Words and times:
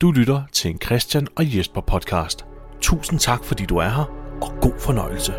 Du 0.00 0.10
lytter 0.10 0.42
til 0.52 0.70
en 0.70 0.80
Christian 0.80 1.28
og 1.36 1.56
Jesper 1.56 1.80
podcast. 1.80 2.44
Tusind 2.80 3.20
tak, 3.20 3.44
fordi 3.44 3.64
du 3.66 3.76
er 3.76 3.88
her, 3.88 4.04
og 4.42 4.52
god 4.60 4.80
fornøjelse. 4.80 5.32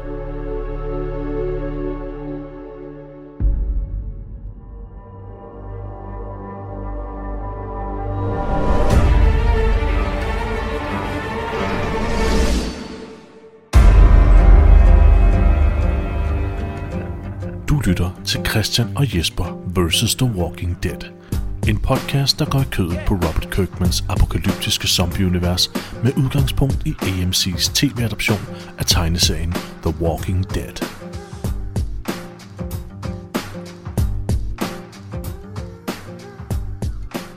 Du 17.70 17.80
lytter 17.80 18.22
til 18.26 18.46
Christian 18.46 18.98
og 18.98 19.18
Jesper 19.18 19.46
vs. 19.76 20.16
The 20.16 20.26
Walking 20.26 20.84
Dead. 20.84 21.27
En 21.68 21.80
podcast, 21.80 22.40
der 22.40 22.46
går 22.46 22.60
i 22.60 22.70
kødet 22.72 23.00
på 23.08 23.14
Robert 23.14 23.50
Kirkmans 23.52 24.04
apokalyptiske 24.10 24.88
zombieunivers 24.88 25.72
med 26.04 26.18
udgangspunkt 26.18 26.86
i 26.86 26.90
AMC's 26.90 27.74
tv-adoption 27.74 28.38
af 28.78 28.86
tegneserien 28.86 29.52
The 29.52 29.94
Walking 30.02 30.56
Dead. 30.56 30.74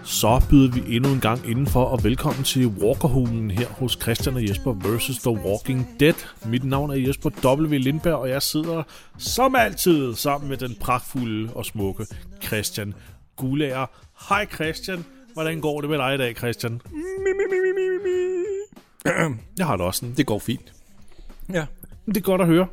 Så 0.05 0.43
byder 0.51 0.71
vi 0.71 0.97
endnu 0.97 1.13
en 1.13 1.21
gang 1.21 1.51
indenfor, 1.51 1.85
og 1.85 2.05
velkommen 2.05 2.45
til 2.45 2.67
Walkerhulen 2.67 3.51
her 3.51 3.67
hos 3.67 3.99
Christian 4.03 4.37
og 4.37 4.49
Jesper 4.49 4.73
vs. 4.73 5.19
The 5.19 5.31
Walking 5.31 5.89
Dead. 6.01 6.15
Mit 6.47 6.65
navn 6.65 6.91
er 6.91 6.95
Jesper 6.95 7.31
W. 7.45 7.77
Lindberg, 7.77 8.15
og 8.15 8.29
jeg 8.29 8.43
sidder 8.43 8.83
som 9.19 9.57
altid 9.57 10.15
sammen 10.15 10.49
med 10.49 10.57
den 10.57 10.77
pragtfulde 10.81 11.53
og 11.55 11.65
smukke 11.65 12.07
Christian 12.43 12.95
Gulager. 13.41 13.87
Hej 14.29 14.47
Christian, 14.55 15.05
hvordan 15.33 15.61
går 15.61 15.81
det 15.81 15.91
med 15.91 15.99
dig 15.99 16.15
i 16.15 16.19
dag, 16.19 16.37
Christian? 16.37 16.81
Jeg 19.59 19.67
har 19.67 19.77
det 19.77 19.87
også 19.87 19.99
sådan. 19.99 20.15
Det 20.17 20.27
går 20.27 20.39
fint. 20.39 20.73
Ja. 21.53 21.65
Det 22.07 22.17
er 22.17 22.21
godt 22.21 22.41
at 22.41 22.47
høre. 22.47 22.67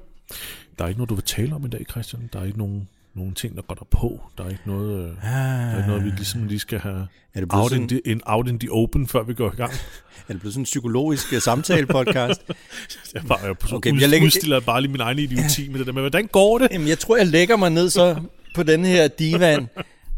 Der 0.80 0.84
er 0.86 0.88
ikke 0.88 0.98
noget, 1.00 1.09
du 1.09 1.16
vil 1.16 1.24
tale 1.24 1.56
om 1.56 1.66
i 1.66 1.70
dag, 1.70 1.86
Christian. 1.92 2.30
Der 2.34 2.40
er 2.40 2.46
ikke 2.46 2.58
nogen, 2.58 2.88
nogen 3.14 3.34
ting, 3.34 3.56
der 3.56 3.62
går 3.62 3.76
der 3.76 3.86
på. 3.92 4.22
Der 4.38 4.44
er 4.44 4.50
ikke 4.50 4.62
noget, 4.66 5.00
øh, 5.00 5.16
der 5.22 5.28
er 5.30 5.78
ikke 5.78 5.88
noget 5.90 6.04
vi 6.06 6.09
ligesom 6.09 6.44
lige 6.48 6.59
skal 6.59 6.80
have 6.80 7.08
Er 7.34 7.40
det 7.40 7.50
out 7.54 7.72
in, 7.72 7.76
sådan- 7.76 7.88
the, 7.88 8.02
in, 8.06 8.22
out 8.26 8.48
in 8.48 8.59
the 8.59 8.72
open, 8.72 9.08
før 9.08 9.24
vi 9.24 9.34
går 9.34 9.52
i 9.52 9.56
gang. 9.56 9.72
Er 10.28 10.34
det 10.34 10.40
blevet 10.42 10.54
sådan 10.54 10.62
en 10.62 10.66
psykologisk 10.66 11.34
øh, 11.34 11.42
samtale-podcast? 11.42 12.42
Jeg, 13.14 13.24
bare, 13.28 13.40
jeg, 13.44 13.56
Okay, 13.74 13.92
ud, 13.92 14.00
jeg 14.00 14.09
lægger- 14.09 14.26
udstiller 14.26 14.59
bare 14.59 14.81
lige 14.81 14.92
min 14.92 15.02
egen 15.02 15.20
idioti 15.20 15.70
med 15.70 15.80
det 15.80 15.88
der. 15.88 15.94
Men 15.94 16.02
hvordan 16.04 16.28
går 16.28 16.58
det? 16.58 16.68
Jamen, 16.72 16.88
jeg 16.88 17.00
tror, 17.00 17.18
jeg 17.18 17.28
lægger 17.28 17.58
mig 17.58 17.70
ned 17.70 17.90
så 17.90 18.22
på 18.56 18.64
den 18.64 18.86
her 18.86 19.08
divan, 19.08 19.68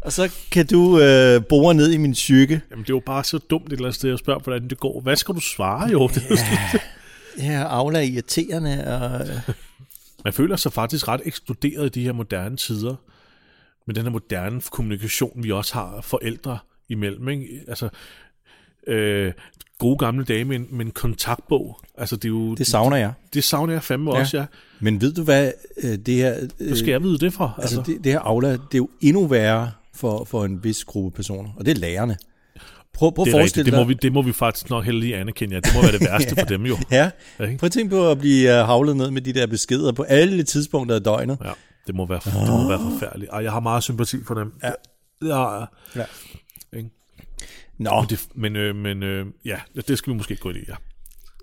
og 0.00 0.12
så 0.12 0.32
kan 0.50 0.66
du 0.66 1.00
øh, 1.00 1.44
bore 1.44 1.74
ned 1.74 1.90
i 1.90 1.96
min 1.96 2.12
psyke. 2.12 2.60
Jamen, 2.70 2.82
det 2.82 2.90
er 2.90 2.94
jo 2.94 3.02
bare 3.06 3.24
så 3.24 3.38
dumt 3.38 3.66
et 3.66 3.72
eller 3.72 3.84
andet 3.84 3.94
sted 3.94 4.12
at 4.12 4.18
spørge, 4.18 4.40
hvordan 4.40 4.68
det 4.68 4.80
går. 4.80 5.00
Hvad 5.00 5.16
skal 5.16 5.34
du 5.34 5.40
svare, 5.40 5.88
jo? 5.90 6.08
Det, 6.14 6.22
Ja, 7.38 7.62
Aula 7.68 7.98
er 7.98 8.02
irriterende, 8.02 8.86
og 8.86 9.26
Man 10.24 10.32
føler 10.32 10.56
sig 10.56 10.72
faktisk 10.72 11.08
ret 11.08 11.20
eksploderet 11.24 11.86
i 11.86 12.00
de 12.00 12.04
her 12.04 12.12
moderne 12.12 12.56
tider, 12.56 12.94
med 13.86 13.94
den 13.94 14.04
her 14.04 14.10
moderne 14.10 14.60
kommunikation, 14.70 15.32
vi 15.44 15.52
også 15.52 15.74
har 15.74 16.00
forældre 16.00 16.58
imellem. 16.88 17.28
Ikke? 17.28 17.60
Altså, 17.68 17.88
øh, 18.86 19.32
gode 19.78 19.98
gamle 19.98 20.24
dage 20.24 20.44
med 20.44 20.56
en, 20.56 20.66
med 20.70 20.86
en 20.86 20.90
kontaktbog. 20.90 21.80
Altså, 21.98 22.16
det, 22.16 22.24
er 22.24 22.28
jo, 22.28 22.54
det 22.54 22.66
savner 22.66 22.96
jeg. 22.96 23.12
det 23.34 23.44
savner 23.44 23.72
jeg 23.72 23.82
fandme 23.82 24.14
ja. 24.14 24.20
også, 24.20 24.38
ja. 24.38 24.46
Men 24.80 25.00
ved 25.00 25.12
du 25.12 25.22
hvad, 25.22 25.52
øh, 25.82 25.98
det 25.98 26.14
her, 26.14 26.36
øh, 26.40 26.66
Hvad 26.66 26.76
skal 26.76 26.90
jeg 26.90 27.02
vide 27.02 27.18
det 27.18 27.32
for? 27.32 27.54
altså, 27.58 27.82
det, 27.86 28.04
det 28.04 28.12
her 28.12 28.20
Aula, 28.20 28.52
det 28.52 28.58
er 28.74 28.78
jo 28.78 28.88
endnu 29.00 29.26
værre 29.26 29.70
for, 30.00 30.24
for 30.24 30.44
en 30.44 30.64
vis 30.64 30.84
gruppe 30.84 31.16
personer, 31.16 31.50
og 31.56 31.64
det 31.66 31.70
er 31.76 31.80
lærerne. 31.80 32.16
Prøv, 32.94 33.12
prøv 33.14 33.24
det, 33.26 33.34
er 33.34 33.38
rigtigt, 33.38 33.66
det, 33.66 33.74
må 33.74 33.84
vi, 33.84 33.94
det 33.94 34.12
må 34.12 34.22
vi 34.22 34.32
faktisk 34.32 34.70
nok 34.70 34.84
heller 34.84 35.00
lige 35.00 35.16
anerkende. 35.16 35.54
Ja. 35.54 35.60
Det 35.60 35.70
må 35.74 35.82
være 35.82 35.92
det 35.92 36.00
værste 36.10 36.36
for 36.36 36.44
dem 36.46 36.66
jo. 36.66 36.76
Ja, 36.90 37.10
Ja, 37.38 37.56
prøv 37.56 37.66
at 37.66 37.72
tænke 37.72 37.90
på 37.90 38.10
at 38.10 38.18
blive 38.18 38.58
øh, 38.58 38.66
havlet 38.66 38.96
ned 38.96 39.10
med 39.10 39.22
de 39.22 39.32
der 39.32 39.46
beskeder 39.46 39.92
på 39.92 40.02
alle 40.02 40.42
tidspunkter 40.42 40.94
af 40.94 41.02
døgnet. 41.02 41.38
Ja, 41.44 41.50
det 41.86 41.94
må 41.94 42.06
være, 42.06 42.20
det 42.24 42.34
må 42.34 42.68
være 42.68 42.78
forfærdeligt. 42.92 43.30
Ej, 43.32 43.38
jeg 43.42 43.52
har 43.52 43.60
meget 43.60 43.82
sympati 43.82 44.16
for 44.26 44.34
dem. 44.34 44.52
Ja. 44.62 44.70
Ja, 45.22 45.64
Ja. 45.96 46.04
Ikke? 46.76 46.90
Nå, 47.78 48.00
Men, 48.00 48.08
det, 48.10 48.26
men, 48.34 48.56
øh, 48.56 48.76
men 48.76 49.02
øh, 49.02 49.26
ja, 49.44 49.56
det 49.88 49.98
skal 49.98 50.12
vi 50.12 50.16
måske 50.16 50.36
gå 50.36 50.48
ind 50.48 50.58
i, 50.58 50.62
ja. 50.68 50.74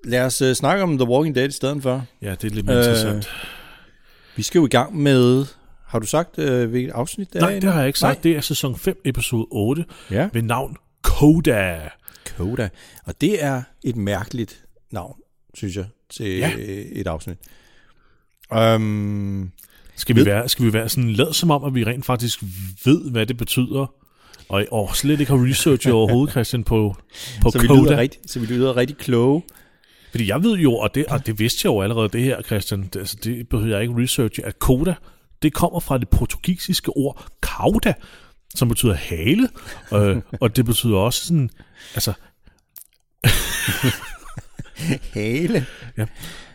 lad 0.04 0.26
os 0.26 0.42
øh, 0.42 0.54
snakke 0.56 0.84
om 0.84 0.98
The 0.98 1.08
Walking 1.08 1.36
Dead 1.36 1.48
i 1.48 1.52
stedet 1.52 1.84
for. 1.84 2.06
Ja, 2.22 2.32
det 2.42 2.52
er 2.52 2.56
lidt 2.56 2.66
mere 2.66 2.76
Øh, 2.78 2.84
interessant. 2.84 3.30
Vi 4.36 4.44
skal 4.44 4.60
jo 4.60 4.66
i 4.66 4.70
gang 4.70 4.98
med... 4.98 5.46
Har 5.88 6.00
du 6.00 6.06
sagt, 6.06 6.40
øh, 6.40 6.70
hvilket 6.70 6.92
afsnit 6.92 7.34
det 7.34 7.42
er? 7.42 7.46
Nej, 7.46 7.60
det 7.60 7.64
har 7.74 7.80
jeg 7.80 7.88
ikke 7.88 8.00
sagt. 8.00 8.16
Nej. 8.16 8.22
Det 8.24 8.36
er 8.38 8.42
sæson 8.42 8.76
5, 8.78 9.02
episode 9.06 9.48
8, 9.52 9.86
Ja. 10.12 10.30
ved 10.34 10.42
navn 10.42 10.78
Coda. 11.04 11.90
Coda. 12.38 12.70
Og 13.06 13.22
det 13.22 13.44
er 13.44 13.62
et 13.84 13.96
mærkeligt 13.96 14.66
navn, 14.92 15.16
synes 15.54 15.76
jeg, 15.76 15.86
til 16.10 16.38
Ja. 16.38 16.52
et 16.92 17.08
afsnit. 17.08 17.38
Um, 18.56 19.52
Skal 19.96 20.16
vi, 20.16 20.20
Ved- 20.20 20.26
være, 20.26 20.50
skal 20.50 20.66
vi 20.66 20.74
være 20.74 20.90
sådan 20.90 21.10
lad 21.10 21.34
som 21.34 21.52
om, 21.52 21.64
at 21.64 21.76
vi 21.76 21.84
rent 21.84 22.06
faktisk 22.06 22.44
ved, 22.86 23.12
hvad 23.12 23.26
det 23.26 23.38
betyder, 23.38 23.94
og, 24.50 24.66
og 24.72 24.96
slet 24.96 25.20
ikke 25.20 25.32
har 25.32 25.46
researchet 25.50 25.94
overhovedet, 26.00 26.32
Christian, 26.32 26.64
på, 26.64 26.96
på 27.42 27.50
så, 27.52 27.60
vi 27.60 27.68
lyder 27.68 27.98
rigtig, 27.98 28.20
så 28.28 28.40
vi 28.40 28.46
lyder 28.46 28.78
rigtig 28.78 28.98
kloge. 28.98 29.44
Fordi 30.12 30.28
jeg 30.30 30.44
ved 30.44 30.58
jo, 30.58 30.74
og 30.76 30.96
det, 30.96 31.06
og 31.06 31.26
det 31.26 31.40
vidste 31.40 31.60
jeg 31.64 31.74
jo 31.76 31.82
allerede, 31.82 32.10
det 32.10 32.22
her, 32.24 32.42
Christian, 32.42 32.82
det, 32.94 32.96
altså, 33.00 33.18
det 33.24 33.50
behøver 33.50 33.78
jeg 33.78 33.82
ikke 33.90 34.04
researche, 34.04 34.46
at 34.46 34.54
Coda, 34.60 34.96
det 35.42 35.54
kommer 35.54 35.80
fra 35.80 35.98
det 35.98 36.10
portugisiske 36.10 36.90
ord 36.90 37.28
cauda, 37.42 37.94
som 38.56 38.70
betyder 38.70 38.94
hale, 38.94 39.50
øh, 39.94 40.18
og 40.42 40.56
det 40.56 40.66
betyder 40.66 40.98
også 40.98 41.26
sådan, 41.26 41.50
altså, 41.96 42.14
Hale. 45.14 45.66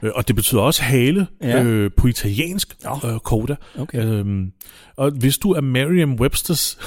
Øh, 0.02 0.10
og 0.14 0.28
det 0.28 0.36
betyder 0.36 0.60
også 0.60 0.82
hale 0.82 1.26
Ja. 1.42 1.62
øh, 1.62 1.90
på 1.96 2.06
italiensk, 2.06 2.76
Nå. 2.84 3.10
øh, 3.10 3.18
coda. 3.18 3.56
Okay. 3.78 4.04
Øhm, 4.06 4.52
og 4.96 5.10
hvis 5.10 5.38
du 5.38 5.50
er 5.52 5.60
Merriam-Websters 5.60 6.78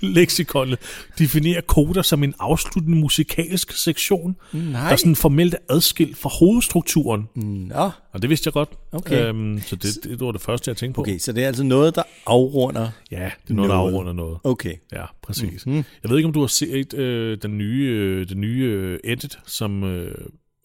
leksikon, 0.00 0.68
definerer 1.18 1.60
coda 1.60 2.02
som 2.02 2.22
en 2.24 2.34
afsluttende 2.40 2.98
musikalsk 2.98 3.72
sektion, 3.72 4.36
Nej. 4.52 4.88
der 4.90 4.96
sådan 4.96 5.16
formelt 5.16 5.54
er 5.54 5.58
adskilt 5.74 6.16
fra 6.18 6.30
hovedstrukturen. 6.38 7.28
Nå. 7.68 7.90
Og 8.12 8.22
det 8.22 8.30
vidste 8.30 8.48
jeg 8.48 8.52
godt. 8.52 8.68
Okay. 8.92 9.26
Øhm, 9.28 9.60
så 9.60 9.76
det, 9.76 10.04
det 10.04 10.20
var 10.20 10.32
det 10.32 10.40
første, 10.40 10.68
jeg 10.68 10.76
tænkte 10.76 10.96
på. 10.96 11.00
Okay, 11.00 11.18
så 11.18 11.32
det 11.32 11.42
er 11.42 11.46
altså 11.46 11.62
noget, 11.64 11.94
der 11.94 12.02
afrunder. 12.26 12.90
Ja, 13.10 13.30
det 13.44 13.50
er 13.50 13.54
noget, 13.54 13.70
der 13.70 13.76
Noget. 13.76 13.92
afrunder 13.92 14.12
noget. 14.12 14.38
Okay. 14.44 14.74
Ja, 14.92 15.04
præcis. 15.22 15.66
Mm-hmm. 15.66 15.84
Jeg 16.02 16.10
ved 16.10 16.16
ikke, 16.16 16.26
om 16.26 16.32
du 16.32 16.40
har 16.40 16.46
set 16.46 16.94
øh, 16.94 17.38
den 17.42 17.58
nye, 17.58 17.84
øh, 17.90 18.28
den 18.28 18.40
nye 18.40 18.64
øh, 18.64 18.98
edit, 19.12 19.38
som 19.46 19.84
øh, 19.84 20.14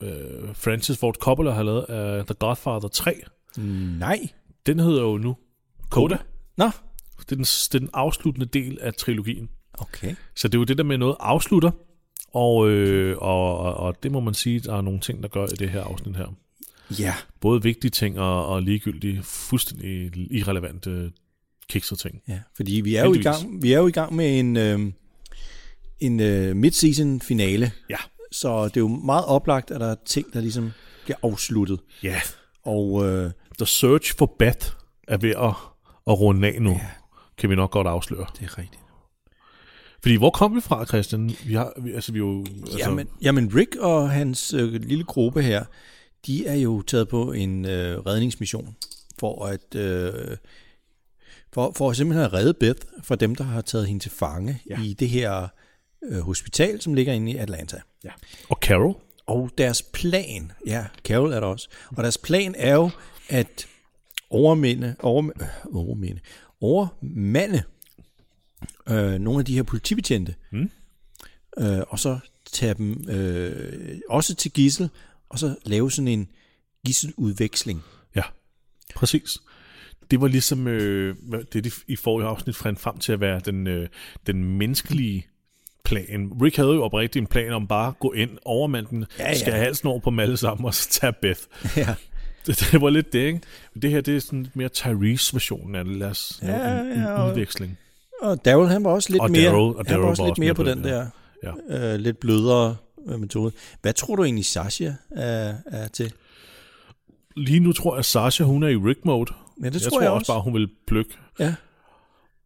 øh, 0.02 0.56
Francis 0.56 0.98
Ford 0.98 1.16
Coppola 1.16 1.52
har 1.52 1.64
lavet 1.64 1.84
af 1.84 2.26
The 2.26 2.34
Godfather 2.34 2.88
3. 2.88 3.22
Nej. 3.58 4.20
Den 4.66 4.80
hedder 4.80 5.02
jo 5.02 5.18
nu 5.18 5.36
Coda. 5.90 6.18
Nå. 6.58 6.70
Det 7.20 7.32
er, 7.32 7.36
den, 7.36 7.40
det 7.40 7.76
er 7.76 7.80
den 7.80 7.90
afsluttende 7.94 8.46
del 8.46 8.78
af 8.82 8.94
trilogien. 8.94 9.50
Okay. 9.74 10.16
Så 10.36 10.48
det 10.48 10.56
er 10.56 10.60
jo 10.60 10.64
det 10.64 10.78
der 10.78 10.84
med 10.84 10.98
noget 10.98 11.16
afslutter, 11.20 11.72
og, 12.34 12.70
øh, 12.70 13.18
og, 13.18 13.58
og, 13.58 13.74
og 13.74 14.04
det 14.04 14.12
må 14.12 14.20
man 14.20 14.34
sige, 14.34 14.60
der 14.60 14.76
er 14.76 14.82
nogle 14.82 15.00
ting, 15.00 15.24
der 15.24 15.30
gør 15.30 15.46
i 15.46 15.56
det 15.56 15.70
her 15.70 15.84
afsnit 15.84 16.18
her. 16.18 16.36
Ja. 17.00 17.14
Både 17.40 17.64
vigtige 17.64 17.92
ting 17.92 18.20
og, 18.20 18.48
og 18.48 18.62
ligegyldige, 18.62 19.24
fuldstændig 19.24 20.12
irrelevante 20.32 21.12
kikset 21.70 22.00
ting. 22.00 22.22
Ja, 22.28 22.40
fordi 22.56 22.82
vi 22.82 22.96
er 22.96 23.06
jo 23.06 23.14
i 23.14 23.22
gang, 23.22 23.64
vi 23.64 23.74
er 23.74 23.78
jo 23.78 23.88
i 23.88 23.92
gang 23.92 24.16
med 24.16 24.40
en, 24.40 24.58
øh, 24.58 24.80
en 26.00 26.20
øh, 26.20 26.56
mid-season 26.56 27.20
finale. 27.22 27.72
Ja. 27.90 27.98
Så 28.36 28.66
det 28.66 28.78
er 28.78 28.82
jo 28.82 28.88
meget 28.88 29.26
oplagt, 29.26 29.72
at 29.72 29.82
der 29.82 29.88
er 29.92 29.96
ting, 30.06 30.34
der 30.34 30.42
ligesom 30.42 30.72
bliver 31.04 31.18
afsluttet. 31.24 31.80
Ja. 32.04 32.22
Og 32.64 33.06
øh, 33.06 33.32
The 33.58 33.66
Search 33.66 34.18
for 34.18 34.36
Beth 34.40 34.68
er 35.08 35.18
ved 35.18 35.30
at, 35.30 35.54
at 36.08 36.20
runde 36.20 36.48
af 36.48 36.62
nu, 36.62 36.70
ja. 36.70 36.88
kan 37.38 37.50
vi 37.50 37.56
nok 37.56 37.72
godt 37.72 37.88
afsløre. 37.88 38.26
det 38.40 38.46
er 38.46 38.58
rigtigt. 38.58 38.82
Fordi 40.02 40.16
hvor 40.16 40.30
kom 40.30 40.56
vi 40.56 40.62
fra, 40.62 40.86
Christian? 40.86 41.32
Vi 41.46 41.54
har, 41.54 41.74
vi, 41.78 41.94
altså, 41.94 42.12
vi 42.12 42.20
jo, 42.20 42.46
altså, 42.62 42.78
Jamen, 42.78 43.08
jamen 43.22 43.56
Rick 43.56 43.76
og 43.76 44.10
hans 44.10 44.54
øh, 44.54 44.74
lille 44.74 45.04
gruppe 45.04 45.42
her, 45.42 45.66
de 46.26 46.48
er 46.48 46.56
jo 46.56 46.82
taget 46.82 47.08
på 47.08 47.32
en 47.32 47.66
øh, 47.66 48.00
redningsmission 48.00 48.76
for 49.20 49.46
at 49.46 49.76
øh, 49.76 50.38
for, 51.54 51.72
for 51.76 51.90
at 51.90 51.96
simpelthen 51.96 52.26
at 52.26 52.34
redde 52.34 52.54
Beth 52.54 52.82
fra 53.04 53.16
dem, 53.16 53.36
der 53.36 53.44
har 53.44 53.62
taget 53.62 53.88
hende 53.88 54.04
til 54.04 54.12
fange 54.12 54.62
ja. 54.70 54.82
i 54.82 54.94
det 54.94 55.10
her 55.10 55.48
øh, 56.10 56.20
hospital, 56.20 56.82
som 56.82 56.94
ligger 56.94 57.14
inde 57.14 57.32
i 57.32 57.36
Atlanta. 57.36 57.82
ja. 58.04 58.10
Og 58.50 58.58
Carol? 58.62 58.96
Og 59.28 59.52
deres 59.58 59.82
plan, 59.82 60.52
ja, 60.68 60.86
Carol 61.04 61.32
er 61.32 61.40
der 61.40 61.48
også, 61.48 61.70
og 61.88 62.04
deres 62.04 62.18
plan 62.18 62.56
er 62.58 62.76
jo 62.76 62.90
at 63.30 63.68
overminde, 64.30 64.96
over, 65.00 65.30
øh, 65.42 65.76
overminde, 65.76 66.22
overmande 66.62 67.64
øh, 68.90 69.20
nogle 69.20 69.40
af 69.40 69.46
de 69.46 69.56
her 69.56 69.64
politibetjente, 69.64 70.36
Mm. 70.52 70.70
øh, 71.60 71.80
og 71.90 72.00
så 72.00 72.20
tage 72.52 72.74
dem 72.74 73.10
øh, 73.10 74.00
også 74.10 74.36
til 74.36 74.52
gissel, 74.52 74.90
og 75.30 75.40
så 75.40 75.56
lave 75.66 75.92
sådan 75.92 76.08
en 76.08 76.28
gisseludveksling. 76.86 77.84
Ja, 78.16 78.24
præcis. 78.96 79.38
Det 80.12 80.22
var 80.22 80.28
ligesom 80.28 80.68
øh, 80.68 81.16
det, 81.54 81.64
de 81.64 81.72
i 81.88 81.96
forrige 81.96 82.28
afsnit 82.28 82.56
fandt 82.56 82.80
frem 82.80 82.98
til 82.98 83.12
at 83.12 83.20
være 83.20 83.40
den, 83.40 83.68
øh, 83.68 83.90
den 84.28 84.44
menneskelige 84.44 85.28
plan. 85.86 86.32
Rick 86.42 86.56
havde 86.56 86.70
jo 86.74 86.84
oprigtigt 86.84 87.22
en 87.24 87.28
plan 87.28 87.54
om 87.54 87.68
bare 87.68 87.88
at 87.88 88.00
gå 88.00 88.12
ind, 88.12 88.30
overmande 88.46 88.90
den, 88.90 89.00
Ja, 89.00 89.24
ja, 89.24 89.24
ja. 89.24 89.30
ja. 89.30 89.38
skære 89.40 89.58
halsen 89.58 89.88
over 89.88 90.00
på 90.00 90.10
dem 90.10 90.20
alle 90.20 90.38
sammen, 90.38 90.66
og 90.66 90.74
så 90.74 90.90
tage 90.90 91.14
Beth. 91.22 91.42
Ja. 91.78 91.96
Det, 92.48 92.68
det 92.72 92.82
var 92.82 92.90
lidt 92.90 93.14
det, 93.14 93.20
ikke? 93.20 93.40
Men 93.74 93.82
det 93.82 93.92
her, 93.92 94.02
det 94.02 94.16
er 94.16 94.20
sådan 94.20 94.44
lidt 94.44 94.56
mere 94.56 94.70
Tyrese-versionen 94.70 95.76
af 95.76 95.86
det. 95.86 95.96
Lad 95.96 96.08
os 96.10 96.40
Ja, 96.42 96.68
ja, 96.76 96.80
en, 96.82 96.88
en 96.88 97.00
ja, 97.02 97.12
og- 97.14 97.30
udveksling. 97.30 97.78
Og 98.22 98.46
Daryl, 98.46 98.68
han 98.68 98.84
var 98.84 98.90
også 98.90 99.10
lidt 99.12 99.22
Og 99.22 99.32
mere, 99.32 99.50
Daryl- 99.52 99.56
og 99.56 99.76
han 99.78 99.86
Daryl 99.86 100.02
var 100.02 100.10
også 100.10 100.22
var 100.22 100.28
lidt 100.28 100.32
også 100.32 100.42
mere 100.42 100.54
på 100.54 100.64
den 100.64 100.84
der 100.84 101.06
øh, 101.70 102.00
lidt 102.00 102.20
blødere 102.20 102.76
øh, 103.08 103.20
metode. 103.20 103.52
Hvad 103.82 103.94
tror 103.94 104.16
du 104.16 104.24
egentlig, 104.24 104.46
Sasha 104.46 104.92
er, 105.12 105.54
er 105.66 105.88
til? 105.88 106.14
Lige 107.36 107.60
nu 107.60 107.72
tror 107.74 107.94
jeg, 107.96 108.00
at 108.00 108.06
Sasha, 108.06 108.44
hun 108.44 108.64
er 108.64 108.68
i 108.68 108.76
Rick-mode. 108.76 109.32
Ja, 109.64 109.66
det 109.68 109.74
jeg 109.74 109.82
tror 109.82 109.90
tror 109.90 110.02
jeg 110.02 110.10
også 110.12 110.20
også. 110.22 110.32
bare, 110.34 110.42
hun 110.42 110.54
vil 110.54 110.70
plukke. 110.88 111.14
Ja. 111.40 111.56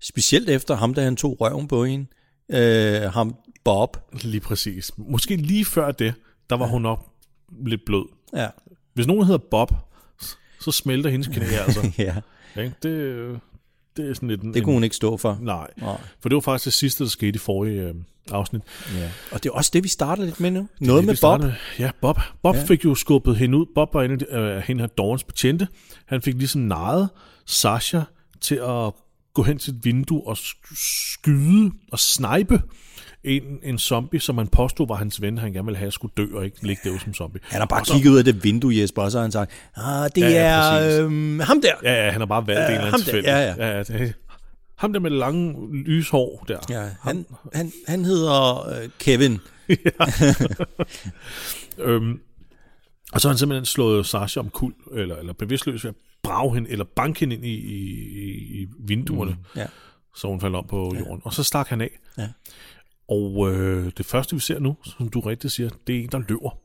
Specielt 0.02 0.50
efter 0.50 0.76
ham, 0.76 0.94
da 0.94 1.02
han 1.04 1.16
tog 1.16 1.38
røven 1.42 1.68
på 1.68 1.86
hende. 1.86 2.06
Øh, 2.50 3.02
ham 3.02 3.36
Bob. 3.64 3.98
Lige 4.22 4.40
præcis. 4.42 4.92
Måske 4.98 5.36
lige 5.36 5.66
før 5.66 5.92
det, 5.92 6.14
der 6.50 6.58
var 6.58 6.66
ja. 6.66 6.72
hun 6.72 6.82
nok 6.82 7.06
lidt 7.66 7.86
blød. 7.86 8.06
Ja. 8.36 8.48
Hvis 8.94 9.08
nogen 9.08 9.26
hedder 9.26 9.40
Bob, 9.52 9.72
så 10.62 10.72
smelter 10.72 11.10
hendes 11.10 11.28
knæ 11.28 11.46
altså. 11.66 11.92
ja. 11.98 12.16
Ikke? 12.62 12.76
Det, 12.84 13.40
det 13.98 14.10
er 14.10 14.14
sådan 14.14 14.30
lidt... 14.30 14.42
en- 14.42 14.54
Det 14.54 14.64
kunne 14.64 14.74
hun 14.74 14.84
ikke 14.84 14.96
stå 14.96 15.18
for. 15.18 15.38
Nej, 15.42 15.68
Nej. 15.78 15.98
for 16.20 16.30
det 16.30 16.36
var 16.36 16.42
faktisk 16.42 16.66
det 16.66 16.74
sidste, 16.74 17.04
der 17.04 17.10
skete 17.10 17.36
i 17.36 17.38
forrige 17.38 17.82
øh, 17.82 17.96
afsnit. 18.32 18.62
Ja. 18.98 19.10
Og 19.32 19.44
det 19.44 19.50
er 19.50 19.54
også 19.54 19.72
det, 19.74 19.84
vi 19.84 19.88
starter 19.90 20.26
lidt 20.26 20.40
med 20.40 20.52
nu. 20.52 20.68
Noget 20.80 21.00
Det, 21.02 21.06
med 21.06 21.14
Bob. 21.14 21.18
startede- 21.18 21.56
Ja, 21.80 21.92
Bob. 22.02 22.18
Bob 22.44 22.56
Ja. 22.56 22.64
fik 22.66 22.86
jo 22.86 22.96
skubbet 22.96 23.36
hende 23.38 23.58
ud. 23.58 23.66
Bob 23.76 23.94
var 23.94 24.04
en 24.04 24.12
af 24.30 24.38
øh, 24.40 24.58
hende 24.58 24.82
her 24.82 24.88
Dorens 24.88 25.24
betjente. 25.24 25.68
Han 26.06 26.22
fik 26.22 26.36
ligesom 26.36 26.62
nejet 26.62 27.10
Sasha 27.46 28.02
til 28.42 28.56
at 28.56 28.92
gå 29.40 29.44
hen 29.44 29.58
til 29.58 29.74
et 29.74 29.86
vindue 29.86 30.28
og 30.28 30.38
sk- 30.40 30.76
skyde 31.14 31.72
og 31.92 32.00
snipe 32.00 32.62
en, 33.24 33.44
en 33.64 33.78
zombie, 33.80 34.20
som 34.20 34.38
han 34.38 34.48
påstod 34.48 34.88
var 34.88 34.96
hans 34.96 35.22
ven, 35.22 35.38
han 35.38 35.54
gerne 35.54 35.66
ville 35.66 35.78
have 35.78 35.92
skulle 35.92 36.12
dø 36.18 36.26
og 36.34 36.46
ikke 36.46 36.68
ligge 36.68 36.82
derude 36.84 37.00
som 37.00 37.14
zombie. 37.14 37.42
Han 37.44 37.60
har 37.62 37.66
bare 37.66 37.80
Og 37.82 37.86
så- 37.86 37.94
kigget 37.94 38.12
ud 38.12 38.18
af 38.18 38.24
det 38.24 38.44
vindue, 38.44 38.78
Jesper, 38.78 39.02
og 39.02 39.12
så 39.12 39.18
har 39.18 39.22
han 39.24 39.32
sagt, 39.32 39.52
ah, 39.76 40.10
det 40.16 40.22
Ja, 40.22 40.30
ja, 40.30 40.90
er 40.96 41.04
øhm, 41.04 41.40
ham 41.40 41.62
der. 41.62 41.74
Ja, 41.84 42.06
ja, 42.06 42.12
han 42.12 42.22
har 42.22 42.26
bare 42.26 42.48
valgt 42.48 42.60
Ja, 42.62 42.66
en 42.68 42.72
eller 42.74 42.86
anden 42.88 43.02
tilfældig. 43.02 43.28
Ja, 43.28 43.40
ja. 43.40 43.56
ja, 43.68 43.78
ja 43.78 43.84
det, 43.84 44.14
ham 44.78 44.94
der 44.94 45.00
med 45.00 45.10
lange 45.12 45.56
lyshår 45.86 46.46
der. 46.48 46.58
Ja, 46.70 46.90
han, 47.02 47.26
han, 47.54 47.72
han 47.88 48.06
hedder 48.06 48.70
øh, 48.70 48.90
Kevin. 49.00 49.40
Øhm, 51.80 52.20
og 53.14 53.22
så 53.22 53.28
har 53.28 53.34
han 53.34 53.38
simpelthen 53.38 53.66
slået 53.66 54.06
Sasha 54.06 54.40
om 54.40 54.50
kul, 54.50 54.74
eller, 54.94 55.16
eller 55.16 55.34
bevidstløs 55.34 55.84
ved 55.84 55.90
at 55.90 55.96
brage 56.24 56.54
hende, 56.54 56.70
eller 56.70 56.86
banke 56.96 57.20
hende 57.20 57.36
ind 57.36 57.46
i, 57.46 57.54
i, 57.54 58.62
i- 58.62 58.68
vinduerne, 58.80 59.32
mm. 59.32 59.60
Ja. 59.60 59.68
så 60.16 60.28
hun 60.28 60.42
faldt 60.42 60.56
om 60.56 60.66
på 60.68 60.96
jorden. 61.00 61.22
Og 61.24 61.34
så 61.34 61.44
stak 61.44 61.68
han 61.68 61.82
af. 61.82 62.00
Ja. 62.18 62.28
Og 63.10 63.52
øh, 63.56 63.92
det 63.98 64.06
første, 64.06 64.36
vi 64.36 64.40
ser 64.40 64.60
nu, 64.60 64.78
som 64.84 65.10
du 65.10 65.20
rigtigt 65.20 65.54
siger, 65.54 65.70
det 65.88 65.96
er 65.96 66.04
en, 66.04 66.10
der 66.12 66.20
løber. 66.30 66.58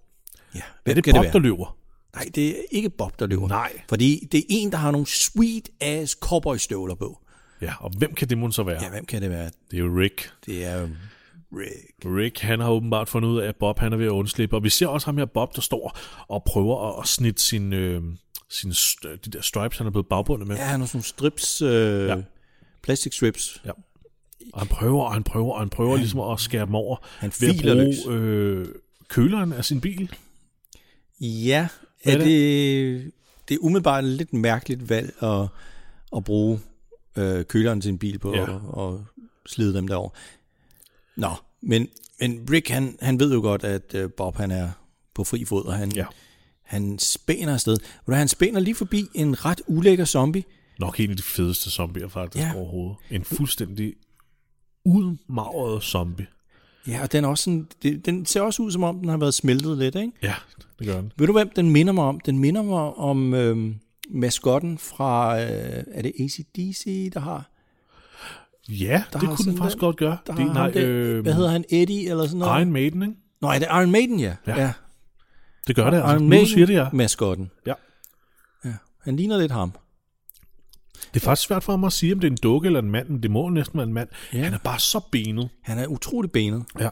ja. 0.54 0.58
Er 0.60 0.62
Hvem 0.84 0.94
det 0.94 1.04
kan 1.04 1.14
Bob, 1.14 1.22
være? 1.24 1.32
der 1.32 1.38
løber? 1.38 1.76
Nej, 2.14 2.24
det 2.34 2.48
er 2.48 2.54
ikke 2.70 2.90
Bob, 2.90 3.18
der 3.18 3.26
løber. 3.26 3.48
Nej. 3.48 3.72
Fordi 3.88 4.28
det 4.32 4.38
er 4.40 4.44
en, 4.48 4.72
der 4.72 4.78
har 4.78 4.90
nogle 4.90 5.06
sweet 5.06 5.68
ass 5.80 6.16
cowboystøvler 6.20 6.94
på. 6.94 7.20
Ja, 7.60 7.72
og 7.80 7.90
hvem 7.98 8.14
kan 8.14 8.28
det 8.28 8.38
mon 8.38 8.52
så 8.52 8.62
være? 8.62 8.82
Ja, 8.84 8.90
hvem 8.90 9.06
kan 9.06 9.22
det 9.22 9.30
være? 9.30 9.50
Det 9.70 9.76
er 9.78 9.82
jo 9.84 9.98
Rick. 10.00 10.32
Det 10.46 10.64
er 10.64 10.82
øhm, 10.82 10.96
Rick. 11.58 12.16
Rick, 12.16 12.38
han 12.38 12.60
har 12.60 12.70
åbenbart 12.70 13.08
fundet 13.08 13.28
ud 13.28 13.38
af, 13.40 13.48
at 13.48 13.56
Bob 13.56 13.78
han 13.78 13.92
er 13.92 13.96
ved 13.96 14.06
at 14.06 14.10
undslippe. 14.10 14.56
Og 14.56 14.64
vi 14.64 14.68
ser 14.70 14.86
også 14.86 15.06
ham 15.06 15.18
her, 15.18 15.24
Bob, 15.24 15.54
der 15.56 15.60
står 15.60 15.98
og 16.28 16.44
prøver 16.44 17.00
at, 17.00 17.08
snitte 17.08 17.42
sin, 17.42 17.72
øh, 17.72 18.02
sin, 18.48 18.70
de 19.04 19.30
der 19.32 19.40
stripes, 19.42 19.78
han 19.78 19.86
er 19.86 19.90
blevet 19.90 20.06
bagbundet 20.08 20.48
med. 20.48 20.56
Ja, 20.56 20.62
han 20.62 20.80
har 20.80 20.86
sådan 20.86 20.96
nogle 20.96 21.04
strips, 21.04 21.62
øh, 21.62 22.08
ja. 22.08 22.16
Plastic 22.82 23.14
strips. 23.14 23.62
Ja. 23.66 23.70
Og 24.52 24.60
han 24.60 24.68
prøver, 24.68 25.04
og 25.04 25.12
han 25.12 25.22
prøver, 25.22 25.52
og 25.52 25.60
han 25.60 25.68
prøver 25.68 25.90
han, 25.90 25.98
ligesom 25.98 26.20
at 26.20 26.40
skære 26.40 26.66
dem 26.66 26.74
over 26.74 26.96
han 27.18 27.32
ved 27.40 27.48
at 27.48 27.64
løs. 27.64 27.96
bruge 28.04 28.16
øh, 28.18 28.66
køleren 29.08 29.52
af 29.52 29.64
sin 29.64 29.80
bil. 29.80 30.14
Ja, 31.20 31.68
Hvad 32.02 32.14
er 32.14 32.18
er 32.18 32.24
det, 32.24 33.12
det 33.48 33.54
er 33.54 33.58
umiddelbart 33.60 34.04
lidt 34.04 34.32
mærkeligt 34.32 34.88
valg 34.88 35.14
at, 35.22 35.46
at 36.16 36.24
bruge 36.24 36.60
øh, 37.16 37.44
køleren 37.44 37.80
til 37.80 37.88
en 37.88 37.98
bil 37.98 38.18
på 38.18 38.34
Ja. 38.34 38.42
og, 38.50 38.60
og 38.74 39.04
slide 39.46 39.74
dem 39.74 39.88
derover. 39.88 40.10
Nå, 41.16 41.30
men, 41.62 41.88
men 42.20 42.48
Rick, 42.50 42.68
han, 42.68 42.96
han 43.02 43.20
ved 43.20 43.32
jo 43.34 43.40
godt, 43.40 43.64
at 43.64 43.94
øh, 43.94 44.10
Bob 44.16 44.36
han 44.36 44.50
er 44.50 44.70
på 45.14 45.24
fri 45.24 45.44
fod, 45.44 45.64
og 45.64 45.74
han, 45.74 45.92
Ja. 45.96 46.04
han 46.62 46.98
spænder 46.98 47.52
afsted. 47.54 47.76
Hvad, 48.04 48.16
Han 48.16 48.28
spænder 48.28 48.60
lige 48.60 48.74
forbi 48.74 49.06
en 49.14 49.44
ret 49.44 49.60
ulækker 49.66 50.04
zombie. 50.04 50.44
Nok 50.78 51.00
en 51.00 51.10
af 51.10 51.16
de 51.16 51.22
fedeste 51.22 51.70
zombier 51.70 52.08
faktisk 52.08 52.44
Ja. 52.44 52.52
overhovedet. 52.56 52.96
En 53.10 53.24
fuldstændig 53.24 53.94
udmagret 54.84 55.82
zombie. 55.82 56.26
Ja, 56.88 57.02
og 57.02 57.12
den, 57.12 57.24
er 57.24 57.28
også 57.28 57.44
sådan, 57.44 57.68
det, 57.82 58.06
den 58.06 58.26
ser 58.26 58.40
også 58.40 58.62
ud, 58.62 58.70
som 58.70 58.82
om 58.82 58.98
den 59.00 59.08
har 59.08 59.16
været 59.16 59.34
smeltet 59.34 59.78
lidt, 59.78 59.94
ikke? 59.94 60.12
Ja, 60.22 60.34
det 60.78 60.86
gør 60.86 61.00
den. 61.00 61.12
Ved 61.16 61.26
du, 61.26 61.32
hvem 61.32 61.50
den 61.56 61.70
minder 61.70 61.92
mig 61.92 62.04
om? 62.04 62.20
Den 62.20 62.38
minder 62.38 62.62
mig 62.62 62.80
om 62.94 63.34
øhm, 63.34 63.74
maskotten 64.10 64.78
fra, 64.78 65.40
øh, 65.42 65.84
er 65.92 66.02
det 66.02 66.12
ACDC, 66.20 67.10
der 67.14 67.20
har? 67.20 67.50
Ja, 68.68 69.02
Der 69.12 69.18
det 69.18 69.28
kunne 69.28 69.50
den 69.50 69.58
faktisk 69.58 69.74
den- 69.74 69.80
godt 69.80 69.96
gøre. 69.96 70.18
Der 70.26 70.34
det, 70.34 70.44
ham 70.52 70.72
der, 70.72 70.82
øh, 70.86 71.20
hvad 71.22 71.32
hedder 71.34 71.50
han, 71.50 71.64
Eddie 71.70 72.10
eller 72.10 72.24
sådan 72.26 72.38
noget? 72.38 72.60
Iron 72.60 72.72
Maiden, 72.72 73.02
ikke? 73.02 73.14
Nej, 73.42 73.58
det 73.58 73.68
er 73.70 73.80
Iron 73.80 73.90
Maiden, 73.90 74.20
ja. 74.20 74.36
Ja. 74.46 74.60
ja. 74.60 74.72
Det 75.66 75.76
gør 75.76 75.90
det, 75.90 75.96
altså. 75.96 76.10
Iron 76.12 76.22
Nu 76.22 76.28
Maiden, 76.28 76.44
du 76.46 76.50
siger 76.50 76.66
det, 76.66 76.74
ja. 76.74 76.88
maskotten. 76.92 77.50
Ja. 77.66 77.74
ja. 78.64 78.72
Han 79.02 79.16
ligner 79.16 79.38
lidt 79.38 79.52
ham. 79.52 79.72
Det 81.14 81.20
er 81.20 81.24
faktisk 81.24 81.48
svært 81.48 81.64
for 81.64 81.76
mig 81.76 81.86
at 81.86 81.92
sige, 81.92 82.12
om 82.12 82.20
det 82.20 82.26
er 82.26 82.30
en 82.30 82.38
dukke 82.42 82.66
eller 82.66 82.80
en 82.80 82.90
mand, 82.90 83.08
men 83.08 83.22
det 83.22 83.30
må 83.30 83.48
næsten 83.48 83.76
være 83.76 83.86
en 83.86 83.92
mand. 83.92 84.08
Ja. 84.32 84.44
Han 84.44 84.54
er 84.54 84.58
bare 84.58 84.78
så 84.78 85.00
benet. 85.12 85.48
Han 85.62 85.78
er 85.78 85.86
utrolig 85.86 86.30
benet. 86.32 86.64
Ja. 86.80 86.88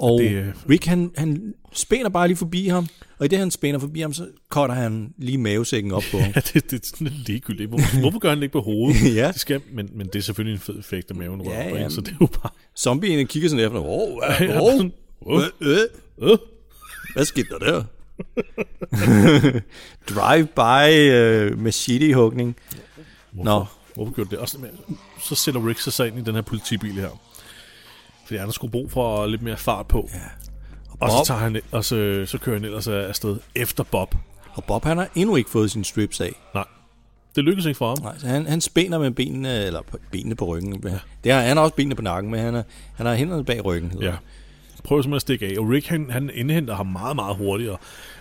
Og 0.00 0.20
Det, 0.20 0.30
øh, 0.30 0.46
Rick, 0.70 0.84
han, 0.84 1.10
han 1.16 1.54
spænder 1.72 2.08
bare 2.08 2.28
lige 2.28 2.36
forbi 2.36 2.68
ham, 2.68 2.86
og 3.18 3.24
i 3.24 3.28
det, 3.28 3.38
han 3.38 3.50
spænder 3.50 3.80
forbi 3.80 4.00
ham, 4.00 4.12
så 4.12 4.26
cutter 4.50 4.74
han 4.74 5.14
lige 5.18 5.38
mavesækken 5.38 5.92
op 5.92 6.02
på 6.10 6.18
ham. 6.18 6.32
Ja, 6.36 6.40
det, 6.40 6.70
det 6.70 6.82
er 6.82 6.86
sådan 6.86 7.06
lidt 7.06 7.28
ligegyldigt. 7.28 7.68
Hvorfor, 7.68 8.00
hvorfor 8.00 8.18
gør 8.18 8.28
han 8.28 8.38
det 8.38 8.42
ikke 8.42 8.52
på 8.52 8.60
hovedet? 8.60 9.14
Ja. 9.20 9.28
Det 9.28 9.40
skal, 9.40 9.60
men, 9.72 9.90
men 9.94 10.06
det 10.06 10.16
er 10.16 10.20
selvfølgelig 10.22 10.54
en 10.54 10.60
fed 10.60 10.78
effekt 10.78 11.10
af 11.10 11.16
maven 11.16 11.42
rører, 11.42 11.62
Ja, 11.62 11.68
ja, 11.68 11.82
ja. 11.82 11.88
så 11.88 12.00
det 12.00 12.08
er 12.08 12.16
jo 12.20 12.26
bare... 12.26 12.50
Zombien 12.78 13.26
kigger 13.26 13.48
sådan 13.48 13.64
efter, 13.64 13.78
åh, 13.80 14.22
sådan, 14.76 14.92
oh, 15.20 15.42
øh, 15.42 15.48
øh, 15.60 15.78
øh. 16.30 16.38
hvad 17.14 17.24
skete 17.24 17.48
der 17.50 17.58
der? 17.58 17.84
Drive-by 20.06 20.88
uh, 21.52 21.58
machete-hugning. 21.62 22.56
Hvorfor, 23.32 23.44
Nå. 23.44 23.64
hvorfor 23.94 24.12
gjorde 24.14 24.30
det? 24.30 24.38
Også, 24.38 24.58
så 25.22 25.34
sætter 25.34 25.68
Rick 25.68 25.80
sig 25.80 26.06
ind 26.06 26.18
i 26.18 26.22
den 26.22 26.34
her 26.34 26.42
politibil 26.42 26.92
her. 26.92 27.20
Fordi 28.30 28.38
han 28.38 28.46
har 28.46 28.52
sgu 28.52 28.68
brug 28.68 28.90
for 28.90 29.26
lidt 29.26 29.42
mere 29.42 29.56
fart 29.56 29.86
på. 29.86 30.10
Ja. 30.14 30.18
Og 31.00 31.10
så, 31.10 31.16
Bob- 31.16 31.26
tager 31.26 31.40
han, 31.40 31.60
og 31.72 31.84
så, 31.84 32.22
så 32.26 32.38
kører 32.38 32.56
han 32.56 32.64
ellers 32.64 32.88
afsted 32.88 33.36
efter 33.54 33.84
Bob. 33.84 34.14
Og 34.52 34.64
Bob, 34.64 34.84
han 34.84 34.98
har 34.98 35.08
endnu 35.14 35.36
ikke 35.36 35.50
fået 35.50 35.70
sin 35.70 35.84
strips 35.84 36.20
af. 36.20 36.32
Nej, 36.54 36.64
det 37.36 37.44
lykkedes 37.44 37.66
ikke 37.66 37.78
for 37.78 37.88
ham. 37.88 37.98
Nej, 38.02 38.18
så 38.18 38.26
han, 38.26 38.46
han 38.46 38.60
spænder 38.60 38.98
med 38.98 39.10
benene, 39.10 39.64
eller 39.64 39.80
benene 40.10 40.34
på 40.34 40.44
ryggen. 40.44 40.82
Det 41.24 41.32
har, 41.32 41.40
han 41.40 41.56
har 41.56 41.64
også 41.64 41.74
benene 41.74 41.94
på 41.94 42.02
nakken, 42.02 42.30
men 42.30 42.40
han, 42.40 42.54
er, 42.54 42.62
han 42.96 43.06
har 43.06 43.14
hænderne 43.14 43.44
bag 43.44 43.64
ryggen. 43.64 43.90
hedder 43.90 44.06
Ja. 44.06 44.14
Prøver 44.84 45.02
simpelthen 45.02 45.16
at 45.16 45.22
stikke 45.22 45.46
af. 45.46 45.58
Og 45.58 45.68
Rick, 45.70 45.86
han, 45.86 46.10
han 46.10 46.30
indhenter 46.34 46.74
ham 46.74 46.86
meget, 46.86 47.16
meget 47.16 47.36
hurtigt, 47.36 47.70
og 47.70 47.80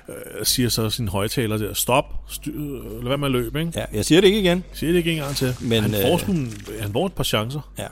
øh, 0.09 0.45
siger 0.45 0.69
så 0.69 0.89
sin 0.89 1.07
højtaler 1.07 1.57
der, 1.57 1.73
stop, 1.73 2.05
styr, 2.27 2.53
øh, 2.61 3.01
lad 3.01 3.07
være 3.07 3.17
med 3.17 3.27
at 3.27 3.31
løbe, 3.31 3.59
ikke? 3.59 3.71
Ja, 3.75 3.85
jeg 3.93 4.05
siger 4.05 4.21
det 4.21 4.27
ikke 4.27 4.39
igen. 4.39 4.63
Siger 4.73 4.91
det 4.91 4.97
ikke 4.97 5.11
engang 5.11 5.35
til. 5.35 5.55
Men, 5.61 5.81
han, 5.83 5.91
får 5.91 6.13
øh, 6.13 6.19
sgu 6.19 6.31
en, 6.31 6.53
han 6.79 6.91
får 6.93 7.05
et 7.05 7.13
par 7.13 7.23
chancer. 7.23 7.71
Ja. 7.77 7.87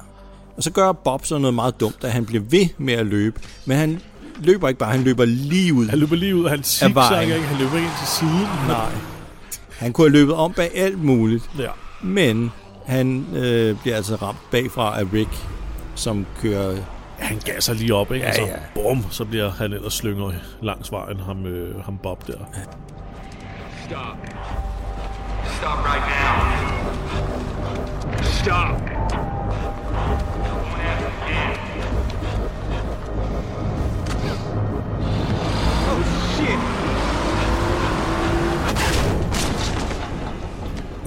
Og 0.58 0.64
så 0.64 0.72
gør 0.72 0.92
Bob 0.92 1.26
så 1.26 1.38
noget 1.38 1.54
meget 1.54 1.80
dumt, 1.80 2.04
at 2.04 2.12
han 2.12 2.26
bliver 2.26 2.44
ved 2.44 2.68
med 2.78 2.94
at 2.94 3.06
løbe. 3.06 3.40
Men 3.66 3.78
han 3.78 4.02
løber 4.40 4.68
ikke 4.68 4.80
bare, 4.80 4.92
han 4.92 5.04
løber 5.04 5.26
lige 5.26 5.74
ud. 5.74 5.88
Han 5.88 6.00
løber 6.00 6.16
lige 6.16 6.36
ud, 6.36 6.50
han 6.50 6.64
zigzagger 6.64 7.36
ikke, 7.36 7.48
han 7.48 7.58
løber 7.58 7.76
ikke 7.76 7.88
ind 7.88 7.98
til 8.00 8.08
siden. 8.08 8.48
Nej. 8.68 8.92
Han 9.78 9.94
kunne 9.94 10.08
have 10.10 10.14
løbet 10.20 10.36
om 10.36 10.54
bag 10.54 10.72
alt 10.76 11.04
muligt. 11.04 11.50
Ja. 11.60 11.70
Men 12.02 12.52
han 12.86 13.26
øh, 13.36 13.82
bliver 13.82 13.96
altså 13.96 14.16
ramt 14.16 14.38
bagfra 14.52 15.00
af 15.00 15.04
Rick, 15.14 15.48
som 15.96 16.26
kører... 16.42 16.78
Han 17.18 17.40
gasser 17.46 17.74
lige 17.74 17.96
op, 17.96 18.12
ikke? 18.12 18.26
Ja, 18.26 18.30
og 18.30 18.36
så, 18.36 18.42
ja. 18.42 18.56
bum, 18.74 19.06
så 19.12 19.26
bliver 19.26 19.52
han 19.52 19.74
ellers 19.74 19.94
slynger 19.94 20.32
langs 20.62 20.92
vejen, 20.92 21.20
ham, 21.20 21.46
øh, 21.46 21.84
ham 21.84 21.98
Bob 22.04 22.28
der. 22.28 22.34
Stop. 23.88 24.18
Stop 25.58 25.80
right 25.86 26.04
now. 26.08 26.68
Stop. 28.24 29.27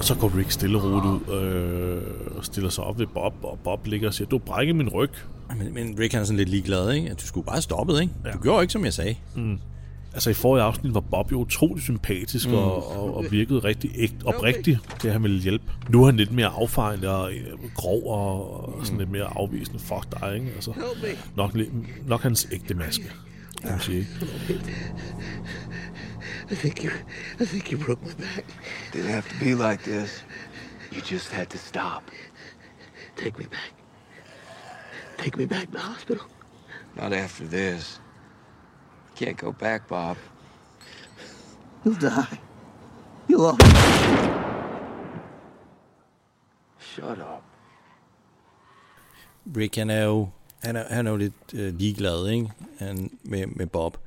Og 0.01 0.05
så 0.07 0.15
går 0.15 0.37
Rick 0.37 0.51
stille 0.51 0.77
og 0.77 0.83
roligt 0.83 1.05
ud 1.05 1.41
øh, 1.41 2.37
og 2.37 2.45
stiller 2.45 2.69
sig 2.69 2.83
op 2.83 2.99
ved 2.99 3.07
Bob, 3.07 3.33
og 3.43 3.59
Bob 3.63 3.85
ligger 3.87 4.07
og 4.07 4.13
siger, 4.13 4.27
du 4.27 4.37
brækker 4.37 4.73
min 4.73 4.89
ryg. 4.89 5.09
Men, 5.57 5.73
men 5.73 5.95
Rick 5.99 6.13
han 6.13 6.21
er 6.21 6.25
sådan 6.25 6.37
lidt 6.37 6.49
ligeglad, 6.49 6.91
ikke? 6.91 7.09
At 7.09 7.21
du 7.21 7.25
skulle 7.25 7.45
bare 7.45 7.61
stoppet, 7.61 8.01
ikke? 8.01 8.13
Ja. 8.25 8.31
Du 8.31 8.37
gjorde 8.37 8.63
ikke, 8.63 8.71
som 8.73 8.85
jeg 8.85 8.93
sagde. 8.93 9.15
altså 10.13 10.29
i 10.29 10.33
forrige 10.33 10.63
afsnit 10.63 10.93
var 10.93 10.99
Bob 10.99 11.31
jo 11.31 11.37
utrolig 11.39 11.83
sympatisk 11.83 12.47
mm. 12.47 12.53
og, 12.53 12.97
og, 12.97 13.17
og 13.17 13.25
virkede 13.31 13.59
rigtig 13.59 13.91
ægt, 13.95 14.23
oprigtig 14.25 14.77
til, 14.99 15.07
at 15.07 15.13
han 15.13 15.23
ville 15.23 15.41
hjælpe. 15.41 15.65
Nu 15.89 16.01
er 16.01 16.05
han 16.05 16.17
lidt 16.17 16.31
mere 16.31 16.47
affejende 16.47 17.09
og 17.15 17.33
øh, 17.33 17.39
grov 17.75 18.03
og, 18.11 18.65
og 18.79 18.85
sådan 18.85 18.99
lidt 18.99 19.11
mere 19.11 19.25
afvisende. 19.35 19.79
Fuck 19.79 20.19
dig, 20.21 20.35
ikke? 20.35 20.47
Altså, 20.55 20.73
nok, 21.35 21.55
lidt- 21.55 22.07
nok 22.07 22.21
hans 22.21 22.47
ægte 22.51 22.73
maske, 22.73 23.03
kan 23.61 23.77
man 23.87 24.05
I 26.51 26.55
think 26.55 26.83
you, 26.83 26.91
I 27.39 27.45
think 27.45 27.71
you 27.71 27.77
broke 27.77 28.03
my 28.03 28.13
back. 28.13 28.43
Didn't 28.91 29.09
have 29.11 29.27
to 29.29 29.39
be 29.39 29.55
like 29.55 29.83
this. 29.83 30.21
You 30.91 31.01
just 31.01 31.31
had 31.31 31.49
to 31.51 31.57
stop. 31.57 32.11
Take 33.15 33.39
me 33.39 33.45
back. 33.45 33.71
Take 35.17 35.37
me 35.37 35.45
back 35.45 35.67
to 35.67 35.71
the 35.71 35.79
hospital. 35.79 36.25
Not 36.97 37.13
after 37.13 37.45
this. 37.45 38.01
Can't 39.15 39.37
go 39.37 39.53
back, 39.53 39.87
Bob. 39.87 40.17
You'll 41.85 41.95
die. 41.95 42.39
You'll 43.29 43.45
all. 43.45 43.57
Shut 46.79 47.19
up. 47.19 47.43
Rick, 49.45 49.75
han 49.75 49.89
er 49.89 50.03
jo, 50.03 50.31
han 50.63 50.75
er, 50.75 50.83
han 50.89 51.07
er 51.07 51.11
jo 51.11 51.17
lidt 51.17 51.33
øh, 51.53 51.75
ligeglad 51.75 52.29
ikke? 52.29 52.47
Han, 52.77 53.11
med, 53.23 53.45
med 53.47 53.67
Bob. 53.67 53.97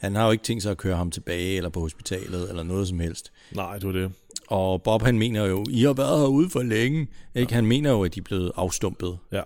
Han 0.00 0.14
har 0.14 0.24
jo 0.24 0.30
ikke 0.32 0.44
tænkt 0.44 0.62
sig 0.62 0.70
at 0.70 0.76
køre 0.78 0.96
ham 0.96 1.10
tilbage 1.10 1.56
eller 1.56 1.70
på 1.70 1.80
hospitalet 1.80 2.48
eller 2.48 2.62
noget 2.62 2.88
som 2.88 3.00
helst. 3.00 3.32
Nej, 3.52 3.74
det 3.78 3.86
var 3.86 3.92
det. 3.92 4.12
Og 4.48 4.82
Bob 4.82 5.02
han 5.02 5.18
mener 5.18 5.44
jo, 5.44 5.64
I 5.70 5.82
har 5.82 5.92
været 5.92 6.18
herude 6.20 6.50
for 6.50 6.62
længe. 6.62 7.08
Ikke? 7.34 7.54
Han 7.54 7.66
mener 7.66 7.90
jo, 7.90 8.04
at 8.04 8.14
de 8.14 8.20
er 8.20 8.24
blevet 8.24 8.52
afstumpet. 8.56 9.18
Ja. 9.32 9.42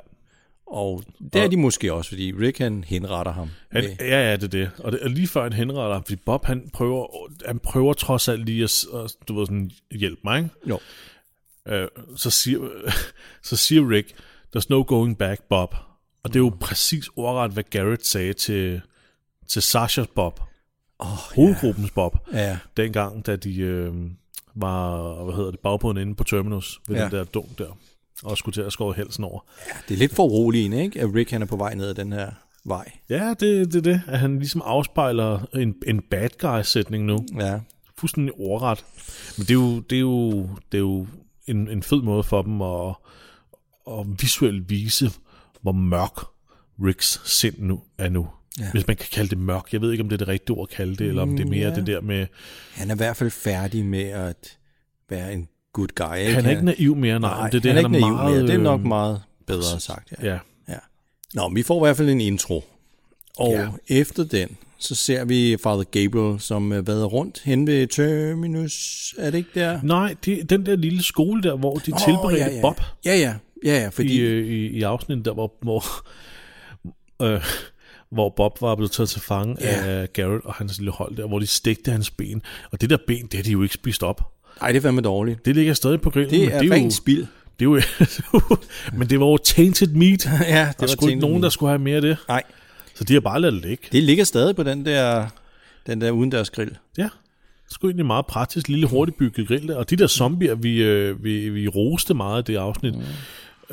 Og 0.66 1.02
det 1.32 1.42
er 1.42 1.48
de 1.48 1.56
måske 1.56 1.92
også, 1.92 2.08
fordi 2.10 2.32
Rick 2.32 2.58
han 2.58 2.84
henretter 2.84 3.32
ham. 3.32 3.48
Han, 3.70 3.84
med- 3.84 3.96
ja, 4.00 4.30
ja, 4.30 4.36
det 4.36 4.42
er 4.44 4.48
det. 4.48 4.70
Og, 4.78 4.92
det, 4.92 5.00
og 5.00 5.10
lige 5.10 5.26
før 5.28 5.42
han 5.42 5.52
henretter 5.52 5.92
ham, 5.92 6.04
fordi 6.04 6.16
Bob, 6.16 6.44
han 6.44 6.70
prøver, 6.72 7.06
han 7.46 7.58
prøver 7.58 7.92
trods 7.92 8.28
alt 8.28 8.44
lige 8.46 8.64
at 8.64 8.84
du 9.28 9.38
ved, 9.38 9.46
sådan, 9.46 9.70
hjælpe 9.90 10.20
mig, 10.24 10.38
ikke? 10.38 10.50
Jo. 10.68 10.78
Øh, 11.68 11.88
så, 12.16 12.30
siger, 12.30 12.68
så 13.48 13.56
siger 13.56 13.90
Rick, 13.90 14.14
there's 14.56 14.66
no 14.70 14.84
going 14.86 15.18
back, 15.18 15.42
Bob. 15.48 15.74
Og 16.24 16.28
det 16.34 16.36
er 16.36 16.40
jo 16.44 16.52
præcis 16.60 17.08
ordret, 17.16 17.50
hvad 17.52 17.62
Garrett 17.70 18.06
sagde 18.06 18.32
til, 18.32 18.80
til 19.48 19.62
Sashas 19.62 20.06
Bob. 20.06 20.40
Oh, 20.98 21.08
Hovedgruppens 21.36 21.90
Bob. 21.90 22.16
Ja, 22.32 22.58
Dengang, 22.76 23.26
da 23.26 23.36
de 23.36 23.56
øh, 23.60 23.92
var, 24.54 25.14
hvad 25.24 25.34
hedder 25.34 25.50
det, 25.50 25.60
bagbåden 25.60 25.96
inde 25.96 26.14
på 26.14 26.24
Terminus, 26.24 26.80
ved 26.88 26.96
Ja. 26.96 27.02
den 27.04 27.10
der 27.12 27.24
dunk 27.24 27.58
der, 27.58 27.78
og 28.22 28.38
skulle 28.38 28.52
til 28.54 28.60
at 28.60 28.72
skåre 28.72 28.94
helsen 28.96 29.24
over. 29.24 29.40
det 29.88 29.94
er 29.94 29.98
lidt 29.98 30.14
for 30.14 30.22
roligt, 30.24 30.74
ikke? 30.74 31.00
At 31.00 31.14
Rick 31.14 31.30
han 31.30 31.42
er 31.42 31.46
på 31.46 31.56
vej 31.56 31.74
ned 31.74 31.88
ad 31.88 31.94
den 31.94 32.12
her 32.12 32.30
vej. 32.64 32.92
Ja, 33.10 33.28
det, 33.40 33.72
det 33.72 33.74
er 33.74 33.80
det, 33.80 34.02
at 34.06 34.18
han 34.18 34.38
ligesom 34.38 34.62
afspejler 34.64 35.46
en, 35.54 35.74
en 35.86 36.02
bad 36.10 36.28
guy-sætning 36.38 37.04
nu. 37.04 37.26
Ja, 37.38 37.60
fuldstændig 37.98 38.34
ordret. 38.38 38.84
Men 39.38 39.42
det 39.46 39.50
er 39.50 39.54
jo, 39.54 39.80
det 39.80 39.96
er 39.96 40.00
jo, 40.00 40.42
det 40.72 40.78
er 40.78 40.82
jo 40.82 41.06
en, 41.46 41.68
en 41.68 41.82
fed 41.82 42.02
måde 42.02 42.22
for 42.22 42.42
dem 42.42 42.62
at, 42.62 42.94
at 43.98 44.06
visuelt 44.22 44.70
vise, 44.70 45.10
hvor 45.64 45.72
mørk 45.72 46.24
Ricks 46.84 47.20
sind 47.24 47.54
nu 47.58 47.80
er 47.98 48.08
nu. 48.08 48.28
Ja. 48.60 48.70
Hvis 48.72 48.86
man 48.86 48.96
kan 48.96 49.06
kalde 49.12 49.30
det 49.30 49.38
mørk. 49.38 49.72
Jeg 49.72 49.80
ved 49.80 49.92
ikke, 49.92 50.02
om 50.02 50.08
det 50.08 50.16
er 50.16 50.18
det 50.18 50.28
rigtige 50.28 50.56
ord 50.56 50.68
at 50.70 50.76
kalde 50.76 50.96
det, 50.96 51.06
eller 51.06 51.22
om 51.22 51.36
det 51.36 51.46
er 51.46 51.50
mere 51.50 51.60
ja. 51.60 51.68
ja. 51.68 51.74
det 51.74 51.86
der 51.86 52.00
med... 52.00 52.26
han 52.74 52.90
er 52.90 52.94
i 52.94 52.96
hvert 52.96 53.16
fald 53.16 53.30
færdig 53.30 53.84
med 53.84 54.02
at 54.04 54.58
være 55.10 55.32
en 55.32 55.48
good 55.72 55.88
guy. 55.94 56.18
Ikke? 56.18 56.34
Han 56.34 56.46
er 56.46 56.50
ikke 56.50 56.64
naiv 56.64 56.96
mere, 56.96 57.20
nej. 57.20 57.30
Nej, 57.38 57.50
det 57.50 57.56
er 57.56 57.60
det, 57.60 57.72
han 57.72 57.76
er 57.76 57.88
ikke 57.88 57.90
naiv 57.90 58.14
meget, 58.14 58.32
mere. 58.32 58.46
Det 58.46 58.54
er 58.54 58.58
nok 58.58 58.80
øh, 58.80 58.86
meget 58.86 59.22
bedre 59.46 59.80
sagt. 59.80 60.12
Ja. 60.22 60.26
Ja. 60.26 60.38
ja. 60.68 60.78
Nå, 61.34 61.50
vi 61.54 61.62
får 61.62 61.84
i 61.84 61.88
hvert 61.88 61.96
fald 61.96 62.08
en 62.08 62.20
intro. 62.20 62.64
Og 63.38 63.52
Ja. 63.52 63.68
efter 63.88 64.24
den, 64.24 64.48
så 64.78 64.94
ser 64.94 65.24
vi 65.24 65.56
Father 65.62 65.84
Gabriel, 65.84 66.40
som 66.40 66.72
er 66.72 66.80
været 66.80 67.12
rundt 67.12 67.42
hen 67.44 67.66
ved 67.66 67.86
Terminus. 67.86 69.14
Er 69.18 69.30
det 69.30 69.38
ikke 69.38 69.50
der? 69.54 69.80
Nej, 69.82 70.14
det, 70.24 70.50
den 70.50 70.66
der 70.66 70.76
lille 70.76 71.02
skole 71.02 71.42
der, 71.42 71.56
hvor 71.56 71.74
de 71.74 71.92
oh, 71.92 71.98
tilberedte 71.98 72.44
ja, 72.44 72.54
ja. 72.54 72.60
Bob 72.60 72.80
Ja, 73.04 73.16
ja. 73.16 73.34
Ja, 73.64 73.80
ja, 73.82 73.88
fordi... 73.88 74.14
i, 74.14 74.20
øh, 74.20 74.46
i, 74.46 74.66
i 74.66 74.82
afsnittet 74.82 75.24
der, 75.24 75.32
hvor, 75.32 75.52
hvor, 75.62 75.84
øh, 77.34 77.40
hvor 78.10 78.28
Bob 78.36 78.60
var 78.60 78.74
blevet 78.74 78.92
taget 78.92 79.08
til 79.08 79.20
fange 79.20 79.56
Ja. 79.60 79.84
af 79.86 80.12
Garrett 80.12 80.44
og 80.44 80.54
hans 80.54 80.78
lille 80.78 80.90
hold 80.92 81.16
der, 81.16 81.26
hvor 81.26 81.38
de 81.38 81.46
stegte 81.46 81.90
hans 81.90 82.10
ben. 82.10 82.42
Og 82.72 82.80
det 82.80 82.90
der 82.90 82.96
ben, 83.06 83.22
det 83.26 83.34
har 83.34 83.42
de 83.42 83.50
jo 83.50 83.62
ikke 83.62 83.74
spist 83.74 84.02
op. 84.02 84.32
Ej, 84.60 84.68
det 84.68 84.76
er 84.76 84.82
fandme 84.82 85.00
dårligt. 85.00 85.44
Det 85.44 85.54
ligger 85.54 85.74
stadig 85.74 86.00
på 86.00 86.10
grillen. 86.10 86.30
Det 86.34 86.54
er 86.54 86.58
det 86.60 86.68
er 86.70 86.74
rent 86.74 86.84
jo, 86.84 86.90
spild. 86.96 87.26
det 87.60 87.64
er 87.66 87.70
jo, 87.70 87.80
men 88.98 89.10
det 89.10 89.20
var 89.20 89.26
jo 89.26 89.36
tainted 89.36 89.86
meat. 89.88 90.24
ja, 90.26 90.30
det 90.40 90.46
Der 90.48 90.74
var 90.80 90.86
skulle 90.86 91.12
ikke 91.12 91.20
nogen, 91.20 91.42
der 91.42 91.48
skulle 91.48 91.70
have 91.70 91.78
mere 91.78 91.96
af 91.96 92.02
det. 92.02 92.16
Nej, 92.28 92.42
Så 92.94 93.04
de 93.04 93.12
har 93.12 93.20
bare 93.20 93.40
ladet 93.40 93.54
det 93.62 93.64
ligge. 93.68 93.88
det 93.92 94.02
ligger 94.02 94.24
stadig 94.24 94.56
på 94.56 94.62
den 94.62 94.86
der, 94.86 95.26
den 95.86 96.00
der 96.00 96.10
udendørs 96.10 96.50
grill. 96.50 96.76
Ja, 96.98 97.02
det 97.02 97.72
skulle 97.72 97.90
egentlig 97.90 98.06
meget 98.06 98.26
praktisk, 98.26 98.68
lille 98.68 98.86
hurtigt 98.86 99.18
bygget 99.18 99.48
grill 99.48 99.68
der. 99.68 99.76
Og 99.76 99.90
de 99.90 99.96
der 99.96 100.06
zombier, 100.06 100.54
vi, 100.54 100.82
øh, 100.82 101.24
vi, 101.24 101.48
vi 101.48 101.68
roste 101.68 102.14
meget 102.14 102.36
af 102.38 102.44
det 102.44 102.56
afsnit, 102.56 102.94
mm. 102.94 103.02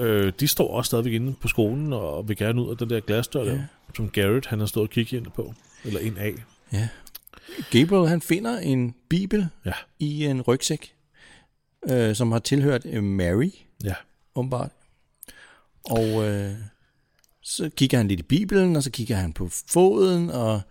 Øh, 0.02 0.34
de 0.40 0.48
står 0.48 0.74
også 0.74 0.90
stadigvæk 0.90 1.14
inde 1.14 1.34
på 1.42 1.48
skolen 1.48 1.94
og 1.94 2.30
vil 2.30 2.38
gerne 2.38 2.62
ud 2.62 2.72
af 2.72 2.78
den 2.78 2.90
der 2.90 3.00
glasdør 3.00 3.44
der, 3.44 3.62
som 3.96 4.10
Garrett 4.10 4.46
han 4.46 4.60
har 4.60 4.66
stået 4.66 4.84
og 4.84 4.90
kigget 4.90 5.18
ind 5.18 5.28
på. 5.36 5.54
Eller 5.84 6.00
ind 6.00 6.18
af. 6.18 6.34
Ja. 6.74 6.88
Gabriel, 7.72 8.08
han 8.08 8.22
finder 8.22 8.58
en 8.58 8.96
bibel 9.10 9.48
Ja, 9.66 9.74
i 10.00 10.26
en 10.26 10.42
rygsæk, 10.42 10.94
øh, 11.90 12.16
som 12.16 12.32
har 12.32 12.40
tilhørt 12.40 12.86
øh, 12.86 13.04
Mary, 13.04 13.50
ja. 13.84 13.96
åbenbart. 14.36 14.72
Og 15.84 16.30
øh, 16.30 16.52
så 17.42 17.70
kigger 17.70 17.98
han 17.98 18.08
lidt 18.08 18.20
i 18.20 18.24
Bibelen, 18.24 18.76
og 18.76 18.84
så 18.84 18.92
kigger 18.92 19.16
han 19.16 19.34
på 19.34 19.50
foden, 19.68 20.30
og 20.30 20.62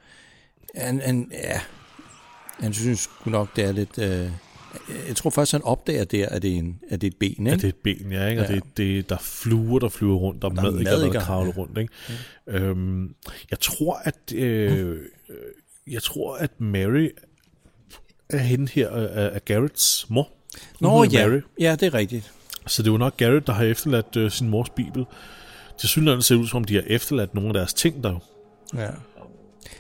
han, 0.74 1.00
han, 1.00 1.30
ja, 1.32 1.60
han 2.58 2.72
synes 2.72 3.10
nok, 3.26 3.56
det 3.56 3.64
er 3.64 3.72
lidt... 3.72 3.98
Øh, 3.98 4.30
jeg 5.08 5.16
tror 5.16 5.30
først, 5.30 5.52
han 5.52 5.62
opdager 5.62 6.04
der, 6.04 6.28
at 6.28 6.42
det 6.42 6.52
er, 6.54 6.58
en, 6.58 6.80
at 6.90 7.00
det 7.00 7.06
er 7.06 7.10
et 7.10 7.16
ben, 7.16 7.30
ikke? 7.30 7.44
Ja, 7.50 7.54
det 7.56 7.64
er 7.64 7.68
et 7.68 7.74
ben, 7.74 8.12
ja, 8.12 8.26
ikke? 8.26 8.42
Og 8.42 8.48
Ja. 8.48 8.54
det, 8.54 8.62
det, 8.76 9.08
der 9.08 9.14
er 9.14 9.20
fluer, 9.20 9.78
der 9.78 9.88
flyver 9.88 10.14
rundt, 10.16 10.44
og 10.44 10.50
Der 10.50 10.56
er 10.58 10.62
madikker, 10.62 10.90
der, 10.90 10.98
madikker, 10.98 11.18
der 11.18 11.26
kravler 11.26 11.52
rundt, 11.52 11.78
ikke? 11.78 11.92
Øhm, 12.46 13.14
jeg 13.50 13.60
tror, 13.60 13.94
at 14.04 14.32
øh, 14.34 14.90
øh, 14.90 14.96
jeg 15.86 16.02
tror, 16.02 16.36
at 16.36 16.60
Mary 16.60 17.08
er 18.28 18.38
hende 18.38 18.68
her, 18.72 18.96
øh, 18.96 19.02
er, 19.02 19.06
er 19.08 19.38
Garretts 19.38 20.06
mor. 20.08 20.28
Hun 20.80 20.88
Nå 20.88 21.04
ja, 21.04 21.28
Mary. 21.28 21.40
ja, 21.60 21.76
det 21.80 21.86
er 21.86 21.94
rigtigt. 21.94 22.32
Så 22.66 22.82
det 22.82 22.88
er 22.88 22.92
jo 22.92 22.98
nok 22.98 23.16
Garrett, 23.16 23.46
der 23.46 23.52
har 23.52 23.64
efterladt 23.64 24.16
øh, 24.16 24.30
sin 24.30 24.48
mors 24.48 24.70
bibel. 24.70 25.04
Til 25.78 25.88
synligheden 25.88 26.22
ser 26.22 26.34
det 26.34 26.42
ud, 26.42 26.48
som 26.48 26.56
om 26.56 26.64
de 26.64 26.74
har 26.74 26.82
efterladt 26.86 27.34
nogle 27.34 27.48
af 27.48 27.54
deres 27.54 27.74
ting 27.74 28.04
der. 28.04 28.18
Ja. 28.74 28.88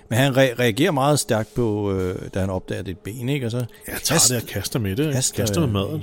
Men 0.08 0.18
han 0.18 0.32
re- 0.32 0.58
reagerer 0.58 0.90
meget 0.90 1.18
stærkt 1.18 1.54
på, 1.54 1.92
øh, 1.92 2.16
da 2.34 2.40
han 2.40 2.50
opdager, 2.50 2.82
det 2.82 2.90
et 2.90 2.98
ben, 2.98 3.28
ikke? 3.28 3.46
Og 3.46 3.50
så, 3.50 3.56
Jeg 3.88 3.96
tager 4.04 4.20
det 4.28 4.42
og 4.42 4.48
kaster 4.48 4.78
med 4.78 4.96
det. 4.96 5.12
kaster- 5.14 5.36
Kaster, 5.36 5.60
med 5.60 5.68
maden. 5.68 6.02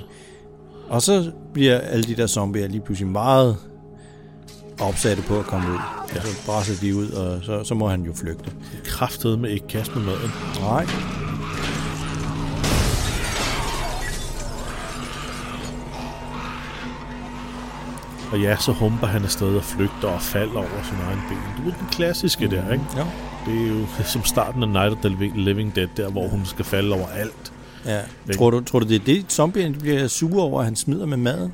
og 0.88 1.02
så 1.02 1.30
bliver 1.52 1.78
alle 1.80 2.04
de 2.04 2.16
der 2.16 2.26
zombier 2.26 2.68
lige 2.68 2.80
pludselig 2.80 3.08
meget 3.12 3.56
opsatte 4.80 5.22
på 5.22 5.38
at 5.38 5.44
komme 5.44 5.68
ud. 5.72 5.78
Ja. 6.14 6.20
Så 6.20 6.28
brasser 6.46 6.74
de 6.80 6.96
ud, 6.96 7.10
og 7.10 7.44
så, 7.44 7.64
så 7.64 7.74
må 7.74 7.88
han 7.88 8.02
jo 8.02 8.12
flygte. 8.14 8.50
Kraftet 8.84 9.38
med 9.38 9.50
ikke 9.50 9.66
kaste 9.68 9.94
med 9.94 10.02
maden. 10.04 10.30
Nej. 10.60 10.86
Og 18.32 18.40
ja, 18.40 18.56
så 18.56 18.72
humper 18.72 19.06
han 19.06 19.24
afsted 19.24 19.56
og 19.56 19.64
flygter 19.64 20.08
og 20.08 20.22
falder 20.22 20.56
over 20.56 20.82
sin 20.84 20.96
egen 21.06 21.18
ben. 21.28 21.38
Du 21.56 21.62
ved 21.62 21.72
den 21.78 21.88
klassiske 21.90 22.50
der, 22.50 22.72
ikke? 22.72 22.84
Ja. 22.96 23.04
Det 23.46 23.62
er 23.62 23.68
jo 23.68 23.86
som 24.14 24.24
starten 24.24 24.62
af 24.62 24.68
Night 24.68 24.92
of 24.92 24.98
the 25.04 25.30
Living- 25.34 25.72
Dead, 25.76 25.88
der 25.96 26.10
hvor 26.10 26.28
hun 26.28 26.46
skal 26.46 26.64
falde 26.64 26.94
over 26.94 27.06
alt. 27.08 27.52
ja. 27.86 28.00
Tror, 28.34 28.50
du, 28.50 28.60
tror 28.60 28.78
du, 28.78 28.86
det 28.88 28.94
er 28.96 29.04
det, 29.04 29.24
zombierne 29.32 29.74
bliver 29.74 30.08
sure 30.08 30.42
over, 30.42 30.58
at 30.58 30.64
han 30.64 30.76
smider 30.76 31.06
med 31.06 31.16
maden? 31.16 31.52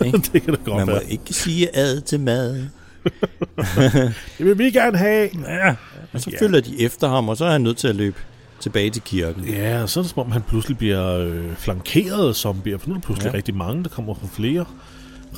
Det 0.32 0.42
kan 0.42 0.54
da 0.54 0.60
godt 0.64 0.76
Man 0.76 0.86
må 0.86 0.92
være. 0.92 1.10
ikke 1.10 1.34
sige 1.34 1.76
ad 1.76 2.00
til 2.00 2.20
mad. 2.20 2.66
Det 4.38 4.46
vil 4.46 4.58
vi 4.58 4.70
gerne 4.70 4.98
have. 4.98 5.28
Ja. 5.48 5.74
Og 6.12 6.20
så 6.20 6.30
Ja. 6.32 6.44
følger 6.46 6.60
de 6.60 6.80
efter 6.82 7.08
ham, 7.08 7.28
og 7.28 7.36
så 7.36 7.44
er 7.44 7.50
han 7.50 7.60
nødt 7.60 7.76
til 7.76 7.88
at 7.88 7.96
løbe 7.96 8.16
tilbage 8.60 8.90
til 8.90 9.02
kirken. 9.02 9.44
Ja, 9.44 9.82
og 9.82 9.88
så 9.88 10.00
er 10.00 10.04
det 10.04 10.10
som 10.10 10.20
om, 10.26 10.32
han 10.32 10.42
pludselig 10.42 10.78
bliver 10.78 11.18
øh, 11.18 11.56
flankeret 11.56 12.28
af 12.28 12.34
zombier, 12.34 12.78
for 12.78 12.88
nu 12.88 12.94
er 12.94 12.98
der 12.98 13.06
pludselig 13.06 13.30
ja. 13.30 13.36
rigtig 13.36 13.54
mange, 13.54 13.82
der 13.82 13.88
kommer 13.88 14.14
fra 14.14 14.26
flere 14.32 14.64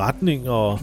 retninger, 0.00 0.50
og, 0.50 0.80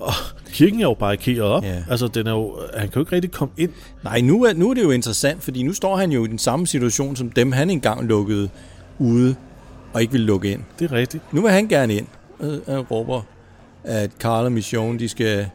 og 0.00 0.12
kirken 0.52 0.80
er 0.80 0.84
jo 0.84 0.94
barrikeret 0.94 1.42
op. 1.42 1.64
Ja. 1.64 1.82
Altså, 1.90 2.08
den 2.08 2.26
er 2.26 2.30
jo, 2.32 2.58
han 2.76 2.88
kan 2.88 2.94
jo 2.94 3.00
ikke 3.00 3.12
rigtig 3.12 3.30
komme 3.30 3.54
ind. 3.56 3.70
Nej, 4.04 4.20
nu 4.20 4.44
er, 4.44 4.52
nu 4.52 4.70
er 4.70 4.74
det 4.74 4.82
jo 4.82 4.90
interessant, 4.90 5.42
fordi 5.42 5.62
nu 5.62 5.72
står 5.72 5.96
han 5.96 6.12
jo 6.12 6.24
i 6.24 6.28
den 6.28 6.38
samme 6.38 6.66
situation, 6.66 7.16
som 7.16 7.30
dem 7.30 7.52
han 7.52 7.70
engang 7.70 8.04
lukkede 8.06 8.48
ude, 8.98 9.34
og 9.92 10.00
ikke 10.00 10.12
vil 10.12 10.20
lukke 10.20 10.52
ind. 10.52 10.60
Det 10.78 10.90
er 10.90 10.92
rigtigt. 10.96 11.32
Nu 11.32 11.42
vil 11.42 11.50
han 11.50 11.68
gerne 11.68 11.94
ind, 11.94 12.06
og 12.38 12.46
han 12.66 12.80
råber, 12.80 13.22
at 13.84 14.10
Carl 14.20 14.44
og 14.44 14.52
Mission, 14.52 14.98
de 14.98 15.08
skal, 15.08 15.48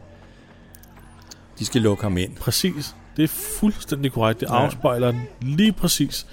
de 1.58 1.64
skal 1.66 1.80
lukke 1.80 2.02
ham 2.02 2.16
ind. 2.18 2.36
Præcis. 2.36 2.94
Det 3.16 3.24
er 3.24 3.28
fuldstændig 3.28 4.12
korrekt. 4.12 4.40
Det 4.40 4.46
Ja. 4.46 4.54
afspejler 4.64 5.14
lige 5.40 5.72
præcis 5.72 6.26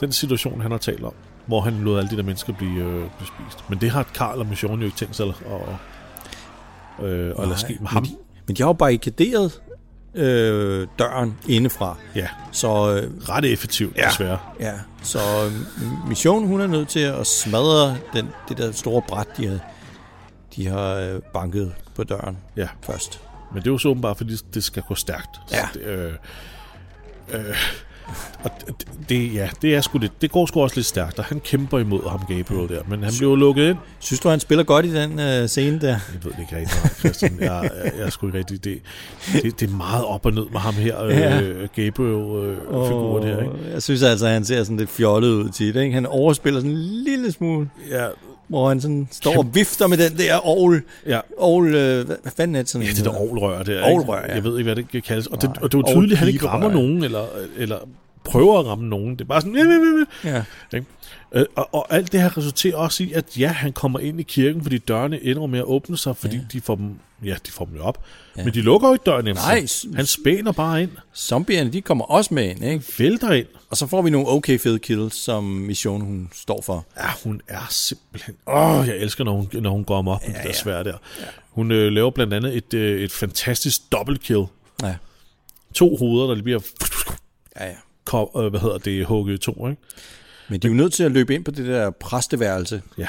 den 0.00 0.12
situation, 0.12 0.60
han 0.60 0.70
har 0.70 0.78
talt 0.78 1.04
om, 1.04 1.12
hvor 1.46 1.60
han 1.60 1.74
lod 1.84 1.98
alle 1.98 2.10
de 2.10 2.16
der 2.16 2.22
mennesker 2.22 2.52
blive, 2.52 2.84
øh, 2.84 2.94
blive 2.94 3.26
spist. 3.26 3.70
Men 3.70 3.80
det 3.80 3.90
har 3.90 4.02
Karl 4.02 4.38
og 4.38 4.46
Mission 4.46 4.78
jo 4.80 4.84
ikke 4.84 4.96
tænkt 4.96 5.16
sig 5.16 5.26
at, 5.26 5.34
at, 7.00 7.04
øh, 7.06 7.34
at 7.38 7.48
lade 7.48 7.60
ske 7.60 7.76
med 7.80 7.88
ham. 7.88 8.02
Men 8.02 8.10
de, 8.10 8.16
men 8.46 8.56
de 8.56 8.62
har 8.62 8.68
jo 8.68 8.72
barrikaderet 8.72 9.60
øh, 10.14 10.86
døren 10.98 11.38
indefra. 11.48 11.96
Ja, 12.14 12.28
Så 12.52 12.68
øh, 12.68 13.28
ret 13.28 13.52
effektivt, 13.52 13.96
ja. 13.96 14.08
desværre. 14.08 14.38
Ja, 14.60 14.72
så 15.02 15.18
øh, 15.46 16.08
Mission, 16.08 16.46
hun 16.46 16.60
er 16.60 16.66
nødt 16.66 16.88
til 16.88 17.00
at 17.00 17.26
smadre 17.26 17.96
den, 18.12 18.28
det 18.48 18.58
der 18.58 18.72
store 18.72 19.02
bræt, 19.08 19.26
de 19.36 19.46
har, 19.46 19.58
de 20.56 20.66
har 20.66 20.94
øh, 20.94 21.20
banket 21.34 21.72
på 21.96 22.04
døren 22.04 22.38
Ja. 22.56 22.68
først. 22.82 23.20
Men 23.52 23.62
det 23.62 23.68
er 23.68 23.72
jo 23.72 23.78
så 23.78 23.88
åbenbart, 23.88 24.16
fordi 24.16 24.36
det 24.54 24.64
skal 24.64 24.82
gå 24.82 24.94
stærkt. 24.94 25.40
Ja. 25.52 25.66
Så 25.72 25.78
det, 25.78 25.82
øh, 25.86 26.12
øh, 27.32 27.54
og 28.44 28.50
det, 29.08 29.34
ja, 29.34 29.48
det 29.62 29.74
er 29.74 29.80
sgu 29.80 29.98
lidt, 29.98 30.22
det 30.22 30.30
går 30.30 30.46
sgu 30.46 30.60
også 30.62 30.76
lidt 30.76 30.86
stærkt, 30.86 31.18
og 31.18 31.24
han 31.24 31.40
kæmper 31.40 31.78
imod 31.78 32.08
ham, 32.10 32.20
Gabriel, 32.28 32.68
der. 32.68 32.82
Men 32.88 33.02
han 33.02 33.12
bliver 33.18 33.36
lukket 33.36 33.68
ind. 33.68 33.76
Synes 33.98 34.20
du, 34.20 34.28
han 34.28 34.40
spiller 34.40 34.64
godt 34.64 34.86
i 34.86 34.94
den 34.94 35.18
øh, 35.20 35.48
scene 35.48 35.80
der? 35.80 35.88
Jeg 35.88 35.98
ved 36.24 36.32
det 36.32 36.38
ikke 36.40 36.56
rigtig, 36.56 36.90
Christian. 36.98 37.36
Jeg, 37.40 37.70
jeg, 37.84 37.92
jeg 37.98 38.06
er 38.06 38.10
sgu 38.10 38.26
ikke 38.26 38.38
rigtig 38.38 38.64
det, 38.64 38.80
det. 39.42 39.60
Det 39.60 39.70
er 39.70 39.74
meget 39.76 40.04
op 40.04 40.26
og 40.26 40.32
ned 40.32 40.46
med 40.52 40.60
ham 40.60 40.74
her, 40.74 41.04
Ja. 41.04 41.40
øh, 41.40 41.68
Gabriel-figuren 41.76 43.24
øh, 43.28 43.34
her, 43.34 43.38
ikke? 43.42 43.72
Jeg 43.72 43.82
synes 43.82 44.02
altså, 44.02 44.26
at 44.26 44.32
han 44.32 44.44
ser 44.44 44.64
sådan 44.64 44.76
lidt 44.76 44.90
fjollet 44.90 45.28
ud 45.28 45.48
til 45.48 45.74
det. 45.74 45.82
Ikke? 45.82 45.94
Han 45.94 46.06
overspiller 46.06 46.60
sådan 46.60 46.76
en 46.76 46.82
lille 47.04 47.32
smule, 47.32 47.70
Ja, 47.90 48.06
hvor 48.50 48.68
han 48.68 48.80
sådan 48.80 49.08
står 49.10 49.38
og 49.38 49.54
vifter 49.54 49.86
med 49.86 49.96
den 49.96 50.18
der 50.18 50.46
ovl. 50.46 50.82
ja. 51.06 51.20
Ovl, 51.36 51.74
øh, 51.74 52.06
hvad, 52.06 52.16
fanden 52.36 52.56
er 52.56 52.60
det 52.62 52.68
sådan 52.68 52.86
Ja, 52.86 52.92
det 52.92 53.04
der 53.04 53.14
ovlrør 53.14 53.62
der. 53.62 53.82
Ovlrør, 53.82 54.22
ja. 54.28 54.34
Jeg 54.34 54.44
ved 54.44 54.58
ikke, 54.58 54.68
hvad 54.68 54.76
det 54.76 54.90
kan 54.90 55.02
kaldes. 55.02 55.26
Og 55.26 55.42
det, 55.42 55.50
og 55.62 55.72
det 55.72 55.78
var 55.78 55.84
tydeligt, 55.92 56.12
at 56.12 56.18
han 56.18 56.28
ikke 56.28 56.46
rammer 56.46 56.70
nogen, 56.70 57.04
eller, 57.04 57.24
eller 57.56 57.76
prøver 58.24 58.58
at 58.58 58.66
ramme 58.66 58.88
nogen. 58.88 59.10
Det 59.10 59.20
er 59.20 59.24
bare 59.24 59.40
sådan... 59.40 60.04
Ja, 60.24 60.32
ja, 60.72 60.80
Øh, 61.32 61.44
Og, 61.56 61.74
og 61.74 61.86
alt 61.90 62.12
det 62.12 62.22
her 62.22 62.36
resulterer 62.36 62.76
også 62.76 63.02
i, 63.02 63.12
at 63.12 63.38
ja, 63.38 63.48
han 63.48 63.72
kommer 63.72 63.98
ind 63.98 64.20
i 64.20 64.22
kirken, 64.22 64.62
fordi 64.62 64.78
dørene 64.78 65.22
ender 65.22 65.46
med 65.46 65.58
at 65.58 65.64
åbne 65.64 65.96
sig, 65.96 66.16
fordi 66.16 66.36
ja. 66.36 66.42
de 66.52 66.60
får 66.60 66.74
dem, 66.74 66.94
ja, 67.24 67.36
de 67.46 67.52
får 67.52 67.64
dem 67.64 67.76
jo 67.76 67.82
op. 67.82 68.04
Ja. 68.36 68.44
Men 68.44 68.54
de 68.54 68.62
lukker 68.62 68.88
jo 68.88 68.94
ikke 68.94 69.02
døren 69.02 69.26
efter 69.26 69.42
Nej. 69.42 69.96
Han 69.96 70.06
spænder 70.06 70.52
bare 70.52 70.82
ind, 70.82 70.90
Zombierne, 71.16 71.72
de 71.72 71.80
kommer 71.80 72.04
også 72.04 72.34
med 72.34 72.50
ind, 72.50 72.64
ikke? 72.64 72.84
vælter 72.98 73.32
ind. 73.32 73.46
Og 73.70 73.76
så 73.76 73.86
får 73.86 74.02
vi 74.02 74.10
nogle 74.10 74.28
okay 74.28 74.58
fede 74.58 74.78
kills, 74.78 75.14
som 75.14 75.44
Mission 75.44 76.00
hun 76.00 76.28
står 76.34 76.62
for. 76.62 76.86
Ja, 76.96 77.08
hun 77.24 77.40
er 77.48 77.66
simpelthen... 77.70 78.34
Åh, 78.46 78.88
jeg 78.88 78.96
elsker, 78.96 79.24
når 79.24 79.32
hun, 79.32 79.48
når 79.52 79.70
hun 79.70 79.84
går 79.84 79.96
om 79.96 80.08
op 80.08 80.20
med 80.22 80.28
ja, 80.30 80.36
det 80.36 80.42
der 80.44 80.50
ja. 80.50 80.54
svær 80.54 80.82
der. 80.82 80.96
Ja. 81.20 81.24
Hun 81.50 81.70
øh, 81.70 81.92
laver 81.92 82.10
blandt 82.10 82.34
andet 82.34 82.56
et, 82.56 82.74
øh, 82.74 83.00
et 83.00 83.12
fantastisk 83.12 83.80
double 83.92 84.18
kill. 84.18 84.44
Ja, 84.82 84.94
To 85.74 85.96
hoveder, 85.96 86.26
der 86.26 86.34
lige 86.34 86.44
bliver... 86.44 86.60
ja, 87.60 87.66
ja. 87.66 87.74
Kom, 88.04 88.28
øh, 88.36 88.46
hvad 88.46 88.60
hedder 88.60 88.78
det? 88.78 89.06
hugget 89.06 89.34
i 89.34 89.38
to, 89.38 89.68
ikke? 89.68 89.82
Men 90.50 90.60
de 90.60 90.66
er 90.66 90.70
jo 90.70 90.76
nødt 90.76 90.92
til 90.92 91.02
at 91.04 91.12
løbe 91.12 91.34
ind 91.34 91.44
på 91.44 91.50
det 91.50 91.66
der 91.66 91.90
præsteværelse 91.90 92.82
Ja. 92.98 93.08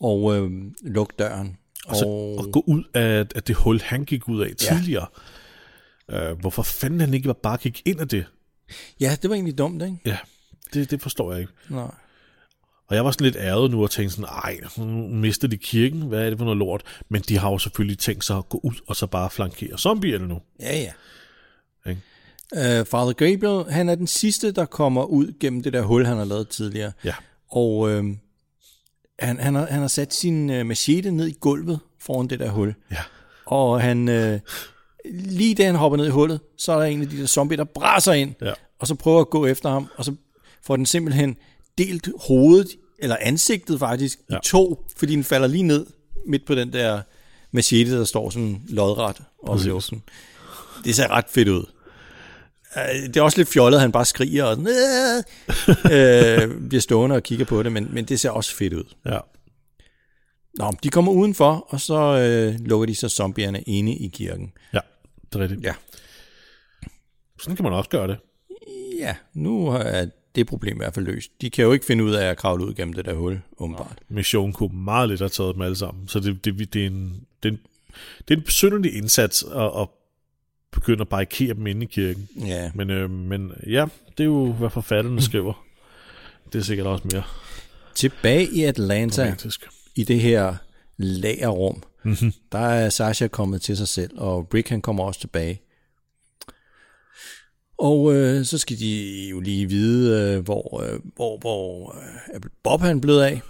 og 0.00 0.36
øh, 0.36 0.50
lukke 0.82 1.14
døren. 1.18 1.56
Og, 1.86 1.96
så, 1.96 2.04
og 2.38 2.52
gå 2.52 2.64
ud 2.66 2.84
af, 2.94 3.26
af 3.34 3.42
det 3.42 3.56
hul, 3.56 3.80
han 3.80 4.04
gik 4.04 4.28
ud 4.28 4.40
af 4.40 4.48
Ja. 4.48 4.54
tidligere. 4.54 5.06
Øh, 6.10 6.40
hvorfor 6.40 6.62
fanden 6.62 7.00
han 7.00 7.14
ikke 7.14 7.34
bare 7.42 7.56
gik 7.56 7.82
ind 7.84 8.00
af 8.00 8.08
det? 8.08 8.24
Ja, 9.00 9.16
det 9.22 9.30
var 9.30 9.34
egentlig 9.36 9.58
dumt, 9.58 9.82
ikke? 9.82 9.96
Ja, 10.06 10.16
det, 10.74 10.90
det 10.90 11.02
forstår 11.02 11.32
jeg 11.32 11.40
ikke. 11.40 11.52
Nej. 11.68 11.90
Og 12.88 12.96
jeg 12.96 13.04
var 13.04 13.10
sådan 13.10 13.24
lidt 13.24 13.36
ærget 13.36 13.70
nu 13.70 13.82
og 13.82 13.90
tænkte 13.90 14.16
sådan, 14.16 14.28
ej, 14.44 14.58
nu 14.76 15.08
mister 15.08 15.48
de 15.48 15.56
kirken, 15.56 16.02
hvad 16.02 16.24
er 16.26 16.28
det 16.30 16.38
for 16.38 16.44
noget 16.44 16.58
lort? 16.58 16.82
Men 17.08 17.22
de 17.22 17.38
har 17.38 17.50
jo 17.50 17.58
selvfølgelig 17.58 17.98
tænkt 17.98 18.24
sig 18.24 18.36
at 18.36 18.48
gå 18.48 18.60
ud 18.62 18.74
og 18.86 18.96
så 18.96 19.06
bare 19.06 19.30
flankere 19.30 19.78
zombierne 19.78 20.28
nu. 20.28 20.40
Ja, 20.60 20.76
ja. 20.78 20.92
Ikke? 21.90 22.00
Uh, 22.52 22.60
Father 22.86 23.12
Gabriel, 23.12 23.72
han 23.72 23.88
er 23.88 23.94
den 23.94 24.06
sidste, 24.06 24.52
der 24.52 24.64
kommer 24.64 25.04
ud 25.04 25.32
gennem 25.40 25.62
det 25.62 25.72
der 25.72 25.82
hul, 25.82 26.04
han 26.06 26.16
har 26.16 26.24
lavet 26.24 26.48
tidligere. 26.48 26.92
Ja. 27.04 27.14
Og 27.50 27.90
øh, 27.90 28.04
han, 29.18 29.38
han, 29.40 29.54
har, 29.54 29.66
han 29.66 29.80
har 29.80 29.88
sat 29.88 30.14
sin 30.14 30.50
øh, 30.50 30.66
machete 30.66 31.10
ned 31.10 31.26
i 31.26 31.36
gulvet 31.40 31.78
foran 32.00 32.28
det 32.28 32.40
der 32.40 32.50
hul. 32.50 32.74
Ja. 32.90 32.96
Og 33.46 33.80
han, 33.80 34.08
øh, 34.08 34.40
lige 35.10 35.54
da 35.54 35.66
han 35.66 35.74
hopper 35.74 35.96
ned 35.96 36.06
i 36.06 36.10
hullet, 36.10 36.40
så 36.58 36.72
er 36.72 36.76
der 36.76 36.84
en 36.84 37.02
af 37.02 37.08
de 37.08 37.18
der 37.20 37.26
zombier, 37.26 37.56
der 37.56 37.64
brænder 37.64 38.12
ind, 38.12 38.34
Ja. 38.42 38.52
og 38.78 38.86
så 38.86 38.94
prøver 38.94 39.20
at 39.20 39.30
gå 39.30 39.46
efter 39.46 39.70
ham, 39.70 39.86
og 39.96 40.04
så 40.04 40.14
får 40.62 40.76
den 40.76 40.86
simpelthen 40.86 41.36
delt 41.78 42.08
hovedet, 42.28 42.68
eller 42.98 43.16
ansigtet 43.20 43.78
faktisk, 43.78 44.18
ja. 44.30 44.36
I 44.36 44.40
to, 44.44 44.84
fordi 44.96 45.14
den 45.16 45.24
falder 45.24 45.46
lige 45.48 45.62
ned 45.62 45.86
midt 46.26 46.46
på 46.46 46.54
den 46.54 46.72
der 46.72 47.00
machete, 47.50 47.98
der 47.98 48.04
står 48.04 48.30
sådan 48.30 48.62
lodret 48.68 49.16
Præcis. 49.46 49.66
luften. 49.66 50.02
Det 50.84 50.94
ser 50.94 51.08
ret 51.08 51.24
fedt 51.28 51.48
ud. 51.48 51.64
Øh, 52.76 53.06
Det 53.06 53.16
er 53.16 53.22
også 53.22 53.38
lidt 53.38 53.48
fjollet, 53.48 53.76
at 53.76 53.82
han 53.82 53.92
bare 53.92 54.04
skriger 54.04 54.44
og 54.44 54.56
sådan, 54.56 54.68
øh, 55.92 56.68
bliver 56.68 56.80
stående 56.80 57.16
og 57.16 57.22
kigger 57.22 57.44
på 57.44 57.62
det, 57.62 57.72
men, 57.72 57.88
men 57.92 58.04
det 58.04 58.20
ser 58.20 58.30
også 58.30 58.54
fedt 58.54 58.72
ud. 58.72 58.84
Ja. 59.06 59.18
Nå, 60.58 60.72
de 60.82 60.88
kommer 60.88 61.12
udenfor, 61.12 61.66
og 61.68 61.80
så 61.80 61.94
øh, 61.94 62.66
lukker 62.66 62.86
de 62.86 62.94
så 62.94 63.08
zombierne 63.08 63.62
inde 63.62 63.92
i 63.92 64.08
kirken. 64.08 64.52
Ja, 64.74 64.80
det 65.32 65.34
er 65.34 65.38
rigtigt. 65.38 65.62
Ja. 65.64 65.74
Sådan 67.40 67.56
kan 67.56 67.62
man 67.62 67.72
også 67.72 67.90
gøre 67.90 68.08
det. 68.08 68.16
Ja, 68.98 69.14
nu 69.34 69.66
er 69.68 70.06
det 70.34 70.46
problem 70.46 70.76
i 70.76 70.78
hvert 70.78 70.94
fald 70.94 71.06
løst. 71.06 71.30
De 71.40 71.50
kan 71.50 71.64
jo 71.64 71.72
ikke 71.72 71.86
finde 71.86 72.04
ud 72.04 72.12
af 72.12 72.26
at 72.26 72.36
kravle 72.36 72.64
ud 72.66 72.74
gennem 72.74 72.92
det 72.92 73.04
der 73.04 73.14
hul, 73.14 73.40
åbenbart. 73.58 73.98
Mission 74.08 74.52
kunne 74.52 74.78
meget 74.84 75.08
lidt 75.08 75.20
have 75.20 75.28
taget 75.28 75.54
dem 75.54 75.62
alle 75.62 75.76
sammen. 75.76 76.08
Så 76.08 76.20
det, 76.20 76.44
det, 76.44 76.74
det, 76.74 76.82
er, 76.82 76.86
en, 76.86 77.26
det, 77.42 77.48
er, 77.48 77.52
en, 77.52 77.60
det 78.28 78.34
er 78.34 78.38
en 78.38 78.44
besynderlig 78.44 78.96
indsats 78.96 79.42
at, 79.42 79.70
at 79.80 79.88
begynde 80.72 81.00
at 81.00 81.08
barrikere 81.08 81.54
dem 81.54 81.66
inde 81.66 81.82
i 81.82 81.86
kirken. 81.86 82.28
Ja. 82.46 82.70
Men, 82.74 82.90
øh, 82.90 83.10
men 83.10 83.52
ja, 83.66 83.86
det 84.18 84.20
er 84.20 84.28
jo, 84.28 84.52
hvad 84.52 84.70
forfatterne 84.70 85.22
skriver. 85.22 85.64
Det 86.52 86.58
er 86.58 86.62
sikkert 86.62 86.86
også 86.86 87.08
mere 87.12 87.22
Tilbage 87.94 88.48
i 88.52 88.62
Atlanta, 88.62 89.22
romantisk. 89.22 89.66
i 89.94 90.04
det 90.04 90.20
her 90.20 90.56
lagerrum, 90.96 91.82
mm-hmm. 92.04 92.32
der 92.52 92.58
er 92.58 92.88
Sasha 92.88 93.28
kommet 93.28 93.62
til 93.62 93.76
sig 93.76 93.88
selv, 93.88 94.10
og 94.18 94.48
Brick 94.48 94.68
han 94.68 94.82
kommer 94.82 95.04
også 95.04 95.20
tilbage. 95.20 95.60
Og 97.78 98.14
øh, 98.14 98.44
så 98.44 98.58
skal 98.58 98.78
de 98.78 99.26
jo 99.30 99.40
lige 99.40 99.68
vide, 99.68 100.34
øh, 100.36 100.44
hvor, 100.44 100.82
øh, 100.82 101.00
hvor, 101.14 101.38
hvor 101.38 101.96
øh, 102.34 102.40
Bob 102.62 102.80
han 102.80 103.00
blevet 103.00 103.22
af. 103.22 103.40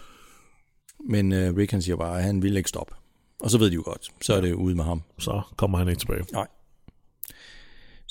Men 1.09 1.33
øh, 1.33 1.57
Rick 1.57 1.71
han 1.71 1.83
siger 1.83 1.97
bare, 1.97 2.19
at 2.19 2.25
han 2.25 2.43
vil 2.43 2.57
ikke 2.57 2.69
stoppe. 2.69 2.95
Og 3.41 3.51
så 3.51 3.59
ved 3.59 3.71
de 3.71 3.75
jo 3.75 3.83
godt, 3.85 4.09
så 4.21 4.35
er 4.35 4.41
det 4.41 4.53
ude 4.53 4.75
med 4.75 4.85
ham. 4.85 5.03
Så 5.19 5.43
kommer 5.57 5.79
han 5.79 5.89
ikke 5.89 6.01
tilbage. 6.01 6.25
Nej. 6.33 6.47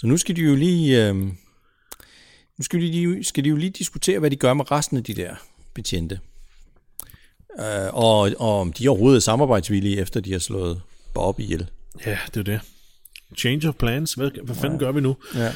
Så 0.06 0.10
nu 0.10 0.18
skal 0.18 0.36
de 0.36 0.42
jo 0.42 0.56
lige, 0.56 1.08
øh, 1.08 1.16
nu 1.16 2.62
skal 2.62 2.82
de, 2.82 3.24
skal 3.24 3.44
de 3.44 3.50
jo 3.50 3.56
lige 3.56 3.70
diskutere, 3.70 4.20
hvad 4.20 4.32
de 4.32 4.36
gør 4.36 4.54
med 4.54 4.72
resten 4.72 4.98
af 4.98 5.04
de 5.04 5.14
der 5.14 5.36
betjente. 5.74 6.20
Øh, 7.60 7.94
og, 7.94 8.32
og 8.38 8.60
om 8.60 8.74
de 8.74 8.88
overhovedet 8.88 9.18
er 9.18 9.22
samarbejdsvillige, 9.22 10.00
efter 10.00 10.20
de 10.20 10.32
har 10.32 10.40
slået 10.40 10.82
Bob 11.14 11.40
ihjel. 11.40 11.70
Ja, 12.06 12.18
det 12.34 12.38
er 12.40 12.44
det. 12.44 12.62
Change 13.38 13.68
of 13.68 13.76
plans. 13.76 14.14
Hvad, 14.14 14.32
hvad 14.44 14.56
fanden 14.56 14.80
gør 14.80 14.92
vi 14.92 15.02
nu? 15.02 15.16
Ja. 15.36 15.54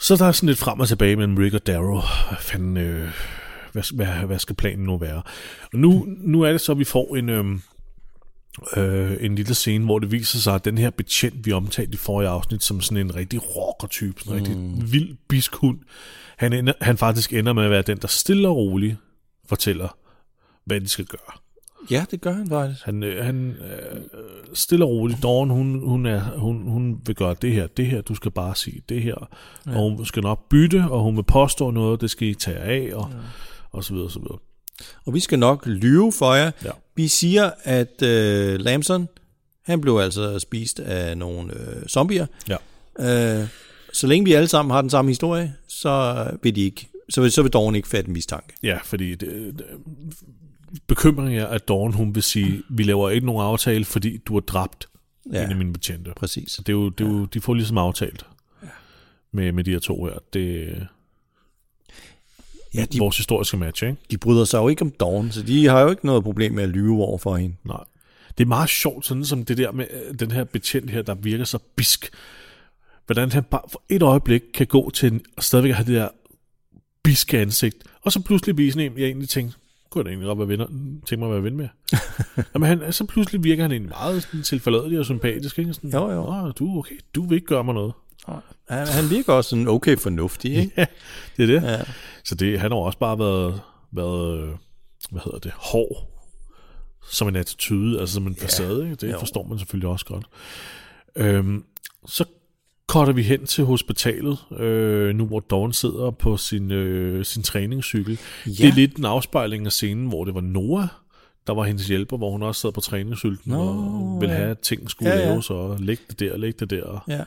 Så 0.00 0.16
der 0.16 0.24
er 0.24 0.32
sådan 0.32 0.46
lidt 0.46 0.58
frem 0.58 0.80
og 0.80 0.88
tilbage 0.88 1.16
mellem 1.16 1.36
Rick 1.36 1.54
og 1.54 1.66
Darrow. 1.66 2.00
Hvad 2.28 2.38
fanden, 2.40 2.76
øh, 2.76 3.10
hvad, 3.72 3.94
hvad, 3.94 4.26
hvad 4.26 4.38
skal 4.38 4.56
planen 4.56 4.84
nu 4.84 4.98
være? 4.98 5.22
Og 5.72 5.78
nu, 5.78 6.04
nu 6.08 6.42
er 6.42 6.52
det 6.52 6.60
så, 6.60 6.72
at 6.72 6.78
vi 6.78 6.84
får 6.84 7.16
en, 7.16 7.28
øh, 7.28 7.44
øh, 8.76 9.16
en 9.20 9.34
lille 9.34 9.54
scene, 9.54 9.84
hvor 9.84 9.98
det 9.98 10.12
viser 10.12 10.38
sig, 10.38 10.54
at 10.54 10.64
den 10.64 10.78
her 10.78 10.90
betjent, 10.90 11.46
vi 11.46 11.52
omtalte 11.52 11.94
i 11.94 11.96
forrige 11.96 12.28
afsnit, 12.28 12.64
som 12.64 12.80
sådan 12.80 13.06
en 13.06 13.14
rigtig 13.14 13.56
rocker-type, 13.56 14.20
sådan 14.20 14.46
en 14.46 14.58
mm. 14.58 14.74
rigtig 14.74 14.92
vild 14.92 15.16
biskhund, 15.28 15.78
han, 16.36 16.52
ender, 16.52 16.72
han 16.80 16.96
faktisk 16.96 17.32
ender 17.32 17.52
med 17.52 17.64
at 17.64 17.70
være 17.70 17.82
den, 17.82 17.98
der 17.98 18.08
stille 18.08 18.48
og 18.48 18.56
roligt 18.56 18.96
fortæller, 19.46 19.96
hvad 20.64 20.80
de 20.80 20.88
skal 20.88 21.04
gøre. 21.04 21.38
ja, 21.90 22.04
det 22.10 22.20
gør 22.20 22.32
han 22.32 22.48
faktisk. 22.48 22.84
Han, 22.84 23.02
øh, 23.02 23.24
han 23.24 23.50
øh, 23.50 24.00
stille 24.54 24.84
og 24.84 24.90
roligt. 24.90 25.22
Dawn, 25.22 25.50
hun, 25.50 25.88
hun, 25.88 26.06
er, 26.06 26.20
hun, 26.20 26.62
hun 26.62 27.00
vil 27.06 27.14
gøre 27.14 27.36
det 27.42 27.52
her, 27.52 27.66
det 27.66 27.86
her, 27.86 28.00
du 28.00 28.14
skal 28.14 28.30
bare 28.30 28.56
sige 28.56 28.82
det 28.88 29.02
her. 29.02 29.28
Ja. 29.66 29.76
Og 29.76 29.90
hun 29.90 30.06
skal 30.06 30.22
nok 30.22 30.48
bytte, 30.48 30.84
og 30.90 31.02
hun 31.02 31.16
vil 31.16 31.22
påstå 31.22 31.70
noget, 31.70 32.00
det 32.00 32.10
skal 32.10 32.28
I 32.28 32.34
tage 32.34 32.58
af, 32.58 32.90
og, 32.94 33.08
ja. 33.12 33.16
og 33.70 33.84
så 33.84 33.92
videre, 33.92 34.06
og 34.06 34.10
så 34.10 34.18
videre. 34.18 34.38
Og 35.06 35.14
vi 35.14 35.20
skal 35.20 35.38
nok 35.38 35.66
lyve 35.66 36.12
for 36.12 36.34
jer. 36.34 36.50
Ja. 36.64 36.70
Vi 36.94 37.08
siger, 37.08 37.50
at 37.62 38.02
øh, 38.02 38.60
Lamson, 38.60 39.08
han 39.62 39.80
blev 39.80 39.96
altså 39.96 40.38
spist 40.38 40.80
af 40.80 41.18
nogle 41.18 41.54
øh, 41.54 41.86
zombier. 41.86 42.26
Ja. 42.48 42.56
Øh, 43.40 43.48
så 43.92 44.06
længe 44.06 44.24
vi 44.24 44.32
alle 44.32 44.48
sammen 44.48 44.70
har 44.70 44.80
den 44.80 44.90
samme 44.90 45.10
historie, 45.10 45.54
så 45.68 46.24
vil 46.42 46.56
de 46.56 46.60
ikke, 46.60 46.88
så 47.08 47.20
vil, 47.20 47.32
så 47.32 47.42
vil 47.42 47.52
Dawn 47.52 47.74
ikke 47.74 47.88
fatte 47.88 48.08
en 48.08 48.12
mistanke. 48.12 48.54
Ja, 48.62 48.78
fordi 48.84 49.14
det, 49.14 49.58
det, 49.58 49.66
bekymringen 50.86 51.40
er, 51.40 51.46
at 51.46 51.68
Dawn, 51.68 51.92
hun 51.92 52.14
vil 52.14 52.22
sige, 52.22 52.62
vi 52.70 52.82
laver 52.82 53.10
ikke 53.10 53.26
nogen 53.26 53.42
aftale, 53.42 53.84
fordi 53.84 54.16
du 54.16 54.34
har 54.34 54.40
dræbt 54.40 54.88
ja. 55.32 55.38
Ja. 55.38 55.44
en 55.44 55.50
af 55.50 55.56
mine 55.56 55.72
betjente. 55.72 56.12
Præcis. 56.16 56.54
Det 56.54 56.68
er 56.68 56.72
jo, 56.72 56.88
det 56.88 57.06
er 57.06 57.10
jo, 57.10 57.24
de 57.24 57.40
får 57.40 57.54
ligesom 57.54 57.78
aftalt 57.78 58.26
med, 59.32 59.52
med 59.52 59.64
de 59.64 59.70
her 59.70 59.78
to 59.78 60.04
her. 60.04 60.18
Det 60.32 60.86
Ja, 62.74 62.84
de, 62.92 62.98
vores 62.98 63.16
historiske 63.16 63.56
match, 63.56 63.84
ikke? 63.84 63.96
de 64.10 64.18
bryder 64.18 64.44
sig 64.44 64.58
jo 64.58 64.68
ikke 64.68 64.82
om 64.82 64.90
Dawn, 64.90 65.30
så 65.30 65.42
de 65.42 65.66
har 65.66 65.80
jo 65.80 65.90
ikke 65.90 66.06
noget 66.06 66.22
problem 66.22 66.52
med 66.52 66.62
at 66.62 66.68
lyve 66.68 67.02
over 67.02 67.18
for 67.18 67.36
hende. 67.36 67.56
Nej. 67.64 67.84
Det 68.38 68.44
er 68.44 68.48
meget 68.48 68.68
sjovt, 68.68 69.06
sådan 69.06 69.24
som 69.24 69.44
det 69.44 69.58
der 69.58 69.72
med 69.72 69.86
øh, 70.08 70.14
den 70.18 70.30
her 70.30 70.44
betjent 70.44 70.90
her, 70.90 71.02
der 71.02 71.14
virker 71.14 71.44
så 71.44 71.58
bisk. 71.76 72.10
Hvordan 73.06 73.32
han 73.32 73.44
bare 73.44 73.62
for 73.72 73.82
et 73.88 74.02
øjeblik 74.02 74.42
kan 74.54 74.66
gå 74.66 74.90
til 74.90 75.12
en, 75.12 75.20
og 75.36 75.42
stadigvæk 75.42 75.72
have 75.74 75.86
det 75.86 75.94
der 75.94 76.08
biske 77.02 77.38
ansigt, 77.38 77.76
og 78.02 78.12
så 78.12 78.20
pludselig 78.22 78.56
blive 78.56 78.72
sådan 78.72 78.92
en, 78.92 78.98
jeg 78.98 79.06
egentlig 79.06 79.28
tænkte, 79.28 79.58
kunne 79.90 80.00
jeg 80.00 80.04
da 80.04 80.10
egentlig 80.10 80.26
godt 80.26 80.38
være 80.38 80.48
venner, 80.48 80.66
tænke 81.06 81.16
mig 81.16 81.26
at 81.26 81.32
være 81.32 81.42
ven 81.42 81.56
med. 81.56 81.68
Jamen, 82.54 82.68
han, 82.68 82.92
så 82.92 83.04
pludselig 83.04 83.44
virker 83.44 83.62
han 83.64 83.72
egentlig 83.72 83.88
meget 83.90 84.22
sådan, 84.22 84.42
tilforladelig 84.42 84.98
og 84.98 85.04
sympatisk. 85.04 85.58
Ikke? 85.58 85.74
Sådan, 85.74 85.90
Jo, 85.90 86.10
jo. 86.10 86.22
"Nå, 86.22 86.50
du, 86.50 86.78
okay, 86.78 86.94
du 87.14 87.26
vil 87.26 87.36
ikke 87.36 87.46
gøre 87.46 87.64
mig 87.64 87.74
noget. 87.74 87.92
Han, 88.68 88.86
han 88.86 89.10
virker 89.10 89.32
også 89.32 89.50
sådan 89.50 89.68
okay 89.68 89.96
fornuftig, 89.96 90.56
ikke? 90.56 90.72
Ja, 90.76 90.86
det 91.36 91.42
er 91.42 91.60
det. 91.60 91.68
Ja. 91.68 91.80
Så 92.24 92.34
det, 92.34 92.60
han 92.60 92.70
har 92.72 92.78
også 92.78 92.98
bare 92.98 93.18
været, 93.18 93.60
været 93.92 94.42
øh, 94.42 94.48
hvad 95.10 95.20
hedder 95.24 95.38
det, 95.38 95.52
hård 95.56 96.08
som 97.10 97.28
en 97.28 97.36
attitude, 97.36 98.00
altså 98.00 98.14
som 98.14 98.26
en 98.26 98.36
facade. 98.36 98.84
Ikke? 98.84 98.94
Det 98.94 99.12
Jo. 99.12 99.18
forstår 99.18 99.46
man 99.46 99.58
selvfølgelig 99.58 99.88
også 99.88 100.04
godt. 100.04 100.26
Øhm, 101.16 101.64
så 102.06 102.24
korter 102.88 103.12
vi 103.12 103.22
hen 103.22 103.46
til 103.46 103.64
hospitalet, 103.64 104.38
øh, 104.58 105.14
nu 105.14 105.26
hvor 105.26 105.40
Dawn 105.40 105.72
sidder 105.72 106.10
på 106.10 106.36
sin, 106.36 106.70
øh, 106.70 107.24
sin 107.24 107.42
træningscykel. 107.42 108.18
Ja. 108.46 108.50
Det 108.50 108.68
er 108.68 108.74
lidt 108.74 108.96
en 108.96 109.04
afspejling 109.04 109.66
af 109.66 109.72
scenen, 109.72 110.06
hvor 110.08 110.24
det 110.24 110.34
var 110.34 110.40
Noah, 110.40 110.86
der 111.46 111.54
var 111.54 111.64
hendes 111.64 111.86
hjælper, 111.86 112.16
hvor 112.16 112.30
hun 112.30 112.42
også 112.42 112.60
sad 112.60 112.72
på 112.72 112.80
træningscyklen 112.80 113.38
Nå, 113.54 113.58
og 113.62 114.16
ville 114.20 114.34
have, 114.34 114.50
at 114.50 114.58
ting 114.58 114.90
skulle 114.90 115.10
Ja, 115.10 115.16
ja, 115.16 115.22
ja. 115.24 115.28
laves, 115.30 115.50
og 115.50 115.76
lægge 115.80 116.02
det 116.10 116.18
der, 116.18 116.36
lægge 116.36 116.56
det 116.60 116.70
der. 116.70 117.04
Ja. 117.08 117.20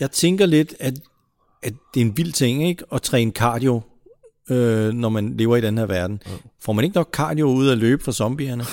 Jeg 0.00 0.10
tænker 0.10 0.46
lidt, 0.46 0.74
at, 0.80 0.94
at 1.62 1.72
det 1.94 2.00
er 2.00 2.04
en 2.04 2.16
vild 2.16 2.32
ting, 2.32 2.68
ikke? 2.68 2.84
At 2.92 3.02
træne 3.02 3.30
cardio, 3.30 3.82
øh, 4.50 4.92
når 4.92 5.08
man 5.08 5.36
lever 5.36 5.56
i 5.56 5.60
den 5.60 5.78
her 5.78 5.86
verden. 5.86 6.22
Får 6.60 6.72
man 6.72 6.84
ikke 6.84 6.96
nok 6.96 7.10
cardio 7.12 7.46
ud 7.48 7.68
at 7.68 7.78
løbe 7.78 8.04
fra 8.04 8.12
zombierne? 8.12 8.64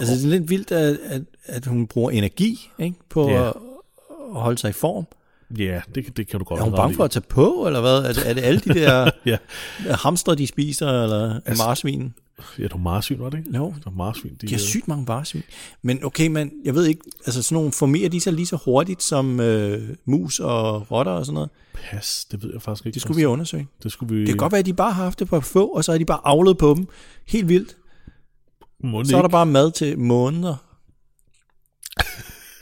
altså, 0.00 0.14
det 0.14 0.24
er 0.24 0.28
lidt 0.28 0.50
vildt, 0.50 0.72
at, 0.72 0.98
at, 1.04 1.22
at 1.46 1.66
hun 1.66 1.86
bruger 1.86 2.10
energi, 2.10 2.70
ikke? 2.78 2.96
På 3.08 3.28
Ja. 3.30 3.48
at, 3.48 3.54
at 4.34 4.40
holde 4.40 4.58
sig 4.58 4.68
i 4.70 4.72
form. 4.72 5.04
Ja, 5.58 5.80
det, 5.94 6.16
det 6.16 6.28
kan 6.28 6.38
du 6.38 6.44
godt 6.44 6.60
Er 6.60 6.64
hun 6.64 6.72
bange 6.72 6.94
for 6.96 7.04
at 7.04 7.10
tage 7.10 7.24
på, 7.28 7.64
eller 7.66 7.80
hvad? 7.80 7.98
Er 7.98 8.12
det, 8.12 8.28
er 8.30 8.32
det 8.34 8.42
alle 8.42 8.60
de 8.60 8.74
der 8.80 9.10
Ja, 9.26 9.36
hamstre, 9.86 10.34
de 10.34 10.46
spiser, 10.46 11.02
eller 11.02 11.40
altså, 11.46 11.64
marsvin? 11.64 12.14
Ja, 12.58 12.66
du 12.66 12.76
er 12.76 12.80
marsvin, 12.80 13.18
var 13.20 13.30
det 13.30 13.38
ikke? 13.38 13.56
Jo, 13.56 13.74
Du 13.84 13.90
er 13.90 13.94
marsvin. 13.94 14.32
De, 14.40 14.46
de 14.46 14.52
har 14.52 14.60
øh, 14.60 14.60
sygt 14.60 14.88
mange 14.88 15.04
marsvin. 15.08 15.42
Men 15.82 16.04
okay, 16.04 16.26
man, 16.26 16.52
jeg 16.64 16.74
ved 16.74 16.86
ikke, 16.86 17.00
altså 17.26 17.42
sådan 17.42 17.54
nogle, 17.54 17.72
formerer 17.72 18.08
de 18.08 18.20
sig 18.20 18.32
lige 18.32 18.46
så 18.46 18.58
hurtigt 18.64 19.02
som 19.02 19.40
øh, 19.40 19.96
mus 20.04 20.40
og 20.40 20.90
rotter 20.90 21.12
og 21.12 21.26
sådan 21.26 21.34
noget? 21.34 21.50
Pas, 21.74 22.24
det 22.30 22.42
ved 22.42 22.52
jeg 22.52 22.62
faktisk 22.62 22.86
ikke. 22.86 22.94
Det 22.94 23.02
skulle 23.02 23.16
vi 23.16 23.24
undersøge. 23.24 23.68
Det 23.82 23.92
skulle 23.92 24.14
vi... 24.14 24.20
Det 24.20 24.28
kan 24.28 24.36
godt 24.36 24.52
være, 24.52 24.58
at 24.58 24.66
de 24.66 24.74
bare 24.74 24.92
har 24.92 25.04
haft 25.04 25.18
det 25.18 25.28
på 25.28 25.40
få, 25.40 25.66
og 25.66 25.84
så 25.84 25.92
har 25.92 25.98
de 25.98 26.04
bare 26.04 26.20
avlet 26.24 26.58
på 26.58 26.74
dem. 26.74 26.88
Helt 27.26 27.48
vildt. 27.48 27.76
Må 28.84 29.04
Så 29.04 29.16
er 29.16 29.22
der 29.22 29.28
bare 29.28 29.46
mad 29.46 29.70
til 29.70 29.98
måneder. 29.98 30.56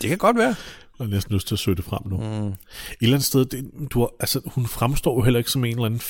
Det 0.02 0.08
kan 0.08 0.18
godt 0.18 0.36
være. 0.36 0.54
Jeg 0.98 1.06
har 1.06 1.10
næsten 1.10 1.34
lyst 1.34 1.46
til 1.48 1.54
at 1.54 1.58
søge 1.58 1.76
det 1.76 1.84
frem 1.84 2.00
nu. 2.06 2.16
Mm. 2.16 2.46
Et 2.48 2.56
eller 3.00 3.16
andet 3.16 3.24
sted, 3.24 3.44
det, 3.44 3.70
du 3.90 4.00
har, 4.00 4.10
altså, 4.20 4.40
hun 4.46 4.66
fremstår 4.66 5.14
jo 5.14 5.22
heller 5.22 5.38
ikke 5.38 5.50
som 5.50 5.64
en 5.64 5.70
eller 5.72 5.84
anden, 5.84 6.00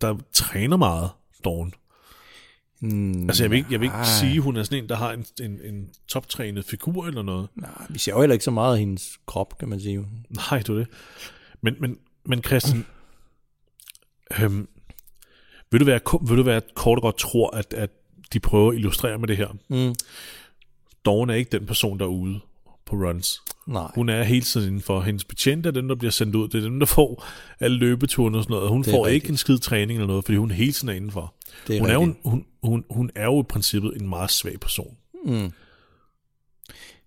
der 0.00 0.16
træner 0.32 0.76
meget, 0.76 1.10
Dawn. 1.44 1.72
Mm, 2.82 3.28
Altså, 3.28 3.42
jeg 3.42 3.50
vil 3.50 3.56
ikke, 3.56 3.68
jeg 3.72 3.80
vil 3.80 3.86
ikke 3.86 4.06
sige, 4.20 4.40
hun 4.40 4.56
er 4.56 4.62
sådan 4.62 4.82
en, 4.82 4.88
der 4.88 4.96
har 4.96 5.12
en, 5.12 5.26
en, 5.42 5.60
en 5.64 5.88
toptrænet 6.08 6.64
figur 6.64 7.06
eller 7.06 7.22
noget. 7.22 7.48
Nej, 7.54 7.70
vi 7.88 7.98
ser 7.98 8.12
jo 8.12 8.20
heller 8.20 8.32
ikke 8.32 8.44
så 8.44 8.50
meget 8.50 8.72
af 8.72 8.78
hendes 8.78 9.18
krop, 9.26 9.58
kan 9.58 9.68
man 9.68 9.80
sige. 9.80 9.98
Nej, 10.30 10.58
er 10.58 10.62
det. 10.62 10.86
Men, 11.60 11.76
men, 11.80 11.98
men 12.24 12.42
Christian, 12.42 12.86
øhm, 14.40 14.68
vil, 15.70 15.80
du 15.80 15.84
være, 15.84 16.00
vil 16.28 16.38
du 16.38 16.42
være 16.42 16.60
kort 16.74 16.98
og 16.98 17.02
godt 17.02 17.18
tror, 17.18 17.56
at, 17.56 17.74
at 17.74 17.90
de 18.32 18.40
prøver 18.40 18.70
at 18.70 18.76
illustrere 18.76 19.18
med 19.18 19.28
det 19.28 19.36
her? 19.36 19.48
Mm. 19.68 19.94
Dawn 21.04 21.30
er 21.30 21.34
ikke 21.34 21.58
den 21.58 21.66
person, 21.66 21.98
der 21.98 22.04
er 22.04 22.08
ude 22.08 22.40
på 22.96 23.04
runs. 23.08 23.42
Nej, 23.66 23.90
Hun 23.94 24.08
er 24.08 24.22
hele 24.22 24.42
tiden 24.44 24.66
inden 24.68 24.82
for 24.82 25.00
hendes 25.00 25.24
betjente, 25.24 25.68
er 25.68 25.70
dem, 25.72 25.88
der 25.88 25.94
bliver 25.94 26.10
sendt 26.10 26.34
ud. 26.34 26.48
Det 26.48 26.58
er 26.58 26.62
dem, 26.64 26.78
der 26.78 26.86
får 26.86 27.24
alle 27.60 27.76
løbeturene 27.76 28.38
og 28.38 28.44
sådan 28.44 28.54
noget. 28.54 28.68
Hun 28.70 28.84
får 28.84 29.06
rigtigt. 29.06 29.14
ikke 29.14 29.30
en 29.30 29.36
skid 29.36 29.58
træning 29.58 29.90
eller 29.98 30.06
noget, 30.06 30.24
fordi 30.24 30.36
hun 30.38 30.50
hele 30.50 30.72
tiden 30.72 30.88
er 30.88 30.92
indenfor. 30.92 31.34
det 31.66 31.76
er 31.76 31.80
Hun 31.80 31.90
er, 31.90 31.94
jo, 31.94 32.14
hun, 32.24 32.44
hun, 32.62 32.84
hun 32.90 33.10
er 33.14 33.24
jo 33.24 33.40
i 33.40 33.44
princippet 33.48 33.92
en 34.00 34.08
meget 34.08 34.30
svag 34.30 34.60
person. 34.60 34.96
Mm. 35.24 35.52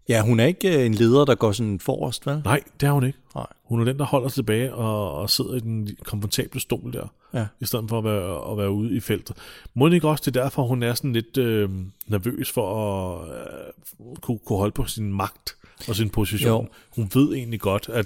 Ja, 0.09 0.21
hun 0.21 0.39
er 0.39 0.45
ikke 0.45 0.79
øh, 0.79 0.85
en 0.85 0.93
leder, 0.93 1.25
der 1.25 1.35
går 1.35 1.51
sådan 1.51 1.79
forrest, 1.79 2.27
vel? 2.27 2.41
Nej, 2.45 2.61
det 2.81 2.87
er 2.87 2.91
hun 2.91 3.03
ikke. 3.05 3.19
Nej. 3.35 3.45
Hun 3.63 3.81
er 3.81 3.85
den, 3.85 3.99
der 3.99 4.05
holder 4.05 4.27
sig 4.27 4.35
tilbage 4.35 4.73
og, 4.73 5.11
og 5.15 5.29
sidder 5.29 5.55
i 5.55 5.59
den 5.59 5.89
komfortable 6.03 6.59
stol 6.59 6.93
der, 6.93 7.07
Ja. 7.33 7.45
i 7.59 7.65
stedet 7.65 7.85
for 7.89 7.97
at 7.97 8.03
være, 8.03 8.51
at 8.51 8.57
være 8.57 8.71
ude 8.71 8.95
i 8.95 8.99
feltet. 8.99 9.37
Må 9.73 9.87
ikke 9.87 10.09
også, 10.09 10.23
det 10.25 10.37
er 10.37 10.43
derfor, 10.43 10.63
hun 10.67 10.83
er 10.83 10.93
sådan 10.93 11.13
lidt 11.13 11.37
øh, 11.37 11.69
nervøs 12.07 12.51
for 12.51 12.75
at 13.21 13.29
øh, 13.29 14.15
kunne, 14.21 14.39
kunne 14.45 14.59
holde 14.59 14.71
på 14.71 14.85
sin 14.85 15.13
magt 15.13 15.55
og 15.87 15.95
sin 15.95 16.09
position. 16.09 16.63
Jo. 16.63 16.69
Hun 16.95 17.09
ved 17.13 17.33
egentlig 17.33 17.59
godt, 17.59 17.89
at 17.93 18.05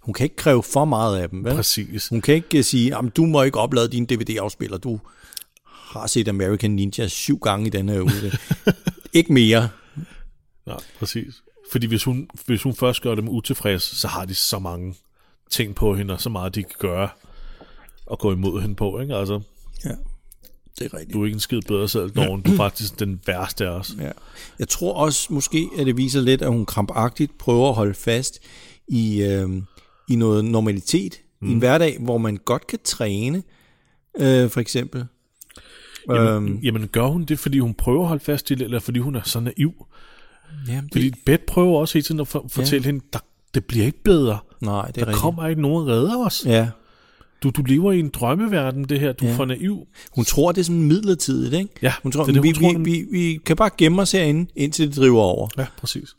Hun 0.00 0.14
kan 0.14 0.24
ikke 0.24 0.36
kræve 0.36 0.62
for 0.62 0.84
meget 0.84 1.18
af 1.18 1.28
dem, 1.28 1.44
vel? 1.44 1.54
præcis, 1.54 2.08
Hun 2.08 2.20
kan 2.20 2.34
ikke 2.34 2.58
øh, 2.58 2.64
sige, 2.64 2.96
at 2.96 3.16
du 3.16 3.26
må 3.26 3.42
ikke 3.42 3.58
oplade 3.58 3.88
din 3.88 4.06
DVD-afspiller. 4.06 4.78
Du 4.78 5.00
har 5.66 6.06
set 6.06 6.28
American 6.28 6.70
Ninja 6.70 7.08
syv 7.08 7.38
gange 7.38 7.66
i 7.66 7.70
den 7.70 7.88
her 7.88 8.00
uge. 8.00 8.32
ikke 9.18 9.32
mere. 9.32 9.68
Ja, 10.66 10.74
præcis. 10.98 11.34
Fordi 11.72 11.86
hvis 11.86 12.04
hun, 12.04 12.28
hvis 12.46 12.62
hun 12.62 12.74
først 12.74 13.02
gør 13.02 13.14
dem 13.14 13.28
utilfreds, 13.28 13.82
så 13.82 14.08
har 14.08 14.24
de 14.24 14.34
så 14.34 14.58
mange 14.58 14.94
ting 15.50 15.74
på 15.74 15.94
hende, 15.94 16.14
og 16.14 16.20
så 16.20 16.28
meget 16.30 16.54
de 16.54 16.62
kan 16.62 16.74
gøre 16.78 17.08
og 18.06 18.18
gå 18.18 18.32
imod 18.32 18.60
hende 18.62 18.74
på. 18.74 19.00
Ikke? 19.00 19.14
Altså, 19.16 19.40
Ja, 19.84 19.90
det 20.78 20.84
er 20.84 20.94
rigtigt. 20.94 21.12
du 21.14 21.20
er 21.22 21.24
ikke 21.26 21.34
en 21.36 21.40
skid 21.40 21.60
bedre 21.68 21.88
selv, 21.88 22.10
Dawn. 22.10 22.42
Du 22.42 22.52
er 22.52 22.56
faktisk 22.56 23.00
den 23.00 23.20
værste 23.26 23.66
af 23.66 23.70
os. 23.70 23.94
Ja. 24.00 24.10
Jeg 24.58 24.68
tror 24.68 24.92
også 24.94 25.26
måske, 25.32 25.68
at 25.78 25.86
det 25.86 25.96
viser 25.96 26.20
lidt, 26.20 26.42
at 26.42 26.48
hun 26.48 26.66
krampagtigt 26.66 27.38
prøver 27.38 27.68
at 27.68 27.74
holde 27.74 27.94
fast 27.94 28.38
i, 28.88 29.22
øh, 29.22 29.48
i 30.08 30.16
noget 30.16 30.44
normalitet. 30.44 31.20
Mm. 31.40 31.48
I 31.48 31.52
en 31.52 31.58
hverdag, 31.58 31.98
hvor 32.00 32.18
man 32.18 32.36
godt 32.44 32.66
kan 32.66 32.78
træne, 32.84 33.42
øh, 34.18 34.50
for 34.50 34.60
eksempel. 34.60 35.04
Jamen, 36.10 36.28
Øhm, 36.28 36.58
jamen, 36.62 36.88
gør 36.88 37.06
hun 37.06 37.24
det, 37.24 37.38
fordi 37.38 37.58
hun 37.58 37.74
prøver 37.74 38.02
at 38.02 38.08
holde 38.08 38.24
fast 38.24 38.50
i 38.50 38.54
det, 38.54 38.64
eller 38.64 38.80
fordi 38.80 38.98
hun 38.98 39.14
er 39.14 39.22
så 39.24 39.40
naiv? 39.40 39.86
jamen, 40.68 40.88
Fordi 40.92 41.10
det, 41.10 41.18
Beth 41.26 41.44
prøver 41.46 41.78
også 41.80 41.94
hele 41.94 42.04
tiden 42.04 42.20
at 42.20 42.28
for, 42.28 42.46
fortælle 42.48 42.84
hende, 42.86 43.04
der, 43.12 43.18
det 43.54 43.64
bliver 43.64 43.86
ikke 43.86 44.02
bedre. 44.02 44.38
nej, 44.60 44.86
det 44.86 44.88
er 44.88 44.92
Der 44.92 45.00
rigtigt. 45.06 45.16
kommer 45.22 45.46
ikke 45.48 45.62
nogen 45.62 45.88
og 45.88 45.94
redder 45.96 46.26
os. 46.26 46.42
Ja, 46.46 46.68
Du, 47.44 47.50
du 47.50 47.62
lever 47.62 47.92
i 47.92 47.98
en 47.98 48.08
drømmeverden, 48.08 48.84
det 48.84 49.00
her. 49.00 49.12
Du 49.12 49.24
er 49.24 49.30
Ja. 49.30 49.36
for 49.36 49.44
naiv. 49.44 49.86
hun 50.14 50.24
tror, 50.24 50.52
det 50.52 50.60
er 50.60 50.64
sådan 50.64 50.82
midlertidigt, 50.82 51.54
ikke? 51.54 51.70
Ja, 51.82 51.92
Hun 52.02 52.12
tror, 52.12 52.24
det 52.24 52.34
det, 52.34 52.42
vi, 52.42 52.52
hun 52.52 52.74
tror, 52.74 52.78
vi, 52.78 52.90
vi, 52.90 53.06
vi 53.18 53.38
kan 53.46 53.56
bare 53.56 53.70
gemme 53.78 54.02
os 54.02 54.12
herinde, 54.12 54.50
indtil 54.56 54.88
det 54.88 54.96
driver 54.96 55.20
over. 55.20 55.48
Ja, 55.58 55.66
præcis. 55.78 56.14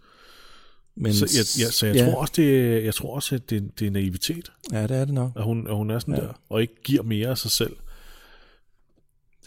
Men, 0.98 1.14
Så 1.14 1.26
jeg, 1.26 1.66
jeg, 1.66 1.74
så 1.74 1.86
jeg, 1.86 1.96
ja, 1.96 2.06
tror 2.06 2.22
også, 2.22 2.34
det, 2.38 2.84
jeg 2.84 2.94
tror 2.96 3.16
også, 3.16 3.36
at 3.36 3.50
det, 3.50 3.80
det 3.80 3.88
er 3.88 3.92
naivitet, 3.92 4.52
Ja, 4.72 4.84
det 4.84 4.92
er 4.92 5.06
det 5.06 5.14
nok. 5.14 5.32
at 5.36 5.44
hun, 5.44 5.68
at 5.68 5.76
hun 5.76 5.90
er 5.90 6.00
sådan 6.00 6.14
Ja. 6.14 6.22
ja. 6.22 6.28
der, 6.28 6.34
og 6.50 6.62
ikke 6.62 6.74
giver 6.84 7.04
mere 7.04 7.28
af 7.30 7.38
sig 7.38 7.52
selv. 7.52 7.76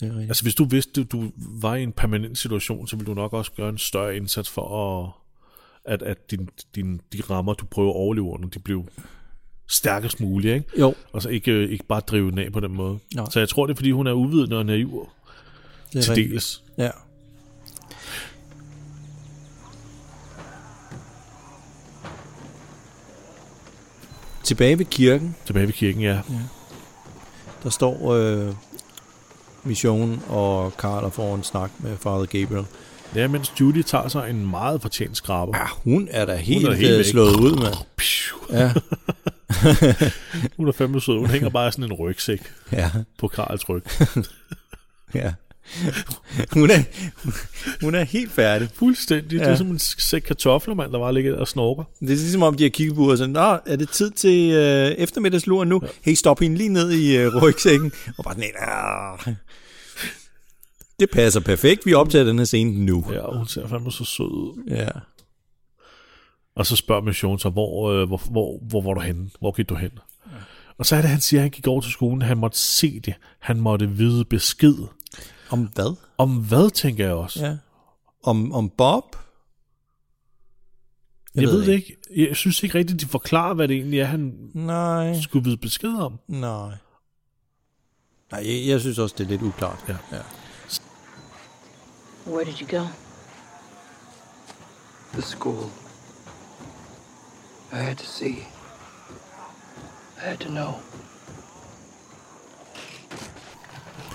Det 0.00 0.06
er 0.08 0.10
rigtigt. 0.12 0.30
Altså, 0.30 0.42
hvis 0.42 0.54
du 0.54 0.64
vidste, 0.64 1.00
at 1.00 1.12
du 1.12 1.30
var 1.36 1.74
i 1.74 1.82
en 1.82 1.92
permanent 1.92 2.38
situation, 2.38 2.88
så 2.88 2.96
ville 2.96 3.06
du 3.10 3.14
nok 3.14 3.32
også 3.32 3.52
gøre 3.52 3.68
en 3.68 3.78
større 3.78 4.16
indsats 4.16 4.48
for, 4.50 4.68
at, 5.84 5.92
at, 5.92 6.02
at 6.02 6.30
din, 6.30 6.48
din, 6.74 7.00
de 7.12 7.20
rammer, 7.30 7.54
du 7.54 7.64
prøver 7.66 7.90
at 7.90 7.96
overleve 7.96 8.26
under, 8.26 8.48
de 8.48 8.58
blev 8.58 8.84
stærkest 9.68 10.20
mulige, 10.20 10.54
ikke? 10.54 10.66
Jo, 10.80 10.94
Og 11.12 11.22
så 11.22 11.28
ikke, 11.28 11.68
ikke 11.68 11.84
bare 11.88 12.00
drive 12.00 12.30
den 12.30 12.38
af 12.38 12.52
på 12.52 12.60
den 12.60 12.72
måde. 12.72 12.98
Nej. 13.14 13.26
Så 13.30 13.38
jeg 13.38 13.48
tror, 13.48 13.66
det 13.66 13.72
er, 13.72 13.76
fordi 13.76 13.90
hun 13.90 14.06
er 14.06 14.12
uvidende 14.12 14.56
og 14.58 14.66
naiv 14.66 15.08
det 15.92 15.98
er 15.98 16.02
til 16.02 16.10
rigtigt. 16.12 16.30
dels. 16.32 16.62
Ja. 16.78 16.90
Tilbage 24.44 24.78
ved 24.78 24.84
kirken, 24.84 25.36
Tilbage 25.46 25.66
ved 25.66 25.72
kirken, 25.72 26.02
ja. 26.02 26.18
der 27.62 27.70
står 27.70 28.12
øh, 28.14 28.54
missionen 29.64 30.22
og 30.28 30.72
Carl 30.78 31.04
og 31.04 31.12
får 31.12 31.34
en 31.34 31.42
snak 31.42 31.70
med 31.78 31.96
Father 31.96 32.24
Gabriel. 32.24 32.64
Er, 33.14 33.28
mens 33.28 33.52
Judy 33.60 33.82
tager 33.82 34.08
sig 34.08 34.30
en 34.30 34.50
meget 34.50 34.82
fortjent 34.82 35.16
skraber. 35.16 35.58
Ja, 35.58 35.64
hun 35.84 36.08
er 36.10 36.24
da 36.24 36.36
helt, 36.36 36.66
er 36.66 36.70
er 36.70 36.74
helt 36.74 36.98
væk. 36.98 37.04
slået 37.04 37.36
ud 37.36 37.52
med. 37.56 37.72
Phew. 37.96 38.60
Ja, 38.60 38.72
Hun 40.56 40.68
er 40.68 40.72
fandme 40.72 41.00
sød. 41.00 41.18
Hun 41.18 41.26
hænger 41.30 41.48
bare 41.48 41.72
sådan 41.72 41.84
en 41.84 41.92
rygsæk 41.92 42.52
ja, 42.72 42.90
på 43.18 43.28
Karls 43.28 43.68
ryg. 43.68 43.82
ja. 45.14 45.32
Hun 46.52 46.70
er, 46.70 46.82
hun 47.82 47.94
er 47.94 48.04
helt 48.04 48.32
færdig. 48.32 48.68
Fuldstændig. 48.74 49.38
Ja. 49.38 49.44
Det 49.44 49.52
er 49.52 49.56
som 49.56 49.66
en 49.70 49.78
sæk 49.78 50.20
kartofler, 50.22 50.74
mand, 50.74 50.92
der 50.92 50.98
bare 50.98 51.14
ligger 51.14 51.36
og 51.36 51.48
snorker. 51.48 51.84
Det 52.00 52.10
er 52.10 52.14
ligesom 52.16 52.42
om, 52.42 52.56
de 52.56 52.62
har 52.62 52.70
kigget 52.70 52.96
på 52.96 53.10
og 53.10 53.18
sådan, 53.18 53.32
Nå, 53.32 53.58
er 53.66 53.76
det 53.76 53.88
tid 53.90 54.10
til 54.10 54.50
øh, 54.50 54.86
eftermiddagslur 54.90 55.64
nu? 55.64 55.80
Ja. 55.82 55.88
Hey, 56.02 56.14
stop 56.14 56.40
hende 56.40 56.56
lige 56.56 56.68
ned 56.68 56.90
i 56.90 57.16
øh, 57.16 57.36
rygsækken. 57.42 57.92
Og 58.18 58.24
bare 58.24 58.34
sådan, 58.34 58.50
en, 58.50 58.56
"Ah." 58.68 59.34
Det 61.00 61.10
passer 61.10 61.40
perfekt. 61.40 61.86
Vi 61.86 61.94
optager 61.94 62.24
den 62.24 62.38
her 62.38 62.44
scene 62.44 62.84
nu. 62.84 63.04
Ja, 63.12 63.36
hun 63.38 63.46
ser 63.46 63.68
fandme 63.68 63.92
så 63.92 64.04
sød 64.04 64.24
ud. 64.24 64.64
Ja. 64.70 64.88
Og 66.58 66.66
så 66.66 66.76
spørger 66.76 67.02
Mission 67.02 67.38
så, 67.38 67.48
hvor, 67.50 67.90
øh, 67.90 68.06
hvor, 68.08 68.16
hvor, 68.30 68.58
hvor 68.62 68.80
var 68.82 68.94
du 68.94 69.00
henne? 69.00 69.30
Hvor 69.40 69.52
gik 69.52 69.68
du 69.68 69.74
hen? 69.74 69.90
Ja. 70.26 70.30
Og 70.78 70.86
så 70.86 70.96
er 70.96 71.00
det, 71.00 71.10
han 71.10 71.20
siger, 71.20 71.40
at 71.40 71.42
han 71.42 71.50
gik 71.50 71.66
over 71.66 71.80
til 71.80 71.92
skolen. 71.92 72.22
Han 72.22 72.38
måtte 72.38 72.58
se 72.58 73.00
det. 73.00 73.14
Han 73.38 73.60
måtte 73.60 73.90
vide 73.90 74.24
besked. 74.24 74.74
Om 75.50 75.62
hvad? 75.74 75.96
Om 76.18 76.36
hvad, 76.36 76.70
tænker 76.70 77.04
jeg 77.04 77.14
også. 77.14 77.46
Ja. 77.46 77.56
Om, 78.24 78.52
om 78.52 78.70
Bob? 78.70 79.16
Jeg, 81.34 81.42
jeg 81.42 81.50
ved 81.50 81.66
det 81.66 81.72
ikke. 81.72 81.96
Jeg 82.16 82.36
synes 82.36 82.62
ikke 82.62 82.78
rigtigt, 82.78 83.00
de 83.00 83.06
forklarer, 83.06 83.54
hvad 83.54 83.68
det 83.68 83.76
egentlig 83.76 84.00
er, 84.00 84.04
han 84.04 84.50
Nej, 84.54 85.20
skulle 85.20 85.44
vide 85.44 85.56
besked 85.56 85.94
om. 85.94 86.18
nej. 86.28 86.70
Nej, 88.32 88.42
jeg, 88.46 88.66
jeg 88.68 88.80
synes 88.80 88.98
også, 88.98 89.14
det 89.18 89.24
er 89.24 89.28
lidt 89.28 89.42
uklart. 89.42 89.84
Ja. 89.88 89.96
ja. 90.12 90.22
Where 92.26 92.44
did 92.44 92.60
you 92.60 92.78
go? 92.80 92.86
The 95.12 95.22
school. 95.22 95.64
I 97.72 97.76
had 97.76 97.96
to 97.96 98.04
see. 98.04 98.28
I 100.16 100.20
had 100.28 100.36
to 100.38 100.48
know. 100.48 100.68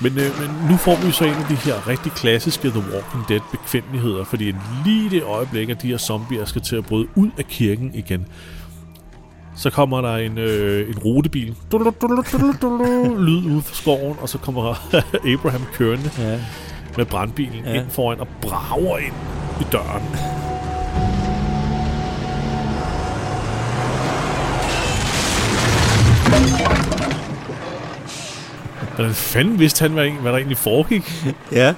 Men, 0.02 0.12
øh, 0.18 0.40
men 0.42 0.70
nu 0.72 0.78
får 0.78 0.96
vi 1.06 1.12
så 1.12 1.26
en 1.26 1.34
af 1.34 1.46
de 1.50 1.56
her 1.56 1.88
rigtig 1.88 2.12
klassiske 2.12 2.70
The 2.70 2.80
Walking 2.94 3.28
Dead 3.30 3.40
bekvemmeligheder, 3.52 4.24
fordi 4.24 4.56
lige 4.86 5.06
i 5.06 5.10
det 5.10 5.24
øjeblik, 5.24 5.70
at 5.70 5.82
de 5.82 5.88
her 5.88 5.98
zombier 5.98 6.46
skal 6.46 6.62
til 6.62 6.76
at 6.76 6.86
bryde 6.86 7.08
ud 7.16 7.30
af 7.38 7.46
kirken 7.48 7.92
igen, 7.94 8.26
så 9.56 9.70
kommer 9.70 10.02
der 10.02 10.16
en, 10.18 10.38
øh, 10.38 10.90
en 10.90 11.00
rutebil, 11.00 11.56
lyd 13.18 13.46
ud 13.56 13.62
fra 13.62 13.76
skoven, 13.76 14.18
og 14.22 14.30
så 14.30 14.38
kommer 14.38 14.74
Abraham 15.34 15.62
kørende 15.74 16.12
Ja. 16.18 16.40
med 16.98 17.06
brandbilen 17.06 17.64
Ja. 17.66 17.74
ind 17.74 17.90
foran 17.90 18.20
og 18.20 18.28
brager 18.42 18.98
ind 18.98 19.14
i 19.62 19.64
døren. 19.72 20.04
Hvordan 28.96 29.14
fanden 29.14 29.60
vidste 29.60 29.82
han, 29.82 29.92
hvad, 29.92 30.10
hvad 30.12 30.32
der 30.32 30.38
egentlig 30.38 30.58
foregik? 30.58 31.26
ja. 31.52 31.74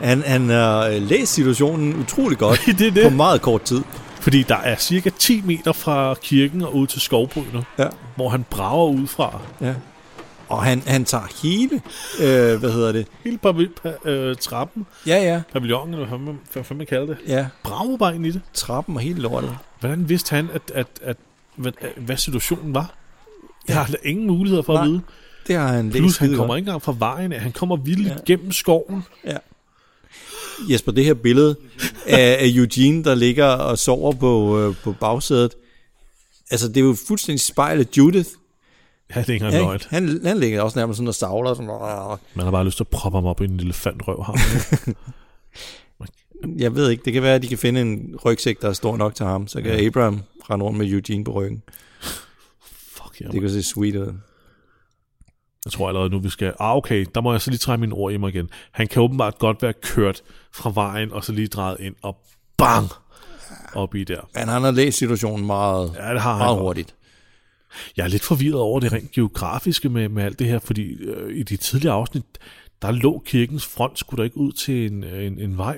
Han, 0.00 0.22
han 0.22 0.48
har 0.48 0.86
øh, 0.86 1.02
læst 1.02 1.32
situationen 1.32 1.94
utrolig 2.00 2.38
godt 2.38 2.60
Det 2.78 2.94
det. 2.94 3.02
på 3.04 3.10
meget 3.10 3.42
kort 3.42 3.62
tid. 3.62 3.82
Fordi 4.20 4.42
der 4.42 4.56
er 4.56 4.76
cirka 4.76 5.10
10 5.18 5.42
meter 5.44 5.72
fra 5.72 6.14
kirken 6.22 6.62
og 6.62 6.74
ud 6.76 6.86
til 6.86 7.00
skovbrydene, 7.00 7.64
Ja. 7.78 7.86
hvor 8.16 8.28
han 8.28 8.44
brager 8.50 8.88
ud 8.88 9.06
fra. 9.06 9.40
ja. 9.60 9.74
Og 10.48 10.62
han, 10.64 10.82
han 10.86 11.04
tager 11.04 11.24
hele, 11.42 11.80
øh, 12.20 12.60
hvad 12.60 12.72
hedder 12.72 12.92
det? 12.92 13.06
Hele 13.24 13.38
pavi- 13.46 13.86
pa- 13.86 14.08
øh, 14.08 14.36
trappen, 14.36 14.86
Ja, 15.06 15.16
ja. 15.22 15.42
pavillonen, 15.52 15.94
eller 15.94 16.06
hvad 16.06 16.18
man, 16.18 16.38
hvad 16.52 16.76
man 16.76 16.86
kalder 16.86 17.06
det, 17.06 17.16
Ja, 17.26 17.46
brager 17.62 17.96
bare 17.96 18.14
ind 18.14 18.26
i 18.26 18.30
det. 18.30 18.40
trappen 18.54 18.94
og 18.96 19.00
hele 19.02 19.20
lortet. 19.20 19.56
Hvordan 19.80 20.08
vidste 20.08 20.36
han, 20.36 20.48
at, 20.54 20.62
at, 20.74 20.86
at, 21.02 21.16
hvad, 21.56 21.72
hvad 21.96 22.16
situationen 22.16 22.74
var? 22.74 22.94
Jeg 23.68 23.76
har 23.76 23.90
ingen 24.04 24.26
muligheder 24.26 24.62
for 24.62 24.72
Nej. 24.72 24.82
at 24.82 24.88
vide. 24.88 25.00
Det 25.46 25.56
har 25.56 25.66
han 25.68 25.84
læst 25.90 25.96
Plus, 26.02 26.16
han 26.16 26.28
kommer 26.28 26.46
godt. 26.46 26.58
ikke 26.58 26.68
engang 26.68 26.82
fra 26.82 26.94
vejen 26.98 27.32
af. 27.32 27.40
Han 27.40 27.52
kommer 27.52 27.76
vildt 27.76 28.08
Ja. 28.08 28.16
gennem 28.26 28.52
skoven. 28.52 29.02
Ja. 29.24 29.36
Jesper, 30.70 30.92
det 30.92 31.04
her 31.04 31.14
billede 31.14 31.56
af, 32.06 32.36
af 32.40 32.46
Eugene, 32.54 33.04
der 33.04 33.14
ligger 33.14 33.46
og 33.46 33.78
sover 33.78 34.12
på, 34.12 34.60
øh, 34.60 34.74
på 34.84 34.92
bagsædet, 34.92 35.54
altså 36.50 36.68
det 36.68 36.76
er 36.76 36.80
jo 36.80 36.96
fuldstændig 37.08 37.40
spejl 37.40 37.80
af 37.80 37.86
Judith. 37.96 38.28
Ja, 39.14 39.20
det 39.20 39.28
er 39.28 39.32
ikke 39.32 39.46
engang 39.46 39.72
Ja, 39.72 39.78
han, 39.90 40.20
han 40.24 40.38
ligger 40.38 40.62
også 40.62 40.78
nærmest 40.78 40.96
sådan 40.96 41.08
og 41.08 41.14
savler. 41.14 41.54
Sådan. 41.54 41.66
Man 42.34 42.44
har 42.44 42.50
bare 42.50 42.64
lyst 42.64 42.76
til 42.76 42.84
at 42.84 42.88
proppe 42.88 43.16
ham 43.18 43.24
op 43.26 43.40
i 43.40 43.44
en 43.44 43.56
lille 43.56 43.72
fanдрøv. 43.72 44.22
Ham. 44.22 44.36
jeg 46.58 46.74
ved 46.74 46.90
ikke, 46.90 47.02
det 47.04 47.12
kan 47.12 47.22
være, 47.22 47.34
at 47.34 47.42
de 47.42 47.48
kan 47.48 47.58
finde 47.58 47.80
en 47.80 48.16
rygsæk, 48.24 48.62
der 48.62 48.68
er 48.68 48.72
stor 48.72 48.96
nok 48.96 49.14
til 49.14 49.26
ham, 49.26 49.48
så 49.48 49.62
kan 49.62 49.78
ja. 49.80 49.86
Abraham 49.86 50.20
rende 50.50 50.64
rundt 50.64 50.78
med 50.78 50.86
Eugene 50.90 51.24
på 51.24 51.32
ryggen. 51.32 51.62
Fuck, 52.92 53.20
jeg, 53.20 53.32
Det 53.32 53.40
kan 53.40 53.50
se 53.50 53.62
sweet 53.62 53.96
ud. 53.96 54.12
jeg 55.66 55.72
tror 55.72 55.88
allerede 55.88 56.10
nu, 56.10 56.18
vi 56.18 56.28
skal... 56.28 56.54
Ah, 56.60 56.76
okay, 56.76 57.06
der 57.14 57.20
må 57.20 57.32
jeg 57.32 57.40
så 57.40 57.50
lige 57.50 57.58
trække 57.58 57.80
mine 57.80 57.94
ord 57.94 58.12
i 58.12 58.16
mig 58.16 58.28
igen. 58.34 58.50
Han 58.72 58.86
kan 58.86 59.02
åbenbart 59.02 59.38
godt 59.38 59.62
være 59.62 59.72
kørt 59.72 60.22
fra 60.52 60.70
vejen, 60.74 61.12
og 61.12 61.24
så 61.24 61.32
lige 61.32 61.48
drejet 61.48 61.76
ind, 61.80 61.94
og 62.02 62.16
bang! 62.58 62.88
Op 63.74 63.94
i 63.94 64.04
der. 64.04 64.20
Men 64.34 64.48
han 64.48 64.62
har 64.62 64.70
læst 64.70 64.98
situationen 64.98 65.46
meget, 65.46 65.92
Ja, 65.96 66.12
det 66.12 66.20
har 66.20 66.32
han 66.32 66.38
meget 66.38 66.56
godt. 66.56 66.62
hurtigt. 66.62 66.94
Jeg 67.96 68.04
er 68.04 68.08
lidt 68.08 68.22
forvirret 68.22 68.60
over 68.60 68.80
det 68.80 68.92
rent 68.92 69.10
geografiske 69.12 69.88
med, 69.88 70.08
med 70.08 70.22
alt 70.24 70.38
det 70.38 70.46
her, 70.46 70.58
fordi 70.58 70.92
øh, 70.92 71.36
i 71.36 71.42
de 71.42 71.56
tidligere 71.56 71.94
afsnit, 71.94 72.24
der 72.82 72.90
lå 72.90 73.22
kirkens 73.26 73.66
front, 73.66 73.98
skulle 73.98 74.18
der 74.18 74.24
ikke 74.24 74.36
ud 74.38 74.52
til 74.52 74.92
en, 74.92 75.04
øh, 75.04 75.26
en, 75.26 75.40
en 75.40 75.58
vej. 75.58 75.76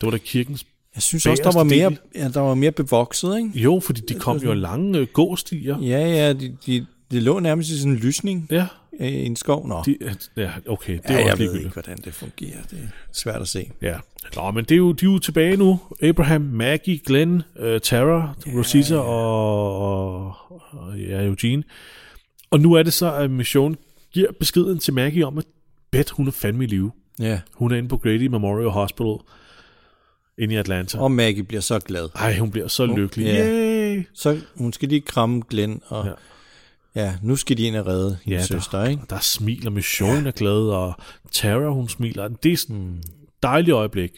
Det 0.00 0.06
var 0.06 0.10
da 0.10 0.18
kirkens... 0.18 0.64
Jeg 0.94 1.02
synes 1.02 1.26
også, 1.26 1.42
der 1.42 1.52
var, 1.52 1.64
mere, 1.64 1.96
ja, 2.14 2.28
der 2.28 2.40
var 2.40 2.54
mere 2.54 2.72
bevokset, 2.72 3.36
ikke? 3.36 3.50
Jo, 3.54 3.80
fordi 3.84 4.00
de 4.00 4.14
kom 4.14 4.36
jo 4.36 4.52
lange 4.52 5.06
gåstier. 5.06 5.78
Ja, 5.78 6.08
ja, 6.08 6.32
de, 6.32 6.56
de, 6.66 6.86
de 7.10 7.20
lå 7.20 7.38
nærmest 7.40 7.70
i 7.70 7.78
sådan 7.78 7.92
en 7.92 7.98
lysning 7.98 8.46
Ja, 8.50 8.66
øh, 9.00 9.06
i 9.08 9.24
en 9.26 9.36
skov. 9.36 9.68
Nå, 9.68 9.82
de, 9.86 9.96
ja 10.36 10.50
okay, 10.68 10.92
det 10.92 11.00
ja, 11.10 11.14
er 11.14 11.18
jeg 11.18 11.32
også 11.32 11.42
ved 11.44 11.54
ikke, 11.56 11.68
hvordan 11.70 11.96
det 12.04 12.14
fungerer. 12.14 12.62
Det 12.70 12.78
er 12.78 12.88
svært 13.12 13.40
at 13.42 13.48
se. 13.48 13.70
Ja. 13.82 13.96
Nå, 14.36 14.50
men 14.50 14.64
det 14.64 14.72
er 14.74 14.76
jo, 14.78 14.92
de 14.92 15.06
er 15.06 15.10
jo 15.10 15.18
tilbage 15.18 15.56
nu. 15.56 15.80
Abraham, 16.02 16.40
Maggie, 16.40 16.98
Glenn, 17.06 17.42
uh, 17.60 17.78
Tara, 17.82 18.34
Rosita 18.46 18.96
og, 18.96 19.78
og, 19.80 20.34
og 20.70 20.98
ja, 20.98 21.24
Eugene. 21.24 21.62
Og 22.50 22.60
nu 22.60 22.72
er 22.72 22.82
det 22.82 22.92
så, 22.92 23.12
at 23.14 23.30
Mission 23.30 23.76
giver 24.12 24.32
beskeden 24.40 24.78
til 24.78 24.94
Maggie 24.94 25.26
om, 25.26 25.38
at 25.38 25.44
Beth, 25.90 26.12
hun 26.14 26.26
er 26.28 26.32
fandme 26.32 26.64
i 26.64 26.66
live. 26.66 26.92
Ja, 27.20 27.40
Hun 27.54 27.72
er 27.72 27.76
inde 27.76 27.88
på 27.88 27.96
Grady 27.96 28.26
Memorial 28.26 28.70
Hospital 28.70 29.14
inde 30.38 30.54
i 30.54 30.56
Atlanta. 30.56 30.98
og 30.98 31.12
Maggie 31.12 31.44
bliver 31.44 31.60
så 31.60 31.78
glad. 31.78 32.08
Ej, 32.14 32.36
hun 32.38 32.50
bliver 32.50 32.68
så 32.68 32.86
lykkelig. 32.86 33.26
ja. 33.26 33.46
Yay! 33.46 34.02
Så 34.14 34.40
hun 34.56 34.72
skal 34.72 34.88
lige 34.88 35.00
kramme 35.00 35.42
Glenn, 35.50 35.80
og 35.86 36.04
Ja. 36.04 36.10
ja, 36.10 36.14
ja 36.94 37.14
nu 37.22 37.36
skal 37.36 37.56
de 37.56 37.62
ind 37.62 37.76
og 37.76 37.86
redde 37.86 38.18
Ja, 38.26 38.30
hendes 38.30 38.48
der- 38.48 38.54
søster, 38.60 38.84
ikke? 38.84 39.02
Der 39.10 39.18
smiler 39.18 39.70
Mission 39.70 40.26
er 40.26 40.30
glad, 40.30 40.52
og 40.68 40.94
Tara, 41.32 41.70
hun 41.70 41.88
smiler. 41.88 42.28
Det 42.28 42.52
er 42.52 42.56
sådan 42.56 43.02
dejligt 43.42 43.74
øjeblik. 43.74 44.10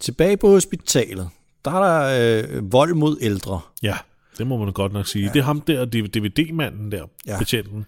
Tilbage 0.00 0.36
på 0.36 0.48
hospitalet, 0.48 1.28
der 1.64 1.70
er 1.70 1.80
der 2.08 2.42
øh, 2.56 2.72
vold 2.72 2.94
mod 2.94 3.16
ældre. 3.20 3.60
Ja, 3.82 3.96
det 4.38 4.46
må 4.46 4.56
man 4.64 4.72
godt 4.72 4.92
nok 4.92 5.06
sige. 5.06 5.24
Ja. 5.26 5.32
Det 5.32 5.38
er 5.38 5.44
ham 5.44 5.60
der, 5.60 5.84
DVD-manden 5.84 6.92
der, 6.92 7.04
Ja. 7.26 7.32
ja. 7.32 7.38
betjenten, 7.38 7.86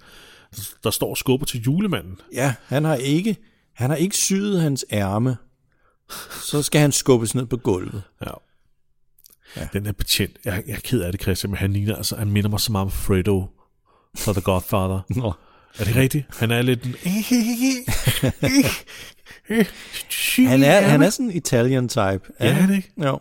der 0.85 0.91
står 0.91 1.11
og 1.11 1.17
skubber 1.17 1.47
til 1.47 1.61
julemanden. 1.63 2.21
Ja, 2.33 2.55
han 2.67 2.85
har 2.85 2.95
ikke, 2.95 3.37
han 3.75 3.91
har 3.91 3.97
ikke 3.97 4.17
syet 4.17 4.61
hans 4.61 4.85
ærme. 4.93 5.37
Så 6.45 6.63
skal 6.63 6.81
han 6.81 6.93
skubbes 6.93 7.35
ned 7.35 7.47
på 7.47 7.57
gulvet. 7.57 8.03
Ja. 8.27 8.31
ja. 9.57 9.69
Den 9.73 9.85
der 9.85 9.93
betjent, 9.93 10.37
jeg, 10.45 10.63
jeg 10.67 10.75
er 10.75 10.81
ked 10.81 11.01
af 11.01 11.13
det, 11.13 11.23
Christian, 11.23 11.51
men 11.51 11.59
han 11.59 11.73
ligner, 11.73 11.97
altså, 11.97 12.17
han 12.17 12.31
minder 12.31 12.51
mig 12.51 12.61
så 12.61 12.73
meget 12.73 12.85
om 12.85 12.91
Fredo 12.91 13.47
fra 14.17 14.33
The 14.33 14.41
Godfather. 14.41 15.01
Nå. 15.09 15.33
Er 15.79 15.85
det 15.85 15.97
rigtigt? 15.97 16.27
Han 16.39 16.51
er 16.51 16.63
lidt 16.63 16.85
en... 16.85 16.95
Han 20.49 20.63
er, 20.63 20.81
han 20.81 21.03
er 21.03 21.11
sådan 21.11 21.27
en 21.27 21.37
Italian 21.37 21.89
type. 21.89 22.01
Ja, 22.01 22.21
er 22.39 22.53
han 22.53 22.75
ikke? 22.77 22.93
Jo. 23.05 23.21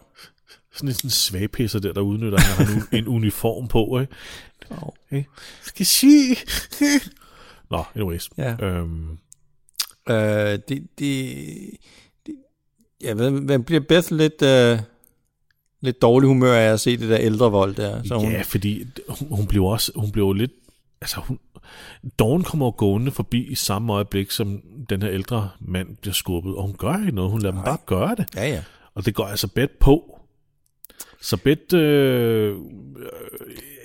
Sådan 0.73 0.89
en 0.89 0.93
sådan 0.93 1.09
svagpisser 1.09 1.79
der, 1.79 1.93
der 1.93 2.01
udnytter, 2.01 2.39
han 2.39 2.65
har 2.67 2.75
nu 2.75 2.81
en 2.97 3.07
uniform 3.07 3.67
på, 3.67 3.99
ikke? 3.99 4.15
Ikke? 5.11 5.29
Skal 5.63 5.85
sige... 5.85 6.37
Nå, 7.71 7.83
anyways. 7.95 8.29
Ja. 8.37 8.55
Øhm, 8.65 9.17
Øh, 10.09 10.59
det, 10.69 10.87
det, 10.99 11.37
det, 12.25 13.17
ved, 13.17 13.31
man 13.31 13.63
bliver 13.63 13.81
Beth 13.81 14.11
lidt, 14.11 14.41
øh, 14.41 14.79
lidt 15.81 16.01
dårlig 16.01 16.27
humør 16.27 16.53
af 16.53 16.73
at 16.73 16.79
se 16.79 16.97
det 16.97 17.09
der 17.09 17.17
ældre 17.17 17.51
vold 17.51 17.75
der. 17.75 18.03
Så 18.03 18.15
hun, 18.15 18.31
Ja, 18.31 18.41
fordi 18.41 18.85
hun, 19.09 19.27
hun 19.31 19.47
blev 19.47 19.63
også, 19.63 19.91
hun 19.95 20.11
blev 20.11 20.33
lidt, 20.33 20.51
altså 21.01 21.19
hun, 21.19 21.39
Dawn 22.19 22.43
kommer 22.43 22.71
gående 22.71 23.11
forbi 23.11 23.43
i 23.47 23.55
samme 23.55 23.93
øjeblik, 23.93 24.31
som 24.31 24.61
den 24.89 25.01
her 25.01 25.11
ældre 25.11 25.49
mand 25.59 25.97
bliver 26.01 26.13
skubbet, 26.13 26.55
og 26.55 26.63
hun 26.63 26.75
gør 26.77 26.99
ikke 26.99 27.11
noget, 27.11 27.31
hun 27.31 27.41
lader 27.41 27.55
dem 27.55 27.63
bare 27.63 27.77
gøre 27.85 28.15
det. 28.15 28.25
ja, 28.35 28.47
ja. 28.49 28.63
Og 28.95 29.05
det 29.05 29.15
går 29.15 29.25
altså 29.25 29.47
bedt 29.47 29.79
på. 29.79 30.13
Så 31.21 31.37
bedt, 31.37 31.73
øh, 31.73 32.49
øh, 32.49 32.55
Hun 32.55 32.65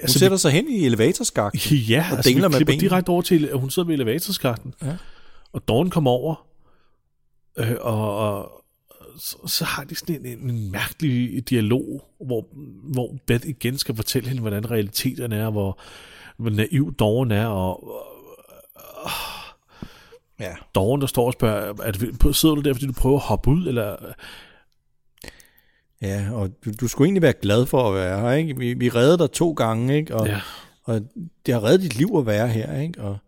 altså, 0.02 0.18
sætter 0.18 0.36
sig 0.36 0.52
hen 0.52 0.68
i 0.68 0.86
elevatorskakten. 0.86 1.60
vi, 1.70 1.76
ja, 1.76 2.00
og 2.10 2.16
altså, 2.16 2.30
vi 2.30 2.32
dingler 2.32 2.48
med 2.48 2.56
klipper 2.56 2.72
benene. 2.72 2.88
direkte 2.88 3.10
over 3.10 3.22
til, 3.22 3.46
at 3.46 3.58
hun 3.60 3.70
sidder 3.70 3.86
ved 3.86 3.94
elevatorskakten, 3.94 4.74
Ja. 4.82 4.96
og 5.52 5.68
Dawn 5.68 5.90
kommer 5.90 6.10
over, 6.10 6.46
øh, 7.58 7.76
og, 7.80 8.16
og 8.18 8.50
så, 9.18 9.36
så 9.46 9.64
har 9.64 9.84
de 9.84 9.94
sådan 9.94 10.26
en, 10.26 10.38
en, 10.38 10.50
en 10.50 10.70
mærkelig 10.72 11.50
dialog, 11.50 12.04
hvor, 12.26 12.46
hvor 12.92 13.16
Beth 13.26 13.48
igen 13.48 13.78
skal 13.78 13.96
fortælle 13.96 14.28
hende, 14.28 14.40
hvordan 14.40 14.70
realiteterne 14.70 15.36
er, 15.36 15.50
hvor, 15.50 15.78
hvor 16.42 16.50
naiv 16.50 16.94
Dawn 16.98 17.30
er, 17.30 17.46
og, 17.46 17.88
Ja. 20.40 20.52
Dawn, 20.74 21.00
der 21.00 21.06
står 21.06 21.26
og 21.26 21.32
spørger, 21.32 21.74
er 21.82 21.92
det, 21.92 22.36
sidder 22.36 22.54
du 22.54 22.60
der, 22.60 22.74
fordi 22.74 22.86
du 22.86 22.92
prøver 22.92 23.16
at 23.16 23.22
hoppe 23.24 23.50
ud, 23.50 23.66
eller... 23.66 23.96
Ja, 26.02 26.28
og 26.32 26.50
du, 26.64 26.70
du 26.80 26.88
skulle 26.88 27.06
egentlig 27.06 27.22
være 27.22 27.32
glad 27.42 27.66
for 27.66 27.88
at 27.88 27.94
være 27.94 28.20
her, 28.20 28.32
ikke? 28.32 28.58
Vi, 28.58 28.74
vi 28.74 28.88
reddede 28.88 29.18
dig 29.18 29.30
to 29.30 29.52
gange, 29.52 29.96
ikke? 29.96 30.14
Og, 30.16 30.26
Ja. 30.26 30.40
og 30.84 31.00
det 31.46 31.54
har 31.54 31.64
reddet 31.64 31.80
dit 31.82 31.96
liv 31.96 32.08
at 32.18 32.26
være 32.26 32.48
her, 32.48 32.80
ikke? 32.80 33.00
Og, 33.02 33.18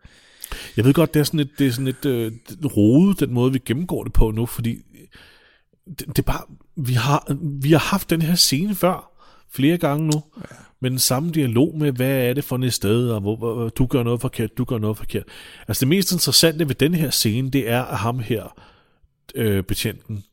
Jeg 0.77 0.85
ved 0.85 0.95
godt, 0.95 1.15
det 1.15 1.21
er 1.21 1.25
sådan 1.25 1.39
lidt, 1.39 1.59
det 1.59 1.67
er 1.67 1.71
sådan 1.71 1.85
lidt 1.85 2.05
øh, 2.05 2.33
rodet, 2.77 3.21
den 3.21 3.33
måde, 3.35 3.53
vi 3.53 3.59
gennemgår 3.59 4.05
det 4.05 4.13
på 4.13 4.31
nu, 4.31 4.47
fordi 4.47 4.79
det, 5.99 6.07
det 6.07 6.19
er 6.19 6.23
bare, 6.23 6.43
vi 6.77 6.93
har, 6.93 7.37
vi 7.63 7.73
har 7.73 7.79
haft 7.79 8.11
den 8.11 8.23
her 8.23 8.35
scene 8.35 8.75
før, 8.75 9.11
flere 9.55 9.79
gange 9.79 10.07
nu, 10.07 10.23
ja. 10.37 10.57
med 10.81 10.91
den 10.91 10.99
samme 10.99 11.31
dialog 11.31 11.79
med, 11.79 11.93
hvad 11.93 12.29
er 12.29 12.35
det 12.35 12.45
for 12.45 12.59
et 12.59 12.73
sted, 12.73 13.11
og 13.11 13.21
hvor, 13.21 13.37
hvor, 13.37 13.69
du 13.69 13.87
gør 13.87 14.03
noget 14.03 14.21
forkert, 14.21 14.59
du 14.59 14.65
gør 14.65 14.79
noget 14.79 14.97
forkert. 14.97 15.25
Altså 15.69 15.81
det 15.81 15.89
mest 15.89 16.13
interessante 16.13 16.69
ved 16.69 16.75
den 16.75 16.95
her 16.95 17.11
scene, 17.11 17.51
det 17.51 17.69
er, 17.69 17.83
at 17.83 17.99
ham 17.99 18.19
her, 18.19 18.61
øh, 19.35 19.65
betjenten, 19.65 20.25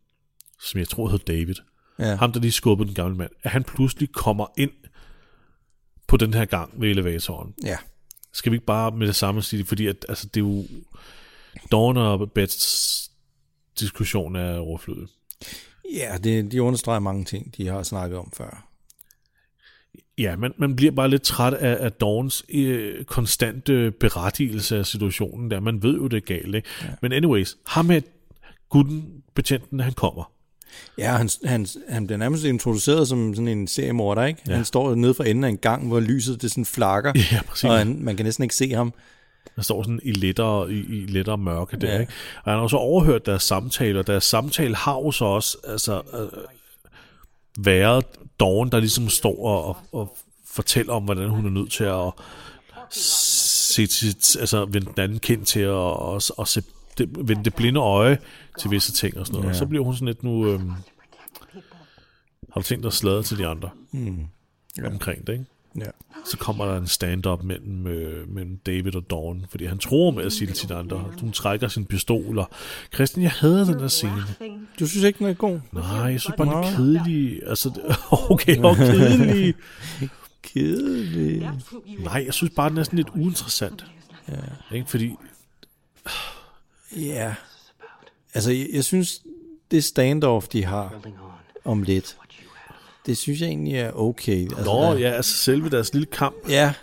som 0.62 0.80
jeg 0.80 0.88
tror 0.88 1.10
hed 1.10 1.20
David, 1.20 1.56
ja. 2.00 2.16
ham 2.16 2.32
der 2.32 2.40
lige 2.40 2.52
skubbede 2.52 2.88
den 2.88 2.96
gamle 2.96 3.16
mand, 3.16 3.32
at 3.44 3.52
han 3.52 3.64
pludselig 3.64 4.12
kommer 4.12 4.46
ind 4.58 4.72
på 6.08 6.18
den 6.18 6.34
her 6.34 6.46
gang 6.46 6.82
ved 6.82 6.90
elevatoren. 6.90 7.54
ja. 7.64 7.78
Skal 8.34 8.52
vi 8.52 8.56
ikke 8.56 8.66
bare 8.66 8.92
med 8.92 9.08
det 9.08 9.16
samme 9.16 9.42
sige 9.42 9.60
det? 9.60 9.68
Fordi 9.68 9.88
at, 9.88 10.06
altså, 10.10 10.28
det 10.28 10.42
er 10.42 10.46
jo... 10.46 10.66
Dawn 11.72 11.98
og 11.98 12.32
Bets 12.32 13.12
diskussion 13.80 14.36
er 14.36 14.58
overflødig. 14.58 15.08
Ja, 15.94 16.18
det, 16.24 16.52
de 16.52 16.62
understreger 16.62 17.00
mange 17.00 17.26
ting, 17.26 17.58
de 17.58 17.68
har 17.68 17.84
snakket 17.84 18.18
om 18.18 18.32
før. 18.34 18.71
Ja, 20.18 20.36
man, 20.36 20.54
man 20.58 20.76
bliver 20.76 20.92
bare 20.92 21.10
lidt 21.10 21.22
træt 21.22 21.54
af, 21.54 21.78
af 21.86 21.92
Dawns 21.92 22.46
øh, 22.50 23.04
konstante 23.04 23.92
berettigelse 23.92 24.78
af 24.78 24.86
situationen 24.86 25.52
der. 25.52 25.60
Man 25.60 25.84
ved 25.84 25.96
jo, 25.96 26.08
det 26.08 26.18
er 26.18 26.22
galt, 26.36 26.56
ikke? 26.56 26.70
Ja. 26.82 26.88
Men 27.02 27.12
anyways, 27.12 27.58
ham 27.68 27.86
med 27.86 28.02
gutten, 28.70 29.06
betjenten, 29.36 29.80
han 29.80 29.94
kommer. 29.94 30.32
Ja, 30.98 31.12
han, 31.12 31.30
han, 31.46 31.68
han 31.90 32.08
bliver 32.08 32.18
nærmest 32.18 32.44
introduceret 32.44 33.08
som 33.08 33.36
sådan 33.36 33.48
en 33.48 33.68
seriemorder, 33.68 34.26
ikke? 34.26 34.42
Ja. 34.48 34.56
Han 34.56 34.66
står 34.66 34.96
nede 34.96 35.14
for 35.14 35.24
enden 35.24 35.44
af 35.44 35.50
en 35.50 35.58
gang, 35.58 35.88
hvor 35.88 36.00
lyset 36.00 36.42
det 36.42 36.52
sådan 36.52 36.66
flakker, 36.66 37.14
Ja, 37.32 37.42
præcis. 37.48 37.64
og 37.64 37.78
han, 37.78 37.98
man 38.00 38.16
kan 38.16 38.26
næsten 38.26 38.44
ikke 38.44 38.56
se 38.56 38.72
ham. 38.74 38.94
Der 39.56 39.62
står 39.62 39.84
sådan 39.84 40.00
i 40.04 40.12
lettere, 40.12 40.72
i, 40.72 40.80
i 40.80 41.06
lettere 41.06 41.38
mørke 41.38 41.78
der, 41.78 41.94
ja. 41.94 42.00
ikke? 42.00 42.14
Og 42.44 42.52
han 42.52 42.54
har 42.54 42.64
også 42.64 42.78
overhørt 42.78 43.26
deres 43.26 43.44
samtale, 43.44 44.00
og 44.00 44.08
deres 44.08 44.24
samtale 44.24 44.76
har 44.76 44.96
jo 44.96 45.12
så 45.12 45.26
også 45.26 45.58
altså, 45.68 46.02
øh, 46.14 46.44
været 47.60 48.06
Dawn, 48.40 48.70
der 48.70 48.80
ligesom 48.80 49.10
står 49.10 49.46
og, 49.46 49.78
og, 49.92 50.18
fortæller 50.46 50.94
om, 50.94 51.04
hvordan 51.04 51.30
hun 51.30 51.46
er 51.46 51.50
nødt 51.50 51.72
til 51.72 51.84
at 51.84 52.12
se 52.94 53.88
sit, 53.88 54.36
altså 54.40 54.66
vende 54.66 54.88
den 54.96 55.04
anden 55.04 55.20
kind 55.20 55.46
til 55.46 55.60
at 55.60 55.70
og, 55.70 56.22
og 56.38 56.48
se, 56.48 56.64
det, 56.98 57.10
vende 57.28 57.44
det 57.44 57.56
blinde 57.56 57.80
øje 57.80 58.18
til 58.60 58.72
visse 58.72 58.92
ting 58.92 59.18
og 59.18 59.26
sådan 59.26 59.36
noget. 59.36 59.46
Ja. 59.46 59.50
Og 59.50 59.56
så 59.56 59.66
bliver 59.66 59.84
hun 59.84 59.94
sådan 59.94 60.08
lidt 60.08 60.24
nu... 60.24 60.48
Øhm, 60.48 60.72
har 62.54 62.62
du 62.62 62.64
tænkt 62.64 62.84
dig 62.84 62.88
at 62.88 62.94
sladre 62.94 63.24
til 63.24 63.38
de 63.38 63.48
andre 63.48 63.70
mm. 63.92 64.26
ja. 64.78 64.88
omkring 64.88 65.28
det, 65.28 65.34
ikke? 65.34 65.46
Ja. 65.78 65.86
så 66.26 66.38
kommer 66.38 66.66
der 66.66 66.78
en 66.78 66.88
stand-up 66.88 67.44
mellem, 67.44 67.88
øh, 67.88 68.30
mellem 68.30 68.58
David 68.58 68.96
og 68.96 69.10
Dawn, 69.10 69.46
fordi 69.50 69.66
han 69.66 69.78
tror 69.80 70.12
med 70.12 70.24
at 70.26 70.34
sige 70.34 70.48
det 70.48 70.56
til 70.56 70.70
de 70.70 70.76
andre. 70.76 71.06
Hun 71.22 71.32
trækker 71.32 71.68
sin 71.68 71.86
pistol, 71.86 72.40
og 72.40 72.50
Christian, 72.94 73.24
jeg 73.24 73.32
hader 73.32 73.66
den 73.66 73.80
der 73.80 73.88
scene. 73.88 74.24
Du 74.80 74.88
synes 74.88 75.04
ikke, 75.04 75.20
den 75.20 75.28
er 75.28 75.34
god? 75.34 75.60
Nej, 75.72 75.84
jeg 75.92 76.22
synes 76.22 76.36
bare, 76.38 76.48
den 76.48 76.64
er 76.64 76.76
kedelig. 76.76 77.42
Altså, 77.48 77.80
okay, 78.32 78.58
hvor 78.60 78.74
kedelig. 78.76 79.56
Kedelig. 80.44 81.50
Nej, 82.00 82.24
jeg 82.26 82.34
synes 82.34 82.54
bare, 82.56 82.70
den 82.70 82.78
er 82.78 82.84
sådan 82.84 82.98
lidt 82.98 83.10
uinteressant. 83.10 83.86
Ja. 84.28 84.76
Ikke? 84.76 84.90
Fordi, 84.90 85.16
Ja. 86.98 87.36
Altså, 88.34 88.52
jeg, 88.52 88.68
jeg 88.74 88.84
synes, 88.86 89.22
det 89.72 89.84
standoff, 89.84 90.48
de 90.48 90.66
har 90.66 91.02
om 91.66 91.84
lidt, 91.84 92.18
det 93.06 93.18
synes 93.18 93.42
jeg 93.42 93.48
egentlig 93.48 93.76
er 93.76 93.92
okay. 93.96 94.42
Altså, 94.42 94.64
nå, 94.66 94.82
der- 94.84 94.98
ja, 94.98 95.10
altså 95.10 95.38
selve 95.38 95.70
deres 95.70 95.94
lille 95.94 96.06
kamp. 96.06 96.36
Ja, 96.50 96.74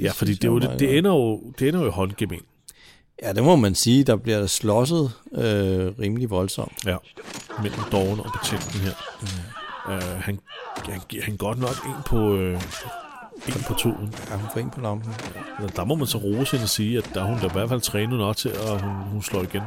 Ja, 0.00 0.10
fordi 0.10 0.34
det, 0.34 0.44
er 0.44 0.48
jo, 0.48 0.58
det, 0.58 0.70
det, 0.78 0.98
ender 0.98 1.10
jo, 1.10 1.40
det 1.58 1.68
ender 1.68 1.80
jo 1.80 1.86
i 1.86 1.90
håndgemæng. 1.90 2.42
ja, 3.22 3.32
det 3.32 3.44
må 3.44 3.56
man 3.56 3.74
sige. 3.74 4.04
Der 4.04 4.16
bliver 4.16 4.46
slåsset 4.46 5.12
øh, 5.32 5.98
rimelig 5.98 6.30
voldsomt. 6.30 6.72
Ja, 6.86 6.96
mellem 7.62 7.80
Dawn 7.92 8.20
og 8.20 8.26
betjenten 8.40 8.80
her. 8.80 8.92
Mm. 9.20 9.94
Uh, 9.94 10.02
han, 10.22 10.38
han 10.88 11.00
han 11.22 11.36
godt 11.36 11.58
nok 11.58 11.76
en 11.86 12.02
på, 12.06 12.34
øh, 12.36 12.60
en 13.48 13.62
på 13.68 13.74
tuen. 13.74 14.14
Ja, 14.30 14.36
hun 14.36 14.48
får 14.52 14.60
en 14.60 14.70
på 14.70 14.80
lampen. 14.80 15.14
Men 15.60 15.68
Der 15.76 15.84
må 15.84 15.94
man 15.94 16.06
så 16.06 16.18
rose 16.18 16.50
hende 16.52 16.64
og 16.64 16.68
sige, 16.68 16.98
at 16.98 17.10
der 17.14 17.20
er 17.20 17.24
hun 17.24 17.38
da 17.40 17.46
i 17.46 17.52
hvert 17.52 17.68
fald 17.68 17.80
trænet 17.80 18.18
nok 18.18 18.36
til, 18.36 18.48
at 18.48 18.80
hun, 18.82 18.92
hun 18.94 19.22
slår 19.22 19.42
igen. 19.42 19.62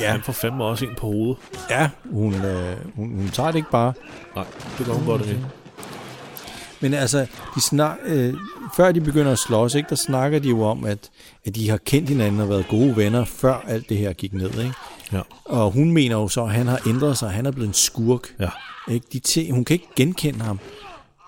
Ja, 0.00 0.10
Han 0.10 0.22
får 0.22 0.32
fandme 0.32 0.64
også 0.64 0.84
en 0.84 0.90
på 0.98 1.06
hovedet. 1.06 1.36
ja 1.70 1.90
hun, 2.10 2.34
øh, 2.34 2.76
hun, 2.96 3.08
hun 3.16 3.28
tager 3.32 3.50
det 3.50 3.56
ikke 3.58 3.70
bare. 3.70 3.92
Nej, 4.36 4.44
det 4.78 4.86
gør 4.86 4.92
hun 4.92 5.06
godt 5.06 5.26
ikke. 5.26 5.46
Men 6.80 6.94
altså, 6.94 7.26
de 7.54 7.60
snak, 7.60 7.96
øh, 8.04 8.34
før 8.76 8.92
de 8.92 9.00
begynder 9.00 9.32
at 9.32 9.38
slås, 9.38 9.74
ikke, 9.74 9.88
der 9.88 9.96
snakker 9.96 10.38
de 10.38 10.48
jo 10.48 10.62
om, 10.62 10.84
at, 10.84 11.10
at 11.44 11.54
de 11.54 11.70
har 11.70 11.76
kendt 11.76 12.08
hinanden 12.08 12.40
og 12.40 12.48
været 12.48 12.68
gode 12.68 12.96
venner, 12.96 13.24
før 13.24 13.54
alt 13.68 13.88
det 13.88 13.96
her 13.96 14.12
gik 14.12 14.32
ned. 14.34 14.50
Ikke? 14.58 14.72
Ja. 15.12 15.20
Og 15.44 15.70
hun 15.70 15.92
mener 15.92 16.16
jo 16.16 16.28
så, 16.28 16.42
at 16.44 16.50
han 16.50 16.66
har 16.66 16.80
ændret 16.86 17.18
sig, 17.18 17.30
han 17.30 17.46
er 17.46 17.50
blevet 17.50 17.68
en 17.68 17.74
skurk. 17.74 18.34
Ja. 18.40 18.48
Ikke? 18.90 19.06
De 19.12 19.18
ting, 19.18 19.54
hun 19.54 19.64
kan 19.64 19.74
ikke 19.74 19.88
genkende 19.96 20.40
ham. 20.44 20.58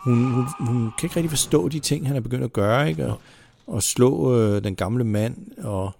Hun, 0.04 0.24
hun, 0.32 0.46
hun 0.60 0.92
kan 0.98 1.06
ikke 1.06 1.16
rigtig 1.16 1.30
forstå 1.30 1.68
de 1.68 1.78
ting, 1.78 2.06
han 2.06 2.16
er 2.16 2.20
begyndt 2.20 2.44
at 2.44 2.52
gøre. 2.52 2.88
Ikke? 2.88 3.06
Og, 3.06 3.20
og 3.66 3.82
slå 3.82 4.36
øh, 4.38 4.64
den 4.64 4.76
gamle 4.76 5.04
mand, 5.04 5.36
og, 5.64 5.94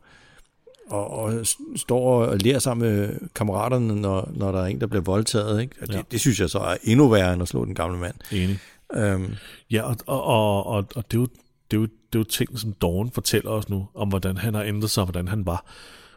og, 0.91 1.11
og 1.11 1.33
står 1.77 2.25
og 2.25 2.39
lærer 2.39 2.59
sammen 2.59 2.91
med 2.91 3.09
kammeraterne, 3.35 4.01
når, 4.01 4.31
når 4.35 4.53
der 4.53 4.61
er 4.61 4.67
en, 4.67 4.81
der 4.81 4.87
bliver 4.87 5.03
voldtaget. 5.03 5.61
Ikke? 5.61 5.75
Og 5.83 5.87
det, 5.89 5.95
Ja. 5.95 6.01
det 6.11 6.21
synes 6.21 6.41
jeg 6.41 6.51
så 6.51 6.59
er 6.59 6.77
endnu 6.85 7.09
værre, 7.09 7.33
end 7.33 7.43
at 7.43 7.49
slå 7.49 7.65
den 7.65 7.75
gamle 7.75 7.99
mand. 7.99 8.15
Enig. 8.33 8.59
Øhm, 8.95 9.35
Ja, 9.71 9.83
og, 9.83 9.97
og, 10.07 10.23
og, 10.25 10.67
og, 10.67 10.87
og 10.97 11.05
det, 11.11 11.17
er 11.17 11.21
jo, 11.21 11.27
det, 11.71 11.77
er 11.77 11.81
jo, 11.81 11.83
det 11.83 12.15
er 12.15 12.19
jo 12.19 12.25
ting, 12.25 12.59
som 12.59 12.73
Dawn 12.73 13.11
fortæller 13.11 13.51
os 13.51 13.69
nu, 13.69 13.87
om 13.95 14.09
hvordan 14.09 14.37
han 14.37 14.55
har 14.55 14.63
ændret 14.63 14.91
sig, 14.91 15.01
og 15.01 15.07
hvordan 15.07 15.29
han 15.29 15.47
var. 15.47 15.65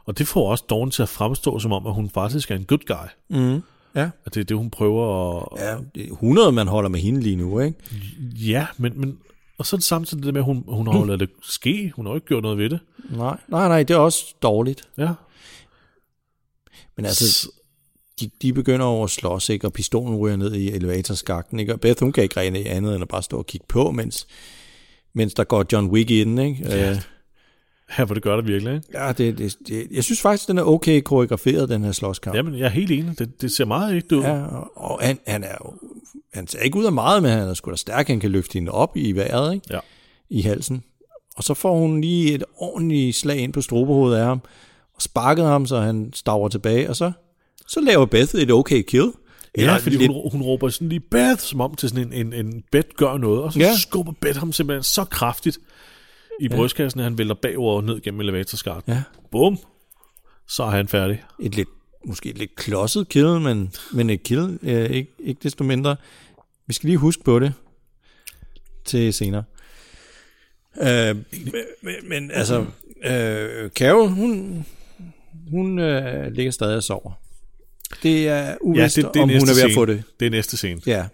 Og 0.06 0.18
det 0.18 0.28
får 0.28 0.52
også 0.52 0.64
Dawn 0.70 0.92
til 0.92 1.02
at 1.02 1.10
fremstå 1.10 1.60
som 1.60 1.72
om, 1.72 1.88
at 1.88 1.94
hun 1.94 2.10
faktisk 2.10 2.52
er 2.52 2.56
en 2.56 2.64
good 2.66 2.86
guy. 2.88 3.38
mm, 3.40 3.62
ja. 3.96 4.10
At 4.26 4.34
det 4.34 4.40
er 4.40 4.44
det, 4.46 4.58
hun 4.58 4.70
prøver 4.70 5.06
at... 5.42 5.66
Ja, 5.66 5.76
det 5.96 6.08
er 6.08 6.12
100, 6.12 6.52
man 6.52 6.68
holder 6.68 6.90
med 6.90 7.00
hende 7.00 7.22
lige 7.22 7.36
nu, 7.36 7.60
ikke? 7.60 7.78
Ja, 8.36 8.68
men, 8.78 8.94
men 8.96 9.18
og 9.64 9.68
så 9.68 9.76
det 9.76 9.84
samtidig 9.86 10.24
det 10.26 10.34
med, 10.34 10.42
at 10.42 10.46
hun, 10.46 10.64
hun 10.68 10.88
har 10.88 11.00
jo 11.00 11.06
ladet 11.14 11.20
det 11.20 11.30
ske. 11.42 11.92
Hun 11.96 12.06
har 12.06 12.16
ikke 12.16 12.28
gjort 12.28 12.44
noget 12.44 12.58
ved 12.58 12.70
det. 12.70 12.80
Nej, 13.10 13.38
nej, 13.48 13.68
nej, 13.68 13.84
det 13.84 13.94
er 13.94 13.98
også 13.98 14.36
dårligt. 14.42 14.90
Ja. 14.98 15.10
Men 16.98 17.06
altså, 17.06 17.32
S- 17.32 17.48
de, 18.20 18.30
de 18.42 18.54
begynder 18.54 18.86
over 18.86 19.04
at 19.04 19.10
slås, 19.10 19.50
ikke? 19.50 19.68
Og 19.68 19.74
pistolen 19.74 20.16
ryger 20.18 20.36
ned 20.36 20.54
i 20.56 20.72
elevatorskakten, 20.72 21.60
ikke? 21.60 21.74
Og 21.74 21.82
Beth, 21.82 22.00
hun 22.04 22.12
kan 22.12 22.24
ikke 22.24 22.40
rene 22.40 22.60
andet 22.60 22.94
end 22.96 23.02
at 23.02 23.08
bare 23.08 23.24
stå 23.24 23.38
og 23.38 23.46
kigge 23.46 23.66
på, 23.70 23.92
mens, 23.92 24.28
mens 25.14 25.34
der 25.34 25.44
går 25.44 25.66
John 25.74 25.88
Wick 25.88 26.10
i 26.12 26.24
den, 26.24 26.38
ikke? 26.38 26.64
Ja, 26.70 26.92
øh, 26.92 26.98
her, 27.90 28.06
hvor 28.06 28.14
det 28.14 28.24
gør 28.24 28.36
det 28.36 28.48
virkelig, 28.48 28.74
ikke? 28.76 28.88
ja 28.94 29.12
det, 29.12 29.38
det, 29.38 29.56
det, 29.68 29.88
jeg 29.92 30.04
synes 30.04 30.22
faktisk, 30.22 30.48
den 30.48 30.58
er 30.58 30.64
okay 30.64 31.02
koreograferet, 31.02 31.70
den 31.70 31.84
her 31.84 31.92
slåskamp. 31.92 32.36
Jamen, 32.38 32.58
jeg 32.60 32.66
er 32.66 32.70
helt 32.70 32.92
enig. 32.92 33.20
Det, 33.20 33.42
det 33.42 33.52
ser 33.52 33.66
meget 33.66 33.96
ægte 33.96 34.18
ud. 34.18 34.24
Ja, 34.24 34.42
og, 34.46 34.72
og 34.78 35.00
han, 35.02 35.20
han 35.28 35.44
er 35.44 35.56
jo, 35.66 35.74
han 36.34 36.48
ser 36.48 36.60
ikke 36.60 36.78
ud 36.78 36.86
af 36.86 36.92
meget, 36.92 37.24
men 37.24 37.32
han 37.32 37.48
er 37.48 37.54
sgu 37.54 37.72
da 37.72 37.76
stærk, 37.76 38.08
han 38.08 38.20
kan 38.20 38.32
løfte 38.32 38.54
hende 38.54 38.72
op 38.72 38.98
i 38.98 39.12
vejret, 39.12 39.54
ikke? 39.54 39.68
Ja. 39.72 39.80
I 40.30 40.42
halsen. 40.42 40.84
Og 41.36 41.44
så 41.44 41.54
får 41.54 41.78
hun 41.78 42.02
lige 42.02 42.34
et 42.34 42.44
ordentligt 42.58 43.16
slag 43.16 43.38
ind 43.38 43.54
på 43.54 43.62
strobehovedet 43.62 44.18
af 44.18 44.26
ham, 44.26 44.42
og 44.96 45.02
sparket 45.02 45.46
ham, 45.46 45.66
så 45.66 45.80
han 45.80 46.12
staver 46.14 46.50
tilbage, 46.50 46.90
og 46.90 46.96
så, 46.96 47.12
så 47.68 47.82
laver 47.82 48.06
Beth 48.06 48.36
et 48.36 48.52
okay 48.52 48.82
kill. 48.82 49.12
Ja, 49.58 49.76
fordi 49.76 49.96
lidt, 49.96 50.12
hun, 50.12 50.32
hun 50.32 50.42
råber 50.42 50.70
sådan 50.70 50.90
lige 50.90 51.00
Beth, 51.00 51.40
som 51.40 51.62
om 51.62 51.76
til 51.76 51.90
sådan 51.90 52.14
en, 52.14 52.34
en, 52.34 52.46
en 52.46 52.64
Beth 52.72 52.88
gør 52.98 53.18
noget, 53.18 53.42
og 53.44 53.54
så 53.54 53.60
Ja. 53.60 53.66
ja. 53.66 53.76
skubber 53.78 54.14
Beth 54.22 54.40
ham 54.40 54.52
simpelthen 54.52 54.84
så 54.84 55.04
kraftigt 55.04 55.60
i 56.40 56.50
brystkassen, 56.50 57.00
at 57.00 57.04
han 57.04 57.18
vælter 57.18 57.36
bagover 57.36 57.82
ned 57.82 58.02
gennem 58.02 58.22
elevatorskakten. 58.22 58.94
Ja. 58.94 59.04
Bum! 59.32 59.58
Så 60.48 60.64
er 60.64 60.70
han 60.70 60.88
færdig. 60.88 61.24
et 61.40 61.56
lidt, 61.56 61.70
måske 62.06 62.30
et 62.30 62.38
lidt 62.38 62.56
klodset 62.56 63.10
kill, 63.10 63.40
men, 63.40 63.72
men 63.92 64.10
et 64.10 64.24
kill, 64.24 64.60
øh, 64.62 64.90
ikke, 64.90 65.12
ikke 65.20 65.40
desto 65.44 65.64
mindre. 65.64 65.96
Vi 66.68 66.74
skal 66.74 66.88
lige 66.88 66.98
huske 66.98 67.24
på 67.24 67.40
det 67.40 67.54
til 68.86 69.14
senere. 69.14 69.44
Øh, 70.82 71.16
men, 71.16 71.26
men, 71.82 71.94
men 72.10 72.32
altså, 72.32 72.66
øh, 73.06 73.70
Carol, 73.70 74.08
hun, 74.10 74.66
hun 75.50 75.80
øh, 75.80 76.32
ligger 76.32 76.52
stadig 76.52 76.76
og 76.78 76.84
sover. 76.84 77.12
Det 78.04 78.28
er 78.28 78.56
uvist, 78.62 78.98
ja, 78.98 79.02
det, 79.02 79.14
det 79.14 79.22
om 79.22 79.30
hun 79.30 79.36
er 79.38 79.46
ved 79.46 79.54
scene. 79.54 79.70
at 79.70 79.74
få 79.76 79.86
det. 79.86 80.04
Det 80.20 80.26
er 80.26 80.30
næste 80.30 80.58
scene. 80.58 80.82
Ja. 80.86 81.06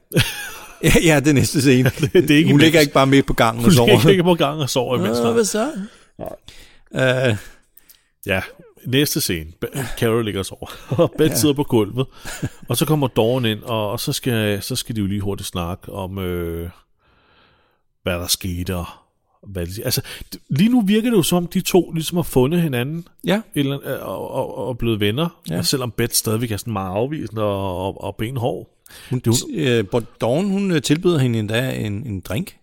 ja, 0.84 0.92
ja, 1.14 1.20
det 1.20 1.28
er 1.28 1.34
næste 1.34 1.62
scene. 1.62 1.92
det 2.14 2.32
er 2.32 2.36
ikke 2.38 2.44
hun 2.44 2.50
imens. 2.50 2.64
ligger 2.64 2.80
ikke 2.80 2.94
bare 2.94 3.08
midt 3.08 3.26
på 3.26 3.34
gangen 3.34 3.60
og 3.60 3.64
Hun 3.64 3.74
sover. 3.74 4.08
ligger 4.08 4.24
på 4.24 4.34
gang 4.36 4.60
og 4.62 4.70
sover 4.70 4.98
imens. 4.98 5.18
Nå, 5.18 5.24
Nej. 5.24 5.34
hvad 5.34 5.46
så? 5.46 5.72
Øh, 6.96 7.36
Ja, 8.26 8.42
næste 8.86 9.22
scene. 9.22 9.52
Carol 9.98 10.26
ligger 10.26 10.40
og 10.40 10.46
sover. 10.46 10.68
Og 11.04 11.12
ja. 11.20 11.36
sidder 11.36 11.56
på 11.56 11.64
gulvet. 11.64 12.06
Og 12.68 12.78
så 12.78 12.86
kommer 12.86 13.08
Dawn 13.08 13.46
ind, 13.46 13.64
og, 13.64 13.92
og 13.92 14.00
så, 14.00 14.14
skal, 14.14 14.62
så 14.62 14.76
skal 14.76 14.96
de 14.96 15.02
jo 15.02 15.08
lige 15.08 15.22
hurtigt 15.22 15.50
snakke 15.50 15.92
om, 15.92 16.18
øh, 16.18 16.70
hvad 18.04 18.14
der 18.14 18.28
skete. 18.28 18.76
Og 18.76 18.86
hvad 19.48 19.66
de, 19.66 19.86
altså, 19.86 20.02
lige 20.50 20.70
nu 20.70 20.82
virker 20.82 21.10
det 21.10 21.18
jo 21.18 21.24
som 21.24 21.38
om, 21.38 21.48
de 21.48 21.62
to 21.62 21.92
ligesom 21.92 22.18
har 22.18 22.24
fundet 22.24 22.62
hinanden 22.62 23.08
ja, 23.26 23.42
eller 23.56 23.80
øh, 23.84 24.08
og, 24.08 24.32
og, 24.32 24.58
og 24.58 24.78
blevet 24.78 25.00
venner. 25.00 25.42
Ja. 25.50 25.62
Selvom 25.62 25.92
Beth 25.92 26.14
stadigvæk 26.14 26.52
er 26.52 26.58
sådan 26.58 26.74
meget 26.74 26.96
afvisende 26.96 27.44
og, 27.44 27.86
og, 27.86 28.04
og 28.04 28.16
benhård. 28.16 28.76
Hun, 29.10 29.22
øh, 29.54 29.84
Dawn, 30.22 30.50
hun 30.50 30.72
øh, 30.72 30.82
tilbyder 30.82 31.18
hende 31.18 31.40
endda 31.40 31.72
en, 31.72 32.08
en 32.08 32.20
drink. 32.20 32.56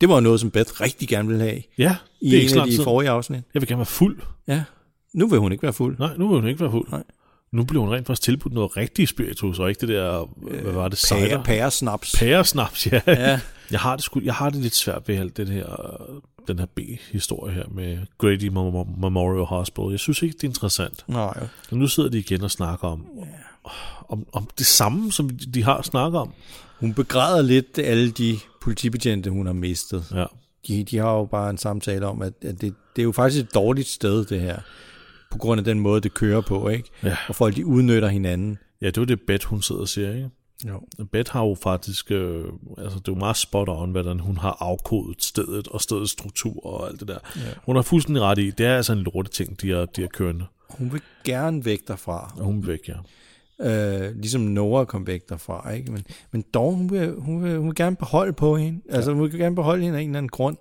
Det 0.00 0.08
var 0.08 0.20
noget, 0.20 0.40
som 0.40 0.50
Beth 0.50 0.80
rigtig 0.80 1.08
gerne 1.08 1.28
ville 1.28 1.42
have 1.42 1.62
Ja, 1.78 1.96
i 2.20 2.30
det 2.30 2.36
er 2.36 2.42
ikke 2.42 2.54
en 2.54 2.60
af 2.60 2.66
de 2.66 2.82
forrige 2.82 3.10
afsnit. 3.10 3.42
Jeg 3.54 3.62
vil 3.62 3.68
gerne 3.68 3.78
være 3.78 3.86
fuld. 3.86 4.18
Ja, 4.48 4.62
nu 5.14 5.28
vil 5.28 5.38
hun 5.38 5.52
ikke 5.52 5.62
være 5.62 5.72
fuld. 5.72 5.98
Nej, 5.98 6.16
nu 6.16 6.28
vil 6.28 6.40
hun 6.40 6.48
ikke 6.48 6.60
være 6.60 6.70
fuld. 6.70 6.88
Nej. 6.90 7.02
Nu 7.52 7.64
bliver 7.64 7.84
hun 7.84 7.92
rent 7.94 8.06
faktisk 8.06 8.22
tilbudt 8.22 8.54
noget 8.54 8.76
rigtig 8.76 9.08
spiritus, 9.08 9.58
og 9.58 9.68
ikke 9.68 9.80
det 9.80 9.88
der, 9.88 10.28
hvad 10.62 10.72
var 10.72 10.88
det, 10.88 11.04
Pære, 11.10 11.20
cider? 11.28 11.42
pæresnaps. 11.42 12.14
Pæresnaps, 12.18 12.86
ja. 12.86 13.00
Ja. 13.06 13.40
Jeg 13.70 13.80
har 13.80 13.96
det, 13.96 14.04
sgu, 14.04 14.20
jeg 14.24 14.34
har 14.34 14.50
det 14.50 14.60
lidt 14.60 14.74
svært 14.74 15.08
ved 15.08 15.16
alt 15.16 15.36
det 15.36 15.48
her, 15.48 15.66
den 16.48 16.58
her 16.58 16.66
B-historie 16.66 17.54
her 17.54 17.64
med 17.74 17.98
Grady 18.18 18.48
Mem- 18.48 19.00
Memorial 19.00 19.44
Hospital. 19.44 19.90
Jeg 19.90 19.98
synes 19.98 20.22
ikke, 20.22 20.32
det 20.32 20.44
er 20.44 20.48
interessant. 20.48 21.04
Nej, 21.08 21.46
Men 21.70 21.80
nu 21.80 21.86
sidder 21.86 22.08
de 22.08 22.18
igen 22.18 22.42
og 22.42 22.50
snakker 22.50 22.88
om, 22.88 23.06
om, 24.08 24.26
om 24.32 24.48
det 24.58 24.66
samme, 24.66 25.12
som 25.12 25.30
de 25.54 25.62
har 25.64 25.82
snakket 25.82 26.20
om. 26.20 26.32
hun 26.80 26.94
begræder 26.94 27.42
lidt 27.42 27.78
alle 27.78 28.10
de 28.10 28.38
politibetjente, 28.62 29.30
hun 29.30 29.46
har 29.46 29.52
mistet. 29.52 30.04
Ja. 30.14 30.24
De, 30.68 30.84
de 30.84 30.96
har 30.98 31.10
jo 31.12 31.24
bare 31.24 31.50
en 31.50 31.58
samtale 31.58 32.06
om, 32.06 32.22
at, 32.22 32.32
at 32.42 32.60
det, 32.60 32.74
det 32.96 33.02
er 33.02 33.04
jo 33.04 33.12
faktisk 33.12 33.44
et 33.44 33.54
dårligt 33.54 33.88
sted, 33.88 34.24
det 34.24 34.40
her. 34.40 34.58
På 35.34 35.38
grund 35.38 35.58
af 35.58 35.64
den 35.64 35.80
måde, 35.80 36.00
det 36.00 36.14
kører 36.14 36.40
på, 36.40 36.68
ikke? 36.68 36.90
Ja. 37.02 37.16
Og 37.28 37.34
folk, 37.34 37.56
de 37.56 37.66
udnytter 37.66 38.08
hinanden. 38.08 38.58
Ja, 38.80 38.86
det 38.86 38.96
var 38.98 39.04
det, 39.04 39.20
Beth, 39.20 39.46
hun 39.46 39.62
sidder 39.62 39.80
og 39.80 39.88
siger, 39.88 40.14
ikke? 40.14 40.30
Jo. 40.68 40.80
Beth 41.12 41.32
har 41.32 41.44
jo 41.44 41.56
faktisk, 41.62 42.10
øh, 42.10 42.44
altså 42.78 42.98
det 42.98 43.08
er 43.08 43.12
jo 43.12 43.14
meget 43.14 43.36
spot 43.36 43.68
on, 43.68 43.90
hvordan 43.90 44.20
hun 44.20 44.36
har 44.36 44.56
afkodet 44.60 45.22
stedet 45.22 45.68
og 45.68 45.80
stedets 45.80 46.12
struktur 46.12 46.66
og 46.66 46.88
alt 46.88 47.00
det 47.00 47.08
der. 47.08 47.18
Ja. 47.36 47.40
Hun 47.66 47.76
har 47.76 47.82
fuldstændig 47.82 48.22
ret 48.22 48.38
i, 48.38 48.50
det 48.50 48.66
er 48.66 48.76
altså 48.76 48.92
en 48.92 48.98
lorte 48.98 49.30
ting, 49.30 49.60
de 49.60 49.70
har, 49.70 49.86
de 49.86 50.00
har 50.00 50.08
kørende. 50.08 50.44
Hun 50.70 50.92
vil 50.92 51.00
gerne 51.24 51.64
væk 51.64 51.88
derfra. 51.88 52.34
Og 52.36 52.44
hun 52.44 52.62
er 52.62 52.66
væk, 52.66 52.88
ja. 52.88 52.94
Øh, 53.60 54.16
ligesom 54.16 54.40
Nora 54.40 54.84
kom 54.84 55.06
væk 55.06 55.28
derfra, 55.28 55.70
ikke? 55.70 55.92
Men, 55.92 56.04
men 56.32 56.44
dog, 56.54 56.74
hun 56.74 56.90
vil, 56.90 57.14
hun, 57.18 57.42
vil, 57.42 57.56
hun 57.56 57.66
vil 57.66 57.74
gerne 57.74 57.96
beholde 57.96 58.32
på 58.32 58.56
hende. 58.56 58.80
Altså, 58.88 59.12
hun 59.12 59.22
vil 59.22 59.38
gerne 59.38 59.54
beholde 59.54 59.84
hende 59.84 59.98
af 59.98 60.02
en 60.02 60.08
eller 60.08 60.18
anden 60.18 60.28
grund. 60.28 60.56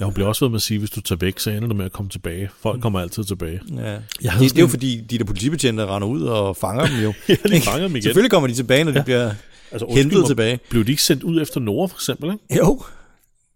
Ja, 0.00 0.04
hun 0.04 0.14
bliver 0.14 0.28
også 0.28 0.44
ved 0.44 0.50
med 0.50 0.56
at 0.56 0.62
sige, 0.62 0.78
hvis 0.78 0.90
du 0.90 1.00
tager 1.00 1.18
væk, 1.18 1.38
så 1.38 1.50
ender 1.50 1.66
det 1.68 1.76
med 1.76 1.84
at 1.84 1.92
komme 1.92 2.08
tilbage. 2.10 2.50
Folk 2.62 2.82
kommer 2.82 3.00
altid 3.00 3.24
tilbage. 3.24 3.60
Ja. 3.76 3.82
Jeg 3.82 4.00
Det, 4.22 4.40
det 4.40 4.56
er 4.58 4.60
jo 4.60 4.66
fordi, 4.68 5.00
de 5.10 5.18
der 5.18 5.24
politibetjente 5.24 5.86
render 5.86 6.08
ud 6.08 6.22
og 6.22 6.56
fanger 6.56 6.86
dem 6.86 6.96
jo. 7.02 7.12
Ja, 7.28 7.34
de 7.56 7.60
fanger 7.60 7.86
dem 7.86 7.96
igen. 7.96 8.02
Selvfølgelig 8.02 8.30
kommer 8.30 8.46
de 8.48 8.54
tilbage, 8.54 8.84
når 8.84 8.92
de 8.92 9.02
bliver 9.04 9.30
Altså, 9.72 9.86
hentet 9.90 10.26
tilbage. 10.26 10.60
Blev 10.70 10.84
de 10.84 10.90
ikke 10.90 11.02
sendt 11.02 11.22
ud 11.22 11.42
efter 11.42 11.60
Nora, 11.60 11.86
for 11.86 11.96
eksempel? 11.96 12.30
Ikke? 12.32 12.64
Jo. 12.64 12.82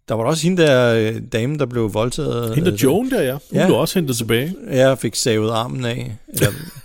Der 0.08 0.14
var 0.14 0.24
også 0.24 0.42
hende 0.42 0.62
der 0.62 0.94
øh, 0.94 1.20
dame, 1.32 1.58
der 1.58 1.66
blev 1.66 1.94
voldtaget. 1.94 2.54
Hende 2.54 2.66
der 2.70 2.74
øh, 2.74 2.82
Joan 2.82 3.10
der, 3.10 3.22
ja. 3.22 3.32
Hun 3.32 3.40
Ja. 3.52 3.60
ja. 3.60 3.66
blev 3.66 3.78
også 3.78 3.98
hentet 3.98 4.16
tilbage. 4.16 4.54
Jeg 4.70 4.98
fik 4.98 5.14
savet 5.14 5.50
armen 5.50 5.84
af. 5.84 6.16
Eller, 6.28 6.48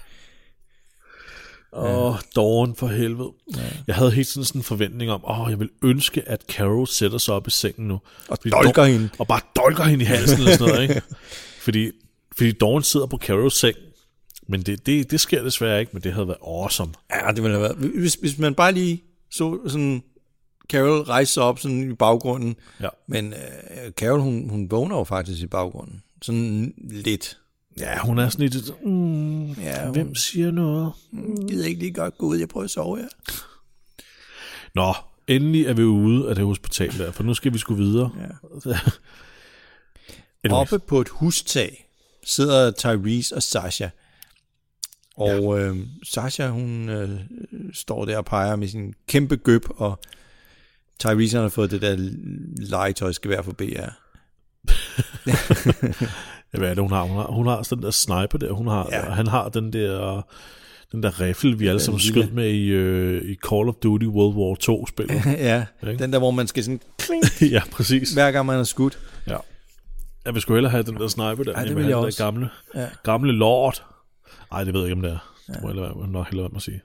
Åh, 1.74 2.06
oh, 2.06 2.16
Dawn 2.36 2.76
for 2.76 2.88
helvede. 2.88 3.32
Ja. 3.56 3.62
Jeg 3.88 3.96
havde 3.96 4.12
helt 4.12 4.28
sådan 4.28 4.46
sådan 4.46 4.60
en 4.60 4.64
forventning 4.64 5.12
om, 5.12 5.26
åh, 5.26 5.42
oh, 5.42 5.52
jeg 5.52 5.60
vil 5.60 5.70
ønske, 5.84 6.30
at 6.30 6.44
Carol 6.52 6.88
sætter 6.88 7.18
sig 7.18 7.34
op 7.34 7.48
i 7.48 7.52
sengen 7.52 7.88
nu. 7.88 8.00
og 8.30 8.38
dolker 8.52 8.84
Dawn- 8.84 8.88
hende. 8.92 9.10
Og 9.20 9.28
bare 9.28 9.42
dolker 9.56 9.84
hende 9.84 10.04
i 10.04 10.08
halsen 10.08 10.38
eller 10.40 10.52
sådan 10.52 10.68
noget, 10.74 10.82
ikke? 10.90 11.02
Fordi, 11.66 11.92
fordi 12.38 12.52
Dawn 12.52 12.84
sidder 12.84 13.06
på 13.06 13.18
Carols 13.18 13.56
seng. 13.60 13.76
Men 14.48 14.62
det, 14.62 14.86
det, 14.86 15.12
det 15.12 15.20
sker 15.20 15.44
desværre 15.44 15.80
ikke, 15.80 15.90
men 15.94 16.04
det 16.04 16.14
havde 16.14 16.28
været 16.28 16.38
awesome. 16.48 16.94
Ja, 17.16 17.32
det 17.32 17.44
ville 17.44 17.58
have 17.58 17.62
været. 17.62 17.76
Hvis, 17.76 18.14
hvis 18.14 18.38
man 18.38 18.56
bare 18.56 18.72
lige 18.72 19.04
så 19.32 19.60
sådan 19.68 20.04
Carol 20.70 21.02
rejse 21.02 21.34
sig 21.34 21.44
op 21.44 21.60
sådan 21.60 21.92
i 21.92 21.94
baggrunden. 21.94 22.56
Ja. 22.82 22.88
Men 23.08 23.34
øh, 23.34 23.92
Carol, 23.92 24.20
hun, 24.20 24.50
hun 24.50 24.72
vågner 24.72 24.98
jo 24.98 25.04
faktisk 25.04 25.42
i 25.42 25.48
baggrunden. 25.48 26.04
Sådan 26.22 26.74
lidt. 26.78 27.38
Ja, 27.80 28.00
hun 28.00 28.20
er 28.20 28.30
sådan 28.30 28.50
lidt, 28.50 28.86
mm, 28.86 29.52
Ja, 29.52 29.86
hun 29.86 29.94
hvem 29.94 30.16
siger 30.16 30.52
noget? 30.52 30.94
gider 31.50 31.66
ikke 31.66 31.80
lige 31.80 31.94
godt 31.94 32.18
gå 32.18 32.26
ud. 32.26 32.38
Jeg 32.38 32.50
prøver 32.50 32.64
at 32.64 32.70
sove, 32.70 32.98
ja. 32.98 33.08
Nå, 34.76 34.94
endelig 35.28 35.66
er 35.66 35.74
vi 35.74 35.84
ude 35.84 36.30
af 36.30 36.36
det 36.36 36.46
hospital 36.46 36.98
der, 36.98 37.12
for 37.12 37.24
nu 37.24 37.34
skal 37.34 37.54
vi 37.54 37.58
sgu 37.58 37.74
videre. 37.74 38.12
Ja. 38.66 38.80
Oppe 40.52 40.80
på 40.80 41.02
et 41.02 41.10
hustag 41.10 41.88
sidder 42.24 42.72
Tyrese 42.72 43.36
og 43.36 43.44
Sasha. 43.44 43.90
Og 45.18 45.60
øh, 45.60 45.78
Sasha, 46.04 46.48
hun 46.48 46.90
øh, 46.90 47.20
står 47.74 48.06
der 48.06 48.18
og 48.18 48.26
peger 48.26 48.56
med 48.56 48.68
sin 48.68 48.94
kæmpe 49.08 49.36
gøb, 49.36 49.66
og 49.70 50.00
Tyrese 51.00 51.38
har 51.38 51.50
fået 51.50 51.72
det 51.72 51.82
der 51.82 51.96
legetøjsgevær 52.58 53.42
for 53.42 53.52
BR. 53.52 53.90
Ja, 56.58 56.60
hvad 56.62 56.70
er 56.70 56.74
det, 56.74 56.84
hun 56.84 56.92
har? 56.92 57.02
Hun 57.04 57.16
har, 57.18 57.28
hun 57.32 57.48
har 57.48 57.64
sådan 57.64 57.78
den 57.78 57.86
der 57.86 57.92
sniper 57.92 58.38
der, 58.38 58.52
hun 58.52 58.68
har, 58.68 58.88
Ja. 58.92 59.02
han 59.02 59.28
har 59.28 59.50
den 59.50 59.74
der, 59.74 60.22
den 60.92 61.04
der 61.04 61.22
riffel, 61.22 61.60
vi 61.60 61.68
alle 61.68 61.80
sammen 61.80 62.00
skød 62.00 62.30
med 62.30 62.50
i, 62.50 62.68
øh, 62.68 63.30
i 63.32 63.36
Call 63.50 63.70
of 63.70 63.76
Duty 63.84 64.06
World 64.06 64.36
War 64.36 64.56
2-spillet. 64.84 65.26
ja, 65.26 65.66
Ikke? 65.88 66.04
den 66.04 66.14
der, 66.14 66.20
hvor 66.20 66.32
man 66.32 66.48
skal 66.48 66.64
sådan 66.64 66.82
kling, 67.00 67.24
ja, 67.54 67.62
præcis. 67.72 68.14
hver 68.14 68.32
gang 68.32 68.46
man 68.46 68.60
er 68.60 68.64
skudt. 68.64 69.00
Ja. 69.28 69.38
Jeg 70.26 70.34
vil 70.34 70.42
sgu 70.42 70.54
hellere 70.54 70.72
have 70.72 70.84
den 70.84 70.96
der 70.96 71.08
sniper 71.08 71.44
der, 71.44 71.54
Ej, 71.54 71.64
det 71.64 71.76
vil 71.76 71.86
jeg 71.86 71.96
den 71.98 72.06
også. 72.06 72.24
der 72.24 72.32
gamle, 72.32 72.50
Ja. 72.76 72.88
gamle 73.04 73.32
lord. 73.32 73.84
Nej, 74.52 74.64
det 74.64 74.74
ved 74.74 74.82
jeg 74.82 74.90
ikke, 74.90 74.96
om 74.96 75.02
det 75.02 75.12
er. 75.12 75.34
Det 75.54 75.62
må 75.64 75.68
jeg 75.70 75.78
være- 75.82 76.08
nok 76.12 76.26
hellere 76.28 76.44
være 76.44 76.56
at 76.56 76.62
sige. 76.62 76.82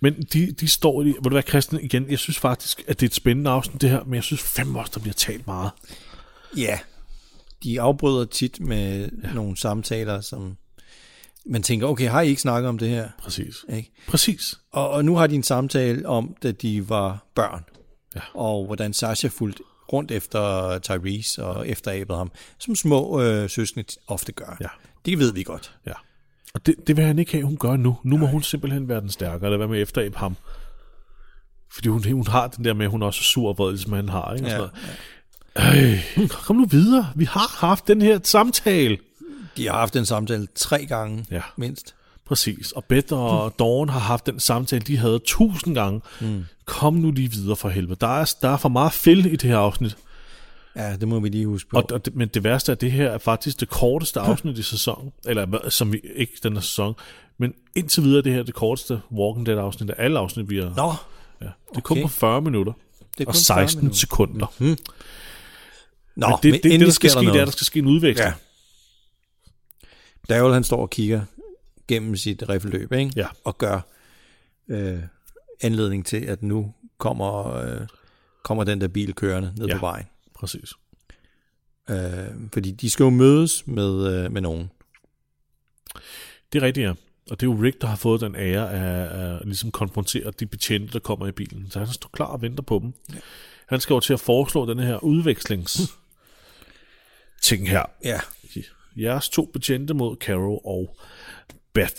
Men 0.00 0.14
de, 0.32 0.52
de 0.60 0.68
står 0.68 1.02
i, 1.02 1.04
vil 1.04 1.14
du 1.24 1.30
være 1.30 1.42
Christian 1.42 1.82
igen, 1.84 2.10
jeg 2.10 2.18
synes 2.18 2.38
faktisk, 2.38 2.82
at 2.88 3.00
det 3.00 3.06
er 3.06 3.08
et 3.10 3.14
spændende 3.14 3.50
afsnit 3.50 3.82
det 3.82 3.90
her, 3.90 4.04
men 4.04 4.14
jeg 4.14 4.22
synes 4.22 4.42
fandme 4.42 4.78
også, 4.80 4.92
der 4.94 5.00
bliver 5.00 5.14
talt 5.14 5.46
meget. 5.46 5.70
Ja. 6.56 6.78
De 7.62 7.80
afbryder 7.80 8.24
tit 8.24 8.60
med 8.60 9.08
ja. 9.24 9.32
nogle 9.32 9.56
samtaler, 9.56 10.20
som 10.20 10.56
man 11.46 11.62
tænker, 11.62 11.86
okay, 11.86 12.08
har 12.08 12.20
I 12.20 12.28
ikke 12.28 12.40
snakket 12.42 12.68
om 12.68 12.78
det 12.78 12.88
her? 12.88 13.08
Præcis. 13.18 13.64
Ikke? 13.68 13.90
Præcis. 14.08 14.54
Og, 14.72 14.90
og 14.90 15.04
nu 15.04 15.16
har 15.16 15.26
de 15.26 15.34
en 15.34 15.42
samtale 15.42 16.06
om, 16.08 16.36
da 16.42 16.50
de 16.52 16.88
var 16.88 17.26
børn, 17.34 17.64
Ja. 18.16 18.20
og 18.34 18.66
hvordan 18.66 18.92
Sasha 18.92 19.28
fulgte 19.28 19.62
rundt 19.92 20.10
efter 20.10 20.78
Tyrese 20.78 21.44
og 21.44 21.68
efteræbede 21.68 22.18
ham, 22.18 22.30
som 22.58 22.74
små 22.74 23.20
øh, 23.22 23.50
søskende 23.50 23.84
ofte 24.06 24.32
gør. 24.32 24.56
Ja. 24.60 24.68
Det 25.04 25.18
ved 25.18 25.32
vi 25.32 25.42
godt. 25.42 25.76
Ja. 25.86 25.92
Og 26.54 26.66
det, 26.66 26.74
det 26.86 26.96
vil 26.96 27.04
han 27.04 27.18
ikke 27.18 27.32
have, 27.32 27.44
hun 27.44 27.56
gør 27.56 27.76
nu. 27.76 27.96
Nu 28.04 28.16
må 28.16 28.26
hun 28.26 28.42
simpelthen 28.42 28.88
være 28.88 29.00
den 29.00 29.10
stærkere, 29.10 29.46
eller 29.46 29.58
være 29.58 29.68
med 29.68 29.82
efter 29.82 30.10
ham. 30.16 30.36
Fordi 31.72 31.88
hun, 31.88 32.12
hun 32.12 32.26
har 32.26 32.48
den 32.48 32.64
der 32.64 32.74
med, 32.74 32.84
at 32.84 32.90
hun 32.90 33.02
også 33.02 33.20
er 33.20 33.24
sur 33.24 33.48
og 33.48 33.58
vred, 33.58 33.70
ligesom 33.70 33.92
han 33.92 34.08
har. 34.08 34.34
Ikke? 34.34 34.46
Og 34.46 34.50
Ja. 34.50 34.56
sådan 34.56 34.58
noget. 34.58 34.98
Øh, 35.58 36.28
kom 36.28 36.56
nu 36.56 36.64
videre. 36.64 37.06
Vi 37.14 37.24
har 37.24 37.56
haft 37.66 37.88
den 37.88 38.02
her 38.02 38.18
samtale. 38.22 38.98
De 39.56 39.66
har 39.66 39.72
haft 39.78 39.96
en 39.96 40.06
samtale 40.06 40.46
tre 40.54 40.86
gange, 40.86 41.24
Ja. 41.30 41.40
mindst. 41.56 41.94
Præcis. 42.26 42.72
Og 42.72 42.84
Beth 42.84 43.12
og 43.12 43.54
Dawn 43.58 43.88
har 43.88 44.00
haft 44.00 44.26
den 44.26 44.40
samtale, 44.40 44.80
de 44.86 44.96
havde 44.96 45.18
tusind 45.24 45.74
gange. 45.74 46.00
Mm. 46.20 46.44
Kom 46.64 46.94
nu 46.94 47.10
lige 47.10 47.30
videre 47.30 47.56
for 47.56 47.68
helvede. 47.68 47.96
Der 48.00 48.20
er, 48.20 48.32
der 48.42 48.48
er 48.48 48.56
for 48.56 48.68
meget 48.68 48.92
fæld 48.92 49.26
i 49.26 49.36
det 49.36 49.42
her 49.50 49.58
afsnit. 49.58 49.96
Ja, 50.76 50.96
det 50.96 51.08
må 51.08 51.20
vi 51.20 51.28
lige 51.28 51.46
huske 51.46 51.70
på. 51.70 51.76
Og, 51.76 51.84
og 51.92 52.04
det, 52.04 52.16
men 52.16 52.28
det 52.28 52.44
værste 52.44 52.72
er, 52.72 52.74
at 52.76 52.80
det 52.80 52.92
her 52.92 53.10
er 53.10 53.18
faktisk 53.18 53.60
det 53.60 53.68
korteste 53.68 54.20
afsnit 54.20 54.58
i 54.58 54.62
sæsonen. 54.62 55.12
Eller 55.26 55.46
hvad- 55.46 55.70
som 55.70 55.92
vi 55.92 56.00
ikke 56.16 56.32
den 56.42 56.52
her 56.52 56.60
sæson. 56.60 56.94
Men 57.38 57.52
indtil 57.76 58.02
videre 58.02 58.18
er 58.18 58.22
det 58.22 58.32
her 58.34 58.42
det 58.42 58.54
korteste 58.54 59.00
Walking 59.12 59.46
Dead 59.46 59.58
afsnit 59.58 59.90
af 59.90 59.94
alle 60.04 60.18
afsnit, 60.18 60.50
vi 60.50 60.58
har. 60.58 60.72
Nå, 60.76 60.94
Ja. 61.40 61.46
Det 61.70 61.76
er 61.76 61.80
kun 61.80 61.94
Okay. 61.96 62.02
på 62.02 62.08
40 62.08 62.40
minutter. 62.40 62.72
det 62.72 63.20
er 63.20 63.24
kun 63.24 63.28
Og 63.28 63.34
40 63.34 63.40
16 63.40 63.80
minutter. 63.80 63.98
sekunder. 63.98 64.46
Mm. 64.58 64.76
Nå, 66.18 66.26
Men 66.28 66.36
det, 66.42 66.42
det, 66.42 66.62
det, 66.62 66.70
det, 66.72 66.80
der 66.80 66.90
skal 66.92 67.10
ske, 67.10 67.20
det 67.20 67.26
er, 67.26 67.32
noget. 67.32 67.46
der 67.46 67.52
skal 67.52 67.64
ske 67.64 67.78
en 67.78 67.86
udveksling. 67.86 68.28
Ja. 68.28 68.34
Daryl, 70.34 70.52
han 70.52 70.64
står 70.64 70.80
og 70.82 70.90
kigger 70.90 71.22
gennem 71.88 72.16
sit 72.16 72.48
riffeløb, 72.48 72.92
ikke? 72.92 73.12
Ja. 73.16 73.26
Og 73.44 73.58
gør 73.58 73.80
øh, 74.68 74.98
anledning 75.60 76.06
til, 76.06 76.16
at 76.24 76.42
nu 76.42 76.74
kommer, 76.98 77.54
øh, 77.54 77.80
kommer 78.44 78.64
den 78.64 78.80
der 78.80 78.88
bil 78.88 79.14
kørende 79.14 79.52
ned 79.58 79.66
Ja. 79.66 79.74
på 79.74 79.80
vejen. 79.80 80.06
Præcis. 80.34 80.72
Øh, 81.90 81.96
fordi 82.52 82.70
de 82.70 82.90
skal 82.90 83.04
jo 83.04 83.10
mødes 83.10 83.66
med, 83.66 84.06
øh, 84.24 84.32
med 84.32 84.40
nogen. 84.40 84.70
Det 86.52 86.62
er 86.62 86.66
rigtigt, 86.66 86.84
ja. 86.86 86.92
Og 87.30 87.40
det 87.40 87.46
er 87.46 87.50
jo 87.50 87.62
Rick, 87.62 87.80
der 87.80 87.86
har 87.86 87.96
fået 87.96 88.20
den 88.20 88.34
ære 88.34 88.72
af 88.72 89.34
at 89.36 89.40
ligesom 89.44 89.70
konfrontere 89.70 90.30
de 90.40 90.46
betjente, 90.46 90.92
der 90.92 90.98
kommer 90.98 91.26
i 91.26 91.32
bilen. 91.32 91.70
Så 91.70 91.78
han 91.78 91.88
står 91.88 92.10
klar 92.12 92.26
og 92.26 92.42
venter 92.42 92.62
på 92.62 92.78
dem. 92.82 92.92
Ja. 93.14 93.18
Han 93.66 93.80
skal 93.80 93.94
jo 93.94 94.00
til 94.00 94.12
at 94.12 94.20
foreslå 94.20 94.66
den 94.66 94.78
her 94.78 95.04
udvekslings 95.04 95.80
ting 97.42 97.68
her. 97.68 97.82
Ja. 98.04 98.20
Jeres 98.96 99.28
to 99.28 99.50
betjente 99.52 99.94
mod 99.94 100.16
Carol 100.16 100.60
og 100.64 100.96
Beth. 101.72 101.94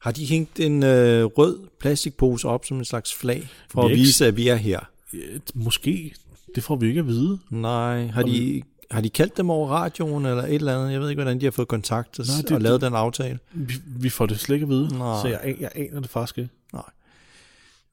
Har 0.00 0.10
de 0.10 0.24
hængt 0.26 0.60
en 0.60 0.82
øh, 0.82 1.24
rød 1.24 1.58
plastikpose 1.80 2.48
op 2.48 2.64
som 2.64 2.78
en 2.78 2.84
slags 2.84 3.14
flag, 3.14 3.48
for 3.70 3.82
er 3.82 3.86
at 3.88 3.90
vise, 3.96 4.26
at 4.26 4.36
vi 4.36 4.48
er 4.48 4.54
her? 4.56 4.80
Øh, 5.12 5.40
Måske. 5.54 6.14
Det 6.54 6.62
får 6.64 6.76
vi 6.76 6.86
ikke 6.88 6.98
at 7.00 7.06
vide. 7.06 7.38
Nej. 7.50 8.06
Har 8.06 8.22
de, 8.22 8.62
har 8.90 9.00
de 9.00 9.10
kaldt 9.10 9.36
dem 9.36 9.50
over 9.50 9.68
radioen 9.68 10.26
eller 10.26 10.42
et 10.42 10.54
eller 10.54 10.78
andet? 10.78 10.92
Jeg 10.92 11.00
ved 11.00 11.08
ikke, 11.10 11.22
hvordan 11.22 11.40
de 11.40 11.46
har 11.46 11.50
fået 11.50 11.68
kontakt 11.68 12.18
og, 12.18 12.26
Nej, 12.28 12.36
det- 12.42 12.52
og 12.52 12.60
lavet 12.60 12.80
den 12.80 12.94
aftale. 12.94 13.38
Vi, 13.52 13.74
vi 13.86 14.08
får 14.08 14.26
det 14.26 14.40
slet 14.40 14.56
ikke 14.56 14.64
at 14.64 14.68
vide. 14.70 14.98
Nej. 14.98 15.22
Så 15.22 15.28
jeg, 15.28 15.56
jeg 15.60 15.70
aner 15.74 16.00
det 16.00 16.10
faktisk 16.10 16.38
ikke. 16.38 16.50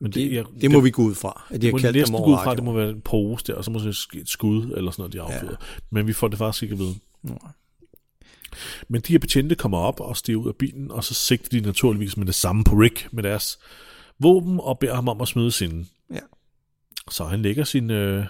Men 0.02 0.12
Det, 0.12 0.34
jeg, 0.34 0.45
det 0.62 0.72
må 0.72 0.80
vi 0.80 0.89
gå 0.89 1.02
ud 1.02 1.16
fra, 1.16 1.45
at 1.50 1.62
de 1.62 1.62
det 1.62 1.64
har 1.68 1.72
må 1.72 1.78
kaldt 1.78 1.93
dem 1.93 2.02
næsten 2.02 2.18
gå 2.18 2.24
over 2.24 2.39
ud 2.39 2.43
fra, 2.43 2.56
det 2.56 2.64
må 2.64 2.74
være 2.74 2.89
en 2.89 3.02
pose 3.02 3.45
der, 3.47 3.56
og 3.56 3.66
så 3.66 3.72
må 3.72 3.80
det 3.80 3.95
ske 3.95 4.20
et 4.20 4.30
skud 4.30 4.72
eller 4.78 4.91
sådan 4.91 5.02
noget, 5.02 5.14
de 5.14 5.22
affyrer. 5.22 5.52
Ja. 5.52 5.66
Men 5.89 6.08
vi 6.08 6.14
får 6.14 6.28
det 6.28 6.38
faktisk 6.38 6.64
ikke 6.64 6.74
at 6.74 6.80
vide. 6.80 6.95
Nej. 7.24 7.38
Men 8.88 9.02
de 9.02 9.14
her 9.14 9.20
betjente 9.20 9.56
kommer 9.56 9.78
op 9.78 10.00
og 10.00 10.18
stiger 10.18 10.38
ud 10.38 10.47
af 10.47 10.56
bilen, 10.56 10.91
og 10.91 11.04
så 11.04 11.14
sigter 11.14 11.50
de 11.50 11.66
naturligvis 11.66 12.18
med 12.18 12.26
det 12.26 12.36
samme 12.36 12.64
på 12.64 12.76
Rick 12.76 13.08
med 13.12 13.24
deres 13.24 13.60
våben 14.20 14.60
og 14.60 14.80
beder 14.80 14.95
ham 14.95 15.08
om 15.08 15.22
at 15.22 15.28
smide 15.28 15.52
sin. 15.52 15.89
Ja. 16.14 16.20
Så 17.12 17.26
han 17.26 17.41
lægger 17.41 17.64
sin, 17.64 17.89
øh, 17.89 18.26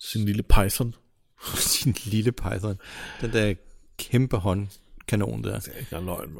sin 0.00 0.24
lille 0.24 0.42
python. 0.42 0.94
Sin 1.56 1.94
lille 2.04 2.32
python. 2.32 2.78
Den 3.20 3.32
der 3.32 3.54
kæmpe 3.98 4.36
håndkanon 4.36 5.44
der. 5.44 5.58
Det 5.58 5.72
er 5.74 5.78
ikke 5.78 6.06
løgn. 6.06 6.36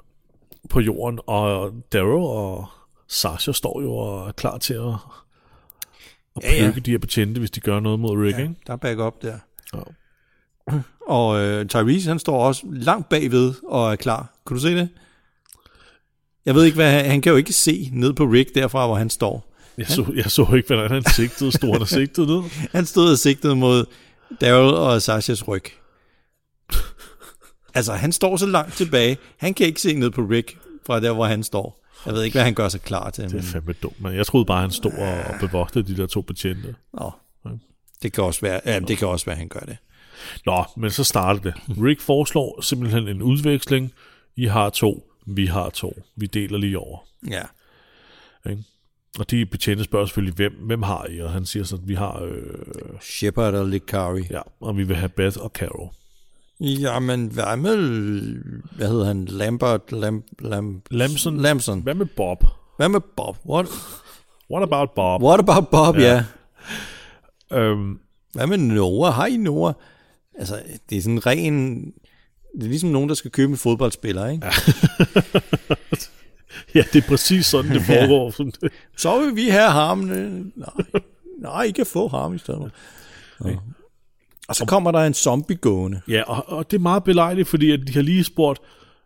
På 0.68 0.80
jorden, 0.80 1.20
og 1.26 1.74
Darrow 1.92 2.22
og 2.22 2.68
Sasha 3.08 3.52
står 3.52 3.82
jo 3.82 3.92
og 3.96 4.28
er 4.28 4.32
klar 4.32 4.58
til 4.58 4.74
at, 4.74 4.88
at 6.36 6.42
Ja, 6.44 6.64
ja. 6.64 6.70
de 6.70 6.90
her 6.90 6.98
betjente, 6.98 7.38
hvis 7.38 7.50
de 7.50 7.60
gør 7.60 7.80
noget 7.80 8.00
mod 8.00 8.16
Rick, 8.24 8.36
Ja, 8.38 8.42
ikke? 8.42 8.54
der 8.66 8.72
er 8.72 8.76
back 8.76 8.98
up 9.00 9.22
der. 9.22 9.38
Ja. 9.74 9.80
Og 11.06 11.40
øh, 11.40 11.66
Tyrese, 11.66 12.08
han 12.08 12.18
står 12.18 12.46
også 12.46 12.62
langt 12.70 13.08
bagved 13.08 13.54
og 13.64 13.92
er 13.92 13.96
klar. 13.96 14.34
Kan 14.46 14.56
du 14.56 14.60
se 14.62 14.74
det? 14.76 14.88
Jeg 16.46 16.54
ved 16.54 16.64
ikke, 16.64 16.74
hvad 16.74 16.90
han, 16.92 17.04
han 17.10 17.20
kan 17.20 17.30
jo 17.30 17.36
ikke 17.36 17.52
se 17.52 17.90
ned 17.92 18.12
på 18.12 18.24
Rick 18.24 18.54
derfra, 18.54 18.86
hvor 18.86 18.96
han 18.96 19.10
står. 19.10 19.52
Jeg 19.78 19.86
så, 19.86 20.12
jeg 20.14 20.30
så 20.30 20.52
ikke, 20.56 20.66
hvordan 20.74 20.90
han 20.90 21.04
sigtede. 21.04 21.52
Stod 21.52 21.72
han 21.72 21.80
og 21.80 21.88
sigtede 21.88 22.26
ned? 22.26 22.42
Han 22.72 22.86
stod 22.86 23.10
og 23.12 23.18
sigtede 23.18 23.56
mod 23.56 23.84
Daryl 24.40 24.74
og 24.74 25.02
Sashas 25.02 25.48
ryg. 25.48 25.62
Altså, 27.74 27.92
han 27.92 28.12
står 28.12 28.36
så 28.36 28.46
langt 28.46 28.74
tilbage. 28.74 29.18
Han 29.36 29.54
kan 29.54 29.66
ikke 29.66 29.80
se 29.80 29.94
ned 29.94 30.10
på 30.10 30.20
Rick 30.22 30.58
fra 30.86 31.00
der, 31.00 31.12
hvor 31.12 31.24
han 31.24 31.42
står. 31.42 31.85
Jeg 32.06 32.14
ved 32.14 32.22
ikke, 32.22 32.34
hvad 32.34 32.44
han 32.44 32.54
gør 32.54 32.68
sig 32.68 32.80
klar 32.80 33.10
til. 33.10 33.24
Det 33.24 33.30
er 33.30 33.34
Men, 33.34 33.42
fandme 33.42 33.72
dumt, 33.72 34.00
men 34.00 34.14
jeg 34.14 34.26
troede 34.26 34.46
bare, 34.46 34.60
han 34.60 34.70
stod 34.70 34.92
og, 34.92 35.34
og 35.34 35.34
bevogtede 35.40 35.94
de 35.94 35.96
der 35.96 36.06
to 36.06 36.20
betjente. 36.20 36.74
Nå, 36.92 37.10
det 38.02 38.12
kan 38.12 38.24
også 38.24 38.40
være, 38.40 38.60
ja, 38.66 38.80
det 38.80 38.98
kan 38.98 39.08
også 39.08 39.26
være, 39.26 39.36
han 39.36 39.48
gør 39.48 39.60
det. 39.60 39.76
Nå, 40.46 40.64
men 40.76 40.90
så 40.90 41.04
starter 41.04 41.40
det. 41.40 41.54
Rick 41.68 42.00
foreslår 42.00 42.60
simpelthen 42.60 43.08
en 43.08 43.22
udveksling. 43.22 43.92
I 44.36 44.46
har 44.46 44.70
to, 44.70 45.12
vi 45.26 45.46
har 45.46 45.70
to. 45.70 46.02
Vi 46.16 46.26
deler 46.26 46.58
lige 46.58 46.78
over. 46.78 46.98
Ja. 47.30 47.42
Ikke? 48.50 48.62
Og 49.18 49.30
de 49.30 49.46
betjente 49.46 49.84
spørger 49.84 50.06
selvfølgelig, 50.06 50.34
hvem, 50.34 50.52
hvem 50.52 50.82
har 50.82 51.06
I? 51.06 51.20
Og 51.20 51.30
han 51.30 51.46
siger 51.46 51.64
så, 51.64 51.76
at 51.76 51.88
vi 51.88 51.94
har, 51.94 52.22
øh, 52.22 53.00
Shepard 53.00 53.54
og 53.54 53.68
Likari. 53.68 54.26
ja, 54.30 54.40
og 54.60 54.76
vi 54.76 54.84
vil 54.84 54.96
have 54.96 55.08
Beth 55.08 55.38
og 55.40 55.50
Carol. 55.54 55.90
Jamen, 56.60 57.26
hvad 57.26 57.56
med, 57.56 57.76
hvad 58.76 58.88
hedder 58.88 59.04
han, 59.04 59.24
Lambert, 59.24 59.92
Lam, 59.92 60.22
Lam, 60.38 60.82
Lamson. 60.90 61.36
Lamson. 61.36 61.80
Hvad 61.80 61.94
med 61.94 62.06
Bob? 62.06 62.44
Hvad 62.76 62.88
med 62.88 63.00
Bob? 63.16 63.36
What, 63.48 63.66
What 64.50 64.62
about 64.62 64.90
Bob? 64.94 65.22
what 65.22 65.40
about 65.40 65.68
Bob, 65.68 65.96
ja. 65.96 66.24
ja. 67.50 67.58
Øhm, 67.58 67.98
Hvad 68.32 68.46
med 68.46 68.58
Noah? 68.58 69.14
Hej 69.14 69.36
Noah. 69.36 69.74
Altså, 70.38 70.62
det 70.90 70.98
er 70.98 71.02
sådan 71.02 71.26
ren... 71.26 71.84
Det 72.54 72.64
er 72.64 72.68
ligesom 72.68 72.90
nogen, 72.90 73.08
der 73.08 73.14
skal 73.14 73.30
købe 73.30 73.50
en 73.50 73.56
fodboldspiller, 73.58 74.26
ikke? 74.28 74.46
Ja. 74.46 74.52
ja, 76.74 76.84
det 76.92 77.04
er 77.04 77.08
præcis 77.08 77.46
sådan, 77.46 77.70
det 77.70 77.82
foregår. 77.82 78.32
Så 79.02 79.20
vil 79.20 79.36
vi 79.36 79.48
have 79.48 79.70
ham. 79.70 79.98
Nej, 79.98 80.68
nej, 81.38 81.62
I 81.62 81.70
kan 81.70 81.86
få 81.86 82.08
ham 82.08 82.34
i 82.34 82.38
stedet. 82.38 82.70
Ja. 83.44 83.50
Og 84.48 84.56
så 84.56 84.64
kommer 84.66 84.92
der 84.92 84.98
en 84.98 85.14
zombie 85.14 85.56
gående. 85.56 86.00
Ja, 86.08 86.22
og, 86.22 86.48
og 86.58 86.70
det 86.70 86.76
er 86.76 86.80
meget 86.80 87.04
belejligt, 87.04 87.48
fordi 87.48 87.70
at 87.70 87.80
de 87.86 87.92
har 87.92 88.02
lige 88.02 88.24
spurgt, 88.24 88.60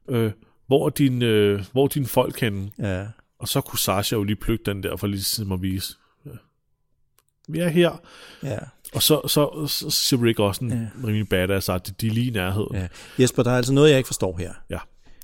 øh, 0.08 0.32
hvor, 0.66 0.88
din, 0.88 1.22
øh, 1.22 1.64
hvor 1.72 1.86
dine 1.88 2.06
folk 2.06 2.40
henne? 2.40 2.70
Ja. 2.78 3.04
Og 3.38 3.48
så 3.48 3.60
kunne 3.60 3.78
Sasha 3.78 4.16
jo 4.16 4.22
lige 4.22 4.36
plukke 4.36 4.64
den 4.66 4.82
der 4.82 4.96
for 4.96 5.06
lige 5.06 5.16
ligesom 5.16 5.52
at 5.52 5.62
vise. 5.62 5.94
Ja. 6.26 6.30
Vi 7.48 7.58
er 7.58 7.68
her. 7.68 8.00
Ja. 8.42 8.58
Og 8.94 9.02
så, 9.02 9.20
så, 9.28 9.66
så 9.66 9.90
siger 9.90 10.24
Rick 10.24 10.38
også 10.38 10.64
en 10.64 10.70
ja. 10.70 11.06
rimelig 11.06 11.28
badass, 11.28 11.68
at 11.68 11.90
de 12.00 12.06
er 12.06 12.10
lige 12.10 12.26
i 12.26 12.30
nærheden. 12.30 12.74
Ja. 12.74 12.80
ja. 12.80 12.88
Jesper, 13.18 13.42
der 13.42 13.50
er 13.50 13.56
altså 13.56 13.72
noget, 13.72 13.90
jeg 13.90 13.98
ikke 13.98 14.06
forstår 14.06 14.36
her. 14.38 14.52
ja. 14.70 14.78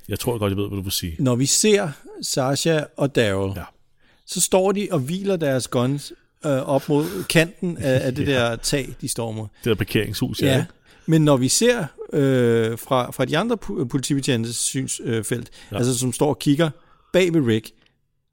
Jeg 0.09 0.19
tror 0.19 0.39
godt, 0.39 0.51
jeg 0.51 0.57
ved, 0.57 0.69
hvad 0.69 0.77
du 0.77 0.83
vil 0.83 0.93
sige. 0.93 1.17
Når 1.19 1.37
vi 1.37 1.47
ser 1.47 1.89
Sasha 2.23 2.81
og 2.97 3.14
Daryl, 3.14 3.53
Ja. 3.57 3.64
så 4.27 4.41
står 4.41 4.73
de 4.73 4.89
og 4.91 4.99
hviler 4.99 5.37
deres 5.37 5.69
guns 5.69 6.12
øh, 6.47 6.68
op 6.68 6.88
mod 6.88 7.24
kanten 7.24 7.78
af, 7.78 8.07
af 8.07 8.14
det 8.16 8.26
der 8.26 8.57
tag, 8.57 8.94
de 9.01 9.09
står 9.09 9.32
mod. 9.32 9.47
Det 9.59 9.64
der 9.64 9.74
parkeringshus, 9.74 10.42
ja. 10.42 10.47
Ja. 10.47 10.64
Men 11.07 11.24
når 11.24 11.36
vi 11.36 11.49
ser 11.49 11.86
øh, 12.12 12.78
fra, 12.78 13.11
fra 13.11 13.24
de 13.24 13.38
andre 13.38 13.57
politibetjentes 13.86 14.57
synsfelt, 14.57 15.26
felt, 15.26 15.51
ja. 15.72 15.76
altså 15.76 15.99
som 15.99 16.12
står 16.12 16.28
og 16.28 16.38
kigger 16.38 16.70
bag 17.12 17.34
ved 17.34 17.40
Rick, 17.40 17.70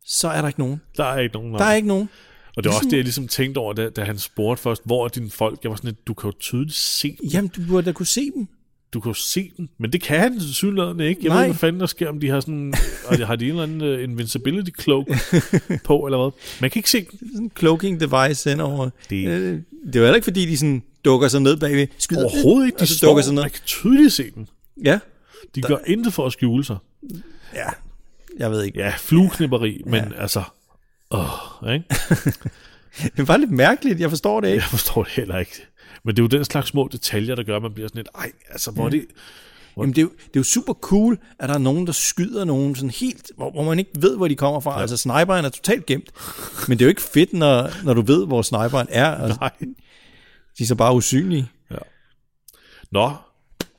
så 0.06 0.28
er 0.28 0.42
der 0.42 0.48
ikke 0.48 0.60
nogen. 0.60 0.82
Der 0.98 1.04
er 1.04 1.20
ikke 1.20 1.34
nogen. 1.34 1.54
Der 1.54 1.66
er 1.66 1.74
ikke 1.74 1.88
nogen. 1.88 2.10
Og 2.58 2.64
det 2.64 2.70
er 2.70 2.74
også 2.74 2.88
det, 2.90 2.98
jeg 2.98 3.04
ligesom 3.04 3.28
tænkte 3.28 3.60
over, 3.60 3.74
da, 3.74 3.90
da 3.90 4.04
han 4.04 4.20
spurgte 4.20 4.64
først, 4.64 4.82
hvor 4.86 5.06
er 5.06 5.10
dine 5.10 5.30
folk? 5.30 5.60
Jeg 5.64 5.72
var 5.72 5.76
sådan 5.76 5.88
lidt, 5.88 6.08
du 6.08 6.14
kan 6.14 6.30
jo 6.30 6.36
tydeligt 6.40 6.76
se 6.76 7.08
dem. 7.08 7.30
Jamen, 7.34 7.52
du 7.56 7.62
burde 7.68 7.86
da 7.86 7.92
kunne 7.92 8.06
se 8.06 8.32
dem. 8.36 8.48
Du 8.94 9.00
kan 9.00 9.10
jo 9.10 9.14
se 9.14 9.52
dem. 9.58 9.70
Men 9.78 9.92
det 9.94 10.02
kan 10.02 10.20
han 10.20 10.42
synligheden 10.42 11.00
ikke. 11.00 11.22
Jeg 11.24 11.30
Nej. 11.30 11.38
ved 11.38 11.44
ikke, 11.46 11.54
hvad 11.54 11.60
fanden 11.68 11.80
der 11.80 11.86
sker, 11.88 12.10
om 12.10 12.20
de 12.20 12.30
har 12.30 12.40
sådan... 12.40 12.74
har 13.28 13.36
de 13.36 13.46
en 13.46 13.50
eller 13.50 13.64
anden 13.64 13.82
uh, 13.98 14.04
invincibility 14.04 14.72
cloak 14.82 15.08
på, 15.86 16.06
eller 16.06 16.18
hvad? 16.18 16.32
Man 16.62 16.70
kan 16.70 16.80
ikke 16.80 16.90
se 16.90 17.00
dem. 17.12 17.30
Sådan 17.32 17.44
en 17.46 17.52
cloaking 17.60 18.00
device 18.00 18.50
hen 18.50 18.60
over. 18.60 18.90
Det- 19.10 19.28
Øh, 19.28 19.60
det 19.86 19.96
er 19.96 20.00
jo 20.00 20.06
heller 20.06 20.16
ikke, 20.16 20.24
fordi 20.26 20.46
de 20.46 20.58
sådan 20.58 20.84
dukker 21.06 21.28
sig 21.28 21.42
ned 21.42 21.58
bagved. 21.58 21.88
Skyder, 21.98 22.24
Overhovedet 22.26 22.66
ikke. 22.66 22.78
De 22.78 22.82
og 22.82 22.88
så 22.88 22.98
står, 22.98 23.08
dukker 23.08 23.24
sig 23.24 23.34
ned. 23.34 23.42
man 23.44 23.52
kan 23.52 23.62
tydeligt 23.66 24.14
se 24.14 24.32
dem. 24.36 24.46
Ja. 24.84 25.00
De 25.56 25.62
gør 25.62 25.78
intet 25.88 26.14
for 26.14 26.26
at 26.26 26.34
skjule 26.34 26.64
sig. 26.66 26.78
ja. 27.56 27.70
Jeg 28.40 28.52
ved 28.52 28.64
ikke. 28.64 28.80
Ja, 28.80 28.94
flueknipperi, 28.98 29.82
men 29.86 30.04
altså... 30.18 30.44
Åh, 31.12 31.74
ikke? 31.74 31.86
Det 33.18 33.28
var 33.28 33.38
lidt 33.38 33.52
mærkeligt. 33.52 34.00
Jeg 34.00 34.10
forstår 34.10 34.42
det 34.42 34.48
ikke. 34.48 34.62
Jeg 34.62 34.70
forstår 34.70 35.04
det 35.04 35.12
heller 35.12 35.38
ikke. 35.40 35.66
Men 36.04 36.16
det 36.16 36.22
er 36.22 36.24
jo 36.24 36.28
den 36.28 36.46
slags 36.46 36.68
små 36.68 36.90
detaljer, 36.92 37.36
der 37.36 37.44
gør, 37.44 37.56
at 37.56 37.62
man 37.62 37.74
bliver 37.74 37.88
sådan 37.88 38.00
lidt, 38.00 38.10
ej, 38.16 38.32
altså, 38.50 38.72
hvor 38.72 38.86
er 38.86 38.90
det... 38.90 39.06
Jamen, 39.78 39.90
det, 39.90 39.98
er 39.98 40.02
jo, 40.02 40.10
det 40.10 40.36
er 40.36 40.40
jo 40.40 40.44
super 40.44 40.74
cool, 40.74 41.18
at 41.40 41.50
der 41.50 41.56
er 41.56 41.60
nogen, 41.60 41.88
der 41.88 41.94
skyder 41.94 42.46
nogen 42.46 42.76
sådan 42.76 42.90
helt, 42.90 43.32
hvor, 43.38 43.52
hvor 43.52 43.64
man 43.64 43.80
ikke 43.80 43.92
ved, 44.00 44.18
hvor 44.18 44.28
de 44.28 44.36
kommer 44.36 44.60
fra. 44.60 44.76
Ja. 44.76 44.82
Altså, 44.82 44.98
sniperen 44.98 45.46
er 45.46 45.50
totalt 45.50 45.86
gemt. 45.86 46.12
Men 46.68 46.78
det 46.78 46.84
er 46.84 46.86
jo 46.86 46.90
ikke 46.90 47.02
fedt, 47.02 47.34
når, 47.34 47.84
når 47.86 47.94
du 47.94 48.02
ved, 48.02 48.26
hvor 48.26 48.42
sniperen 48.42 48.88
er. 48.90 49.12
Altså, 49.24 49.38
Nej. 49.40 49.52
de 50.58 50.64
er 50.64 50.68
så 50.68 50.76
bare 50.76 50.96
usynlige. 50.96 51.48
Nå, 52.92 53.12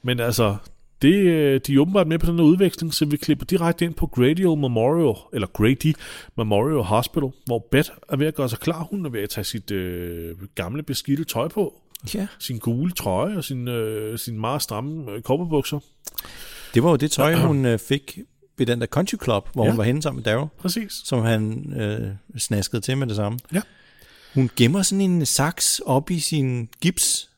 men 0.02 0.20
altså, 0.20 0.56
det, 1.02 1.14
øh, 1.14 1.60
de 1.66 1.74
er 1.74 1.80
åbenbart 1.80 2.06
med 2.06 2.18
på 2.18 2.26
den 2.26 2.38
her 2.38 2.44
udveksling, 2.44 2.94
så 2.94 3.04
vi 3.04 3.16
klipper 3.16 3.46
direkte 3.46 3.84
ind 3.84 3.94
på 3.94 4.06
Grady 4.06 4.40
Memorial, 4.40 5.14
eller 5.32 5.46
Grady 5.46 5.94
Memorial 6.36 6.82
Hospital, 6.82 7.30
hvor 7.46 7.66
Beth 7.70 7.90
er 8.08 8.16
ved 8.16 8.26
at 8.26 8.34
gøre 8.34 8.48
sig 8.48 8.58
klar. 8.58 8.82
Hun 8.90 9.06
er 9.06 9.10
ved 9.10 9.20
at 9.20 9.30
tage 9.30 9.44
sit 9.44 9.70
øh, 9.70 10.36
gamle 10.54 10.82
beskidte 10.82 11.24
tøj 11.24 11.48
på, 11.48 11.80
Ja. 12.14 12.26
sin 12.38 12.58
gule 12.58 12.92
trøje 12.92 13.36
og 13.36 13.44
sin, 13.44 13.68
øh, 13.68 14.18
sin 14.18 14.40
meget 14.40 14.62
stramme 14.62 15.10
øh, 15.12 15.22
kopperbukser. 15.22 15.78
Det 16.74 16.82
var 16.82 16.90
jo 16.90 16.96
det 16.96 17.10
tøj, 17.10 17.34
hun 17.46 17.64
øh, 17.66 17.78
fik 17.78 18.18
ved 18.58 18.66
den 18.66 18.80
der 18.80 18.86
country 18.86 19.16
club, 19.24 19.48
hvor 19.52 19.62
ja. 19.62 19.66
Ja. 19.66 19.70
hun 19.72 19.78
var 19.78 19.84
henne 19.84 20.02
sammen 20.02 20.16
med 20.24 20.24
Daryl, 20.32 20.48
Præcis. 20.58 20.92
som 21.04 21.22
han 21.22 21.72
øh, 21.80 22.12
snaskede 22.38 22.80
til 22.82 22.96
med 22.98 23.06
det 23.06 23.16
samme. 23.16 23.38
Ja. 23.52 23.60
Hun 24.34 24.50
gemmer 24.56 24.82
sådan 24.82 25.00
en 25.00 25.26
saks 25.26 25.80
op 25.86 26.10
i 26.10 26.20
sin 26.20 26.68
gips. 26.80 27.30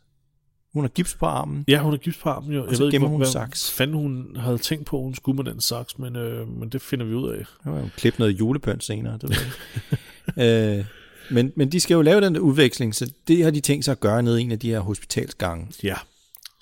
Hun 0.73 0.85
har 0.85 0.89
gips 0.89 1.15
på 1.15 1.27
armen. 1.27 1.65
Ja, 1.69 1.79
hun 1.83 1.93
er 1.93 1.97
gips 1.99 2.17
på 2.17 2.29
armen 2.29 2.53
jo. 2.53 2.67
Jeg 2.67 2.77
så 2.77 2.81
ved 2.83 2.87
ikke, 2.87 2.95
gemmer 2.95 3.09
hvor- 3.09 3.15
hun 3.17 3.21
hvad 3.21 3.33
saks. 3.33 3.71
fanden 3.71 3.97
hun 3.97 4.37
havde 4.37 4.59
tænkt 4.59 4.87
på, 4.87 5.01
hun 5.03 5.15
skulle 5.15 5.37
med 5.43 5.53
den 5.53 5.61
saks, 5.61 5.99
men, 5.99 6.17
øh, 6.17 6.49
men 6.49 6.69
det 6.69 6.83
finder 6.83 7.07
vi 7.07 7.15
ud 7.15 7.31
af. 7.33 7.45
Var 7.65 7.79
jo 7.81 7.89
klippet 7.97 8.19
noget 8.19 8.39
julepønt 8.39 8.85
senere. 8.85 9.13
Det 9.19 9.23
ved 9.23 9.37
jeg 9.37 9.47
ikke. 10.73 10.79
øh, 10.79 10.85
men, 11.31 11.53
men 11.57 11.73
de 11.73 11.81
skal 11.81 11.95
jo 11.95 12.03
lave 12.03 12.21
den 12.21 12.35
der 12.35 12.41
udveksling, 12.41 12.95
så 12.95 13.13
det 13.29 13.45
har 13.45 13.51
de 13.51 13.61
tænkt 13.61 13.85
sig 13.85 13.93
at 13.93 14.01
gøre 14.01 14.23
nede 14.23 14.41
i 14.41 14.45
en 14.45 14.53
af 14.53 14.59
de 14.59 14.71
her 14.71 14.81
hospitalsgange. 14.81 15.67
Ja, 15.83 15.97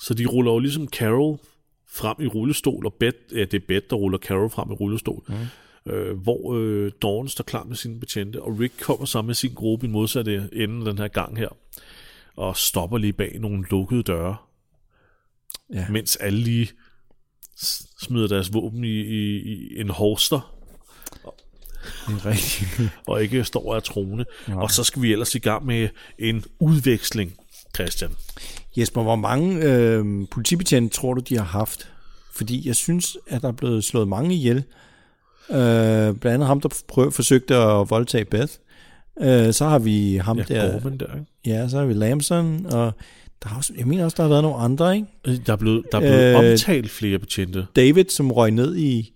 så 0.00 0.14
de 0.14 0.26
ruller 0.26 0.52
jo 0.52 0.58
ligesom 0.58 0.88
Carol 0.88 1.38
frem 1.92 2.16
i 2.20 2.26
rullestol, 2.26 2.86
og 2.86 2.94
Beth, 2.94 3.18
ja, 3.32 3.40
det 3.40 3.54
er 3.54 3.66
Beth, 3.68 3.86
der 3.90 3.96
ruller 3.96 4.18
Carol 4.18 4.50
frem 4.50 4.70
i 4.70 4.74
rullestol, 4.74 5.24
mm. 5.28 5.92
øh, 5.92 6.18
hvor 6.18 6.54
øh, 6.54 6.92
Dawn 7.02 7.28
står 7.28 7.44
klar 7.44 7.64
med 7.64 7.76
sine 7.76 8.00
betjente, 8.00 8.42
og 8.42 8.58
Rick 8.60 8.80
kommer 8.80 9.06
sammen 9.06 9.26
med 9.26 9.34
sin 9.34 9.54
gruppe 9.54 9.86
i 9.86 9.90
modsatte 9.90 10.48
ende 10.52 10.86
den 10.86 10.98
her 10.98 11.08
gang 11.08 11.38
her, 11.38 11.48
og 12.36 12.56
stopper 12.56 12.98
lige 12.98 13.12
bag 13.12 13.36
nogle 13.40 13.64
lukkede 13.70 14.02
døre, 14.02 14.36
Ja. 15.74 15.86
mens 15.90 16.16
alle 16.16 16.38
lige 16.38 16.68
smider 18.02 18.28
deres 18.28 18.52
våben 18.52 18.84
i, 18.84 19.00
i, 19.00 19.36
i 19.36 19.80
en 19.80 19.90
holster, 19.90 20.53
Det 22.08 22.14
er 22.14 22.26
rigtigt. 22.26 22.90
og 23.06 23.22
ikke 23.22 23.44
står 23.44 23.70
og 23.70 23.76
er 23.76 23.80
troende. 23.80 24.24
Og 24.52 24.70
så 24.70 24.84
skal 24.84 25.02
vi 25.02 25.12
ellers 25.12 25.34
i 25.34 25.38
gang 25.38 25.66
med 25.66 25.88
en 26.18 26.44
udveksling, 26.60 27.32
Christian. 27.74 28.10
Jesper, 28.76 29.02
hvor 29.02 29.16
mange 29.16 29.62
øh, 29.62 30.04
politibetjente 30.30 30.96
tror 30.96 31.14
du, 31.14 31.20
de 31.20 31.36
har 31.36 31.44
haft? 31.44 31.88
Fordi 32.34 32.68
jeg 32.68 32.76
synes, 32.76 33.16
at 33.28 33.42
der 33.42 33.48
er 33.48 33.52
blevet 33.52 33.84
slået 33.84 34.08
mange 34.08 34.34
ihjel. 34.34 34.56
Øh, 35.50 35.56
blandt 36.14 36.24
andet 36.26 36.46
ham, 36.46 36.60
der 36.60 36.68
prøv, 36.88 37.12
forsøgte 37.12 37.56
at 37.56 37.90
voldtage 37.90 38.24
Beth. 38.24 38.52
Øh, 39.20 39.52
så 39.52 39.64
har 39.64 39.78
vi 39.78 40.16
ham 40.16 40.38
Ja, 40.38 40.42
der. 40.48 40.72
Gorman 40.72 40.98
der, 40.98 41.06
ikke? 41.14 41.26
Ja, 41.46 41.68
så 41.68 41.78
har 41.78 41.84
vi 41.84 41.92
Lamson, 41.94 42.66
og 42.66 42.92
der 43.42 43.48
har 43.48 43.56
også, 43.56 43.72
jeg 43.78 43.86
mener 43.86 44.04
også, 44.04 44.14
der 44.16 44.22
har 44.22 44.28
været 44.30 44.42
nogle 44.42 44.56
andre, 44.58 44.94
ikke? 44.96 45.06
Øh, 45.26 45.36
Der 45.46 45.52
er 45.52 45.56
blevet, 45.56 45.84
der 45.92 45.98
er 45.98 46.02
blevet 46.02 46.36
Øh, 46.36 46.44
øh, 46.44 46.52
omtalt 46.52 46.90
flere 46.90 47.18
betjente. 47.18 47.66
David, 47.76 48.04
som 48.08 48.32
røg 48.32 48.50
ned 48.50 48.76
i 48.76 49.12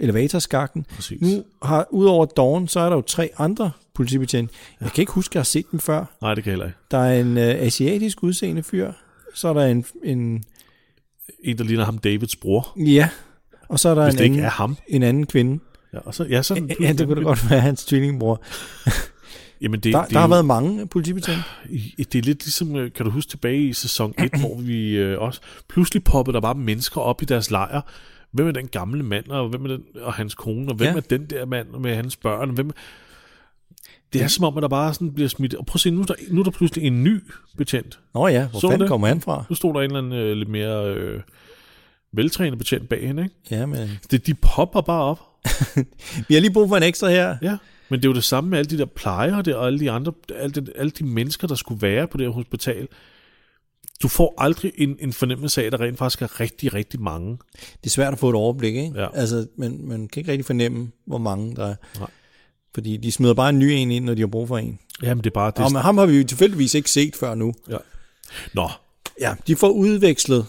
elevatorskakten. 0.00 0.86
Præcis. 0.94 1.20
Nu 1.20 1.44
har, 1.62 1.86
udover 1.90 2.26
Dawn, 2.26 2.68
så 2.68 2.80
er 2.80 2.88
der 2.88 2.96
jo 2.96 3.02
tre 3.02 3.30
andre 3.38 3.70
politibetjente. 3.94 4.54
Jeg 4.80 4.92
kan 4.92 5.02
ikke 5.02 5.12
huske, 5.12 5.32
at 5.32 5.34
jeg 5.34 5.40
har 5.40 5.44
set 5.44 5.70
dem 5.72 5.80
før. 5.80 6.04
Nej, 6.22 6.34
det 6.34 6.44
kan 6.44 6.50
jeg 6.50 6.54
heller 6.54 6.66
ikke. 6.66 6.78
Der 6.90 6.98
er 6.98 7.20
en 7.20 7.38
øh, 7.38 7.44
asiatisk 7.66 8.22
udseende 8.22 8.62
fyr. 8.62 8.92
Så 9.34 9.48
er 9.48 9.52
der 9.52 9.66
en, 9.66 9.84
en 10.04 10.44
En, 11.44 11.58
der 11.58 11.64
ligner 11.64 11.84
ham 11.84 11.98
Davids 11.98 12.36
bror. 12.36 12.72
ja, 12.76 13.08
og 13.68 13.80
så 13.80 13.88
er 13.88 13.94
der 13.94 14.04
Hvis 14.04 14.14
en 14.14 14.18
det 14.18 14.24
ikke 14.24 14.32
anden, 14.34 14.46
er 14.46 14.50
ham. 14.50 14.76
en 14.88 15.02
anden 15.02 15.26
kvinde. 15.26 15.58
Ja, 15.92 15.98
og 15.98 16.14
så, 16.14 16.24
ja, 16.24 16.42
sådan, 16.42 16.70
Ja, 16.80 16.92
det 16.92 17.06
kunne 17.06 17.16
da 17.16 17.22
godt 17.22 17.50
være 17.50 17.60
hans 17.60 17.84
tvillingbror. 17.84 18.42
Jamen, 19.60 19.80
det, 19.80 19.92
Der, 19.92 20.02
det, 20.02 20.10
der 20.10 20.16
er 20.16 20.20
har 20.20 20.28
jo- 20.28 20.30
været 20.30 20.44
mange 20.44 20.86
politibetjente. 20.86 21.42
det 21.98 22.14
er 22.14 22.22
lidt 22.22 22.44
ligesom, 22.44 22.76
øh, 22.76 22.92
kan 22.92 23.04
du 23.06 23.10
huske 23.12 23.30
tilbage 23.30 23.62
i 23.62 23.72
sæson 23.72 24.14
1, 24.18 24.40
hvor 24.40 24.60
vi 24.60 24.96
øh, 24.96 25.20
også 25.20 25.40
pludselig 25.68 26.04
poppede 26.04 26.34
der 26.34 26.40
bare 26.40 26.54
mennesker 26.54 27.00
op 27.00 27.22
i 27.22 27.24
deres 27.24 27.50
lejr. 27.50 27.80
Hvem 28.32 28.46
er 28.48 28.52
den 28.52 28.68
gamle 28.68 29.02
mand, 29.02 29.26
og 29.28 29.48
hvem 29.48 29.64
er 29.64 29.68
den, 29.68 29.82
og 30.02 30.12
hans 30.12 30.34
kone, 30.34 30.68
og 30.70 30.74
hvem 30.74 30.88
Ja. 30.88 30.96
er 30.96 31.00
den 31.00 31.26
der 31.26 31.44
mand 31.46 31.68
med 31.68 31.94
hans 31.94 32.16
børn? 32.16 32.48
og 32.48 32.54
Hvem, 32.54 32.70
det 34.12 34.22
er 34.22 34.26
som 34.28 34.44
om, 34.44 34.56
at 34.56 34.62
der 34.62 34.68
bare 34.68 34.94
sådan 34.94 35.12
bliver 35.12 35.28
smidt. 35.28 35.54
Og 35.54 35.66
prøv 35.66 35.74
at 35.76 35.80
se, 35.80 35.90
nu 35.90 36.00
er 36.00 36.04
der, 36.04 36.14
nu 36.30 36.40
er 36.40 36.44
der 36.44 36.50
pludselig 36.50 36.84
en 36.86 37.04
ny 37.04 37.20
betjent. 37.56 38.00
Nå 38.14 38.28
ja, 38.28 38.46
hvor 38.48 38.60
Så 38.60 38.66
fanden 38.68 38.80
det? 38.80 38.88
kommer 38.88 39.06
han 39.06 39.20
fra? 39.20 39.44
Nu 39.50 39.54
stod 39.56 39.74
der 39.74 39.80
en 39.80 39.84
eller 39.84 39.98
anden 39.98 40.12
øh, 40.12 40.36
lidt 40.36 40.48
mere 40.48 40.94
øh, 40.94 41.20
veltrænet 42.12 42.58
betjent 42.58 42.88
bag 42.88 43.06
hende. 43.06 43.22
Ikke? 43.22 43.34
Ja, 43.50 43.66
men 43.66 43.88
Det, 44.10 44.26
de 44.26 44.34
popper 44.34 44.80
bare 44.80 45.02
op. 45.02 45.20
vi 46.28 46.34
har 46.34 46.40
lige 46.40 46.52
brug 46.52 46.68
for 46.68 46.76
en 46.76 46.82
ekstra 46.82 47.08
her. 47.08 47.36
Ja, 47.42 47.56
men 47.88 47.98
det 48.00 48.04
er 48.04 48.08
jo 48.10 48.14
det 48.14 48.24
samme 48.24 48.50
med 48.50 48.58
alle 48.58 48.70
de 48.70 48.78
der 48.78 48.84
plejere 48.84 49.42
der, 49.42 49.54
og 49.54 49.66
alle 49.66 49.78
de 49.80 49.90
andre, 49.90 50.12
alle 50.34 50.52
de, 50.52 50.72
alle 50.76 50.90
de 50.90 51.04
mennesker, 51.04 51.48
der 51.48 51.54
skulle 51.54 51.82
være 51.82 52.08
på 52.08 52.16
det 52.16 52.26
her 52.26 52.32
hospital. 52.32 52.88
Du 54.02 54.08
får 54.08 54.34
aldrig 54.38 54.72
en, 54.78 54.96
en 55.00 55.12
fornemmelse 55.12 55.62
af, 55.62 55.66
at 55.66 55.72
der 55.72 55.80
rent 55.80 55.98
faktisk 55.98 56.22
er 56.22 56.40
rigtig, 56.40 56.74
rigtig 56.74 57.00
mange. 57.00 57.38
Det 57.52 57.86
er 57.86 57.90
svært 57.90 58.12
at 58.12 58.18
få 58.18 58.28
et 58.28 58.34
overblik, 58.34 58.74
ikke? 58.76 58.92
Ja. 59.00 59.06
Altså, 59.14 59.46
man, 59.56 59.80
man 59.84 60.08
kan 60.08 60.20
ikke 60.20 60.32
rigtig 60.32 60.46
fornemme, 60.46 60.90
hvor 61.06 61.18
mange 61.18 61.56
der 61.56 61.66
er. 61.66 61.74
Nej. 61.98 62.10
Fordi 62.74 62.96
de 62.96 63.12
smider 63.12 63.34
bare 63.34 63.48
en 63.50 63.58
ny 63.58 63.64
en 63.64 63.90
ind, 63.90 64.04
når 64.04 64.14
de 64.14 64.20
har 64.22 64.26
brug 64.26 64.48
for 64.48 64.58
en. 64.58 64.78
Jamen, 65.02 65.24
det 65.24 65.30
er 65.30 65.34
bare... 65.34 65.52
Det, 65.56 65.64
Og 65.64 65.72
men 65.72 65.82
ham 65.82 65.98
har 65.98 66.06
vi 66.06 66.18
jo 66.18 66.24
tilfældigvis 66.26 66.74
ikke 66.74 66.90
set 66.90 67.16
før 67.16 67.34
nu. 67.34 67.54
ja. 67.70 67.76
Nå, 68.54 68.68
Ja, 69.20 69.34
de 69.46 69.56
får 69.56 69.68
udvekslet 69.68 70.46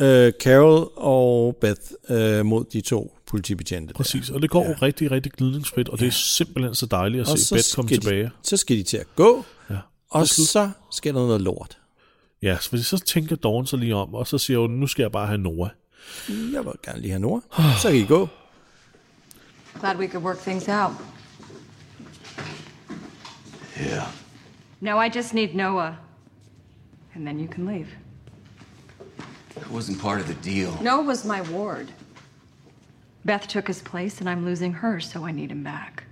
øh, 0.00 0.32
Carol 0.42 0.90
og 0.96 1.56
Beth 1.60 1.80
øh, 2.10 2.46
mod 2.46 2.64
de 2.72 2.80
to 2.80 3.16
politibetjente. 3.26 3.88
der. 3.92 3.96
præcis. 3.96 4.30
Og 4.30 4.42
det 4.42 4.50
går 4.50 4.64
ja. 4.64 4.74
rigtig, 4.82 5.10
rigtig 5.10 5.32
gnidningsfrit, 5.32 5.88
og 5.88 6.00
det 6.00 6.06
er 6.06 6.10
simpelthen 6.10 6.74
så 6.74 6.86
dejligt 6.86 7.22
at 7.22 7.28
Og 7.28 7.38
se 7.38 7.54
Beth 7.54 7.64
komme 7.74 7.88
de- 7.88 7.94
tilbage. 7.96 8.30
Så 8.42 8.56
skal 8.56 8.76
de 8.76 8.82
til 8.82 8.96
at 8.96 9.06
gå, 9.16 9.44
Ja. 9.70 9.76
og 10.10 10.28
så 10.28 10.70
sker 10.92 11.12
der 11.12 11.20
noget 11.26 11.40
lort. 11.40 11.78
Ja, 12.46 12.58
så, 12.58 12.68
fordi 12.68 12.82
så 12.82 12.98
tænker 12.98 13.36
Dawn 13.36 13.66
sig 13.66 13.78
lige 13.78 13.94
om, 13.94 14.14
og 14.14 14.26
så 14.26 14.38
siger 14.38 14.58
hun, 14.58 14.70
nu 14.70 14.86
skal 14.86 15.02
jeg 15.02 15.12
bare 15.12 15.26
have 15.26 15.38
Nora. 15.38 15.68
Jeg 16.28 16.64
vil 16.64 16.72
gerne 16.82 17.00
lige 17.00 17.10
have 17.10 17.20
Nora. 17.20 17.40
Så 17.82 17.88
kan 17.90 17.98
I 17.98 18.04
gå. 18.04 18.28
Glad 19.80 19.96
we 19.96 20.08
could 20.08 20.24
work 20.24 20.38
things 20.38 20.68
out. 20.68 20.92
Yeah. 23.80 24.06
No, 24.80 25.00
I 25.00 25.08
just 25.16 25.34
need 25.34 25.54
Noah. 25.54 25.94
And 27.14 27.26
then 27.26 27.40
you 27.40 27.48
can 27.48 27.66
leave. 27.66 27.86
That 29.54 29.70
wasn't 29.70 30.00
part 30.00 30.20
of 30.20 30.26
the 30.26 30.50
deal. 30.50 30.70
Noah 30.82 31.06
was 31.06 31.24
my 31.24 31.40
ward. 31.52 31.88
Beth 33.24 33.48
took 33.48 33.66
his 33.66 33.82
place, 33.82 34.20
and 34.20 34.30
I'm 34.30 34.44
losing 34.44 34.72
her, 34.72 35.00
so 35.00 35.26
I 35.28 35.32
need 35.32 35.50
him 35.50 35.62
back. 35.64 36.04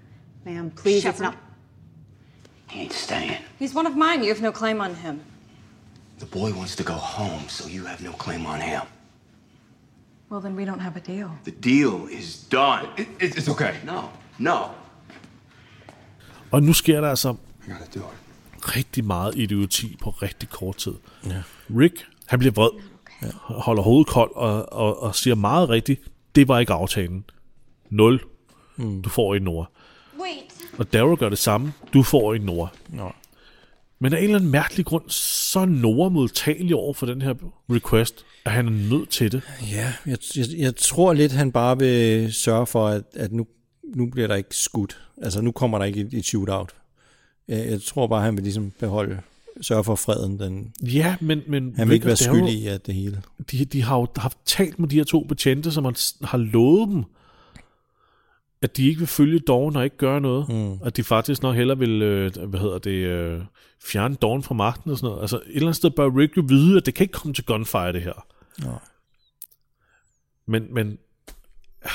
Ma'am, 0.44 0.70
please, 0.70 1.04
it's 1.04 1.18
Shepard. 1.18 1.22
not. 1.22 1.36
He 2.70 2.80
ain't 2.80 2.92
staying. 2.92 3.38
He's 3.58 3.74
one 3.74 3.86
of 3.86 3.96
mine. 3.96 4.22
You 4.22 4.28
have 4.34 4.42
no 4.42 4.52
claim 4.52 4.80
on 4.80 4.94
him. 4.94 5.20
The 6.18 6.26
boy 6.26 6.50
wants 6.58 6.76
to 6.76 6.84
go 6.84 6.92
home, 6.92 7.48
so 7.48 7.68
you 7.68 7.86
have 7.86 8.04
no 8.04 8.12
claim 8.12 8.46
on 8.46 8.60
him. 8.60 8.80
Well, 10.30 10.40
then 10.40 10.56
we 10.56 10.64
don't 10.64 10.80
have 10.80 10.96
a 10.96 11.12
deal. 11.12 11.28
The 11.44 11.54
deal 11.62 12.08
is 12.20 12.46
done. 12.52 12.86
It, 12.98 13.06
it, 13.20 13.36
it's 13.38 13.50
okay. 13.50 13.74
No, 13.84 14.00
no. 14.38 14.56
Og 16.50 16.62
nu 16.62 16.72
sker 16.72 17.00
der 17.00 17.10
altså 17.10 17.34
rigtig 18.60 19.04
meget 19.04 19.34
idioti 19.36 19.96
på 20.02 20.10
rigtig 20.10 20.48
kort 20.48 20.76
tid. 20.76 20.94
Ja. 21.26 21.42
Rick, 21.78 22.06
han 22.26 22.38
bliver 22.38 22.52
vred, 22.52 22.70
holder 23.32 23.82
hovedet 23.82 24.06
koldt 24.08 24.32
og, 24.32 24.72
og, 24.72 25.02
og 25.02 25.14
siger 25.14 25.34
meget 25.34 25.68
rigtigt, 25.68 26.00
det 26.34 26.48
var 26.48 26.58
ikke 26.58 26.72
aftalen. 26.72 27.24
0. 27.90 28.20
Mm. 28.76 29.02
Du 29.02 29.08
får 29.08 29.34
en 29.34 29.42
Nora. 29.42 29.66
Wait. 30.20 30.78
Og 30.78 30.92
Daryl 30.92 31.16
gør 31.16 31.28
det 31.28 31.38
samme. 31.38 31.72
Du 31.94 32.02
får 32.02 32.34
en 32.34 32.42
Nora. 32.42 32.68
Nå. 32.88 33.12
Men 34.04 34.12
af 34.12 34.18
en 34.18 34.24
eller 34.24 34.36
anden 34.36 34.50
mærkelig 34.50 34.86
grund, 34.86 35.04
så 35.08 35.60
er 35.60 35.64
Nora 35.64 36.08
modtagelig 36.08 36.74
over 36.74 36.94
for 36.94 37.06
den 37.06 37.22
her 37.22 37.34
request, 37.70 38.24
at 38.44 38.52
han 38.52 38.66
er 38.66 38.70
nødt 38.70 39.08
til 39.08 39.32
det. 39.32 39.42
Ja, 39.70 39.92
jeg, 40.06 40.18
jeg, 40.36 40.46
jeg 40.56 40.76
tror 40.76 41.12
lidt, 41.12 41.32
han 41.32 41.52
bare 41.52 41.78
vil 41.78 42.32
sørge 42.32 42.66
for, 42.66 42.88
at, 42.88 43.02
at 43.14 43.32
nu, 43.32 43.46
nu 43.94 44.06
bliver 44.06 44.28
der 44.28 44.34
ikke 44.34 44.56
skudt. 44.56 45.00
Altså, 45.22 45.40
nu 45.40 45.52
kommer 45.52 45.78
der 45.78 45.84
ikke 45.84 46.00
et, 46.00 46.14
et 46.14 46.24
shootout. 46.24 46.70
Jeg, 47.48 47.70
jeg 47.70 47.82
tror 47.82 48.06
bare, 48.06 48.24
han 48.24 48.36
vil 48.36 48.42
ligesom 48.42 48.72
beholde, 48.80 49.20
sørge 49.60 49.84
for 49.84 49.94
freden. 49.94 50.38
Den, 50.38 50.72
Ja, 50.82 51.16
men... 51.20 51.40
men 51.48 51.74
han 51.76 51.88
vil 51.88 51.94
ikke 51.94 52.06
være 52.06 52.16
skyldig 52.16 52.54
i 52.54 52.66
at 52.66 52.86
det 52.86 52.94
hele. 52.94 53.22
de, 53.50 53.64
de 53.64 53.82
har 53.82 53.96
jo 53.98 54.06
haft 54.16 54.38
talt 54.46 54.78
med 54.78 54.88
de 54.88 54.96
her 54.96 55.04
to 55.04 55.20
betjente, 55.20 55.72
som 55.72 55.84
har, 55.84 56.26
har 56.26 56.38
lovet 56.38 56.88
dem, 56.88 57.04
at 58.64 58.76
de 58.76 58.88
ikke 58.88 58.98
vil 58.98 59.06
følge 59.08 59.38
Dawn 59.38 59.76
og 59.76 59.84
ikke 59.84 59.96
gøre 59.96 60.20
noget. 60.20 60.48
Mm. 60.48 60.78
At 60.84 60.96
de 60.96 61.04
faktisk 61.04 61.42
nok 61.42 61.56
heller 61.56 61.74
vil, 61.74 62.02
øh, 62.02 62.36
hvad 62.48 62.60
hedder 62.60 62.78
det, 62.78 62.90
øh, 62.90 63.40
fjerne 63.84 64.14
Dawn 64.14 64.42
fra 64.42 64.54
magten 64.54 64.90
og 64.90 64.96
sådan 64.96 65.08
noget. 65.08 65.20
Altså 65.22 65.36
et 65.36 65.42
eller 65.46 65.62
andet 65.62 65.76
sted 65.76 65.90
bør 65.90 66.18
Rick 66.18 66.36
jo 66.36 66.44
vide, 66.48 66.76
at 66.76 66.86
det 66.86 66.94
kan 66.94 67.04
ikke 67.04 67.12
komme 67.12 67.34
til 67.34 67.44
gunfire, 67.44 67.92
det 67.92 68.02
her. 68.02 68.26
Nej. 68.64 68.78
Men, 70.46 70.74
men 70.74 70.98
ah, 71.84 71.90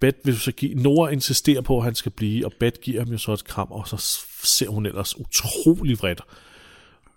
Beth 0.00 0.18
vil 0.24 0.38
så 0.40 0.52
give, 0.52 0.74
Nora 0.74 1.08
insisterer 1.10 1.60
på, 1.60 1.78
at 1.78 1.84
han 1.84 1.94
skal 1.94 2.12
blive, 2.12 2.46
og 2.46 2.52
Beth 2.60 2.80
giver 2.82 3.04
ham 3.04 3.12
jo 3.12 3.18
så 3.18 3.32
et 3.32 3.44
kram, 3.44 3.68
og 3.70 3.88
så 3.88 3.96
ser 4.42 4.68
hun 4.68 4.86
ellers 4.86 5.18
utrolig 5.18 5.98
vredt 5.98 6.20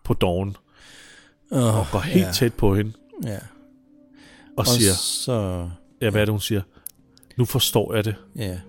på 0.03 0.13
Dawn, 0.13 0.55
Oh, 1.51 1.79
og 1.79 1.85
går 1.91 1.99
helt 1.99 2.25
ja. 2.25 2.31
tæt 2.31 2.53
på 2.53 2.75
hende, 2.75 2.93
Ja. 3.23 3.37
og, 3.37 3.39
Og 4.57 4.67
siger, 4.67 4.93
så... 4.93 5.69
ja, 6.01 6.09
hvad 6.09 6.21
er 6.21 6.25
det, 6.25 6.31
hun 6.31 6.41
siger? 6.41 6.61
Nu 7.39 7.45
forstår 7.45 7.95
jeg 7.95 8.05
det. 8.05 8.15
Ja. 8.35 8.59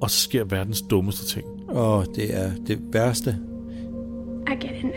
Og 0.00 0.10
så 0.10 0.20
sker 0.20 0.44
verdens 0.44 0.82
dummeste 0.82 1.26
ting. 1.26 1.70
Og 1.70 2.06
det 2.14 2.34
er 2.34 2.50
det 2.66 2.78
værste. 2.92 3.38
I 4.48 4.66
get 4.66 4.76
it 4.76 4.84
now. 4.84 4.92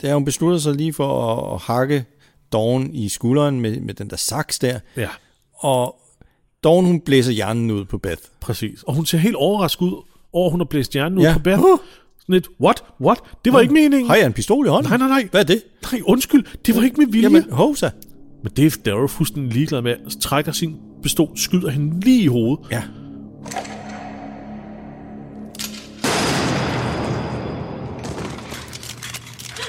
Det 0.00 0.10
er 0.10 0.14
hun 0.14 0.24
beslutter 0.24 0.58
sig 0.58 0.74
lige 0.74 0.92
for 0.92 1.32
at, 1.32 1.54
at 1.54 1.60
hakke 1.60 2.04
Dawn 2.52 2.94
i 2.94 3.08
skulderen 3.08 3.60
med, 3.60 3.80
med 3.80 3.94
den 3.94 4.10
der 4.10 4.16
saks 4.16 4.58
der. 4.58 4.80
Ja, 4.96 5.08
Og 5.54 5.96
Dawn, 6.64 6.84
hun 6.84 7.00
blæser 7.00 7.32
hjernen 7.32 7.70
ud 7.70 7.84
på 7.84 7.98
Beth. 7.98 8.22
præcis. 8.40 8.82
Og 8.82 8.94
hun 8.94 9.06
ser 9.06 9.18
helt 9.18 9.36
overrasket 9.36 9.82
ud 9.82 9.92
over, 10.32 10.46
at 10.46 10.50
hun 10.50 10.60
har 10.60 10.64
blæst 10.64 10.92
hjernen 10.92 11.18
ud 11.18 11.22
Ja. 11.24 11.32
på 11.32 11.38
Beth. 11.38 11.60
Uh. 11.60 11.78
Sådan 12.20 12.32
lidt, 12.32 12.48
what? 12.60 12.84
What? 13.00 13.18
Det 13.44 13.52
var 13.52 13.60
ikke 13.60 13.74
meningen. 13.74 14.06
Har 14.08 14.16
jeg 14.16 14.26
en 14.26 14.32
pistol 14.32 14.66
i 14.66 14.68
hånden? 14.68 14.90
Nej, 14.90 14.98
nej, 14.98 15.08
nej. 15.08 15.28
Hvad 15.30 15.40
er 15.40 15.44
det? 15.44 15.62
Nej, 15.92 16.00
undskyld. 16.04 16.44
Det 16.66 16.76
var 16.76 16.82
ikke 16.82 16.96
med 17.00 17.06
vilje. 17.06 17.22
Jamen, 17.22 17.44
hovsa. 17.52 17.90
Men 18.42 18.52
det 18.56 18.66
er 18.66 18.76
Daryl 18.84 19.08
fuldstændig 19.08 19.52
ligeglad 19.52 19.82
med. 19.82 19.94
Så 20.08 20.18
trækker 20.20 20.52
sin 20.52 20.76
pistol, 21.02 21.38
skyder 21.38 21.70
hende 21.70 22.00
lige 22.00 22.22
i 22.22 22.26
hovedet. 22.26 22.58
Ja. 22.70 22.82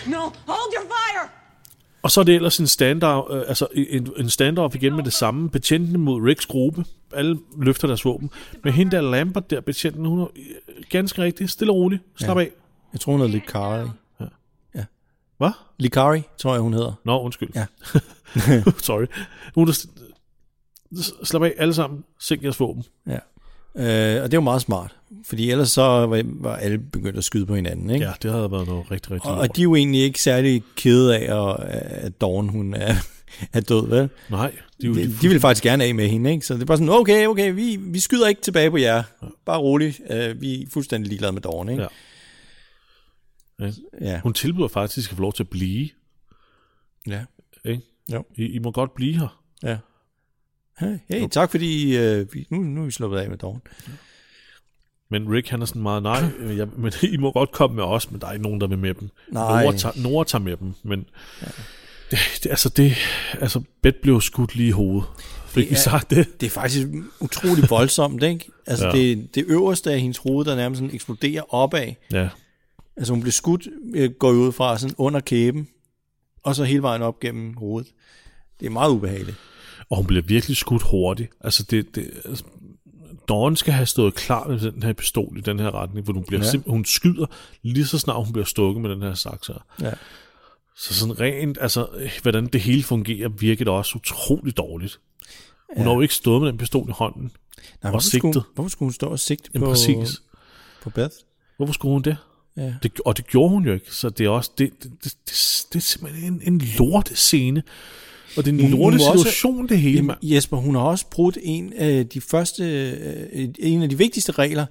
No, 0.07 0.21
hold 0.47 0.71
your 0.75 0.85
fire! 0.91 1.00
Og 2.03 2.11
så 2.11 2.19
er 2.19 2.23
det 2.23 2.35
ellers 2.35 2.57
en 2.57 2.67
standoff, 2.67 3.27
øh, 3.31 3.43
altså 3.47 3.67
en, 3.73 4.07
en 4.17 4.29
standoff 4.29 4.75
igen 4.75 4.95
med 4.95 5.03
det 5.03 5.13
samme. 5.13 5.49
Betjentene 5.49 5.97
mod 5.97 6.21
Ricks 6.21 6.45
gruppe. 6.45 6.85
Alle 7.13 7.39
løfter 7.57 7.87
deres 7.87 8.05
våben. 8.05 8.29
Men 8.63 8.73
hende 8.73 8.91
der 8.91 9.01
Lambert 9.01 9.49
der, 9.49 9.61
betjenten, 9.61 10.05
hun 10.05 10.19
er 10.19 10.27
øh, 10.35 10.83
ganske 10.89 11.21
rigtig 11.21 11.49
stille 11.49 11.73
og 11.73 11.75
rolig. 11.75 11.99
Slap 12.15 12.37
ja. 12.37 12.41
af. 12.41 12.51
Jeg 12.93 12.99
tror, 13.01 13.11
hun 13.11 13.21
hedder 13.21 13.33
Likari. 13.33 13.87
Hvad? 15.41 15.51
Likari, 15.79 16.21
tror 16.37 16.53
jeg, 16.53 16.61
hun 16.61 16.73
hedder. 16.73 16.93
Nå, 17.05 17.21
undskyld. 17.21 17.49
Ja. 17.55 17.65
Sorry. 18.87 19.05
Hun 19.55 19.67
er 19.67 19.85
slap 21.23 21.43
af 21.43 21.53
alle 21.57 21.73
sammen. 21.73 22.03
Sænk 22.19 22.43
jeres 22.43 22.59
våben. 22.59 22.83
Ja. 23.07 23.17
Øh, 23.75 23.83
og 24.23 24.31
det 24.31 24.33
er 24.33 24.37
jo 24.37 24.41
meget 24.41 24.61
smart. 24.61 24.95
Fordi 25.25 25.51
ellers 25.51 25.71
så 25.71 25.81
var, 25.81 26.21
var 26.25 26.55
alle 26.55 26.77
begyndt 26.79 27.17
at 27.17 27.23
skyde 27.23 27.45
på 27.45 27.55
hinanden, 27.55 27.89
ikke? 27.89 28.05
Ja, 28.05 28.11
det 28.21 28.31
havde 28.31 28.51
været 28.51 28.67
noget 28.67 28.91
rigtig, 28.91 29.11
rigtig 29.11 29.29
Og, 29.31 29.37
lort. 29.37 29.49
og 29.49 29.55
de 29.55 29.61
er 29.61 29.63
jo 29.63 29.75
egentlig 29.75 30.01
ikke 30.01 30.21
særlig 30.21 30.63
kede 30.75 31.17
af, 31.17 31.49
at, 31.49 31.63
at 32.05 32.21
Dawn, 32.21 32.49
hun 32.49 32.73
er, 32.73 32.95
er 33.53 33.59
død, 33.61 33.87
vel? 33.87 34.09
Nej, 34.29 34.51
de, 34.81 34.87
De, 34.87 35.15
de 35.21 35.27
vil 35.29 35.39
faktisk 35.39 35.63
gerne 35.63 35.83
af 35.83 35.95
med 35.95 36.07
hende, 36.07 36.31
ikke? 36.31 36.45
Så 36.45 36.53
det 36.53 36.61
er 36.61 36.65
bare 36.65 36.77
sådan, 36.77 36.89
okay, 36.89 37.27
okay, 37.27 37.53
vi, 37.53 37.75
vi 37.79 37.99
skyder 37.99 38.27
ikke 38.27 38.41
tilbage 38.41 38.71
på 38.71 38.77
jer. 38.77 39.03
Bare 39.45 39.59
roligt. 39.59 40.01
Uh, 40.09 40.41
vi 40.41 40.61
er 40.61 40.65
fuldstændig 40.73 41.09
ligeglade 41.09 41.33
med 41.33 41.41
Dawn, 41.41 41.69
ikke? 41.69 41.81
Ja. 41.81 41.87
Ja. 43.65 43.71
Ja. 44.01 44.19
Hun 44.19 44.33
tilbyder 44.33 44.67
faktisk 44.67 45.11
at 45.11 45.15
få 45.15 45.21
lov 45.21 45.33
til 45.33 45.43
at 45.43 45.49
blive. 45.49 45.89
Ja. 47.07 47.21
Ikke? 47.65 47.81
Jo. 48.13 48.23
I, 48.35 48.45
I 48.45 48.59
må 48.59 48.71
godt 48.71 48.93
blive 48.95 49.19
her. 49.19 49.41
ja. 49.63 49.77
Hey, 51.07 51.27
tak 51.27 51.51
fordi, 51.51 51.97
uh, 51.97 52.33
vi, 52.33 52.47
nu, 52.49 52.57
nu 52.57 52.81
er 52.81 52.85
vi 52.85 52.91
sluppet 52.91 53.17
af 53.19 53.29
med 53.29 53.37
Dawn. 53.37 53.61
Men 55.11 55.29
Rick 55.33 55.49
han 55.49 55.61
er 55.61 55.65
sådan 55.65 55.81
meget, 55.81 56.03
nej, 56.03 56.23
øh, 56.39 56.57
jeg, 56.57 56.67
men 56.77 56.91
I 57.13 57.17
må 57.17 57.31
godt 57.31 57.51
komme 57.51 57.75
med 57.75 57.83
os, 57.83 58.11
men 58.11 58.21
der 58.21 58.27
er 58.27 58.31
ikke 58.31 58.43
nogen, 58.43 58.61
der 58.61 58.67
vil 58.67 58.77
med 58.77 58.93
dem. 58.93 59.09
Nej. 59.31 59.63
Nora 59.63 59.77
tager, 59.77 60.01
Nora 60.01 60.23
tager 60.25 60.43
med 60.43 60.57
dem, 60.57 60.73
men 60.83 61.05
ja. 61.41 61.47
det, 62.11 62.19
det, 62.43 62.49
altså 62.49 62.69
det, 62.69 62.93
altså 63.33 63.61
Beth 63.83 63.97
blev 64.01 64.21
skudt 64.21 64.55
lige 64.55 64.67
i 64.67 64.71
hovedet. 64.71 65.03
Fik 65.47 65.69
vi 65.69 65.75
er- 65.75 65.79
sagt 65.79 66.09
det? 66.09 66.41
Det 66.41 66.45
er 66.47 66.51
faktisk 66.51 66.87
utrolig 67.19 67.69
voldsomt, 67.69 68.23
ikke? 68.23 68.49
Altså, 68.67 68.85
Ja. 68.87 68.95
ja. 68.95 69.01
det, 69.01 69.35
det 69.35 69.45
øverste 69.47 69.91
af 69.91 69.99
hendes 69.99 70.17
hoved, 70.17 70.45
der 70.45 70.55
nærmest 70.55 70.79
sådan 70.79 70.95
eksploderer 70.95 71.53
opad. 71.53 71.93
Ja. 72.11 72.29
Altså, 72.97 73.13
hun 73.13 73.21
blev 73.21 73.31
skudt, 73.31 73.67
øh, 73.95 74.11
går 74.11 74.31
ud 74.31 74.51
fra 74.51 74.77
sådan 74.77 74.95
under 74.97 75.19
kæben, 75.19 75.67
og 76.43 76.55
så 76.55 76.63
hele 76.63 76.81
vejen 76.81 77.01
op 77.01 77.19
gennem 77.19 77.53
hovedet. 77.57 77.91
Det 78.59 78.65
er 78.65 78.69
meget 78.69 78.91
ubehageligt. 78.91 79.37
Og 79.91 79.97
hun 79.97 80.05
bliver 80.05 80.21
virkelig 80.23 80.57
skudt 80.57 80.83
hurtigt. 80.83 81.31
Altså 81.41 81.63
det, 81.63 81.95
det 81.95 82.11
altså, 82.25 82.43
Dawn 83.29 83.55
skal 83.55 83.73
have 83.73 83.85
stået 83.85 84.15
klar 84.15 84.47
med 84.47 84.59
den 84.71 84.83
her 84.83 84.93
pistol 84.93 85.37
i 85.37 85.41
den 85.41 85.59
her 85.59 85.75
retning, 85.75 86.05
for 86.05 86.13
hun, 86.13 86.23
bliver 86.23 86.43
Ja. 86.53 86.59
hun 86.71 86.85
skyder 86.85 87.25
lige 87.61 87.85
så 87.85 87.99
snart 87.99 88.23
hun 88.25 88.33
bliver 88.33 88.45
stukket 88.45 88.81
med 88.81 88.89
den 88.89 89.01
her 89.01 89.13
saks 89.13 89.47
her. 89.47 89.65
Ja. 89.81 89.91
Så 90.77 90.93
sådan 90.93 91.19
rent, 91.19 91.57
altså, 91.61 91.87
hvordan 92.21 92.47
det 92.47 92.61
hele 92.61 92.83
fungerer, 92.83 93.29
virker 93.29 93.65
det 93.65 93.73
også 93.73 93.95
utroligt 93.95 94.57
dårligt. 94.57 94.99
Hun 95.75 95.77
ja. 95.77 95.83
har 95.83 95.95
jo 95.95 96.01
ikke 96.01 96.13
stået 96.13 96.41
med 96.41 96.49
den 96.49 96.57
pistol 96.57 96.89
i 96.89 96.91
hånden. 96.95 97.21
Nej, 97.23 97.31
Og 97.81 97.89
hvorfor, 97.89 97.99
skulle, 98.09 98.21
sigtet. 98.33 98.43
hvorfor 98.55 98.69
skulle 98.69 98.87
hun 98.87 98.93
stå 98.93 99.07
og 99.07 99.19
sigte 99.19 99.49
Jamen, 99.53 99.65
på, 99.65 99.71
præcis. 99.71 100.21
på 100.83 100.89
Beth? 100.89 101.15
Hvorfor 101.57 101.73
skulle 101.73 101.93
hun 101.93 102.01
det? 102.01 102.17
Ja. 102.57 102.73
det? 102.83 102.99
Og 103.05 103.17
det 103.17 103.27
gjorde 103.27 103.49
hun 103.49 103.65
jo 103.65 103.73
ikke, 103.73 103.95
så 103.95 104.09
det 104.09 104.25
er 104.25 104.29
også, 104.29 104.51
det, 104.57 104.71
det, 104.83 104.91
det, 105.03 105.13
det, 105.25 105.65
det 105.73 105.75
er 105.75 105.79
simpelthen 105.79 106.33
en, 106.33 106.53
en 106.53 106.61
lortescene. 106.79 107.63
Og 108.37 108.45
det 108.45 108.59
er 108.59 108.65
en 108.65 108.71
lortet 108.71 108.99
var 108.99 109.05
også- 109.11 109.23
situation, 109.23 109.67
det 109.69 109.79
hele, 109.79 110.01
mand. 110.01 110.17
Jesper, 110.23 110.57
hun 110.57 110.75
har 110.75 110.81
også 110.81 111.05
brudt 111.11 111.37
en 111.41 111.73
af 111.73 112.07
de 112.07 112.21
første, 112.21 112.63
øh, 113.33 113.47
en 113.59 113.83
af 113.83 113.89
de 113.89 113.97
vigtigste 113.97 114.31
regler, 114.31 114.65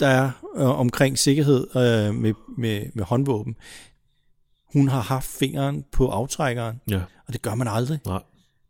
der 0.00 0.06
er 0.06 0.30
øh, 0.56 0.66
omkring 0.80 1.18
sikkerhed 1.18 1.66
øh, 1.76 2.14
med, 2.14 2.32
med, 2.58 2.82
med 2.94 3.04
håndvåben. 3.04 3.54
Hun 4.72 4.88
har 4.88 5.00
haft 5.00 5.26
fingeren 5.26 5.84
på 5.92 6.08
aftrækkeren, 6.08 6.80
Ja, 6.90 7.00
og 7.26 7.32
det 7.32 7.42
gør 7.42 7.54
man 7.54 7.68
aldrig. 7.68 7.98
nej. 8.06 8.20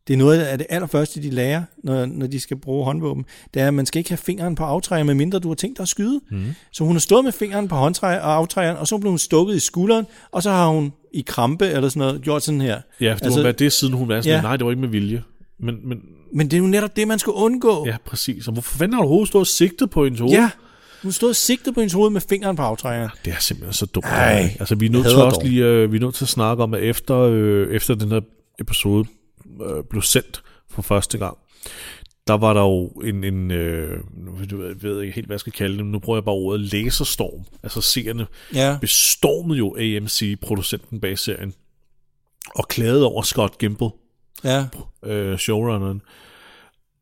Det 0.07 0.15
er 0.15 0.19
noget 0.19 0.41
af 0.41 0.59
det 0.59 0.67
allerførste, 0.71 1.23
de 1.23 1.31
lærer, 1.31 1.63
når, 1.85 2.07
når 2.07 2.27
de 2.27 2.41
skal 2.41 2.57
bruge 2.57 2.85
håndvåben. 2.85 3.25
Det 3.55 3.63
er, 3.63 3.69
at 3.69 3.75
man 3.75 3.87
skal 3.87 3.99
ikke 3.99 4.11
have 4.11 4.17
fingeren 4.19 4.55
på 4.55 4.65
aftrækkeren, 4.65 5.07
medmindre 5.07 5.39
du 5.39 5.49
har 5.49 5.55
tænkt 5.55 5.77
dig 5.79 5.83
at 5.83 5.89
skyde. 5.89 6.21
Mm. 6.31 6.45
Så 6.73 6.85
hun 6.85 6.93
har 6.95 7.01
stået 7.01 7.25
med 7.25 7.33
fingeren 7.33 7.69
på 7.69 7.75
håndtræ- 7.75 8.03
og 8.21 8.35
aftrækkeren, 8.35 8.77
og 8.79 8.87
så 8.89 8.99
blev 8.99 9.11
hun 9.11 9.19
stukket 9.19 9.57
i 9.57 9.61
skulderen, 9.61 10.07
og 10.33 10.43
så 10.43 10.51
har 10.51 10.69
hun 10.69 10.93
i 11.15 11.25
krampe 11.27 11.67
eller 11.67 11.89
sådan 11.89 12.01
noget 12.01 12.23
gjort 12.23 12.43
sådan 12.43 12.61
her. 12.61 12.81
Ja, 13.01 13.13
for 13.13 13.17
det 13.19 13.25
altså, 13.25 13.39
må 13.39 13.43
være 13.43 13.53
det, 13.53 13.73
siden 13.73 13.95
hun 13.95 14.09
var 14.09 14.21
sådan, 14.21 14.37
Ja. 14.37 14.43
nej, 14.43 14.57
det 14.57 14.65
var 14.65 14.71
ikke 14.71 14.81
med 14.81 14.89
vilje. 14.89 15.23
Men, 15.61 15.89
men 15.89 15.99
Men 16.35 16.47
det 16.51 16.57
er 16.57 16.61
jo 16.61 16.67
netop 16.67 16.97
det, 16.97 17.09
man 17.09 17.19
skal 17.19 17.31
undgå. 17.31 17.87
ja, 17.87 17.97
præcis. 18.07 18.47
Og 18.47 18.53
hvorfor 18.53 18.79
fanden 18.79 18.95
har 18.95 19.01
du 19.01 19.07
overhovedet 19.07 19.29
stået 19.29 19.47
sigtet 19.47 19.91
på 19.91 20.05
hendes 20.05 20.21
hoved? 20.21 20.33
Ja, 20.33 20.51
hun 21.03 21.13
stod 21.13 21.29
og 21.29 21.37
sigtede 21.37 21.75
på 21.75 21.81
hendes 21.81 21.93
hoved 21.93 22.11
med 22.11 22.21
fingeren 22.21 22.57
på 22.57 22.63
aftrækkeren. 22.63 23.11
Det 23.25 23.33
er 23.33 23.37
simpelthen 23.41 23.73
så 23.73 23.87
dumt. 23.87 24.07
Ej, 24.07 24.57
altså, 24.61 24.75
vi 24.75 24.87
er 24.87 24.91
nødt 24.91 25.07
til 25.07 25.17
også 25.17 25.37
dog. 25.41 25.47
lige, 25.49 25.65
øh, 25.65 25.93
vi 25.93 25.97
er 25.97 26.01
nødt 26.01 26.15
til 26.15 26.25
at 26.25 26.29
snakke 26.29 26.63
om, 26.63 26.75
at 26.75 26.83
efter, 26.83 27.17
øh, 27.19 27.75
efter 27.75 27.95
den 27.95 28.11
her 28.11 28.21
episode 28.61 29.05
øh, 29.63 29.85
blev 29.91 30.03
sendt 30.03 30.43
for 30.71 30.83
første 30.83 31.19
gang, 31.19 31.39
der 32.27 32.35
var 32.35 32.53
der 32.55 32.61
jo 32.61 32.87
en, 32.87 33.25
en 33.25 33.51
øh, 33.51 33.99
jeg 34.51 34.83
ved 34.83 35.01
ikke 35.03 35.15
helt, 35.15 35.27
hvad 35.27 35.35
jeg 35.35 35.41
skal 35.41 35.53
kalde 35.53 35.77
det, 35.77 35.85
men 35.85 35.93
nu 35.93 35.99
bruger 35.99 36.17
jeg 36.17 36.25
bare 36.25 36.35
ordet 36.35 36.61
laserstorm. 36.73 37.45
Altså 37.63 37.81
seerne 37.81 38.27
Ja. 38.55 38.79
bestormede 38.81 39.59
jo 39.59 39.77
AMC, 39.77 40.41
producenten 40.41 41.01
bag 41.01 41.19
serien, 41.19 41.55
og 42.55 42.69
klagede 42.69 43.07
over 43.07 43.23
Scott 43.23 43.59
Gimple, 43.59 43.89
Ja, 44.45 44.67
øh, 45.05 45.39
showrunneren. 45.39 46.03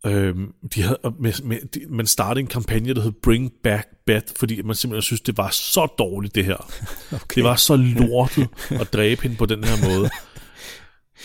Øhm, 0.06 0.52
de 0.74 0.82
havde, 0.82 0.98
med, 1.20 1.42
med, 1.44 1.58
de, 1.74 1.80
man 1.88 2.06
startede 2.06 2.40
en 2.40 2.46
kampagne, 2.46 2.94
der 2.94 3.00
hed 3.02 3.12
Bring 3.22 3.52
Back 3.62 3.88
Beth, 4.06 4.26
fordi 4.36 4.62
man 4.62 4.76
simpelthen 4.76 5.02
synes, 5.02 5.20
det 5.20 5.36
var 5.36 5.50
så 5.50 5.86
dårligt, 5.98 6.34
det 6.34 6.44
her. 6.44 6.56
Okay. 7.12 7.34
Det 7.34 7.44
var 7.44 7.56
så 7.56 7.76
lortet 7.76 8.48
at 8.70 8.92
dræbe 8.92 9.22
hende 9.22 9.36
på 9.36 9.46
den 9.46 9.64
her 9.64 9.88
måde. 9.88 10.10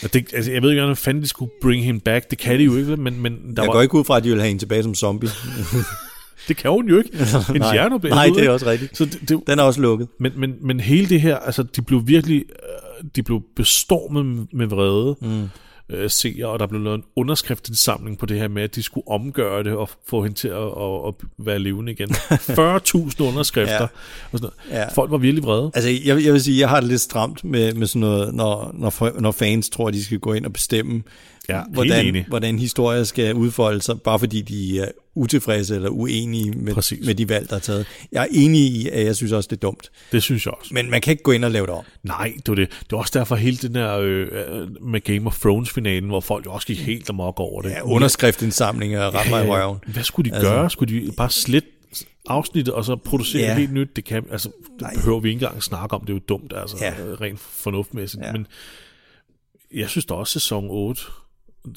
Og 0.03 0.13
det, 0.13 0.33
altså, 0.33 0.51
jeg 0.51 0.61
ved 0.61 0.69
ikke, 0.69 0.81
hvordan 0.81 0.95
fanden 0.95 1.23
de 1.23 1.27
skulle 1.27 1.51
bring 1.61 1.83
him 1.85 1.99
back. 1.99 2.29
Det 2.29 2.37
kan 2.37 2.59
de 2.59 2.63
jo 2.63 2.77
ikke, 2.77 2.97
men, 2.97 3.21
men 3.21 3.33
der 3.33 3.61
jeg 3.63 3.67
var, 3.67 3.73
går 3.73 3.81
ikke 3.81 3.95
ud 3.95 4.03
fra, 4.03 4.17
at 4.17 4.23
de 4.23 4.29
vil 4.29 4.39
have 4.39 4.47
hende 4.47 4.61
tilbage 4.61 4.83
som 4.83 4.95
zombie. 4.95 5.29
det 6.47 6.57
kan 6.57 6.71
hun 6.71 6.89
jo 6.89 6.97
ikke. 6.97 7.09
Hendes 7.17 7.47
Nej. 7.59 7.73
hjerne 7.73 7.95
er 7.95 7.99
blevet 7.99 8.15
Nej, 8.15 8.29
det 8.35 8.45
er 8.45 8.49
også 8.49 8.65
rigtigt. 8.65 8.97
Så 8.97 9.05
det, 9.05 9.19
det, 9.29 9.39
Den 9.47 9.59
er 9.59 9.63
også 9.63 9.81
lukket. 9.81 10.07
men, 10.19 10.31
men, 10.37 10.53
men 10.61 10.79
hele 10.79 11.09
det 11.09 11.21
her, 11.21 11.37
altså 11.37 11.63
de 11.63 11.81
blev 11.81 12.01
virkelig, 12.07 12.37
øh, 12.49 13.05
de 13.15 13.23
blev 13.23 13.41
bestormet 13.55 14.25
med- 14.25 14.45
med 14.53 14.67
vrede 14.67 15.15
mm. 15.21 15.49
Øh, 15.89 16.09
seere, 16.09 16.47
og 16.47 16.59
der 16.59 16.67
blev 16.67 16.81
lavet 16.81 16.97
en 16.97 17.03
underskriftsindsamling 17.15 18.17
på 18.17 18.25
det 18.25 18.39
her 18.39 18.47
med, 18.47 18.63
at 18.63 18.75
de 18.75 18.83
skulle 18.83 19.07
omgøre 19.07 19.63
det 19.63 19.73
og 19.73 19.89
få 20.07 20.23
hende 20.23 20.35
til 20.37 20.47
at, 20.47 20.55
at, 20.55 21.07
at 21.07 21.13
være 21.37 21.59
levende 21.59 21.91
igen. 21.91 22.09
40.000 22.31 23.23
underskrifter. 23.23 23.75
Ja. 23.75 23.83
Og 24.31 24.39
sådan 24.39 24.49
noget. 24.69 24.81
Ja. 24.81 24.89
Folk 24.93 25.11
var 25.11 25.17
virkelig 25.17 25.43
vrede. 25.43 25.71
Altså, 25.75 25.89
jeg, 25.89 26.23
jeg 26.25 26.33
vil 26.33 26.43
sige, 26.43 26.59
jeg 26.59 26.69
har 26.69 26.79
det 26.79 26.89
lidt 26.89 27.01
stramt 27.01 27.43
med, 27.43 27.73
med 27.73 27.87
sådan 27.87 27.99
noget, 27.99 28.33
når, 28.33 28.71
når, 28.73 29.19
når 29.19 29.31
fans 29.31 29.69
tror, 29.69 29.87
at 29.87 29.93
de 29.93 30.03
skal 30.03 30.19
gå 30.19 30.33
ind 30.33 30.45
og 30.45 30.53
bestemme, 30.53 31.03
Ja, 31.49 31.61
hvordan, 31.69 32.25
hvordan 32.27 32.59
historier 32.59 33.03
skal 33.03 33.33
udfolde 33.35 33.81
sig, 33.81 34.01
bare 34.01 34.19
fordi 34.19 34.41
de 34.41 34.79
er 34.79 34.91
utilfredse 35.17 35.75
eller 35.75 35.89
uenige 35.89 36.51
med, 36.51 36.73
Præcis. 36.73 37.05
med 37.05 37.15
de 37.15 37.29
valg, 37.29 37.49
der 37.49 37.55
er 37.55 37.59
taget. 37.59 37.85
Jeg 38.11 38.21
er 38.23 38.27
enig 38.31 38.61
i, 38.61 38.89
at 38.89 39.05
jeg 39.05 39.15
synes 39.15 39.31
også, 39.31 39.47
det 39.47 39.55
er 39.55 39.59
dumt. 39.59 39.91
Det 40.11 40.23
synes 40.23 40.45
jeg 40.45 40.53
også. 40.53 40.73
Men 40.73 40.89
man 40.89 41.01
kan 41.01 41.11
ikke 41.11 41.23
gå 41.23 41.31
ind 41.31 41.45
og 41.45 41.51
lave 41.51 41.65
det 41.65 41.73
om. 41.75 41.83
Nej, 42.03 42.33
det 42.37 42.47
var 42.47 42.55
det. 42.55 42.69
Det 42.69 42.91
var 42.91 42.97
også 42.97 43.19
derfor 43.19 43.35
hele 43.35 43.57
den 43.57 43.75
der 43.75 43.97
øh, 43.97 44.27
øh, 44.31 44.83
med 44.83 45.01
Game 45.01 45.27
of 45.27 45.39
Thrones-finalen, 45.39 46.09
hvor 46.09 46.19
folk 46.19 46.45
jo 46.45 46.51
også 46.51 46.67
gik 46.67 46.79
helt 46.79 47.09
amok 47.09 47.39
over 47.39 47.61
det. 47.61 47.69
Ja, 47.69 47.81
underskriftindsamlinger 47.81 49.01
og 49.03 49.13
ret 49.13 49.29
mig 49.29 49.45
i 49.45 49.49
røven. 49.49 49.77
Hvad 49.87 50.03
skulle 50.03 50.29
de 50.31 50.35
Altså- 50.35 50.51
gøre? 50.51 50.69
Skulle 50.69 51.01
de 51.01 51.11
bare 51.17 51.29
slet 51.29 51.63
afsnittet, 52.29 52.73
og 52.73 52.85
så 52.85 52.95
producere 52.95 53.41
Ja. 53.41 53.47
ja. 53.51 53.57
helt 53.57 53.73
nyt? 53.73 53.95
Det, 53.95 54.05
kan, 54.05 54.25
altså, 54.31 54.49
det 54.73 54.81
Nej. 54.81 54.93
behøver 54.95 55.19
vi 55.19 55.29
ikke 55.29 55.45
engang 55.45 55.63
snakke 55.63 55.95
om. 55.95 56.01
Det 56.01 56.09
er 56.09 56.13
jo 56.13 56.21
dumt, 56.29 56.53
altså, 56.55 56.77
Ja. 56.81 56.85
ja. 56.87 57.15
rent 57.21 57.39
fornuftmæssigt. 57.39 58.21
Ja. 58.21 58.27
Ja. 58.27 58.33
Men 58.33 58.47
jeg 59.73 59.89
synes 59.89 60.05
da 60.05 60.13
også, 60.13 60.33
sæson 60.33 60.67
8 60.69 61.01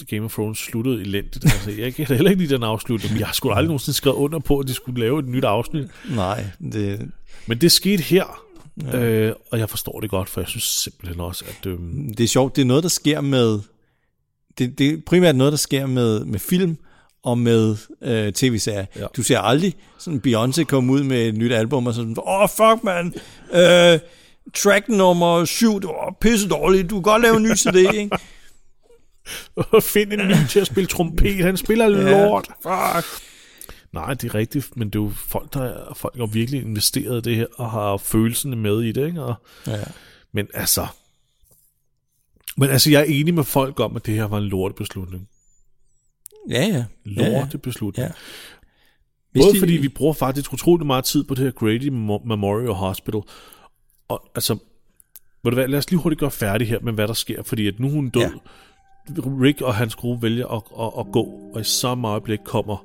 Game 0.09 0.24
of 0.24 0.32
Thrones 0.32 0.59
sluttede 0.59 1.01
elendigt. 1.01 1.45
Altså, 1.45 1.70
jeg 1.70 1.95
kan 1.95 2.07
heller 2.07 2.30
ikke 2.30 2.43
lide 2.43 2.55
den 2.55 2.62
afslutning, 2.62 3.18
jeg 3.18 3.28
da 3.43 3.49
aldrig 3.49 3.66
nogensinde 3.66 3.97
skrevet 3.97 4.16
under 4.16 4.38
på, 4.38 4.59
at 4.59 4.68
de 4.68 4.74
skulle 4.74 5.01
lave 5.01 5.18
et 5.18 5.28
nyt 5.28 5.45
afsnit. 5.45 5.86
Nej, 6.11 6.45
det, 6.72 7.11
Men 7.47 7.59
det 7.59 7.72
skete 7.72 8.03
her, 8.03 8.43
ja. 8.82 8.99
øh, 8.99 9.34
og 9.51 9.59
jeg 9.59 9.70
forstår 9.70 10.01
det 10.01 10.11
godt, 10.11 10.28
for 10.28 10.41
jeg 10.41 10.49
synes 10.49 10.64
simpelthen 10.64 11.20
også, 11.20 11.45
at... 11.49 11.66
Øh, 11.66 11.78
det 12.18 12.20
er 12.20 12.28
sjovt. 12.28 12.57
Det 12.57 12.62
er 12.62 12.66
noget, 12.66 12.82
der 12.82 12.88
sker 12.88 13.20
med... 13.20 13.61
Det, 14.59 14.78
det 14.78 14.91
er 14.91 14.97
primært 15.07 15.36
noget, 15.36 15.53
der 15.53 15.57
sker 15.57 15.86
med, 15.86 16.24
med 16.24 16.38
film 16.38 16.76
og 17.22 17.38
med 17.38 17.76
øh, 18.03 18.32
tv-serier. 18.32 18.86
Ja. 18.97 19.07
Du 19.16 19.22
ser 19.22 19.38
aldrig 19.38 19.74
sådan 19.99 20.20
Beyoncé 20.26 20.64
komme 20.64 20.93
ud 20.93 21.03
med 21.03 21.28
et 21.28 21.34
nyt 21.34 21.53
album 21.53 21.86
og 21.86 21.95
sådan, 21.95 22.16
åh, 22.18 22.43
oh, 22.43 22.49
fuck, 22.49 22.84
man. 22.84 23.14
Øh, 23.53 23.99
track 24.55 24.88
nummer 24.88 25.45
syv, 25.45 25.80
det 25.80 25.88
var 25.88 26.16
pisse 26.20 26.49
dårligt. 26.49 26.91
Du 26.91 26.95
kan 26.95 27.03
godt 27.03 27.22
lave 27.22 27.36
en 27.36 27.43
ny 27.43 27.55
CD, 27.57 27.76
ikke? 27.76 28.11
Find 29.83 30.12
en 30.12 30.29
ny 30.29 30.35
til 30.49 30.61
at 30.61 30.66
spille 30.66 30.87
trompet. 30.87 31.45
Han 31.45 31.57
spiller 31.57 31.89
Ja. 31.89 32.25
lort. 32.27 32.47
Fuck. 32.62 33.23
Nej, 33.93 34.14
det 34.14 34.25
er 34.31 34.35
rigtigt, 34.35 34.77
men 34.77 34.91
det 34.91 34.99
er 34.99 35.03
jo 35.03 35.12
folk, 35.16 35.55
der 35.55 35.95
folk 35.97 36.16
har 36.16 36.27
virkelig 36.27 36.62
investeret 36.62 37.27
i 37.27 37.31
det 37.31 37.37
her, 37.37 37.47
og 37.55 37.71
har 37.71 37.97
følelserne 37.97 38.57
med 38.57 38.83
i 38.83 38.93
det, 38.93 39.07
ikke? 39.07 39.23
Og, 39.23 39.35
Ja. 39.66 39.85
men 40.33 40.49
altså... 40.55 40.87
Men 42.57 42.71
altså, 42.71 42.91
jeg 42.91 43.01
er 43.01 43.05
enig 43.05 43.35
med 43.35 43.45
folk 43.45 43.81
om, 43.81 43.97
at 43.97 44.07
det 44.07 44.14
her 44.14 44.25
var 44.25 44.39
en 44.39 44.45
lortebeslutning. 44.45 45.29
Ja, 46.51 46.66
ja. 46.66 46.85
Lortebeslutning. 47.05 48.03
Ja. 48.03 48.07
Ja. 48.07 48.12
Hvis 49.33 49.45
Både 49.45 49.55
de- 49.55 49.59
fordi 49.59 49.73
vi 49.73 49.89
bruger 49.89 50.12
faktisk 50.14 50.53
utrolig 50.53 50.87
meget 50.87 51.05
tid 51.05 51.25
på 51.25 51.35
det 51.35 51.45
her 51.45 51.51
Grady 51.51 51.89
Memo- 51.89 52.27
Memorial 52.29 52.73
Hospital. 52.73 53.21
Og 54.09 54.31
altså, 54.35 54.55
ved 55.43 55.51
du 55.51 55.55
hvad, 55.55 55.68
lad 55.68 55.79
os 55.79 55.91
lige 55.91 56.01
hurtigt 56.01 56.21
gøre 56.21 56.31
færdig 56.31 56.68
her 56.68 56.81
med, 56.81 56.93
hvad 56.93 57.09
der 57.09 57.14
sker. 57.14 57.43
Fordi 57.43 57.66
at 57.66 57.81
nu 57.81 57.89
hun 57.91 58.09
død. 58.11 58.23
Ja. 58.23 58.29
Rick 59.42 59.61
og 59.61 59.74
hans 59.74 59.94
gruppe 59.96 60.22
vælger 60.22 60.46
at, 60.46 60.62
at, 60.80 60.92
at 60.98 61.12
gå. 61.12 61.51
Og 61.55 61.61
i 61.61 61.64
samme 61.64 62.09
øjeblik 62.09 62.40
kommer 62.44 62.84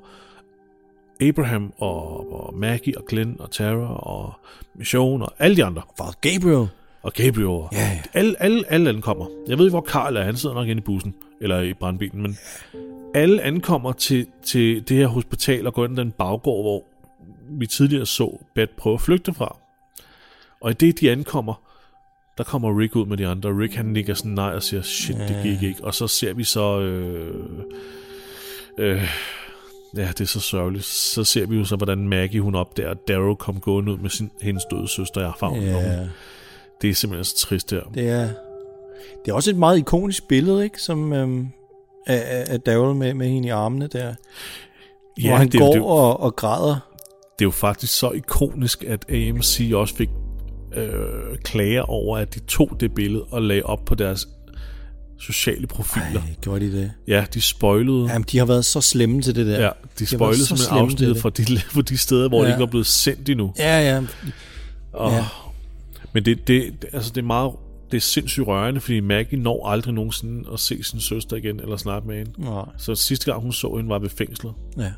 Abraham 1.20 1.72
og, 1.78 2.32
og 2.32 2.54
Maggie 2.58 2.98
og 2.98 3.04
Glenn 3.06 3.36
og 3.40 3.50
Tara 3.50 3.96
og 3.96 4.32
Michonne 4.74 5.26
og 5.26 5.32
alle 5.38 5.56
de 5.56 5.64
andre. 5.64 5.82
For 5.96 6.20
Gabriel. 6.20 6.68
Og 7.02 7.12
Gabriel. 7.12 7.68
Ja, 7.72 7.78
ja. 7.78 8.02
Alle, 8.14 8.42
alle, 8.42 8.64
alle 8.68 8.90
ankommer. 8.90 9.26
Jeg 9.48 9.58
ved 9.58 9.66
ikke, 9.66 9.74
hvor 9.74 9.80
Karl 9.80 10.16
er. 10.16 10.22
Han 10.24 10.36
sidder 10.36 10.54
nok 10.54 10.68
inde 10.68 10.80
i 10.80 10.84
bussen. 10.84 11.14
Eller 11.40 11.60
i 11.60 11.74
brandbilen. 11.74 12.22
Men 12.22 12.38
alle 13.14 13.42
ankommer 13.42 13.92
til, 13.92 14.26
til 14.42 14.88
det 14.88 14.96
her 14.96 15.06
hospital 15.06 15.66
og 15.66 15.74
går 15.74 15.84
ind 15.84 15.98
i 15.98 16.00
den 16.00 16.10
baggård, 16.10 16.62
hvor 16.62 16.84
vi 17.58 17.66
tidligere 17.66 18.06
så 18.06 18.38
Beth 18.54 18.72
prøve 18.76 18.94
at 18.94 19.00
flygte 19.00 19.34
fra. 19.34 19.56
Og 20.60 20.70
i 20.70 20.74
det, 20.74 21.00
de 21.00 21.10
ankommer, 21.10 21.65
der 22.38 22.44
kommer 22.44 22.80
Rick 22.80 22.96
ud 22.96 23.06
med 23.06 23.16
de 23.16 23.26
andre. 23.26 23.48
Rick, 23.48 23.74
han 23.74 23.94
ligger 23.94 24.14
sådan 24.14 24.32
nej 24.32 24.50
og 24.50 24.62
siger, 24.62 24.82
shit, 24.82 25.16
det 25.16 25.40
gik 25.42 25.62
ikke. 25.62 25.84
Og 25.84 25.94
så 25.94 26.08
ser 26.08 26.34
vi 26.34 26.44
så... 26.44 26.80
Øh, 26.80 27.34
øh, 28.78 29.02
ja, 29.96 30.08
det 30.08 30.20
er 30.20 30.24
så 30.24 30.40
sørgeligt. 30.40 30.84
Så 30.84 31.24
ser 31.24 31.46
vi 31.46 31.56
jo 31.56 31.64
så, 31.64 31.76
hvordan 31.76 32.08
Maggie, 32.08 32.40
hun 32.40 32.54
opdager, 32.54 32.90
at 32.90 33.08
Darrow 33.08 33.34
kom 33.34 33.60
gående 33.60 33.92
ud 33.92 33.98
med 33.98 34.10
sin, 34.10 34.30
hendes 34.42 34.64
døde 34.70 34.88
søster 34.88 35.28
i 35.28 35.32
favnen. 35.40 35.62
Ja. 35.62 36.06
Det 36.82 36.90
er 36.90 36.94
simpelthen 36.94 37.24
så 37.24 37.36
trist 37.36 37.70
her. 37.70 37.80
Det 37.94 38.08
er, 38.08 38.28
det 39.24 39.30
er 39.30 39.34
også 39.34 39.50
et 39.50 39.56
meget 39.56 39.78
ikonisk 39.78 40.28
billede, 40.28 40.64
ikke? 40.64 40.82
Som 40.82 41.12
øhm, 41.12 41.48
af, 42.06 42.44
af 42.48 42.60
Daryl 42.60 42.94
med, 42.94 43.14
med 43.14 43.28
hende 43.28 43.48
i 43.48 43.50
armene 43.50 43.86
der. 43.86 44.14
Ja, 45.18 45.28
hvor 45.28 45.36
han 45.36 45.48
det, 45.48 45.60
går 45.60 45.72
det, 45.72 45.82
og, 45.82 46.20
og 46.20 46.36
græder. 46.36 46.78
det 47.38 47.44
er 47.44 47.46
jo 47.46 47.50
faktisk 47.50 47.98
så 47.98 48.10
ikonisk, 48.10 48.84
at 48.84 49.10
AMC 49.10 49.70
også 49.74 49.94
fik 49.94 50.10
øh, 50.76 51.38
klager 51.44 51.82
over, 51.82 52.18
at 52.18 52.34
de 52.34 52.40
tog 52.40 52.76
det 52.80 52.94
billede 52.94 53.24
og 53.30 53.42
lagde 53.42 53.62
op 53.62 53.84
på 53.84 53.94
deres 53.94 54.28
sociale 55.20 55.66
profiler. 55.66 56.04
Ej, 56.22 56.34
gjorde 56.40 56.66
de 56.66 56.72
det? 56.72 56.92
Ja, 57.08 57.24
de 57.34 57.42
spoilede. 57.42 58.08
Jamen, 58.12 58.26
de 58.32 58.38
har 58.38 58.44
været 58.44 58.64
så 58.64 58.80
slemme 58.80 59.22
til 59.22 59.34
det 59.34 59.46
der. 59.46 59.62
Ja, 59.62 59.70
de 59.98 60.06
spoilede 60.06 60.38
så 60.38 60.46
simpelthen 60.46 60.78
afsnittet 60.78 61.14
det. 61.14 61.22
fra 61.22 61.30
de, 61.30 61.58
fra 61.58 61.82
de 61.82 61.98
steder, 61.98 62.28
hvor 62.28 62.38
ja. 62.38 62.42
Ja. 62.42 62.48
de 62.48 62.54
ikke 62.54 62.60
var 62.60 62.70
blevet 62.70 62.86
sendt 62.86 63.28
endnu. 63.28 63.52
Ja, 63.58 63.80
ja. 63.94 64.02
Og, 64.92 65.12
Ja. 65.12 65.24
Men 66.12 66.24
det, 66.24 66.48
det, 66.48 66.72
det, 66.82 66.88
altså 66.92 67.12
det 67.14 67.20
er 67.20 67.26
meget 67.26 67.52
det 67.90 67.96
er 67.96 68.00
sindssygt 68.00 68.46
rørende, 68.46 68.80
fordi 68.80 69.00
Maggie 69.00 69.38
når 69.38 69.68
aldrig 69.68 69.94
nogensinde 69.94 70.48
at 70.52 70.60
se 70.60 70.82
sin 70.82 71.00
søster 71.00 71.36
igen, 71.36 71.60
eller 71.60 71.76
snakke 71.76 72.08
med 72.08 72.16
hende. 72.16 72.32
Nej. 72.38 72.64
Så 72.78 72.94
sidste 72.94 73.30
gang 73.32 73.42
hun 73.42 73.52
så 73.52 73.74
hende, 73.76 73.88
var 73.90 73.98
ved 73.98 74.08
fængslet. 74.08 74.52
Ja. 74.78 74.92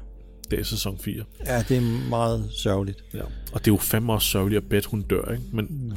Det 0.51 0.61
er 0.61 0.65
sæson 0.65 0.99
4. 0.99 1.23
ja, 1.47 1.63
det 1.69 1.77
er 1.77 2.09
meget 2.09 2.49
sørgeligt. 2.57 3.05
Ja. 3.15 3.23
Og 3.53 3.61
det 3.61 3.71
er 3.71 3.75
jo 3.75 3.77
fandme 3.77 4.13
også 4.13 4.29
sørgeligt, 4.29 4.63
at 4.63 4.69
Beth 4.71 4.89
hun 4.91 5.03
dør, 5.03 5.33
ikke? 5.33 5.45
Men, 5.53 5.93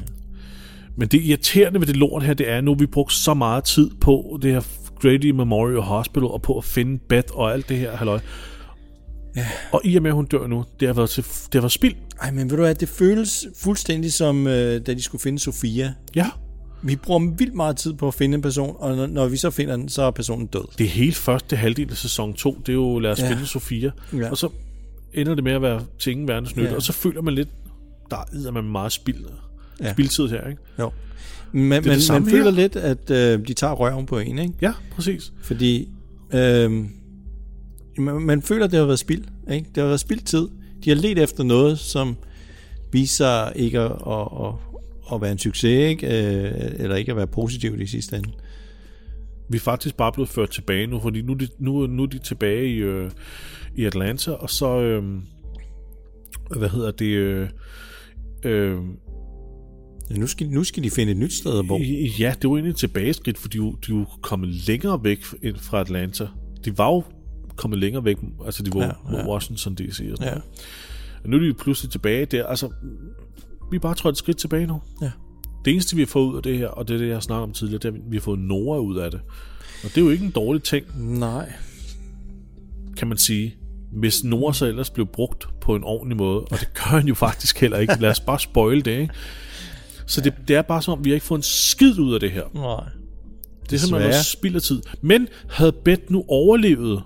men 0.96 1.08
det 1.08 1.22
irriterende 1.22 1.80
ved 1.80 1.86
det 1.86 1.96
lort 1.96 2.22
her, 2.22 2.34
det 2.34 2.50
er, 2.50 2.58
at 2.58 2.64
nu 2.64 2.70
har 2.70 2.78
vi 2.78 2.86
brugt 2.86 3.12
så 3.12 3.34
meget 3.34 3.64
tid 3.64 3.90
på 4.00 4.38
det 4.42 4.52
her 4.52 4.60
Grady 5.00 5.30
Memorial 5.30 5.80
Hospital, 5.80 6.24
og 6.24 6.42
på 6.42 6.58
at 6.58 6.64
finde 6.64 6.98
Beth 7.08 7.36
og 7.36 7.52
alt 7.52 7.68
det 7.68 7.78
her, 7.78 7.96
halløj. 7.96 8.20
Ja. 9.36 9.46
Og 9.72 9.80
i 9.84 9.96
og 9.96 10.02
med, 10.02 10.10
at 10.10 10.14
hun 10.14 10.26
dør 10.26 10.46
nu, 10.46 10.64
det 10.80 10.88
har 10.88 10.94
været, 10.94 11.10
til, 11.10 11.24
det 11.24 11.54
har 11.54 11.60
været 11.60 11.72
spild. 11.72 11.94
Ej, 12.22 12.30
men 12.30 12.50
ved 12.50 12.56
du 12.56 12.62
hvad, 12.62 12.74
det 12.74 12.88
føles 12.88 13.46
fuldstændig 13.56 14.12
som, 14.12 14.46
øh, 14.46 14.86
da 14.86 14.94
de 14.94 15.02
skulle 15.02 15.22
finde 15.22 15.38
Sofia. 15.38 15.94
Ja. 16.16 16.26
Vi 16.82 16.96
bruger 16.96 17.30
vildt 17.36 17.54
meget 17.54 17.76
tid 17.76 17.92
på 17.94 18.08
at 18.08 18.14
finde 18.14 18.34
en 18.34 18.42
person, 18.42 18.76
og 18.78 18.96
når, 18.96 19.06
når 19.06 19.26
vi 19.28 19.36
så 19.36 19.50
finder 19.50 19.76
den, 19.76 19.88
så 19.88 20.02
er 20.02 20.10
personen 20.10 20.46
død. 20.46 20.64
Det 20.78 20.88
helt 20.88 21.16
første 21.16 21.56
halvdel 21.56 21.90
af 21.90 21.96
sæson 21.96 22.34
2, 22.34 22.56
det 22.60 22.68
er 22.68 22.72
jo 22.72 22.98
lad 22.98 23.10
os 23.10 23.20
Ja. 23.20 23.30
finde 23.30 23.46
Sofia, 23.46 23.90
Ja. 24.12 24.30
og 24.30 24.38
så 24.38 24.48
ender 25.14 25.34
det 25.34 25.44
med 25.44 25.52
at 25.52 25.62
være 25.62 25.84
til 25.98 26.10
ingen 26.12 26.28
verdens 26.28 26.56
nytte, 26.56 26.70
Ja. 26.70 26.76
og 26.76 26.82
så 26.82 26.92
føler 26.92 27.22
man 27.22 27.34
lidt, 27.34 27.48
der 28.10 28.16
er 28.46 28.50
man 28.50 28.64
meget 28.64 28.92
spild, 28.92 29.24
Ja. 29.80 29.92
spildtid 29.92 30.28
her, 30.28 30.48
ikke? 30.48 30.60
Jo. 30.78 30.90
Men 31.52 31.68
man, 31.68 31.82
det 31.82 31.88
man 31.90 32.00
samme 32.00 32.30
føler 32.30 32.44
her. 32.44 32.50
lidt, 32.50 32.76
at 32.76 33.10
øh, 33.10 33.48
de 33.48 33.54
tager 33.54 33.72
røven 33.72 34.06
på 34.06 34.18
en, 34.18 34.38
ikke? 34.38 34.54
Ja, 34.62 34.72
præcis. 34.94 35.32
Fordi 35.42 35.88
øh, 36.34 36.70
man, 37.98 38.20
man 38.20 38.42
føler, 38.42 38.64
at 38.64 38.70
det 38.70 38.78
har 38.78 38.86
været 38.86 38.98
spild. 38.98 39.24
Ikke? 39.52 39.66
Det 39.74 39.76
har 39.80 39.84
været 39.88 40.00
spild 40.00 40.20
tid. 40.20 40.48
De 40.84 40.90
har 40.90 40.96
let 40.96 41.18
efter 41.18 41.44
noget, 41.44 41.78
som 41.78 42.16
viser 42.92 43.50
ikke 43.50 43.80
at, 43.80 43.90
at, 44.06 44.28
at, 44.44 44.52
at 45.14 45.20
være 45.20 45.32
en 45.32 45.38
succes, 45.38 45.90
ikke? 45.90 46.06
Øh, 46.06 46.52
eller 46.78 46.96
ikke 46.96 47.10
at 47.12 47.16
være 47.16 47.26
positivt 47.26 47.80
i 47.80 47.86
sidste 47.86 48.16
ende. 48.16 48.28
Vi 49.50 49.56
er 49.56 49.60
faktisk 49.60 49.96
bare 49.96 50.12
blevet 50.12 50.28
ført 50.28 50.50
tilbage 50.50 50.86
nu, 50.86 51.00
fordi 51.00 51.22
nu 51.22 51.32
er 51.32 51.36
de, 51.36 51.48
nu, 51.58 51.86
nu 51.86 52.02
er 52.02 52.06
de 52.06 52.18
tilbage 52.18 52.68
i, 52.68 52.76
øh, 52.76 53.10
i 53.76 53.84
Atlanta, 53.84 54.30
og 54.30 54.50
så, 54.50 54.80
øh, 54.80 55.04
hvad 56.56 56.68
hedder 56.68 56.90
det, 56.90 57.06
øh, 57.06 57.48
øh, 58.44 58.76
Ja, 60.10 60.16
nu, 60.16 60.26
skal, 60.26 60.48
nu 60.50 60.64
skal 60.64 60.82
de 60.82 60.90
finde 60.90 61.12
et 61.12 61.18
nyt 61.18 61.32
sted 61.32 61.58
at 61.58 61.64
bo. 61.68 61.78
Ja, 62.18 62.34
det 62.42 62.50
var 62.50 62.56
egentlig 62.56 62.70
et 62.70 62.76
tilbageskridt, 62.76 63.38
for 63.38 63.48
de, 63.48 63.56
jo- 63.56 63.72
de 63.86 63.92
jo 63.92 64.04
kommet 64.22 64.48
længere 64.68 65.04
væk 65.04 65.18
ind 65.42 65.56
fra 65.56 65.80
Atlanta. 65.80 66.26
De 66.64 66.78
var 66.78 66.88
jo 66.88 67.02
kommet 67.56 67.78
længere 67.78 68.04
væk, 68.04 68.16
altså 68.44 68.62
de 68.62 68.70
var 68.74 68.80
Ja, 69.12 69.18
ja. 69.18 69.28
Washington 69.28 69.74
DC 69.74 70.00
og 70.10 70.16
sådan 70.16 70.34
Ja. 70.34 70.40
Og 71.24 71.28
nu 71.30 71.36
er 71.36 71.40
de 71.40 71.46
jo 71.46 71.54
pludselig 71.58 71.90
tilbage 71.92 72.24
der. 72.26 72.46
Altså, 72.46 72.68
vi 73.72 73.76
er 73.76 73.80
bare 73.80 73.94
trådt 73.94 74.12
et 74.12 74.18
skridt 74.18 74.36
tilbage 74.36 74.66
nu. 74.66 74.82
Ja. 75.02 75.10
Det 75.64 75.72
eneste, 75.72 75.96
vi 75.96 76.02
har 76.02 76.06
fået 76.06 76.30
ud 76.30 76.36
af 76.36 76.42
det 76.42 76.58
her, 76.58 76.68
og 76.68 76.88
det 76.88 76.94
er 76.94 76.98
det, 76.98 77.06
jeg 77.06 77.16
har 77.16 77.20
snakket 77.20 77.42
om 77.42 77.52
tidligere, 77.52 77.78
det 77.78 77.88
er, 77.88 77.92
at 77.92 78.00
vi 78.10 78.16
har 78.16 78.20
fået 78.20 78.38
Nora 78.38 78.78
ud 78.78 78.96
af 78.96 79.10
det. 79.10 79.20
Og 79.84 79.88
det 79.88 79.96
er 79.96 80.00
jo 80.00 80.10
ikke 80.10 80.24
en 80.24 80.30
dårlig 80.30 80.62
ting, 80.62 80.86
Nej. 81.18 81.52
kan 82.96 83.08
man 83.08 83.18
sige. 83.18 83.56
Hvis 83.92 84.24
Nora 84.24 84.52
så 84.52 84.66
ellers 84.66 84.90
blev 84.90 85.06
brugt 85.06 85.48
på 85.60 85.76
en 85.76 85.84
ordentlig 85.84 86.16
måde, 86.16 86.40
og 86.40 86.60
det 86.60 86.68
gør 86.74 86.96
han 86.96 87.08
jo 87.08 87.14
faktisk 87.14 87.60
heller 87.60 87.78
ikke. 87.78 88.00
Lad 88.00 88.10
os 88.10 88.20
bare 88.20 88.40
spoil 88.40 88.84
det, 88.84 89.00
ikke? 89.00 89.14
Så 90.06 90.20
det, 90.20 90.34
det 90.48 90.56
er 90.56 90.62
bare 90.62 90.82
som 90.82 90.98
om, 90.98 91.04
vi 91.04 91.10
har 91.10 91.14
ikke 91.14 91.26
fået 91.26 91.38
en 91.38 91.42
skid 91.42 91.98
ud 91.98 92.14
af 92.14 92.20
det 92.20 92.30
her. 92.30 92.42
Nej. 92.54 92.84
Det 93.62 93.72
er 93.72 93.80
simpelthen 93.80 94.10
noget 94.10 94.24
spild 94.24 94.56
af 94.56 94.62
tid. 94.62 94.82
Men 95.02 95.28
havde 95.50 95.72
Beth 95.72 96.02
nu 96.08 96.24
overlevet, 96.28 97.02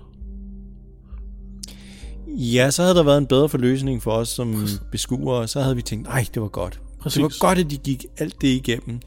Ja, 2.37 2.71
så 2.71 2.81
havde 2.81 2.95
der 2.95 3.03
været 3.03 3.17
en 3.17 3.27
bedre 3.27 3.49
forløsning 3.49 4.03
for 4.03 4.11
os 4.11 4.29
som 4.29 4.67
beskuere. 4.91 5.47
Så 5.47 5.61
havde 5.61 5.75
vi 5.75 5.81
tænkt, 5.81 6.07
nej, 6.07 6.25
det 6.33 6.41
var 6.41 6.47
godt. 6.47 6.79
Præcis. 6.99 7.15
Det 7.15 7.23
var 7.23 7.47
godt, 7.47 7.59
at 7.59 7.71
de 7.71 7.77
gik 7.77 8.05
alt 8.17 8.41
det 8.41 8.47
igennem 8.47 8.99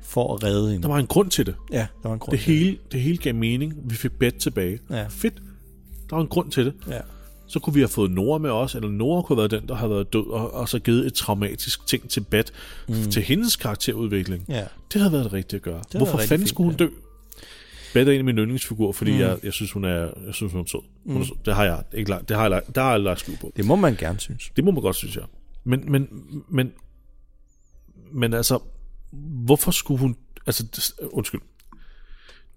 for 0.00 0.34
at 0.34 0.44
redde 0.44 0.70
hende. 0.70 0.82
der 0.82 0.88
var 0.88 0.98
en 0.98 1.06
grund 1.06 1.30
til 1.30 1.46
det. 1.46 1.54
Ja, 1.72 1.86
der 2.02 2.08
var 2.08 2.12
en 2.12 2.18
grund 2.18 2.36
Det 2.36 2.44
til 2.44 2.54
hele, 2.54 2.78
det 2.92 3.00
hele 3.00 3.16
gav 3.16 3.34
mening. 3.34 3.74
Vi 3.84 3.94
fik 3.94 4.12
Beth 4.12 4.36
tilbage. 4.36 4.78
Ja. 4.90 5.06
Fedt. 5.10 5.34
Der 6.10 6.16
var 6.16 6.22
en 6.22 6.28
grund 6.28 6.50
til 6.50 6.66
det. 6.66 6.74
Ja. 6.88 7.00
Så 7.46 7.58
kunne 7.58 7.74
vi 7.74 7.80
have 7.80 7.88
fået 7.88 8.10
Nora 8.10 8.38
med 8.38 8.50
os, 8.50 8.74
eller 8.74 8.88
Nora 8.88 9.22
kunne 9.22 9.36
have 9.36 9.50
været 9.50 9.62
den, 9.62 9.68
der 9.68 9.74
har 9.74 9.88
været 9.88 10.12
død, 10.12 10.26
og, 10.26 10.54
og 10.54 10.68
så 10.68 10.78
givet 10.78 11.06
et 11.06 11.14
traumatisk 11.14 11.86
ting 11.86 12.08
til 12.08 12.20
Beth, 12.20 12.52
mm. 12.88 12.94
til 13.10 13.22
hendes 13.22 13.56
karakterudvikling. 13.56 14.44
Ja. 14.48 14.64
Det 14.92 15.00
havde 15.00 15.12
været 15.12 15.24
det 15.24 15.32
rigtige 15.32 15.56
at 15.56 15.62
gøre. 15.62 15.74
været 15.74 15.92
Hvorfor 15.96 16.18
fanden 16.18 16.46
skulle 16.46 16.70
hun 16.70 16.76
dø? 16.76 16.86
Beth 17.94 18.08
er 18.08 18.12
en 18.12 18.18
af 18.18 18.24
mine 18.24 18.40
yndlingsfigurer, 18.42 18.92
fordi 18.92 19.10
Mm. 19.10 19.16
mm. 19.16 19.22
jeg, 19.22 19.38
jeg, 19.42 19.52
synes, 19.52 19.72
hun 19.72 19.84
er, 19.84 20.10
jeg 20.26 20.34
synes, 20.34 20.52
hun 20.52 20.60
er 20.60 20.64
sød. 20.66 20.80
Hun 21.06 21.20
er 21.22 21.24
sød. 21.26 21.36
Det 21.44 21.54
har 21.54 21.64
jeg 21.64 21.82
ikke 21.94 22.10
lagt, 22.10 22.28
det 22.28 22.36
har 22.36 22.42
jeg, 22.42 22.50
lagt- 22.50 22.74
der 22.74 22.82
har 22.82 22.90
jeg 22.90 23.00
lagt 23.00 23.20
skjul 23.20 23.36
på. 23.40 23.52
Det 23.56 23.64
må 23.64 23.76
man 23.76 23.96
gerne 23.96 24.20
synes. 24.20 24.50
Det 24.56 24.64
må 24.64 24.70
man 24.70 24.82
godt 24.82 24.96
synes, 24.96 25.16
jeg. 25.16 25.24
Men, 25.64 25.92
men, 25.92 26.08
men, 26.48 26.72
men 28.12 28.34
altså, 28.34 28.58
hvorfor 29.44 29.70
skulle 29.70 30.00
hun... 30.00 30.16
Altså, 30.46 30.92
undskyld. 31.12 31.40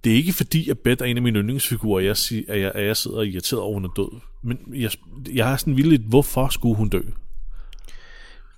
Det 0.03 0.11
er 0.11 0.15
ikke 0.15 0.33
fordi, 0.33 0.69
at 0.69 0.79
Beth 0.79 1.01
er 1.01 1.05
en 1.05 1.17
af 1.17 1.23
mine 1.23 1.39
yndlingsfigurer, 1.39 1.99
at 1.99 2.05
jeg, 2.05 2.17
siger, 2.17 2.43
at 2.47 2.59
jeg, 2.61 2.71
at 2.75 2.85
jeg 2.85 2.97
sidder 2.97 3.21
irriteret 3.21 3.61
over, 3.61 3.71
at 3.71 3.81
hun 3.81 3.85
er 3.85 3.93
død. 3.95 4.19
Men 4.43 4.59
jeg, 4.81 4.91
jeg 5.33 5.45
har 5.47 5.57
sådan 5.57 5.77
vildt, 5.77 6.01
hvorfor 6.01 6.47
skulle 6.49 6.75
hun 6.75 6.89
dø? 6.89 7.01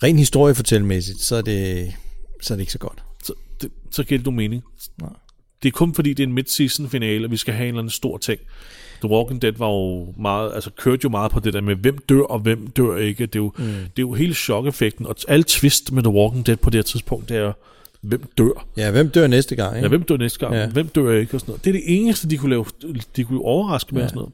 Rent 0.04 0.20
historiefortællemæssigt, 0.20 1.20
så 1.22 1.36
er 1.36 1.42
det, 1.42 1.94
så 2.42 2.54
er 2.54 2.56
det 2.56 2.62
ikke 2.62 2.72
så 2.72 2.78
godt. 2.80 3.04
Så, 3.24 3.34
det, 3.62 3.72
så 3.92 4.04
giver 4.04 4.18
det 4.18 4.26
nogen 4.26 4.38
mening. 4.38 4.64
Nej. 5.02 5.10
Det 5.64 5.70
er 5.70 5.72
kun 5.72 5.94
fordi, 5.94 6.14
det 6.14 6.24
er 6.24 6.28
en 6.28 6.40
mid-season 6.40 6.88
finale, 6.88 7.26
og 7.26 7.32
vi 7.32 7.38
skal 7.38 7.54
have 7.54 7.64
en 7.64 7.68
eller 7.68 7.80
anden 7.80 7.92
stor 7.92 8.18
ting. 8.18 8.40
The 9.02 9.10
Walking 9.10 9.42
Dead 9.42 9.54
var 9.58 9.70
jo 9.70 10.14
meget, 10.18 10.52
altså 10.54 10.70
kørte 10.78 11.00
jo 11.04 11.10
meget 11.10 11.32
på 11.32 11.40
det 11.40 11.54
der 11.54 11.62
med, 11.62 11.76
hvem 11.76 11.98
dør 11.98 12.22
og 12.22 12.40
hvem 12.40 12.68
dør 12.68 12.98
ikke. 12.98 13.26
Det 13.26 13.36
er 13.36 13.44
jo, 13.44 13.54
mm. 13.58 13.66
det 13.66 13.98
er 13.98 14.02
jo 14.02 14.14
hele 14.14 14.34
chok-effekten, 14.34 15.06
og 15.06 15.16
alle 15.28 15.44
twist 15.44 15.92
med 15.92 16.04
The 16.04 16.12
Walking 16.12 16.46
Dead 16.46 16.58
på 16.58 16.70
det 16.70 16.78
her 16.78 16.84
tidspunkt, 16.84 17.30
det 17.30 17.38
er, 17.38 17.54
hvem 18.02 18.24
dør? 18.38 18.68
Ja, 18.78 18.92
hvem 18.92 19.10
dør 19.10 19.28
næste 19.28 19.56
gang? 19.56 19.76
Ikke? 19.76 19.86
Ja, 19.86 19.90
hvem 19.90 20.04
dør 20.04 20.18
næste 20.18 20.40
gang? 20.40 20.54
Ja. 20.54 20.60
Ja. 20.60 20.68
Hvem 20.68 20.88
dør 20.88 21.12
ikke? 21.12 21.36
Og 21.36 21.40
sådan 21.40 21.52
noget. 21.52 21.66
Det 21.66 21.70
er 21.70 21.74
det 21.74 21.84
eneste, 21.86 22.30
de 22.30 22.38
kunne 22.38 22.50
lave. 22.50 22.66
De 23.16 23.24
kunne 23.24 23.42
overraske 23.42 23.96
med 23.96 24.02
ja. 24.02 24.06
og 24.06 24.10
sådan 24.10 24.20
noget. 24.20 24.34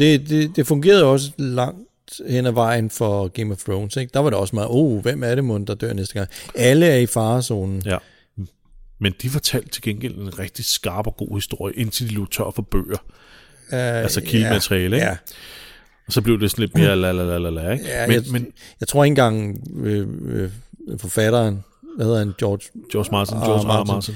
Det, 0.00 0.30
det, 0.30 0.56
det 0.56 0.66
fungerede 0.66 1.04
også 1.04 1.30
langt 1.38 2.20
hen 2.28 2.46
ad 2.46 2.52
vejen 2.52 2.90
for 2.90 3.28
Game 3.28 3.52
of 3.52 3.58
Thrones. 3.58 3.96
Ikke? 3.96 4.10
Der 4.14 4.20
var 4.20 4.30
det 4.30 4.38
også 4.38 4.56
meget, 4.56 4.68
oh, 4.70 5.02
hvem 5.02 5.22
er 5.22 5.34
det 5.34 5.44
mund, 5.44 5.66
der 5.66 5.74
dør 5.74 5.92
næste 5.92 6.14
gang? 6.14 6.28
Alle 6.54 6.86
er 6.86 6.96
i 6.96 7.06
farezonen. 7.06 7.82
Ja. 7.84 7.96
Men 9.00 9.14
de 9.22 9.30
fortalte 9.30 9.68
til 9.70 9.82
gengæld 9.82 10.14
en 10.14 10.38
rigtig 10.38 10.64
skarp 10.64 11.06
og 11.06 11.16
god 11.16 11.36
historie, 11.36 11.74
indtil 11.74 12.08
de 12.10 12.14
løb 12.14 12.30
tør 12.30 12.50
for 12.54 12.62
bøger. 12.62 12.98
Uh, 13.72 13.78
Altså 13.78 14.20
kildemateriale, 14.20 14.96
ikke? 14.96 15.06
Ja, 15.06 15.16
Og 16.06 16.12
så 16.12 16.20
blev 16.20 16.40
det 16.40 16.50
sådan 16.50 16.62
lidt 16.62 16.74
mere 16.74 16.96
la 16.96 17.12
la 17.12 17.24
la 17.24 17.38
la 17.38 17.50
la, 17.50 17.70
ikke? 17.72 17.84
ja 17.86 18.06
men, 18.06 18.14
jeg, 18.14 18.22
men 18.32 18.46
jeg 18.80 18.88
tror 18.88 19.04
ikke 19.04 19.12
engang 19.12 19.60
øh, 19.76 20.08
øh, 20.28 20.50
forfatteren, 20.98 21.64
hvad 21.96 22.06
hedder 22.06 22.18
han, 22.18 22.32
George, 22.38 22.60
George 22.92 23.08
Martin, 23.12 23.36
Ah, 23.36 23.42
George 23.42 23.60
R. 23.60 23.64
R. 23.64 23.66
Martin. 23.66 23.94
Martin. 23.94 24.14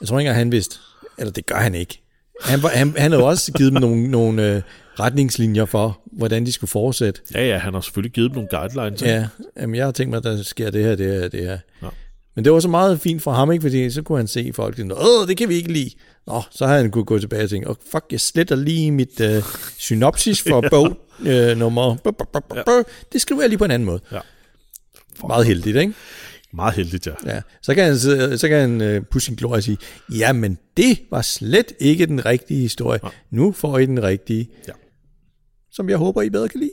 jeg 0.00 0.08
tror 0.08 0.18
ikke 0.18 0.28
engang 0.28 0.38
han 0.38 0.52
vidste, 0.52 0.76
eller 1.18 1.32
det 1.32 1.46
gør 1.46 1.56
han 1.56 1.74
ikke. 1.74 2.00
Han, 2.42 2.62
var- 2.62 2.68
han, 2.68 2.94
han 2.98 3.12
havde 3.12 3.24
også 3.24 3.52
givet 3.52 3.72
dem 3.72 3.80
nogle, 3.80 4.08
nogle 4.10 4.56
øh, 4.56 4.62
retningslinjer 5.00 5.64
for, 5.64 6.00
hvordan 6.12 6.46
de 6.46 6.52
skulle 6.52 6.68
fortsætte. 6.68 7.20
Ja, 7.34 7.46
ja, 7.48 7.58
han 7.58 7.74
har 7.74 7.80
selvfølgelig 7.80 8.12
givet 8.12 8.30
dem 8.30 8.34
nogle 8.34 8.48
guidelines. 8.50 9.02
Ja, 9.02 9.26
jamen 9.60 9.74
jeg 9.74 9.84
har 9.84 9.92
tænkt 9.92 10.10
mig, 10.10 10.16
at 10.16 10.24
der 10.24 10.42
sker 10.42 10.70
det 10.70 10.84
her, 10.84 10.94
det 10.96 11.06
her, 11.06 11.28
det 11.28 11.40
her. 11.40 11.58
Ja. 11.82 11.88
Men 12.34 12.44
det 12.44 12.52
var 12.52 12.60
så 12.60 12.68
meget 12.68 13.00
fint 13.00 13.22
for 13.22 13.32
ham, 13.32 13.52
ikke? 13.52 13.62
Fordi 13.62 13.90
så 13.90 14.02
kunne 14.02 14.18
han 14.18 14.26
se 14.26 14.52
folk, 14.54 14.76
sådan, 14.76 14.92
åh, 14.92 15.28
det 15.28 15.36
kan 15.36 15.48
vi 15.48 15.54
ikke 15.54 15.72
lide. 15.72 15.90
Nå, 16.26 16.42
så 16.50 16.66
havde 16.66 16.80
han 16.80 16.90
kunne 16.90 17.04
gå 17.04 17.18
tilbage 17.18 17.44
og 17.44 17.50
tænke, 17.50 17.68
oh, 17.70 17.76
fuck, 17.90 18.04
jeg 18.10 18.20
sletter 18.20 18.56
lige 18.56 18.90
mit 18.90 19.20
øh, 19.20 19.42
synopsis 19.78 20.42
for 20.42 20.64
bog 20.70 20.96
øh, 21.26 21.56
nummer. 21.56 21.96
Bu. 21.96 22.12
Det 23.12 23.20
skriver 23.20 23.40
jeg 23.40 23.48
lige 23.48 23.58
på 23.58 23.64
en 23.64 23.70
anden 23.70 23.86
måde. 23.86 24.00
Ja. 24.12 24.20
Meget 25.26 25.46
heldigt, 25.46 25.76
ikke? 25.76 25.94
Meget 26.52 26.74
heldigt, 26.74 27.06
ja. 27.06 27.12
Ja. 27.26 27.40
Så 27.62 27.74
kan 27.74 27.84
han, 27.84 27.98
så 28.38 28.46
kan 28.48 28.60
han 28.60 28.80
øh, 28.80 29.02
pusse 29.02 29.26
sin 29.26 29.34
glorie 29.34 29.58
og 29.58 29.62
sige, 29.62 29.78
ja, 30.18 30.32
men 30.32 30.58
det 30.76 30.98
var 31.10 31.22
slet 31.22 31.72
ikke 31.80 32.06
den 32.06 32.26
rigtige 32.26 32.60
historie. 32.60 33.00
Nej. 33.02 33.12
Nu 33.30 33.52
får 33.52 33.78
I 33.78 33.86
den 33.86 34.02
rigtige. 34.02 34.50
Ja. 34.68 34.72
Som 35.72 35.88
jeg 35.88 35.98
håber, 35.98 36.22
I 36.22 36.30
bedre 36.30 36.48
kan 36.48 36.60
lide. 36.60 36.72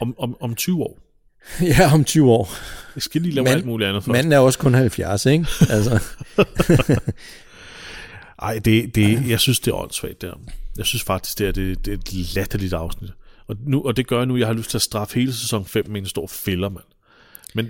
Om, 0.00 0.14
om, 0.18 0.36
om 0.40 0.54
20 0.54 0.82
år. 0.82 1.05
Ja, 1.78 1.94
om 1.94 2.04
20 2.04 2.30
år. 2.30 2.50
Jeg 2.94 3.02
skal 3.02 3.20
lige 3.22 3.34
lave 3.34 3.44
Mand- 3.44 3.54
alt 3.56 3.66
muligt 3.66 3.88
andet 3.88 4.02
først. 4.04 4.12
Manden 4.12 4.32
er 4.32 4.38
også 4.38 4.58
kun 4.58 4.74
70, 4.74 5.26
ikke? 5.26 5.46
Altså, 5.70 6.02
Ej, 8.42 8.58
det, 8.58 8.94
det, 8.94 9.28
jeg 9.28 9.40
synes, 9.40 9.60
det 9.60 9.70
er 9.70 9.74
åndssvagt 9.74 10.22
der. 10.22 10.32
Jeg 10.76 10.86
synes 10.86 11.02
faktisk, 11.02 11.38
det 11.38 11.48
er, 11.48 11.52
det, 11.52 11.86
det 11.86 11.92
er 11.92 11.98
et 11.98 12.34
latterligt 12.34 12.72
afsnit. 12.72 13.10
Og, 13.46 13.56
nu, 13.66 13.82
og 13.82 13.96
det 13.96 14.06
gør 14.06 14.16
jeg 14.18 14.26
nu, 14.26 14.36
jeg 14.36 14.46
har 14.46 14.54
lyst 14.54 14.70
til 14.70 14.78
at 14.78 14.82
straffe 14.82 15.14
hele 15.14 15.34
sæson 15.34 15.66
5 15.66 15.84
med 15.90 16.00
en 16.00 16.06
stor 16.06 16.26
fælder, 16.26 16.68
mand. 16.68 16.84
Men 17.54 17.68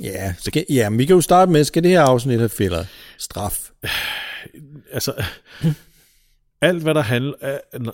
ja, 0.00 0.34
skal, 0.38 0.64
ja, 0.70 0.88
men 0.88 0.98
vi 0.98 1.04
kan 1.04 1.14
jo 1.14 1.20
starte 1.20 1.52
med, 1.52 1.64
skal 1.64 1.82
det 1.82 1.90
her 1.90 2.02
afsnit 2.02 2.38
have 2.38 2.48
fælder? 2.48 2.84
Straf. 3.18 3.58
altså, 4.92 5.12
alt 6.64 6.82
hvad 6.82 6.94
der 6.94 7.00
handler 7.00 7.32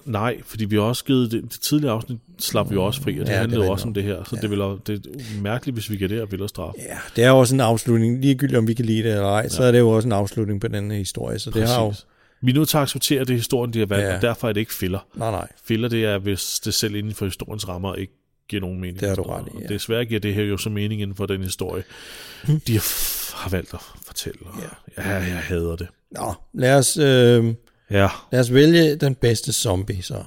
nej, 0.04 0.40
fordi 0.46 0.64
vi 0.64 0.76
har 0.76 0.82
også 0.82 1.04
givet 1.04 1.32
det, 1.32 1.42
det 1.42 1.60
tidligere 1.60 1.94
afsnit, 1.94 2.18
slap 2.38 2.70
vi 2.70 2.76
også 2.76 3.02
fri, 3.02 3.18
og 3.20 3.26
det 3.26 3.32
Ja, 3.32 3.32
det 3.32 3.36
er 3.36 3.40
handlede 3.40 3.60
rigtigt 3.60 3.72
også 3.72 3.86
om 3.88 3.94
det 3.94 4.02
her. 4.02 4.24
Så 4.24 4.36
ja. 4.36 4.40
det, 4.40 4.50
vil, 4.50 4.58
det 4.58 5.06
er 5.06 5.42
mærkeligt, 5.42 5.74
hvis 5.74 5.90
vi 5.90 5.96
gør 5.96 6.06
det 6.06 6.16
her 6.16 6.24
vil 6.24 6.48
straf. 6.48 6.72
Ja, 6.78 6.98
det 7.16 7.24
er 7.24 7.30
også 7.30 7.54
en 7.54 7.60
afslutning. 7.60 8.20
Ligegyldigt 8.20 8.58
om 8.58 8.68
vi 8.68 8.74
kan 8.74 8.84
lide 8.84 9.02
det 9.02 9.12
eller 9.12 9.28
ej, 9.28 9.40
ja. 9.40 9.48
så 9.48 9.62
er 9.62 9.72
det 9.72 9.78
jo 9.78 9.90
også 9.90 10.08
en 10.08 10.12
afslutning 10.12 10.60
på 10.60 10.68
den 10.68 10.90
her 10.90 10.98
historie. 10.98 11.38
Så 11.38 11.50
det 11.50 11.68
har 11.68 11.82
jo... 11.82 11.88
Præcis. 11.88 12.06
Vi 12.42 12.50
er 12.50 12.54
nødt 12.54 12.68
til 12.68 12.76
at 12.76 12.82
acceptere 12.82 13.24
det 13.24 13.36
historien, 13.36 13.72
de 13.72 13.78
har 13.78 13.86
valgt, 13.86 14.06
Ja. 14.06 14.16
og 14.16 14.22
derfor 14.22 14.48
er 14.48 14.52
det 14.52 14.60
ikke 14.60 14.74
filler. 14.74 15.06
Nej, 15.14 15.30
nej. 15.30 15.48
Filler, 15.64 15.88
det 15.88 16.04
er, 16.04 16.18
hvis 16.18 16.60
det 16.64 16.74
selv 16.74 16.94
inden 16.94 17.14
for 17.14 17.24
historiens 17.24 17.68
rammer 17.68 17.94
ikke 17.94 18.12
giver 18.48 18.60
nogen 18.60 18.80
mening. 18.80 19.00
Det 19.00 19.08
har 19.08 19.14
du 19.16 19.22
Og 19.22 19.38
ret 19.38 19.48
i, 19.54 19.62
ja. 19.62 19.66
Desværre 19.74 20.04
giver 20.04 20.20
det 20.20 20.34
her 20.34 20.42
jo 20.42 20.56
så 20.56 20.70
mening 20.70 21.02
inden 21.02 21.16
for 21.16 21.26
den 21.26 21.42
historie, 21.42 21.82
de 22.66 22.72
har, 22.72 23.36
har 23.42 23.50
valgt 23.50 23.74
at 23.74 23.80
fortælle. 24.06 24.38
Og 24.44 24.54
ja. 24.98 25.10
ja, 25.10 25.16
jeg 25.16 25.38
hader 25.38 25.76
det. 25.76 25.86
Nå, 26.10 26.34
lad 26.54 26.74
os, 26.78 26.96
øh, 26.96 27.54
Ja, 27.90 28.08
lad 28.32 28.40
os 28.40 28.54
vælge 28.54 28.96
den 28.96 29.14
bedste 29.14 29.52
zombie, 29.52 30.02
så. 30.02 30.24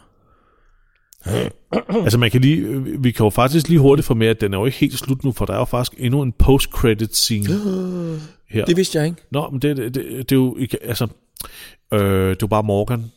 altså 1.90 2.18
man 2.18 2.32
kan 2.32 2.42
lige, 2.42 2.84
vi 3.02 3.12
kan 3.12 3.24
jo 3.24 3.30
faktisk 3.30 3.68
lige 3.68 3.80
hurtigt 3.80 4.06
få 4.06 4.14
med, 4.14 4.28
at 4.28 4.42
den 4.42 4.54
er 4.54 4.58
jo 4.58 4.66
ikke 4.66 4.78
helt 4.78 5.00
slut 5.00 5.24
nu, 5.24 5.32
for 5.32 5.46
der 5.46 5.54
er 5.54 5.58
jo 5.58 5.66
faktisk 5.66 6.02
endnu 6.02 6.22
en 6.22 6.32
post-credit 6.32 7.16
scene 7.16 7.48
her. 8.54 8.66
Det 8.66 8.78
vidste 8.78 8.98
jeg 8.98 9.06
ikke. 9.06 9.22
Nå, 9.32 9.50
men 9.50 9.60
det, 9.60 9.78
det, 9.78 9.96
det, 9.96 10.30
det 10.30 10.32
er 10.32 10.36
jo 10.36 10.58
altså, 10.82 11.08
øh, 11.94 12.00
det 12.00 12.30
er 12.30 12.36
jo 12.42 12.48
bare 12.48 12.64
Morgan, 12.64 13.12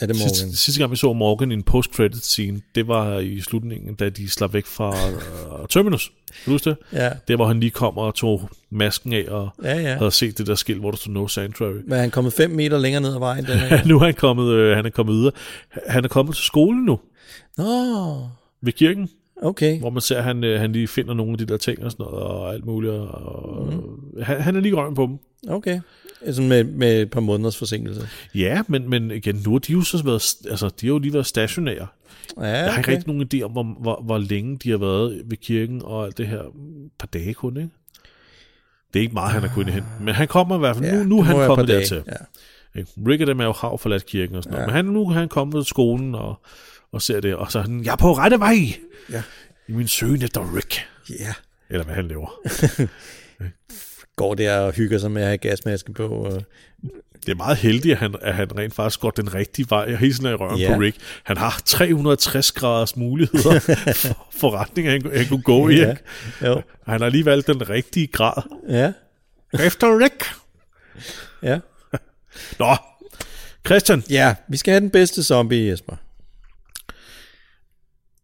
Er 0.00 0.06
det 0.06 0.16
Sidste, 0.16 0.44
Morgan? 0.44 0.54
sidste 0.54 0.80
gang 0.80 0.90
vi 0.90 0.96
så 0.96 1.12
Morgan 1.12 1.50
i 1.50 1.54
en 1.54 1.62
post-credit 1.62 2.24
scene, 2.24 2.60
det 2.74 2.88
var 2.88 3.18
i 3.18 3.40
slutningen, 3.40 3.94
da 3.94 4.08
de 4.08 4.30
slap 4.30 4.54
væk 4.54 4.66
fra 4.66 4.88
uh, 4.88 5.66
Terminus. 5.68 6.12
Kan 6.44 6.52
du 6.52 6.70
det? 6.70 6.76
Ja. 6.92 7.10
Der, 7.28 7.36
hvor 7.36 7.46
han 7.46 7.60
lige 7.60 7.70
kom 7.70 7.98
og 7.98 8.14
tog 8.14 8.50
masken 8.70 9.12
af 9.12 9.24
og 9.28 9.48
Ja, 9.62 9.80
ja. 9.80 9.96
havde 9.96 10.10
set 10.10 10.38
det 10.38 10.46
der 10.46 10.54
skilt, 10.54 10.80
hvor 10.80 10.90
der 10.90 10.98
stod 10.98 11.12
No 11.12 11.26
Sanctuary. 11.28 11.80
Men 11.86 11.98
han 11.98 12.10
kommet 12.10 12.32
fem 12.32 12.50
meter 12.50 12.78
længere 12.78 13.02
ned 13.02 13.14
ad 13.14 13.18
vejen? 13.18 13.44
Den 13.44 13.58
her? 13.58 13.84
nu 13.88 13.98
er 13.98 14.04
han 14.04 14.14
kommet, 14.14 14.52
øh, 14.52 14.76
han 14.76 14.86
er 14.86 14.90
kommet 14.90 15.14
videre. 15.14 15.32
Han 15.86 16.04
er 16.04 16.08
kommet 16.08 16.36
til 16.36 16.44
skole 16.44 16.84
nu, 16.84 16.98
Nå, 17.56 17.64
ved 18.62 18.72
kirken, 18.72 19.08
okay. 19.42 19.80
hvor 19.80 19.90
man 19.90 20.00
ser, 20.00 20.18
at 20.18 20.24
han, 20.24 20.44
øh, 20.44 20.60
han 20.60 20.72
lige 20.72 20.88
finder 20.88 21.14
nogle 21.14 21.32
af 21.32 21.38
de 21.38 21.46
der 21.46 21.56
ting 21.56 21.84
og 21.84 21.90
sådan 21.90 22.06
noget, 22.06 22.24
og 22.24 22.54
alt 22.54 22.66
muligt. 22.66 22.92
Og, 22.92 23.72
mm. 23.72 24.22
han, 24.22 24.40
han 24.40 24.56
er 24.56 24.60
lige 24.60 24.74
røven 24.74 24.94
på 24.94 25.02
dem. 25.02 25.18
Okay. 25.48 25.80
Altså 26.26 26.42
med, 26.42 26.64
med 26.64 27.02
et 27.02 27.10
par 27.10 27.20
måneders 27.20 27.56
forsinkelse. 27.56 28.08
Ja, 28.34 28.62
men, 28.68 28.90
men 28.90 29.10
igen, 29.10 29.42
nu 29.44 29.52
har 29.52 29.58
de 29.58 29.72
jo 29.72 29.82
så 29.82 30.02
været, 30.04 30.34
altså, 30.50 30.68
de 30.80 30.86
har 30.86 30.92
jo 30.92 30.98
lige 30.98 31.12
været 31.12 31.26
stationære. 31.26 31.86
Ja, 32.36 32.42
Jeg 32.46 32.58
har 32.58 32.66
ikke 32.68 32.78
okay. 32.78 32.92
rigtig 32.92 33.08
nogen 33.14 33.28
idé 33.34 33.42
om, 33.42 33.50
hvor, 33.50 33.62
hvor, 33.80 34.02
hvor 34.02 34.18
længe 34.18 34.56
de 34.56 34.70
har 34.70 34.78
været 34.78 35.22
ved 35.24 35.36
kirken 35.36 35.82
og 35.84 36.04
alt 36.06 36.18
det 36.18 36.26
her. 36.26 36.40
Et 36.40 36.52
par 36.98 37.06
dage 37.06 37.34
kun, 37.34 37.56
ikke? 37.56 37.68
Det 38.94 38.98
er 38.98 39.02
ikke 39.02 39.14
meget, 39.14 39.32
han 39.32 39.42
har 39.42 39.54
kunnet 39.54 39.74
hente. 39.74 39.88
Men 40.00 40.14
han 40.14 40.28
kommer 40.28 40.56
i 40.56 40.58
hvert 40.58 40.76
fald. 40.76 40.86
Ja, 40.86 40.96
nu, 40.96 41.04
nu 41.04 41.18
er 41.18 41.22
han 41.22 41.46
kommet 41.46 41.68
dertil. 41.68 42.02
Ja. 42.06 42.80
Rick 43.06 43.20
og 43.20 43.26
dem 43.26 43.40
er 43.40 43.44
jo 43.44 43.52
har 43.52 43.76
forladt 43.76 44.06
kirken 44.06 44.36
og 44.36 44.42
sådan 44.42 44.52
noget. 44.52 44.66
Men 44.68 44.74
han, 44.74 44.84
nu 44.84 45.02
er 45.08 45.12
han 45.12 45.28
kommet 45.28 45.64
til 45.64 45.68
skolen 45.68 46.14
og, 46.14 46.40
og 46.92 47.02
ser 47.02 47.20
det. 47.20 47.34
Og 47.34 47.52
så 47.52 47.58
er 47.58 47.62
han, 47.62 47.84
jeg 47.84 47.92
er 47.92 47.96
på 47.96 48.12
rette 48.12 48.38
vej. 48.38 48.56
Ja. 49.12 49.22
I 49.68 49.72
min 49.72 49.88
søgen 49.88 50.22
efter 50.22 50.56
Rick. 50.56 50.86
ja. 51.10 51.32
Eller 51.70 51.84
hvad 51.84 51.94
han 51.94 52.08
laver. 52.08 52.40
Går 54.18 54.34
der 54.34 54.58
og 54.58 54.72
hygger 54.72 54.98
sig 54.98 55.10
med 55.10 55.22
at 55.22 55.28
have 55.28 55.38
gasmaske 55.38 55.92
på. 55.92 56.08
Og... 56.08 56.42
Det 57.26 57.28
er 57.32 57.34
meget 57.36 57.56
heldigt, 57.58 57.92
at 57.92 57.98
han, 57.98 58.14
at 58.22 58.34
han 58.34 58.58
rent 58.58 58.74
faktisk 58.74 59.00
går 59.00 59.10
den 59.10 59.34
rigtige 59.34 59.66
vej 59.70 59.92
og 59.92 59.98
hissen 59.98 60.26
i 60.26 60.28
røven 60.34 60.58
Ja. 60.60 60.74
på 60.74 60.80
Rick. 60.80 60.96
Han 61.24 61.36
har 61.36 61.62
360 61.64 62.52
graders 62.52 62.96
muligheder 62.96 63.58
for 64.02 64.28
forretninger, 64.38 64.92
han, 64.92 65.02
han 65.16 65.26
kunne 65.26 65.42
gå 65.42 65.68
i. 65.68 65.74
Ja. 65.76 65.94
Jo. 66.46 66.62
Han 66.86 67.00
har 67.00 67.08
lige 67.08 67.24
valgt 67.24 67.46
den 67.46 67.70
rigtige 67.70 68.06
grad. 68.06 68.42
Ja. 68.68 68.92
Efter 69.66 69.98
Rick. 70.04 70.24
Ja. 71.42 71.58
Nå, 72.58 72.76
Christian. 73.66 74.02
Ja, 74.10 74.34
vi 74.48 74.56
skal 74.56 74.72
have 74.72 74.80
den 74.80 74.90
bedste 74.90 75.22
zombie, 75.24 75.70
Jesper. 75.70 75.96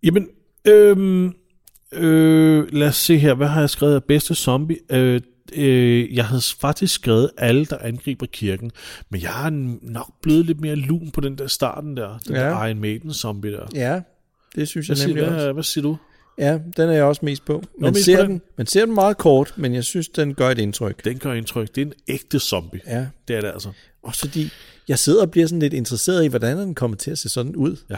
Jamen, 0.02 0.28
øhm, 0.64 1.34
øh, 1.92 2.72
lad 2.72 2.88
os 2.88 2.96
se 2.96 3.18
her. 3.18 3.34
Hvad 3.34 3.46
har 3.46 3.60
jeg 3.60 3.70
skrevet 3.70 3.94
af 3.94 4.04
bedste 4.04 4.34
zombie? 4.34 4.76
Øh, 4.90 5.20
øh, 5.52 6.14
jeg 6.14 6.24
havde 6.26 6.42
faktisk 6.60 6.94
skrevet 6.94 7.30
alle, 7.38 7.64
der 7.64 7.78
angriber 7.78 8.26
kirken. 8.26 8.70
Men 9.10 9.20
jeg 9.22 9.30
har 9.30 9.50
nok 9.82 10.10
blevet 10.22 10.46
lidt 10.46 10.60
mere 10.60 10.76
lun 10.76 11.10
på 11.10 11.20
den 11.20 11.38
der 11.38 11.46
starten 11.46 11.96
der. 11.96 12.18
Den 12.26 12.34
Ja. 12.34 12.40
der 12.40 12.64
Iron 12.66 12.80
Maiden 12.80 13.12
zombie 13.14 13.52
der. 13.52 13.66
Ja, 13.74 14.00
det 14.56 14.68
synes 14.68 14.88
jeg 14.88 14.96
Hvad 14.96 15.06
nemlig 15.06 15.22
siger, 15.24 15.34
også. 15.34 15.44
hvad, 15.44 15.52
hvad 15.52 15.62
siger 15.62 15.82
du? 15.82 15.96
Ja, 16.38 16.58
den 16.76 16.88
er 16.88 16.92
jeg 16.92 17.04
også 17.04 17.20
mest 17.24 17.44
på. 17.44 17.62
Man, 17.80 17.92
mest 17.92 18.04
ser 18.04 18.16
på 18.16 18.22
den. 18.22 18.30
den? 18.30 18.42
man 18.56 18.66
ser 18.66 18.84
den 18.86 18.94
meget 18.94 19.18
kort, 19.18 19.54
men 19.56 19.74
jeg 19.74 19.84
synes, 19.84 20.08
den 20.08 20.34
gør 20.34 20.50
et 20.50 20.58
indtryk. 20.58 21.04
Den 21.04 21.18
gør 21.18 21.32
indtryk. 21.32 21.74
Det 21.74 21.82
er 21.82 21.86
en 21.86 21.92
ægte 22.08 22.38
zombie. 22.38 22.80
Ja, 22.86 23.06
Det 23.28 23.36
er 23.36 23.40
det 23.40 23.48
altså. 23.48 23.68
også 24.02 24.20
fordi 24.20 24.48
jeg 24.88 24.98
sidder 24.98 25.22
og 25.22 25.30
bliver 25.30 25.46
sådan 25.46 25.60
lidt 25.60 25.72
interesseret 25.74 26.24
i, 26.24 26.28
hvordan 26.28 26.58
den 26.58 26.74
kommer 26.74 26.96
til 26.96 27.10
at 27.10 27.18
se 27.18 27.28
sådan 27.28 27.56
ud. 27.56 27.76
Ja. 27.90 27.96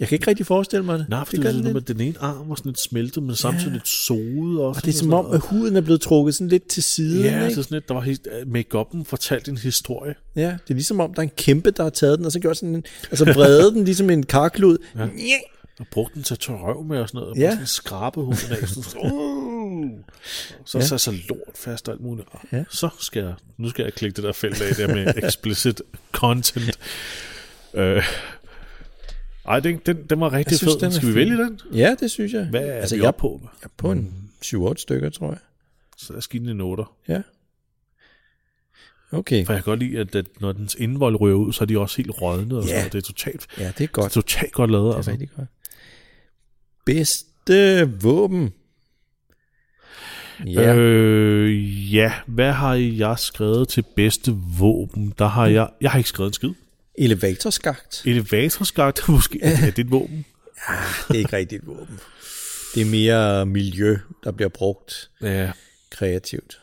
Jeg 0.00 0.08
kan 0.08 0.16
ikke 0.16 0.26
rigtig 0.28 0.46
forestille 0.46 0.84
mig 0.84 0.98
det. 0.98 1.06
Nej, 1.08 1.24
for 1.24 1.30
det 1.30 1.38
det, 1.38 1.44
den 1.44 1.52
sådan, 1.52 1.64
lidt. 1.64 1.74
med 1.88 1.94
den 1.94 2.00
ene 2.06 2.18
arm 2.20 2.48
var 2.48 2.54
sådan 2.54 2.70
lidt 2.70 2.80
smeltet, 2.80 3.22
men 3.22 3.36
samtidig 3.36 3.66
Ja. 3.66 3.72
lidt 3.72 3.88
sodet 3.88 4.60
også. 4.60 4.78
Og 4.78 4.84
det 4.84 4.94
er 4.94 4.98
som 4.98 5.12
om, 5.12 5.30
at 5.30 5.40
huden 5.40 5.76
er 5.76 5.80
blevet 5.80 6.00
trukket 6.00 6.34
sådan 6.34 6.48
lidt 6.48 6.68
til 6.68 6.82
siden. 6.82 7.24
Ja, 7.24 7.42
ikke? 7.42 7.54
så 7.54 7.62
sådan 7.62 7.74
lidt, 7.76 7.88
der 7.88 7.94
var 7.94 8.00
helt, 8.00 8.28
make-up'en 8.28 9.04
fortalte 9.04 9.50
en 9.50 9.58
historie. 9.58 10.14
Ja, 10.36 10.42
det 10.46 10.70
er 10.70 10.74
ligesom 10.74 11.00
om, 11.00 11.14
der 11.14 11.20
er 11.20 11.24
en 11.24 11.30
kæmpe, 11.36 11.70
der 11.70 11.82
har 11.82 11.90
taget 11.90 12.18
den, 12.18 12.26
og 12.26 12.32
så 12.32 12.38
gjort 12.40 12.56
sådan 12.56 12.74
en, 12.74 12.84
altså 13.10 13.24
vredet 13.32 13.74
den 13.74 13.84
ligesom 13.84 14.10
en 14.10 14.26
karklud. 14.26 14.78
Ja. 14.98 15.08
Og 15.80 15.86
brugte 15.90 16.14
den 16.14 16.22
til 16.22 16.34
at 16.34 16.38
tørre 16.38 16.58
røv 16.58 16.84
med 16.84 16.98
og 17.00 17.08
sådan 17.08 17.18
noget. 17.18 17.30
Og 17.32 17.38
Ja. 17.38 17.50
sådan 17.50 17.66
skrabe 17.66 18.20
huden 18.20 18.38
af. 18.50 18.68
Sådan, 18.68 19.12
uh, 19.12 19.90
så 20.64 20.78
Ja. 20.78 20.84
ja. 20.90 20.98
så 20.98 21.10
lort 21.28 21.38
fast 21.56 21.88
og 21.88 21.92
alt 21.94 22.02
muligt. 22.02 22.28
Og 22.32 22.40
Ja. 22.52 22.64
Så 22.70 22.88
skal 23.00 23.22
jeg, 23.22 23.34
nu 23.58 23.68
skal 23.70 23.82
jeg 23.82 23.92
klikke 23.94 24.16
det 24.16 24.24
der 24.24 24.32
felt 24.32 24.62
af 24.62 24.74
der 24.74 24.94
med 24.94 25.12
explicit 25.28 25.82
content. 26.12 26.78
Øh, 27.74 28.02
ej, 29.50 29.60
den, 29.60 29.80
den, 29.86 29.96
den 30.10 30.20
var 30.20 30.32
rigtig 30.32 30.50
Jeg 30.52 30.58
synes, 30.58 30.72
fed. 30.74 30.80
den 30.80 30.92
Skal 30.92 31.08
vi 31.08 31.14
vælge 31.14 31.36
den? 31.36 31.60
Ja, 31.74 31.94
det 32.00 32.10
synes 32.10 32.32
jeg. 32.32 32.44
Hvad 32.50 32.68
er 32.68 32.72
altså, 32.72 32.96
vi 32.96 33.02
jeg, 33.02 33.14
på? 33.14 33.40
jeg 33.42 33.66
er 33.66 33.72
på 33.76 33.92
en 33.92 34.30
7-8 34.44 34.74
stykker, 34.76 35.10
tror 35.10 35.28
jeg. 35.28 35.38
Så 35.96 36.12
er 36.14 36.20
skinen 36.20 36.48
en 36.48 36.60
8. 36.60 36.84
Ja. 37.08 37.22
Okay. 39.12 39.46
For 39.46 39.52
jeg 39.52 39.62
kan 39.64 39.70
godt 39.70 39.78
lide, 39.80 39.98
at, 39.98 40.14
at 40.14 40.26
når 40.40 40.52
dens 40.52 40.74
indvold 40.78 41.20
ryger 41.20 41.36
ud, 41.36 41.52
så 41.52 41.64
er 41.64 41.66
de 41.66 41.78
også 41.78 41.96
helt 41.96 42.10
rådne. 42.22 42.56
Og 42.56 42.64
Ja. 42.66 42.76
noget. 42.76 42.92
Det 42.92 42.98
er 42.98 43.02
totalt, 43.02 43.46
Ja, 43.58 43.62
det 43.62 43.68
er 43.68 43.72
det 43.72 43.84
er 43.84 43.88
godt. 43.88 44.12
totalt 44.12 44.52
godt 44.52 44.70
lavet. 44.70 44.84
Det 44.86 44.92
er 44.92 44.96
Altså. 44.96 45.10
rigtig 45.10 45.30
godt. 45.36 45.48
Bedste 46.86 47.90
våben. 48.02 48.50
Ja, 50.46 50.74
Øh, 50.76 51.94
ja, 51.94 52.12
hvad 52.26 52.52
har 52.52 52.74
jeg 52.74 53.18
skrevet 53.18 53.68
til 53.68 53.84
bedste 53.96 54.32
våben? 54.58 55.14
Der 55.18 55.26
har 55.26 55.46
jeg, 55.46 55.68
jeg 55.80 55.90
har 55.90 55.98
ikke 55.98 56.08
skrevet 56.08 56.28
en 56.28 56.34
skid. 56.34 56.50
Elevatorskagt. 56.98 58.02
Elevatorskagt, 58.06 59.00
måske. 59.08 59.38
Er 59.42 59.56
det 59.70 59.78
et 59.78 59.90
våben? 59.90 60.24
Det 61.08 61.14
er 61.14 61.18
ikke 61.18 61.36
rigtigt 61.36 61.62
et 61.62 61.68
våben. 61.68 62.00
Det 62.74 62.80
er 62.82 62.86
mere 62.86 63.46
miljø, 63.46 63.98
der 64.24 64.32
bliver 64.32 64.48
brugt 64.48 65.10
Ja. 65.22 65.50
kreativt. 65.90 66.60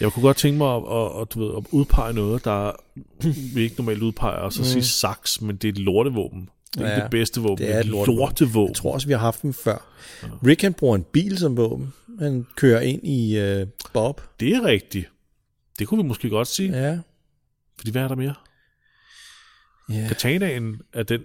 Jeg 0.00 0.12
kunne 0.12 0.22
godt 0.22 0.36
tænke 0.36 0.58
mig 0.58 0.76
at, 0.76 0.82
at, 0.82 1.20
at, 1.22 1.34
du 1.34 1.44
ved, 1.46 1.54
at 1.56 1.64
udpege 1.70 2.12
noget, 2.12 2.44
der 2.44 2.72
vi 3.54 3.62
ikke 3.62 3.76
normalt 3.78 4.02
udpeger, 4.02 4.36
og 4.36 4.52
så 4.52 4.60
mm. 4.60 4.64
sige 4.66 4.84
saks, 4.84 5.40
men 5.40 5.56
det 5.56 5.68
er 5.68 5.72
et 5.72 5.78
lortevåben. 5.78 6.48
Det 6.74 6.82
er 6.86 6.90
Ja, 6.90 7.02
det 7.02 7.10
bedste 7.10 7.40
våben. 7.40 7.58
det 7.66 7.74
er 7.74 7.80
et 7.80 7.86
lortevåben. 7.86 8.18
lortevåben. 8.18 8.68
Jeg 8.70 8.76
tror 8.76 8.92
også, 8.92 9.06
vi 9.06 9.12
har 9.12 9.20
haft 9.20 9.42
dem 9.42 9.52
før. 9.54 9.86
Rick 10.46 10.62
han 10.62 10.74
bruger 10.74 10.96
en 10.96 11.04
bil 11.12 11.38
som 11.38 11.56
våben. 11.56 11.92
Han 12.18 12.46
kører 12.56 12.80
ind 12.80 13.06
i 13.06 13.38
øh, 13.38 13.66
Bob. 13.92 14.20
Det 14.40 14.48
er 14.48 14.64
rigtigt. 14.64 15.08
Det 15.78 15.88
kunne 15.88 16.02
vi 16.02 16.08
måske 16.08 16.28
godt 16.28 16.48
sige. 16.48 16.70
Ja. 16.72 16.88
Ja. 16.90 16.98
Fordi 17.78 17.90
hvad 17.90 18.02
er 18.02 18.08
der 18.08 18.14
mere? 18.14 18.34
Ja, 19.90 20.04
Katanaen 20.08 20.80
er 20.92 21.02
den... 21.02 21.20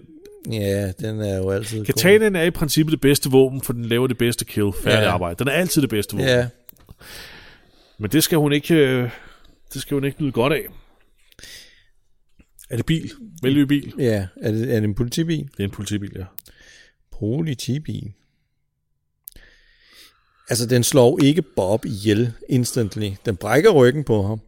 ja 0.51 0.91
den 0.91 1.19
er 1.21 1.37
jo 1.37 1.49
altid. 1.49 1.85
Katanaen 1.85 2.35
er 2.35 2.43
i 2.43 2.51
princippet 2.51 2.91
det 2.91 3.01
bedste 3.01 3.29
våben, 3.29 3.61
for 3.61 3.73
den 3.73 3.85
laver 3.85 4.07
det 4.07 4.17
bedste 4.17 4.45
kill. 4.45 4.71
Færdig 4.83 5.05
Ja. 5.05 5.11
arbejde. 5.11 5.39
Den 5.39 5.47
er 5.47 5.51
altid 5.51 5.81
det 5.81 5.89
bedste 5.89 6.13
våben. 6.13 6.27
Ja, 6.27 6.47
Men 7.97 8.11
det 8.11 8.23
skal 8.23 8.37
hun 8.37 8.53
ikke... 8.53 8.75
øh, 8.75 9.09
Det 9.73 9.81
skal 9.81 9.95
hun 9.95 10.03
ikke 10.03 10.21
nyde 10.23 10.31
godt 10.31 10.53
af. 10.53 10.65
Er 12.69 12.75
det 12.75 12.85
bil? 12.85 13.11
Vælger 13.43 13.59
vi 13.59 13.65
bil? 13.65 13.93
ja. 13.97 14.27
Er 14.41 14.51
det, 14.51 14.61
er 14.75 14.79
det 14.79 14.83
en 14.83 14.95
politibil? 14.95 15.49
Det 15.57 15.59
er 15.59 15.63
en 15.63 15.71
politibil, 15.71 16.11
ja. 16.15 16.23
Politibil. 17.19 18.11
Altså, 20.49 20.65
den 20.65 20.83
slår 20.83 21.19
ikke 21.23 21.41
Bob 21.41 21.85
ihjel 21.85 22.33
instantly. 22.49 23.09
Den 23.25 23.35
brækker 23.37 23.69
ryggen 23.71 24.03
på 24.03 24.23
ham. 24.27 24.41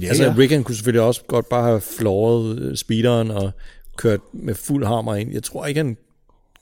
Ja, 0.00 0.06
altså, 0.08 0.24
ja. 0.24 0.34
Rick 0.38 0.52
han 0.52 0.64
kunne 0.64 0.74
selvfølgelig 0.74 1.02
også 1.02 1.22
godt 1.28 1.48
bare 1.48 1.62
have 1.64 1.80
flooret 1.98 2.58
øh, 2.58 2.76
speederen 2.76 3.30
og 3.30 3.50
kørt 3.96 4.20
med 4.32 4.54
fuld 4.54 4.86
hammer 4.86 5.14
ind. 5.14 5.32
Jeg 5.32 5.42
tror 5.42 5.66
ikke, 5.66 5.78
han 5.78 5.96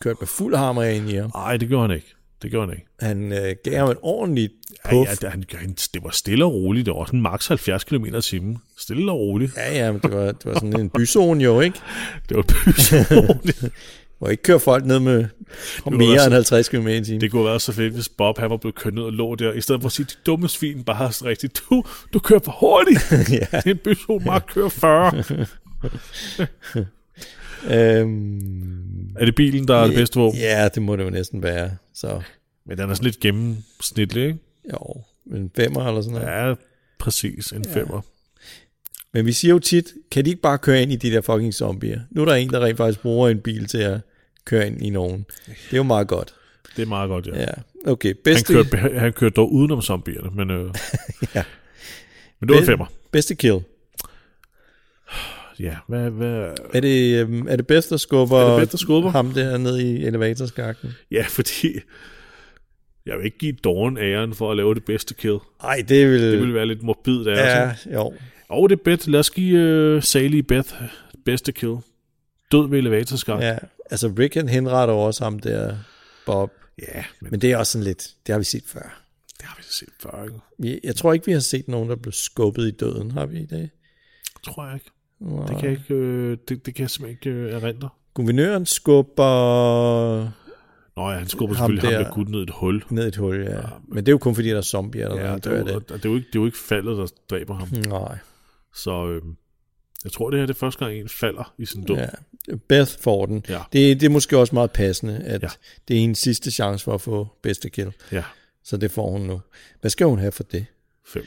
kørte 0.00 0.16
med 0.20 0.26
fuld 0.28 0.56
hammer 0.56 0.82
ind 0.82 1.10
i 1.10 1.14
ham. 1.14 1.30
Nej, 1.34 1.56
det 1.56 1.68
gjorde 1.68 1.88
han 1.88 1.96
ikke. 1.96 2.12
Det 2.42 2.50
gjorde 2.50 2.66
han 2.66 2.76
ikke. 2.76 2.86
Han 3.00 3.32
øh, 3.32 3.56
gav 3.64 3.78
ham 3.78 3.88
et 3.90 3.96
ordentligt 4.02 4.52
Ja, 4.84 4.90
puff. 4.90 5.08
ja, 5.10 5.14
det, 5.14 5.30
han, 5.30 5.44
han, 5.54 5.76
det 5.94 6.04
var 6.04 6.10
stille 6.10 6.44
og 6.44 6.52
roligt. 6.52 6.86
Det 6.86 6.94
var 6.94 7.10
en 7.12 7.20
maks 7.22 7.46
70 7.48 7.84
km 7.84 8.04
i 8.04 8.20
timen. 8.20 8.58
Stille 8.78 9.12
og 9.12 9.18
roligt. 9.18 9.56
Ja, 9.56 9.74
ja, 9.84 9.92
men 9.92 10.00
det 10.00 10.10
var, 10.12 10.24
det 10.24 10.44
var 10.44 10.54
sådan 10.54 10.80
en 10.80 10.90
byzone 10.90 11.44
jo, 11.44 11.60
ikke? 11.60 11.78
Det 12.28 12.36
var 12.36 12.42
pyse 12.42 13.06
Hvor 14.18 14.28
ikke 14.28 14.42
kører 14.42 14.58
folk 14.58 14.84
ned 14.86 14.98
med 14.98 15.24
mere 15.90 16.18
så- 16.18 16.24
end 16.24 16.34
50 16.34 16.68
km 16.68 16.88
i 16.88 17.04
timen. 17.04 17.20
Det 17.20 17.30
kunne 17.30 17.44
være 17.44 17.60
så 17.60 17.72
fedt, 17.72 17.94
hvis 17.94 18.08
Bob 18.08 18.38
han 18.38 18.50
var 18.50 18.56
blevet 18.56 18.74
kørt 18.74 18.94
ned 18.94 19.02
og 19.02 19.12
lå 19.12 19.34
der. 19.34 19.52
I 19.52 19.60
stedet 19.60 19.80
for 19.80 19.86
at 19.86 19.92
sige, 19.92 20.06
de 20.06 20.14
dumme 20.26 20.48
svin 20.48 20.84
bare 20.84 21.12
sådan 21.12 21.30
rigtigt. 21.30 21.62
Du, 21.70 21.84
du 22.12 22.18
kører 22.18 22.40
for 22.44 22.52
hurtigt. 22.60 23.12
ja. 23.52 23.60
Det 23.60 23.70
en 23.70 23.78
byzone, 23.78 24.24
bare 24.24 24.40
kører 24.40 24.68
40. 24.68 25.24
Øhm, 27.70 29.16
er 29.18 29.24
det 29.24 29.34
bilen, 29.34 29.68
der 29.68 29.76
er 29.76 29.86
det 29.86 29.94
bedste 29.94 30.18
våben? 30.20 30.40
Ja, 30.40 30.68
det 30.74 30.82
må 30.82 30.96
det 30.96 31.04
jo 31.04 31.10
næsten 31.10 31.42
være. 31.42 31.70
Så 31.94 32.20
Men 32.66 32.78
den 32.78 32.90
er 32.90 32.94
sådan 32.94 33.04
lidt 33.04 33.20
gennemsnitlig, 33.20 34.24
ikke? 34.26 34.38
jo, 34.72 35.02
en 35.36 35.50
femmer 35.56 35.88
eller 35.88 36.00
sådan 36.02 36.20
noget. 36.20 36.48
Ja, 36.48 36.54
præcis. 36.98 37.52
En 37.52 37.64
femmer. 37.64 38.00
Men 39.16 39.26
vi 39.26 39.32
siger 39.32 39.52
jo 39.54 39.58
tit, 39.58 39.92
kan 40.10 40.24
de 40.24 40.30
ikke 40.30 40.42
bare 40.42 40.58
køre 40.58 40.82
ind 40.82 40.92
i 40.92 40.96
de 40.96 41.10
der 41.10 41.20
fucking 41.20 41.54
zombier? 41.54 42.00
Nu 42.10 42.20
er 42.22 42.24
der 42.24 42.34
en, 42.34 42.50
der 42.50 42.60
rent 42.64 42.76
faktisk 42.76 43.00
bruger 43.00 43.28
en 43.28 43.38
bil 43.40 43.66
til 43.66 43.78
at 43.78 44.00
køre 44.44 44.66
ind 44.66 44.82
i 44.82 44.90
nogen. 44.90 45.26
Det 45.46 45.72
er 45.72 45.76
jo 45.76 45.82
meget 45.82 46.08
godt. 46.08 46.34
Det 46.76 46.82
er 46.82 46.86
meget 46.86 47.08
godt, 47.08 47.26
ja. 47.26 47.40
Ja, 47.40 47.46
okay. 47.86 48.08
Han 48.08 48.16
Bedste, 48.24 48.52
kørte, 48.52 48.76
han 48.98 49.12
kørte 49.12 49.34
dog 49.34 49.52
udenom 49.52 49.82
zombierne, 49.82 50.30
men, 50.34 50.50
øh, 50.50 50.64
Ja. 51.34 51.42
men 52.40 52.48
det 52.48 52.54
var 52.54 52.60
en 52.60 52.66
femmer. 52.66 52.86
bedste 53.12 53.34
kill. 53.34 53.60
Ja, 55.60 55.76
hvad, 55.88 56.10
hvad, 56.10 56.48
Er 56.74 56.80
det, 56.80 57.20
øhm, 57.20 57.48
er 57.48 57.56
det 57.56 57.66
bedst 57.66 57.92
at 57.92 58.00
skubbe, 58.00 58.34
Er 58.36 58.48
det 58.50 58.58
bedst 58.60 58.74
at 58.74 58.80
skubbe? 58.80 59.10
ham 59.10 59.30
der 59.30 59.58
ned 59.58 59.78
i 59.78 60.04
elevatorskakten? 60.04 60.90
ja, 61.10 61.24
fordi 61.28 61.80
jeg 63.06 63.16
vil 63.18 63.24
ikke 63.24 63.38
give 63.38 63.52
Dawn 63.64 63.98
æren 63.98 64.34
for 64.34 64.50
at 64.50 64.56
lave 64.56 64.74
det 64.74 64.84
bedste 64.84 65.14
kill. 65.14 65.38
Nej, 65.62 65.84
det 65.88 66.10
vil... 66.10 66.22
Det 66.22 66.38
ville 66.38 66.54
være 66.54 66.66
lidt 66.66 66.82
morbid 66.82 67.24
der. 67.24 67.32
Ja. 67.40 67.62
Ja, 67.62 67.74
jo. 67.94 68.14
Og 68.48 68.68
det 68.70 68.78
er 68.78 68.82
bedst. 68.84 69.06
Lad 69.06 69.20
os 69.20 69.30
give 69.30 69.96
uh, 69.96 70.02
Sally 70.02 70.38
Beth 70.38 70.74
bedste 71.24 71.52
kill. 71.52 71.76
død 72.52 72.68
ved 72.68 72.78
elevatorskak. 72.78 73.40
Ja, 73.40 73.58
altså 73.90 74.12
Rick 74.18 74.34
han 74.34 74.48
henretter 74.48 74.94
også 74.94 75.24
ham 75.24 75.38
der, 75.38 75.76
Bob. 76.26 76.50
ja 76.78 77.04
men 77.20 77.30
Men 77.30 77.40
det 77.40 77.52
er 77.52 77.56
også 77.56 77.72
sådan 77.72 77.84
lidt, 77.84 78.08
det 78.26 78.32
har 78.32 78.38
vi 78.38 78.44
set 78.44 78.62
før. 78.66 79.02
det 79.38 79.46
har 79.46 79.56
vi 79.58 79.62
set 79.70 79.88
før, 80.00 80.24
ikke? 80.64 80.80
Jeg 80.84 80.96
tror 80.96 81.12
ikke, 81.12 81.26
vi 81.26 81.32
har 81.32 81.40
set 81.40 81.68
nogen, 81.68 81.88
der 81.90 81.96
blev 81.96 82.12
skubbet 82.12 82.66
i 82.68 82.70
døden, 82.70 83.10
har 83.10 83.26
vi 83.26 83.38
i 83.40 83.46
dag? 83.46 83.70
Tror 84.44 84.64
jeg 84.66 84.74
ikke. 84.74 84.90
Det 85.48 85.56
kan 85.60 85.70
jeg 85.70 85.78
ikke, 85.78 85.94
øh, 85.94 86.36
det, 86.48 86.66
det 86.66 86.74
kan 86.74 86.82
jeg 86.82 86.90
simpelthen 86.90 87.30
ikke 87.32 87.40
øh, 87.40 87.52
erindre. 87.62 87.88
Guvernøren 88.14 88.66
skubber 88.66 90.20
Nå 90.96 91.10
ja, 91.10 91.18
han 91.18 91.28
skubber 91.28 91.56
Ham 91.56 91.70
selvfølgelig 91.70 91.96
ham, 91.96 92.04
der- 92.04 92.08
der 92.10 92.14
gutten 92.14 92.34
ned 92.34 92.42
et 92.42 92.50
hul. 92.50 92.82
ned 92.90 93.04
i 93.04 93.08
et 93.08 93.16
hul, 93.16 93.36
ja. 93.50 93.60
Men 93.88 93.96
det 94.06 94.08
er 94.08 94.12
jo 94.12 94.18
kun 94.18 94.34
fordi, 94.34 94.48
der 94.48 94.56
er 94.56 94.60
zombier, 94.62 95.08
der 95.08 95.16
Ja, 95.20 95.28
ja, 95.28 95.34
det, 95.34 95.44
dør 95.44 95.50
er 95.50 95.56
af 95.56 95.60
jo, 95.72 95.78
det. 95.78 95.90
og 95.90 95.96
det, 95.96 96.04
er 96.04 96.08
jo 96.10 96.14
ikke, 96.16 96.26
det 96.26 96.36
er 96.38 96.40
jo 96.40 96.46
ikke 96.46 96.58
faldet, 96.58 96.96
der 96.96 97.06
dræber 97.30 97.54
ham. 97.54 97.68
Nej. 97.88 98.18
Så 98.76 99.06
øh, 99.08 99.22
jeg 100.04 100.12
tror, 100.12 100.30
det 100.30 100.38
her 100.38 100.46
det 100.46 100.54
er 100.54 100.58
første 100.58 100.84
gang, 100.84 100.98
en 100.98 101.08
falder 101.08 101.54
i 101.58 101.66
sin 101.66 101.84
død. 101.84 101.96
Ja. 101.96 102.06
Beth 102.68 102.90
får 103.00 103.26
den. 103.26 103.44
Ja. 103.48 103.58
Det, 103.72 104.00
det 104.00 104.06
er 104.06 104.10
måske 104.10 104.38
også 104.38 104.54
meget 104.54 104.70
passende, 104.70 105.16
at 105.18 105.42
Ja. 105.42 105.46
ja. 105.46 105.48
det 105.88 105.96
er 105.96 106.00
hendes 106.00 106.18
sidste 106.18 106.50
chance 106.50 106.84
for 106.84 106.94
at 106.94 107.00
få 107.00 107.28
bedste 107.42 107.70
kill. 107.70 107.92
ja. 108.12 108.22
Så 108.64 108.76
det 108.76 108.90
får 108.90 109.10
hun 109.10 109.20
nu. 109.20 109.40
Hvad 109.80 109.90
skal 109.90 110.06
hun 110.06 110.18
have 110.18 110.32
for 110.32 110.42
det? 110.42 110.66
Fem. 111.06 111.24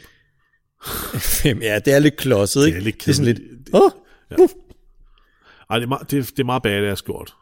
Fem. 1.42 1.62
Ja, 1.62 1.80
det 1.80 1.94
er 1.94 2.00
lidt 2.00 2.18
klodset, 2.18 2.66
ikke? 2.66 2.76
Det 2.76 2.82
er 2.82 2.86
lidt 2.86 3.06
det 3.06 3.08
er 3.08 3.14
sådan 3.14 3.26
lidt, 3.26 3.38
kedeligt. 3.40 3.70
åh, 3.74 3.92
Ej, 5.70 5.78
det 5.80 5.84
er, 5.84 5.88
meget, 5.88 6.12
det, 6.12 6.30
det 6.30 6.40
er 6.40 6.44
meget 6.44 6.64
badass 6.64 7.02
gjort. 7.02 7.36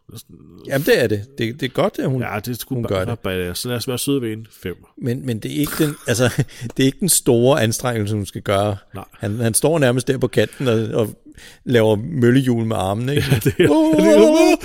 jamen 0.68 0.86
det 0.86 1.04
er 1.04 1.08
det. 1.08 1.28
det. 1.38 1.60
Det 1.60 1.64
er 1.66 1.70
godt, 1.74 2.00
at 2.00 2.10
hun... 2.10 2.22
Ja, 2.22 2.40
det 2.40 2.48
er 2.48 2.54
sgu 2.56 2.76
Hun 2.76 2.84
bare 2.84 2.94
gør 2.94 3.06
det. 3.06 3.20
badass. 3.20 3.62
Så 3.62 3.70
lad 3.70 3.76
os 3.78 3.88
være 3.88 3.98
søde 3.98 4.22
ved 4.22 4.34
en. 4.34 4.48
Fem. 4.52 4.76
Men, 4.98 5.26
men 5.26 5.40
det 5.40 5.52
er 5.52 5.56
ikke 5.60 5.72
den, 5.86 5.96
altså, 6.08 6.44
det 6.78 6.84
er 6.84 6.86
ikke 6.86 7.00
den 7.00 7.10
store 7.10 7.62
anstrengelse, 7.64 8.16
hun 8.16 8.26
skal 8.26 8.42
gøre. 8.42 8.78
Nej. 8.94 9.04
Han, 9.20 9.40
han 9.40 9.54
står 9.54 9.80
nærmest 9.80 10.08
der 10.08 10.18
på 10.18 10.28
kanten 10.28 10.68
og, 10.68 10.76
og 11.02 11.16
laver 11.64 11.96
møllehjul 11.96 12.66
med 12.66 12.76
armene, 12.76 13.16
ikke? 13.16 13.28
Det 13.44 13.54
er, 13.60 14.58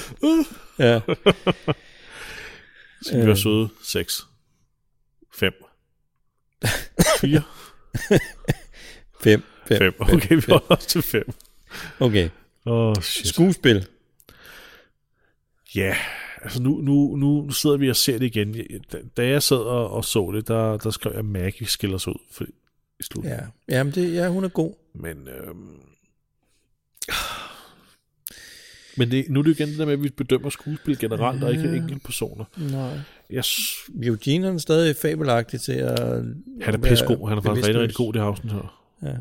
Ja. 0.78 1.00
skal 3.02 3.20
vi 3.20 3.26
være 3.26 3.36
søde? 3.36 3.68
Seks. 3.84 4.26
Fem. 5.34 5.52
Fire. 7.20 7.42
Fem. 9.24 9.42
Fem. 9.68 9.78
Fem. 9.78 9.94
Okay, 10.00 10.34
vi 10.36 10.42
holder 10.48 10.66
os 10.76 10.86
til 10.86 11.02
fem. 11.02 11.32
Okay. 12.00 12.28
Åh, 12.66 12.88
oh, 12.88 13.02
shit. 13.02 13.26
Skuespil. 13.26 13.86
Ja, 15.74 15.96
altså 16.42 16.62
nu, 16.62 16.80
nu, 16.80 17.16
nu, 17.16 17.42
nu 17.42 17.50
sidder 17.50 17.76
vi 17.76 17.90
og 17.90 17.96
ser 17.96 18.18
det 18.18 18.26
igen. 18.26 18.56
Da, 18.92 18.98
da 19.16 19.26
jeg 19.26 19.42
sad 19.42 19.56
og, 19.56 19.90
og 19.90 20.04
så 20.04 20.32
det, 20.34 20.48
der, 20.48 20.76
der 20.76 20.90
skrev 20.90 21.12
jeg, 21.12 21.18
at 21.18 21.24
Maggie 21.24 21.66
skiller 21.66 21.98
sig 21.98 22.12
ud 22.12 22.20
for, 22.30 22.44
i 22.44 23.02
slutningen. 23.02 23.40
Ja. 23.68 23.78
Jamen, 23.78 23.92
det, 23.92 24.14
ja, 24.14 24.28
hun 24.28 24.44
er 24.44 24.48
god. 24.48 24.74
Men, 24.94 25.28
øhm, 25.28 25.80
men 28.96 29.10
det, 29.10 29.26
nu 29.28 29.40
er 29.40 29.42
det 29.42 29.50
jo 29.50 29.54
igen 29.54 29.68
det 29.68 29.78
der 29.78 29.84
med, 29.84 29.92
at 29.92 30.02
vi 30.02 30.08
bedømmer 30.08 30.50
skuespil 30.50 30.98
generelt, 30.98 31.44
og 31.44 31.52
ikke 31.52 31.76
enkelte 31.76 32.00
personer. 32.04 32.44
Nej. 32.56 32.98
Jeg, 33.30 33.44
Eugene 34.02 34.46
er 34.46 34.58
stadig 34.58 34.96
fabelagtig 34.96 35.60
til 35.60 35.72
at... 35.72 35.98
han 36.62 36.74
er 36.74 36.78
pissegod. 36.78 37.28
Han 37.28 37.38
er 37.38 37.42
faktisk 37.42 37.66
rigtig, 37.66 37.82
rigtig 37.82 37.96
god 37.96 38.14
i 38.14 38.18
det 38.18 38.24
afsnit 38.24 38.52
her. 38.52 38.82
Ja. 39.02 39.14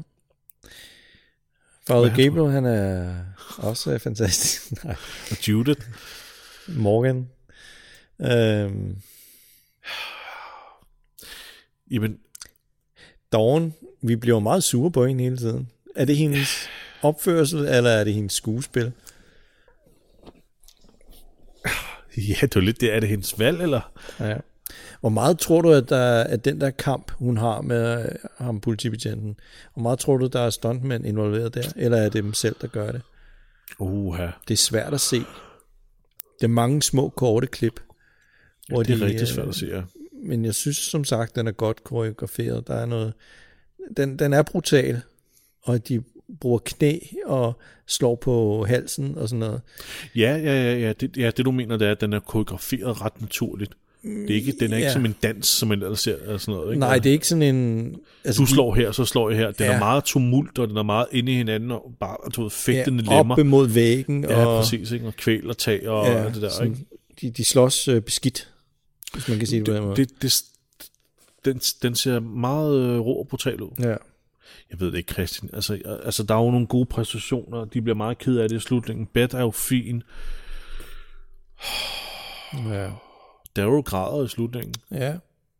Father 1.88 2.10
er 2.10 2.16
Gabriel, 2.16 2.52
han 2.52 2.66
er 2.66 3.16
også 3.58 3.94
øh, 3.94 4.00
fantastisk. 4.00 4.72
Nej. 4.84 4.96
Og 5.32 5.48
Judith, 5.48 5.88
Morgan. 6.68 7.30
Øhm, 8.22 8.98
jamen, 11.92 12.20
Dawn, 13.32 13.74
vi 14.02 14.16
bliver 14.16 14.40
meget 14.40 14.64
sure 14.64 14.92
på 14.92 15.06
hende 15.06 15.24
hele 15.24 15.38
tiden. 15.38 15.70
Er 15.96 16.06
det 16.06 16.18
hendes 16.18 16.70
opførsel, 17.02 17.60
eller 17.60 17.90
er 17.90 18.04
det 18.04 18.14
hendes 18.14 18.34
skuespil? 18.34 18.92
ja, 22.18 22.36
det 22.42 22.56
er 22.56 22.60
lidt 22.60 22.82
det. 22.82 22.94
Er 22.94 23.00
det 23.00 23.10
hendes 23.10 23.40
valg, 23.40 23.62
eller? 23.62 23.92
Ja. 24.20 24.38
Hvor 25.02 25.10
meget 25.10 25.40
tror 25.40 25.62
du, 25.62 25.72
at, 25.72 25.90
der, 25.90 26.24
at 26.24 26.46
den 26.46 26.62
der 26.62 26.70
kamp, 26.70 27.12
hun 27.12 27.38
har 27.38 27.62
med 27.62 28.06
øh, 28.06 28.12
ham, 28.38 28.60
politibetjenten, 28.60 29.36
hvor 29.74 29.84
meget 29.84 30.00
tror 30.00 30.18
du, 30.18 30.28
der 30.28 30.40
er 30.40 30.50
stuntmænd 30.50 31.06
involveret 31.06 31.54
der? 31.54 31.72
Eller 31.76 31.98
er 31.98 32.10
det 32.10 32.24
dem 32.24 32.34
selv, 32.34 32.56
der 32.62 32.68
gør 32.68 32.92
det? 32.92 33.02
Uha. 33.80 34.28
Det 34.48 34.54
er 34.54 34.58
svært 34.58 34.94
at 34.94 35.02
se. 35.02 35.20
Det 36.40 36.44
er 36.44 36.48
mange 36.48 36.82
små, 36.82 37.10
korte 37.10 37.48
klip. 37.48 37.80
Hvor 38.70 38.84
Det 38.84 38.94
er 38.94 38.98
de, 38.98 39.06
rigtig 39.06 39.22
øh, 39.22 39.28
svært 39.28 39.48
at 39.48 39.56
se, 39.56 39.66
ja. 39.66 39.82
Men 40.24 40.46
jeg 40.46 40.56
synes 40.56 40.78
som 40.78 41.04
sagt, 41.04 41.36
den 41.36 41.48
er 41.48 41.52
godt 41.52 41.84
koreograferet. 41.84 42.68
Der 42.68 42.76
er 42.76 42.86
noget... 42.86 43.14
Den, 43.98 44.20
den 44.20 44.34
er 44.34 44.44
brutal, 44.44 45.02
og 45.64 45.88
de 45.88 46.04
bruger 46.40 46.60
knæ 46.66 47.00
og 47.26 47.60
slår 47.88 48.16
på 48.16 48.66
halsen 48.66 49.18
og 49.18 49.30
sådan 49.30 49.40
noget. 49.40 49.62
Ja, 50.16 50.36
ja, 50.36 50.64
ja, 50.64 50.78
ja. 50.78 50.94
Det, 50.94 51.18
ja, 51.18 51.32
det 51.38 51.46
du 51.46 51.52
mener, 51.52 51.78
det 51.78 51.88
er, 51.88 51.92
at 51.92 52.02
den 52.02 52.14
er 52.14 52.20
koreograferet 52.20 53.02
ret 53.02 53.22
naturligt. 53.22 53.74
Det 54.04 54.30
er 54.32 54.36
ikke, 54.36 54.54
den 54.60 54.72
er 54.74 54.76
ikke 54.78 54.88
Ja. 54.88 54.94
som 54.94 55.06
en 55.06 55.16
dans, 55.24 55.48
som 55.48 55.70
man 55.70 55.82
ellers 55.82 56.00
ser. 56.00 56.16
Eller 56.16 56.38
sådan 56.38 56.54
noget, 56.54 56.72
ikke? 56.72 56.80
Nej, 56.80 56.98
det 57.00 57.10
er 57.10 57.14
ikke 57.14 57.28
sådan 57.28 57.56
en... 57.56 57.96
Altså, 58.24 58.42
Du 58.42 58.46
slår 58.46 58.76
her, 58.76 58.92
så 58.92 59.06
slår 59.06 59.30
jeg 59.30 59.40
her. 59.40 59.52
Den 59.52 59.66
Ja. 59.66 59.74
er 59.74 59.80
meget 59.80 60.04
tumult, 60.04 60.60
og 60.60 60.68
den 60.68 60.78
er 60.78 60.84
meget 60.84 61.06
inde 61.12 61.32
i 61.32 61.36
hinanden, 61.36 61.72
og 61.72 61.94
bare 62.00 62.18
du 62.36 62.42
ved, 62.44 62.50
fægtende 62.50 63.04
ja, 63.10 63.18
lemmer. 63.18 63.36
op 63.36 63.40
imod 63.40 63.68
væggen. 63.68 64.24
Ja, 64.24 64.46
og, 64.46 64.62
præcis, 64.64 64.92
ikke? 64.92 65.08
Og 65.08 65.14
kvæl 65.14 65.50
og 65.50 65.58
tag 65.58 65.88
og 65.90 66.06
Ja, 66.08 66.26
det 66.30 66.42
der, 66.42 66.50
sådan, 66.50 66.72
ikke? 66.72 66.86
De, 67.22 67.30
de 67.30 67.46
slås 67.46 67.88
øh, 67.88 68.02
beskidt, 68.02 68.50
hvis 69.14 69.28
man 69.28 69.38
kan 69.38 69.48
sige 69.48 69.60
det, 69.60 69.68
på 69.68 69.74
den 69.74 69.84
måde. 69.84 69.96
Det, 69.96 70.22
det, 70.22 70.44
den, 71.46 71.58
den 71.82 71.96
ser 71.96 72.20
meget 72.20 72.80
øh, 72.80 73.00
rå 73.00 73.14
og 73.14 73.28
brutal 73.28 73.62
ud. 73.62 73.70
ja. 73.80 73.96
Jeg 74.72 74.80
ved 74.80 74.92
det 74.92 74.98
ikke, 74.98 75.14
Christian. 75.14 75.50
Altså, 75.54 75.80
altså, 76.06 76.24
der 76.24 76.36
er 76.36 76.40
jo 76.44 76.52
nogle 76.52 76.68
gode 76.68 76.86
præstationer. 76.86 77.66
De 77.66 77.82
bliver 77.82 77.96
meget 77.96 78.18
ked 78.18 78.38
af 78.38 78.50
det 78.50 78.56
i 78.56 78.60
slutningen. 78.60 79.06
Beth 79.14 79.36
er 79.36 79.40
jo 79.42 79.52
fin. 79.52 80.04
ja. 82.70 82.90
Daryl 83.56 83.82
græder 83.84 84.26
i 84.26 84.28
slutningen. 84.28 84.74
Ja, 84.92 85.14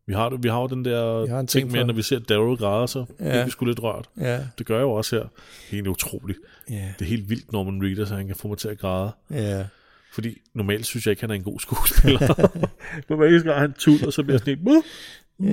Vi 0.08 0.14
har, 0.14 0.30
vi 0.30 0.48
har 0.50 0.62
jo 0.62 0.68
den 0.68 0.86
der 0.86 1.28
har 1.28 1.38
ting 1.38 1.50
ting 1.50 1.72
med, 1.72 1.84
når 1.86 1.94
vi 1.94 2.02
ser 2.02 2.20
Daryl 2.20 2.58
græde, 2.58 2.88
så 2.88 3.00
ja. 3.00 3.24
Bliver 3.30 3.46
vi 3.46 3.52
sgu 3.52 3.66
lidt 3.66 3.84
rørt. 3.84 4.10
ja, 4.20 4.40
Det 4.58 4.66
gør 4.66 4.76
jeg 4.76 4.82
jo 4.84 4.92
også 4.92 5.16
her. 5.16 5.24
Det 5.24 5.30
er 5.70 5.74
egentlig 5.74 5.92
utroligt. 5.92 6.40
ja, 6.70 6.94
Det 7.00 7.06
er 7.06 7.10
helt 7.10 7.30
vildt, 7.30 7.52
Norman 7.54 7.84
Reedus, 7.84 8.12
at 8.12 8.18
han 8.18 8.28
kan 8.28 8.36
få 8.36 8.48
mig 8.48 8.58
til 8.58 8.68
at 8.68 8.80
græde. 8.80 9.12
ja. 9.32 9.66
Fordi 10.14 10.38
normalt 10.54 10.86
synes 10.86 11.06
jeg 11.06 11.12
ikke, 11.12 11.22
han 11.22 11.30
er 11.30 11.36
en 11.36 11.44
god 11.44 11.60
skuespiller. 11.60 12.50
Men 13.10 13.24
eneste 13.24 13.50
gang 13.50 13.62
han 13.62 13.74
tuller, 13.74 14.10
så 14.10 14.24
bliver 14.24 14.38
sådan 14.38 14.56
helt... 14.56 14.64
"Muh." 14.64 14.84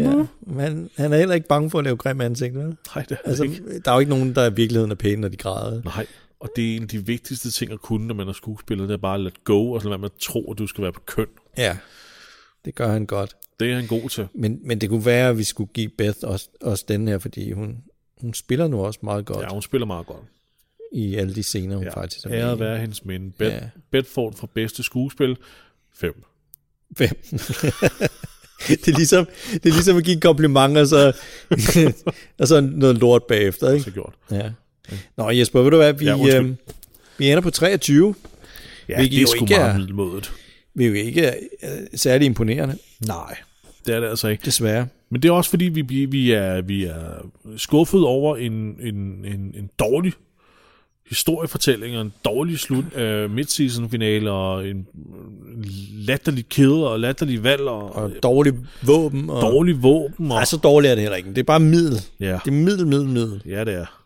ja. 0.01 0.25
Men 0.41 0.91
han 0.97 1.13
er 1.13 1.17
heller 1.19 1.35
ikke 1.35 1.49
bange 1.49 1.71
for 1.71 1.79
at 1.79 1.85
lave 1.85 1.97
grim 1.97 2.21
ansigt, 2.21 2.55
vel? 2.55 2.77
Nej, 2.95 3.05
det 3.09 3.13
er 3.25 3.29
Altså, 3.29 3.45
ikke. 3.45 3.81
der 3.85 3.91
er 3.91 3.95
jo 3.95 4.01
ikke 4.01 4.11
nogen, 4.11 4.35
der 4.35 4.51
i 4.51 4.55
virkeligheden 4.55 4.91
er 4.91 4.95
pæne, 4.95 5.21
når 5.21 5.29
de 5.29 5.37
græder. 5.37 5.83
Nej, 5.85 6.07
og 6.41 6.49
det 6.57 6.73
er 6.73 6.77
en 6.77 6.83
af 6.83 6.89
de 6.89 7.07
vigtigste 7.07 7.51
ting 7.51 7.73
at 7.73 7.81
kunne, 7.81 8.07
når 8.07 8.15
man 8.15 8.29
er 8.29 8.33
skuespiller, 8.33 8.87
det 8.87 8.93
er 8.95 8.99
bare 8.99 9.15
at 9.15 9.21
let 9.21 9.45
go, 9.45 9.73
og 9.73 9.81
så 9.83 9.87
lade 9.89 9.91
være 9.91 9.99
med 9.99 10.09
at 10.15 10.21
tro, 10.21 10.53
at 10.53 10.59
du 10.59 10.67
skal 10.67 10.83
være 10.83 10.93
på 10.93 11.01
køn. 11.07 11.27
Ja, 11.57 11.77
det 12.65 12.75
gør 12.75 12.89
han 12.93 13.07
godt. 13.07 13.37
Det 13.61 13.71
er 13.71 13.75
han 13.75 13.87
god 13.87 14.09
til. 14.11 14.27
Men, 14.35 14.61
men 14.65 14.79
det 14.81 14.89
kunne 14.89 15.05
være, 15.07 15.29
at 15.29 15.39
vi 15.39 15.45
skulle 15.45 15.71
give 15.75 15.89
Beth 15.99 16.19
også, 16.23 16.49
også 16.61 16.85
den 16.89 17.09
her, 17.09 17.19
fordi 17.19 17.53
hun, 17.53 17.77
hun 18.21 18.35
spiller 18.35 18.69
nu 18.69 18.85
også 18.85 18.99
meget 19.03 19.25
godt 19.25 19.43
Ja, 19.43 19.49
hun 19.53 19.63
spiller 19.63 19.87
meget 19.87 20.07
godt. 20.07 20.23
i 20.93 21.15
alle 21.15 21.35
de 21.35 21.43
scener, 21.43 21.77
hun 21.77 21.85
Ja, 21.85 21.91
faktisk 22.01 22.27
er 22.27 22.29
med 22.49 22.57
være 22.57 22.79
hendes 22.79 23.05
minde. 23.05 23.33
Beth, 23.39 23.55
Ja. 23.55 23.61
Bedford 23.91 24.35
for 24.37 24.47
bedste 24.47 24.83
skuespil, 24.83 25.37
5. 25.95 26.23
Fem. 26.99 27.09
det, 28.69 28.89
er 28.89 28.97
ligesom, 28.97 29.27
det 29.53 29.67
er 29.67 29.73
ligesom 29.73 29.97
at 29.97 30.05
give 30.05 30.15
en 30.15 30.21
kompliment, 30.21 30.77
og 30.79 30.87
så, 30.87 31.13
og 32.39 32.49
så 32.49 32.61
noget 32.61 32.99
lort 32.99 33.25
bagefter, 33.25 33.71
ikke? 33.73 33.85
Så 33.85 33.91
gjort. 33.91 34.15
Ja. 34.31 34.51
Nå 35.17 35.31
Jesper, 35.31 35.61
ved 35.61 35.71
du 35.71 35.77
hvad, 35.77 35.93
vi, 35.93 36.05
Ja, 36.05 36.15
undskyld. 36.15 36.35
øhm, 36.35 36.57
vi 37.19 37.29
ender 37.31 37.41
på 37.41 37.51
23. 37.51 38.15
Ja, 38.89 38.99
det 39.03 39.23
er 39.23 39.27
sgu 39.27 39.45
ikke 39.45 39.55
meget 39.57 39.77
middelmådet. 39.77 40.33
Vi 40.75 40.85
er 40.85 40.89
jo 40.89 40.95
ikke 40.95 41.33
øh, 41.63 41.69
særlig 41.95 42.27
imponerende, 42.27 42.79
Nej, 43.07 43.37
det 43.87 43.95
er 43.95 44.01
det 44.01 44.09
altså 44.09 44.29
ikke. 44.29 44.43
desværre. 44.45 44.87
Men 45.11 45.23
det 45.23 45.29
er 45.29 45.33
også 45.33 45.51
fordi, 45.51 45.65
vi, 45.65 46.05
vi, 46.05 46.31
er, 46.33 46.61
vi 46.61 46.85
er 46.85 47.31
skuffet 47.57 48.05
over 48.05 48.37
en, 48.37 48.53
en, 48.81 48.97
en, 49.25 49.55
en 49.59 49.71
dårlig 49.79 50.13
historiefortælling 51.09 51.97
og 51.97 52.03
en 52.03 52.13
dårlig 52.25 52.59
slut 52.59 52.85
øh, 52.97 53.31
midseason 53.31 53.91
finale 53.91 54.31
og 54.31 54.69
en 54.69 54.87
latterlig 55.93 56.49
kæde 56.49 56.91
og 56.91 57.01
latterlig 57.01 57.43
valg 57.45 57.61
og, 57.63 57.93
Og 57.97 58.13
dårlig 58.23 58.53
våben. 58.83 59.31
Og, 59.31 59.43
dårlig 59.43 59.83
våben. 59.83 60.27
Og, 60.31 60.37
Nej, 60.37 60.45
så 60.45 60.57
dårligt 60.57 60.91
er 60.91 60.95
det 60.95 61.03
heller 61.03 61.17
ikke. 61.17 61.29
Det 61.29 61.39
er 61.39 61.43
bare 61.43 61.61
middel. 61.61 62.01
ja, 62.21 62.39
Det 62.45 62.47
er 62.47 62.51
middel, 62.53 62.87
middel, 62.87 63.09
middel. 63.09 63.43
ja, 63.47 63.65
det 63.65 63.75
er. 63.75 64.03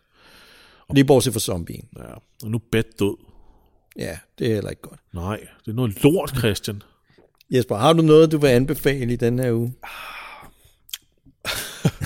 Lige 0.94 1.04
bortset 1.04 1.32
fra 1.32 1.40
zombien. 1.40 1.84
Ja. 1.98 2.12
Og 2.44 2.50
nu 2.50 2.58
Beth 2.72 2.88
død. 2.98 3.16
Ja, 3.96 4.18
det 4.38 4.50
er 4.50 4.54
heller 4.54 4.70
ikke 4.70 4.82
godt. 4.82 5.00
Nej, 5.12 5.46
det 5.64 5.70
er 5.70 5.74
noget 5.74 6.02
lort, 6.02 6.32
Christian. 6.38 6.82
Jesper, 7.50 7.76
har 7.76 7.92
du 7.92 8.02
noget, 8.02 8.32
du 8.32 8.38
vil 8.38 8.48
anbefale 8.48 9.12
i 9.12 9.16
den 9.16 9.38
her 9.38 9.52
uge? 9.52 9.74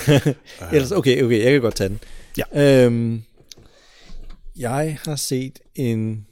Ellers, 0.73 0.93
okay, 0.93 1.23
okay, 1.23 1.43
jeg 1.43 1.53
kan 1.53 1.61
godt 1.61 1.75
tage 1.75 1.89
den. 1.89 2.01
Ja. 2.39 2.85
Øhm, 2.85 3.23
jeg 4.57 4.99
har 5.05 5.17
set 5.17 5.59
en 5.75 6.27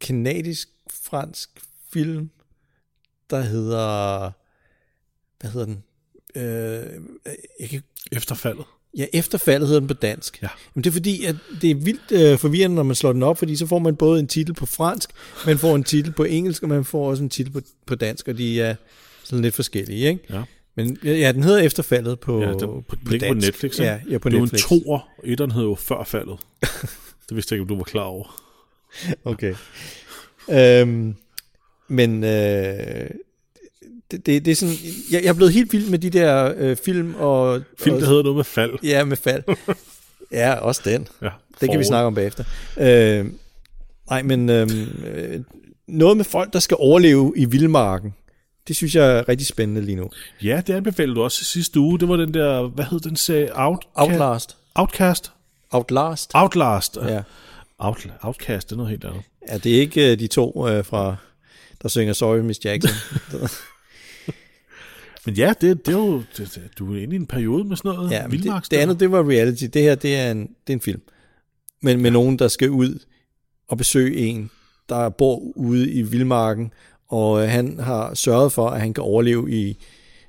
kanadisk-fransk 0.00 1.50
film, 1.92 2.30
der 3.30 3.40
hedder... 3.40 4.30
Hvad 5.40 5.50
hedder 5.50 5.66
den? 5.66 5.84
Øh, 6.34 7.02
jeg 7.60 7.68
kan, 7.68 7.82
Efterfaldet. 8.12 8.64
Ja, 8.96 9.06
efterfaldet 9.12 9.68
hedder 9.68 9.80
den 9.80 9.88
på 9.88 9.94
dansk. 9.94 10.42
Ja. 10.42 10.48
Men 10.74 10.84
det 10.84 10.90
er 10.90 10.92
fordi, 10.92 11.24
at 11.24 11.36
det 11.62 11.70
er 11.70 11.74
vildt 11.74 12.12
øh, 12.12 12.38
forvirrende, 12.38 12.74
når 12.74 12.82
man 12.82 12.96
slår 12.96 13.12
den 13.12 13.22
op, 13.22 13.38
fordi 13.38 13.56
så 13.56 13.66
får 13.66 13.78
man 13.78 13.96
både 13.96 14.20
en 14.20 14.26
titel 14.26 14.54
på 14.54 14.66
fransk, 14.66 15.10
man 15.46 15.58
får 15.58 15.76
en 15.76 15.84
titel 15.84 16.12
på 16.12 16.24
engelsk, 16.24 16.62
og 16.62 16.68
man 16.68 16.84
får 16.84 17.10
også 17.10 17.22
en 17.22 17.30
titel 17.30 17.52
på, 17.52 17.60
på 17.86 17.94
dansk, 17.94 18.28
og 18.28 18.38
de 18.38 18.60
er 18.60 18.74
sådan 19.24 19.42
lidt 19.42 19.54
forskellige, 19.54 20.08
ikke? 20.08 20.24
Ja. 20.30 20.42
Men 20.74 20.98
ja, 21.04 21.32
den 21.32 21.42
hedder 21.42 21.58
efterfaldet 21.58 22.20
på, 22.20 22.40
Ja, 22.42 22.48
den, 22.50 22.58
på, 22.58 22.84
på, 22.88 22.96
på 23.06 23.34
Netflix, 23.34 23.78
ikke? 23.78 23.82
Ja, 23.82 24.00
ja, 24.10 24.18
på 24.18 24.28
det 24.28 24.36
er 24.36 24.40
Netflix. 24.40 24.70
jo 24.70 24.76
en 24.76 24.82
toer. 24.84 25.08
Etteren 25.24 25.50
hed 25.50 25.62
jo 25.62 25.74
før 25.74 26.04
faldet. 26.04 26.36
det 27.28 27.36
vidste 27.36 27.52
jeg 27.54 27.56
ikke, 27.60 27.62
om 27.62 27.68
du 27.68 27.76
var 27.76 27.84
klar 27.84 28.02
over. 28.02 28.42
Okay. 29.24 29.54
Øhm, 30.50 31.14
men 31.88 32.24
øh, 32.24 33.10
det, 34.10 34.26
det, 34.26 34.44
det 34.44 34.50
er 34.50 34.54
sådan, 34.54 34.74
jeg, 35.10 35.22
jeg 35.22 35.28
er 35.28 35.34
blevet 35.34 35.52
helt 35.52 35.72
vild 35.72 35.88
med 35.88 35.98
de 35.98 36.10
der 36.10 36.54
øh, 36.56 36.76
film 36.76 37.14
og... 37.14 37.62
Film, 37.78 37.94
og, 37.94 38.00
der 38.00 38.08
hedder 38.08 38.22
noget 38.22 38.36
med 38.36 38.44
fald. 38.44 38.72
Ja, 38.82 39.04
med 39.04 39.16
fald. 39.16 39.42
ja, 40.32 40.54
også 40.54 40.82
den. 40.84 41.08
Ja, 41.22 41.28
Det 41.60 41.70
kan 41.70 41.78
vi 41.78 41.84
snakke 41.84 42.06
om 42.06 42.14
bagefter. 42.14 42.44
Øh, 42.76 43.26
nej, 44.10 44.22
men 44.22 44.48
øh, 44.48 44.68
noget 45.88 46.16
med 46.16 46.24
folk, 46.24 46.52
der 46.52 46.58
skal 46.58 46.76
overleve 46.80 47.32
i 47.36 47.44
vildmarken, 47.44 48.14
det 48.68 48.76
synes 48.76 48.94
jeg 48.94 49.18
er 49.18 49.28
rigtig 49.28 49.46
spændende 49.46 49.80
lige 49.82 49.96
nu. 49.96 50.10
Ja, 50.42 50.62
det 50.66 50.74
anbefalede 50.74 51.14
du 51.14 51.22
også 51.22 51.44
sidste 51.44 51.80
uge. 51.80 51.98
Det 51.98 52.08
var 52.08 52.16
den 52.16 52.34
der, 52.34 52.68
hvad 52.68 52.84
hed 52.84 53.00
den 53.00 53.16
serie? 53.16 53.50
Out, 53.54 53.84
Outlast. 53.94 54.56
Outcast? 54.74 55.32
Outlast. 55.70 56.30
Outlast. 56.34 56.98
Ja. 57.02 57.22
Out, 57.78 58.06
Outcast, 58.22 58.68
det 58.68 58.72
er 58.72 58.76
noget 58.76 58.90
helt 58.90 59.04
andet. 59.04 59.22
ja, 59.48 59.58
det 59.58 59.76
er 59.76 59.80
ikke 59.80 60.12
øh, 60.12 60.18
de 60.18 60.26
to 60.26 60.68
øh, 60.68 60.84
fra, 60.84 61.16
der 61.82 61.88
synger 61.88 62.12
Sorry 62.12 62.38
Miss 62.38 62.64
Jackson. 62.64 62.90
Men 65.26 65.34
ja, 65.34 65.52
det, 65.60 65.86
det 65.86 65.94
er 65.94 65.98
jo, 65.98 66.22
det, 66.36 66.70
du 66.78 66.94
er 66.94 67.02
inde 67.02 67.16
i 67.16 67.16
en 67.16 67.26
periode 67.26 67.64
med 67.64 67.76
sådan 67.76 67.94
noget 67.94 68.10
ja, 68.10 68.22
men 68.22 68.30
det, 68.30 68.38
vildmarks. 68.38 68.68
det 68.68 68.76
andet, 68.76 69.00
det 69.00 69.10
var 69.10 69.28
reality. 69.28 69.64
Det 69.64 69.82
her, 69.82 69.94
det 69.94 70.16
er 70.16 70.30
en, 70.30 70.38
det 70.38 70.72
er 70.72 70.72
en 70.72 70.80
film. 70.80 71.02
Men 71.82 72.02
med 72.02 72.10
nogen, 72.10 72.38
der 72.38 72.48
skal 72.48 72.70
ud 72.70 72.98
og 73.68 73.78
besøge 73.78 74.16
en, 74.16 74.50
der 74.88 75.08
bor 75.08 75.38
ude 75.56 75.92
i 75.92 76.02
vildmarken, 76.02 76.72
og 77.08 77.42
øh, 77.42 77.48
han 77.48 77.78
har 77.78 78.14
sørget 78.14 78.52
for, 78.52 78.68
at 78.68 78.80
han 78.80 78.94
kan 78.94 79.04
overleve 79.04 79.50
i, 79.50 79.78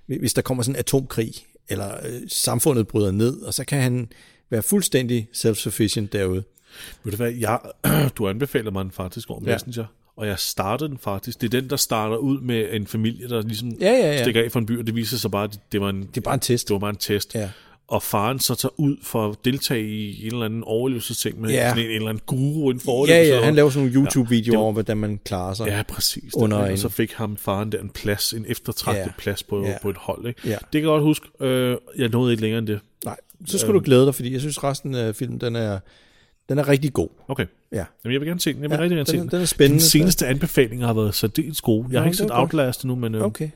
hvis 0.05 0.34
der 0.34 0.41
kommer 0.41 0.63
sådan 0.63 0.76
en 0.76 0.80
atomkrig, 0.80 1.34
eller 1.69 1.93
øh, 2.05 2.22
samfundet 2.27 2.88
bryder 2.88 3.11
ned, 3.11 3.41
og 3.41 3.53
så 3.53 3.65
kan 3.65 3.81
han 3.81 4.09
være 4.49 4.61
fuldstændig 4.61 5.30
self-sufficient 5.34 6.07
derude. 6.11 6.43
Ved 7.03 7.11
du 7.11 7.18
hvad, 7.18 7.31
jeg, 7.31 7.59
du 8.18 8.30
anbefalede 8.30 8.72
mig 8.72 8.84
den 8.84 8.91
faktisk 8.91 9.30
over 9.30 9.41
Ja. 9.45 9.57
Og 10.17 10.27
jeg 10.27 10.39
startede 10.39 10.89
den 10.89 10.97
faktisk. 10.97 11.41
Det 11.41 11.53
er 11.53 11.61
den, 11.61 11.69
der 11.69 11.75
starter 11.75 12.17
ud 12.17 12.41
med 12.41 12.65
en 12.71 12.88
familie, 12.88 13.29
der 13.29 13.41
ligesom 13.41 13.69
Ja, 13.81 13.91
ja, 13.91 14.11
ja. 14.11 14.21
stikker 14.23 14.43
af 14.43 14.51
fra 14.51 14.59
en 14.59 14.65
by, 14.65 14.79
og 14.79 14.88
det 14.88 14.95
viser 14.95 15.17
sig 15.17 15.31
bare, 15.31 15.43
at 15.43 15.59
det 15.71 15.81
var 15.81 15.89
en, 15.89 16.01
Det 16.01 16.17
er 16.17 16.21
bare 16.21 16.33
en 16.33 16.39
test. 16.39 16.67
det 16.67 16.73
var 16.73 16.79
bare 16.79 16.89
en 16.89 16.95
test. 16.95 17.35
Ja. 17.35 17.49
Og 17.88 18.03
faren 18.03 18.39
så 18.39 18.55
tager 18.55 18.73
ud 18.79 18.97
for 19.03 19.29
at 19.29 19.35
deltage 19.45 19.83
i 19.88 20.21
en 20.27 20.33
eller 20.33 20.45
anden 20.45 20.63
overlevelsesting 20.63 21.41
med 21.41 21.49
Ja. 21.49 21.69
sådan 21.69 21.83
en, 21.83 21.89
en 21.89 21.95
eller 21.95 22.09
anden 22.09 22.23
guru 22.25 22.69
inden 22.69 22.81
for 22.83 23.07
Ja, 23.07 23.23
ja, 23.23 23.41
han 23.43 23.55
laver 23.55 23.69
sådan 23.69 23.88
nogle 23.88 23.99
Ja, 23.99 24.03
YouTube-videoer 24.05 24.43
det 24.51 24.57
var- 24.57 24.63
over, 24.63 24.73
hvordan 24.73 24.97
man 24.97 25.19
klarer 25.25 25.53
sig. 25.53 25.67
Ja, 25.67 25.83
præcis. 25.89 26.33
Under 26.35 26.57
Under 26.57 26.67
en- 26.67 26.73
Og 26.73 26.79
så 26.79 26.89
fik 26.89 27.13
ham 27.13 27.38
faren 27.38 27.71
der 27.71 27.79
en 27.79 27.89
plads, 27.89 28.33
en 28.33 28.45
eftertragtet 28.47 29.01
Ja. 29.05 29.11
plads 29.17 29.43
på, 29.43 29.65
Ja. 29.65 29.77
på 29.81 29.89
et 29.89 29.97
hold. 29.99 30.27
Ikke? 30.27 30.41
Ja. 30.45 30.49
Det 30.51 30.59
kan 30.71 30.81
jeg 30.81 30.88
godt 30.88 31.03
huske. 31.03 31.25
Øh, 31.39 31.77
jeg 31.97 32.09
nåede 32.09 32.31
ikke 32.33 32.41
længere 32.41 32.59
end 32.59 32.67
det. 32.67 32.79
Nej, 33.05 33.17
så 33.45 33.57
skal 33.57 33.73
du 33.73 33.79
glæde 33.79 34.05
dig, 34.05 34.15
fordi 34.15 34.33
jeg 34.33 34.41
synes 34.41 34.63
resten 34.63 34.95
af 34.95 35.15
filmen, 35.15 35.41
den 35.41 35.55
er, 35.55 35.79
den 36.52 36.60
er 36.60 36.68
rigtig 36.68 36.94
god. 36.94 37.10
Okay. 37.28 37.45
Ja. 37.72 37.86
Jamen, 38.03 38.14
jeg 38.14 38.22
vil 38.22 38.28
gerne 38.28 38.40
se 38.40 38.53
den. 38.53 38.61
Jeg 38.61 38.69
vil 38.69 38.76
Ja, 38.76 38.82
rigtig 38.82 38.95
gerne 38.95 39.06
den 39.06 39.11
se 39.11 39.18
den. 39.18 39.30
den 39.30 39.41
er 39.41 39.45
spændende. 39.45 39.82
Den 39.82 39.90
seneste 39.90 40.28
anbefaling 40.28 40.86
har 40.86 40.94
været 40.94 41.15
særdeles 41.15 41.61
gode. 41.61 41.88
Jeg 41.91 41.99
har 42.02 42.06
ikke 42.06 42.18
set. 42.18 42.30
Outlast 42.32 42.82
endnu, 42.84 42.95
men... 42.95 43.15
Øh, 43.15 43.22
Okay. 43.22 43.49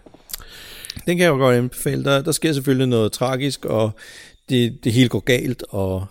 Den 1.06 1.18
kan 1.18 1.24
jeg 1.24 1.30
jo 1.32 1.38
godt 1.38 1.56
anbefale. 1.58 2.04
Der, 2.04 2.22
der 2.22 2.32
sker 2.32 2.54
selvfølgelig 2.54 2.88
noget 2.88 3.12
tragisk, 3.12 3.66
og 3.66 3.92
det, 4.50 4.84
det 4.84 4.94
hele 4.94 5.10
går 5.10 5.20
galt, 5.20 5.64
og 5.70 6.06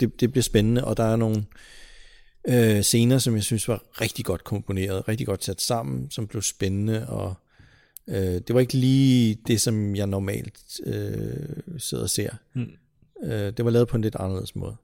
det, 0.00 0.20
det 0.20 0.30
bliver 0.32 0.42
spændende, 0.42 0.84
og 0.84 0.96
der 0.96 1.04
er 1.04 1.16
nogle 1.16 1.44
øh, 2.48 2.82
scener, 2.82 3.18
som 3.18 3.34
jeg 3.34 3.42
synes 3.42 3.68
var 3.68 3.82
rigtig 4.00 4.24
godt 4.24 4.44
komponeret, 4.44 5.08
rigtig 5.08 5.26
godt 5.26 5.44
sat 5.44 5.60
sammen, 5.60 6.10
som 6.10 6.26
blev 6.26 6.42
spændende, 6.42 7.08
og 7.08 7.34
øh, 8.08 8.16
det 8.16 8.54
var 8.54 8.60
ikke 8.60 8.74
lige 8.74 9.38
det, 9.46 9.60
som 9.60 9.96
jeg 9.96 10.06
normalt 10.06 10.80
øh, 10.86 11.46
sidder 11.78 12.04
og 12.04 12.10
ser. 12.10 12.30
Mm. 12.54 12.66
Øh, 13.24 13.30
det 13.56 13.64
var 13.64 13.70
lavet 13.70 13.88
på 13.88 13.96
en 13.96 14.02
lidt 14.02 14.16
anderledes 14.18 14.56
måde. 14.56 14.76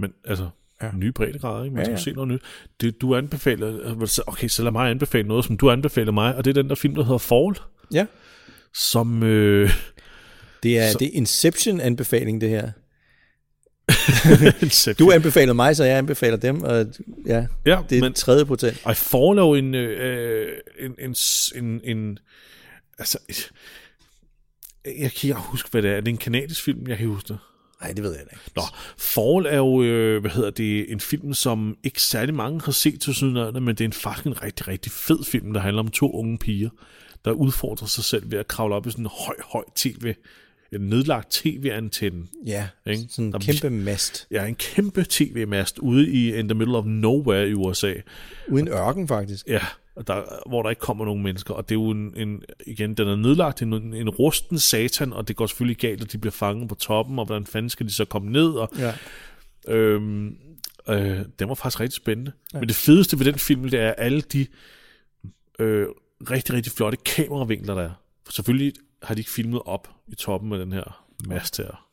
Men 0.00 0.12
altså, 0.24 0.48
Ja. 0.82 0.90
nye 0.94 1.12
breddegrader, 1.12 1.64
ikke? 1.64 1.74
Man 1.76 1.84
Ja, 1.84 1.88
ja, 1.90 1.92
ja. 1.92 2.00
skal 2.00 2.12
se 2.12 2.14
noget 2.16 2.28
nyt. 2.28 2.42
Det, 2.80 3.00
du 3.00 3.16
anbefaler... 3.16 3.94
Okay, 4.26 4.48
så 4.48 4.62
lad 4.62 4.72
mig 4.72 4.90
anbefale 4.90 5.28
noget, 5.28 5.44
som 5.44 5.56
du 5.56 5.70
anbefaler 5.70 6.12
mig, 6.12 6.36
og 6.36 6.44
det 6.44 6.50
er 6.56 6.62
den 6.62 6.68
der 6.68 6.74
film, 6.74 6.94
der 6.94 7.02
hedder 7.04 7.18
Fall, 7.18 7.54
Ja. 7.92 8.06
som... 8.74 9.22
Øh, 9.22 9.70
Det 10.62 10.78
er, 10.78 10.90
Så- 10.90 10.98
det 10.98 11.06
er 11.06 11.10
Inception-anbefaling, 11.12 12.40
det 12.40 12.48
her. 12.48 12.70
Du 14.98 15.10
anbefaler 15.12 15.52
mig, 15.52 15.76
så 15.76 15.84
jeg 15.84 15.98
anbefaler 15.98 16.36
dem, 16.36 16.62
og 16.62 16.86
ja, 17.26 17.46
ja, 17.66 17.78
det 17.90 17.98
er 17.98 18.02
men, 18.02 18.12
tredje 18.12 18.44
potent. 18.46 18.82
Ej, 18.86 18.94
Fall 18.94 19.38
er 19.38 19.42
jo 19.42 19.54
en, 19.54 19.74
øh, 19.74 20.52
en, 20.78 20.94
en, 20.98 21.14
s- 21.14 21.52
en, 21.56 21.80
en, 21.84 22.18
altså, 22.98 23.18
jeg 24.84 25.12
kan 25.12 25.28
ikke 25.28 25.34
huske, 25.34 25.70
hvad 25.70 25.82
det 25.82 25.90
er. 25.90 25.94
Er 25.96 26.00
det 26.00 26.08
en 26.08 26.16
kanadisk 26.16 26.62
film? 26.64 26.86
Jeg 26.88 26.98
kan 26.98 27.06
huske 27.06 27.28
det. 27.28 27.38
Nej, 27.80 27.92
det 27.92 28.02
ved 28.04 28.10
jeg 28.12 28.20
ikke. 28.20 28.36
Nå, 28.56 28.62
Fall 28.98 29.46
er 29.46 29.56
jo, 29.56 29.82
øh, 29.82 30.20
hvad 30.20 30.30
hedder 30.30 30.50
det, 30.50 30.92
en 30.92 31.00
film, 31.00 31.34
som 31.34 31.76
ikke 31.84 32.02
særlig 32.02 32.34
mange 32.34 32.60
har 32.64 32.72
set 32.72 33.00
til 33.00 33.14
sydenlandet, 33.14 33.62
men 33.62 33.74
det 33.74 33.80
er 33.80 33.88
en 33.88 33.92
faktisk 33.92 34.26
en 34.26 34.42
rigtig, 34.42 34.68
rigtig 34.68 34.92
fed 34.92 35.24
film, 35.24 35.52
der 35.52 35.60
handler 35.60 35.82
om 35.82 35.88
to 35.88 36.10
unge 36.12 36.38
piger, 36.38 36.70
der 37.24 37.30
udfordrer 37.30 37.86
sig 37.86 38.04
selv 38.04 38.30
ved 38.30 38.38
at 38.38 38.48
kravle 38.48 38.74
op 38.74 38.86
i 38.86 38.90
sådan 38.90 39.04
en 39.04 39.10
høj, 39.26 39.34
høj 39.52 39.64
tv, 39.76 40.14
en 40.72 40.80
nedlagt 40.80 41.30
tv-antenne. 41.32 42.26
Ja, 42.46 42.68
Ikke? 42.86 43.02
sådan 43.10 43.24
en 43.24 43.32
Der- 43.32 43.38
kæmpe 43.38 43.70
mast. 43.70 44.26
Ja, 44.30 44.44
en 44.46 44.54
kæmpe 44.54 45.04
tv-mast 45.08 45.78
ude 45.78 46.08
i 46.10 46.34
in 46.34 46.48
the 46.48 46.58
middle 46.58 46.76
of 46.76 46.84
nowhere 46.84 47.48
i 47.48 47.54
USA. 47.54 47.94
Uden 48.48 48.68
ørken, 48.68 49.08
faktisk. 49.08 49.46
Ja, 49.48 49.60
der, 50.06 50.48
hvor 50.48 50.62
der 50.62 50.70
ikke 50.70 50.80
kommer 50.80 51.04
nogen 51.04 51.22
mennesker. 51.22 51.54
Og 51.54 51.68
det 51.68 51.74
er 51.74 51.80
jo 51.80 51.90
en, 51.90 52.12
en 52.16 52.42
igen, 52.66 52.94
den 52.94 53.08
er 53.08 53.16
nedlagt 53.16 53.62
en, 53.62 53.72
en 53.94 54.08
rusten 54.08 54.58
satan, 54.58 55.12
og 55.12 55.28
det 55.28 55.36
går 55.36 55.46
selvfølgelig 55.46 55.76
galt, 55.76 56.02
at 56.04 56.12
de 56.12 56.18
bliver 56.18 56.32
fanget 56.32 56.68
på 56.68 56.74
toppen, 56.74 57.18
og 57.18 57.24
hvordan 57.24 57.46
fanden 57.46 57.70
skal 57.70 57.86
de 57.86 57.92
så 57.92 58.04
komme 58.04 58.30
ned? 58.32 58.50
Og, 58.50 58.68
Ja. 58.78 58.94
øhm, 59.68 60.36
øh, 60.88 61.18
den 61.38 61.48
var 61.48 61.54
faktisk 61.54 61.80
rigtig 61.80 61.96
spændende. 61.96 62.32
Ja. 62.54 62.58
Men 62.58 62.68
det 62.68 62.76
fedeste 62.76 63.18
ved 63.18 63.24
den 63.26 63.38
film, 63.38 63.62
det 63.62 63.80
er 63.80 63.92
alle 63.92 64.20
de 64.20 64.46
øh, 65.58 65.86
rigtig, 66.30 66.54
rigtig 66.54 66.72
flotte 66.72 66.98
kameravinkler, 67.04 67.74
der 67.74 67.82
er. 67.82 67.90
For 68.26 68.32
selvfølgelig 68.32 68.72
har 69.02 69.14
de 69.14 69.20
ikke 69.20 69.30
filmet 69.30 69.60
op 69.64 69.88
i 70.08 70.14
toppen 70.14 70.52
af 70.52 70.58
den 70.58 70.72
her 70.72 71.04
mast 71.26 71.56
her. 71.56 71.89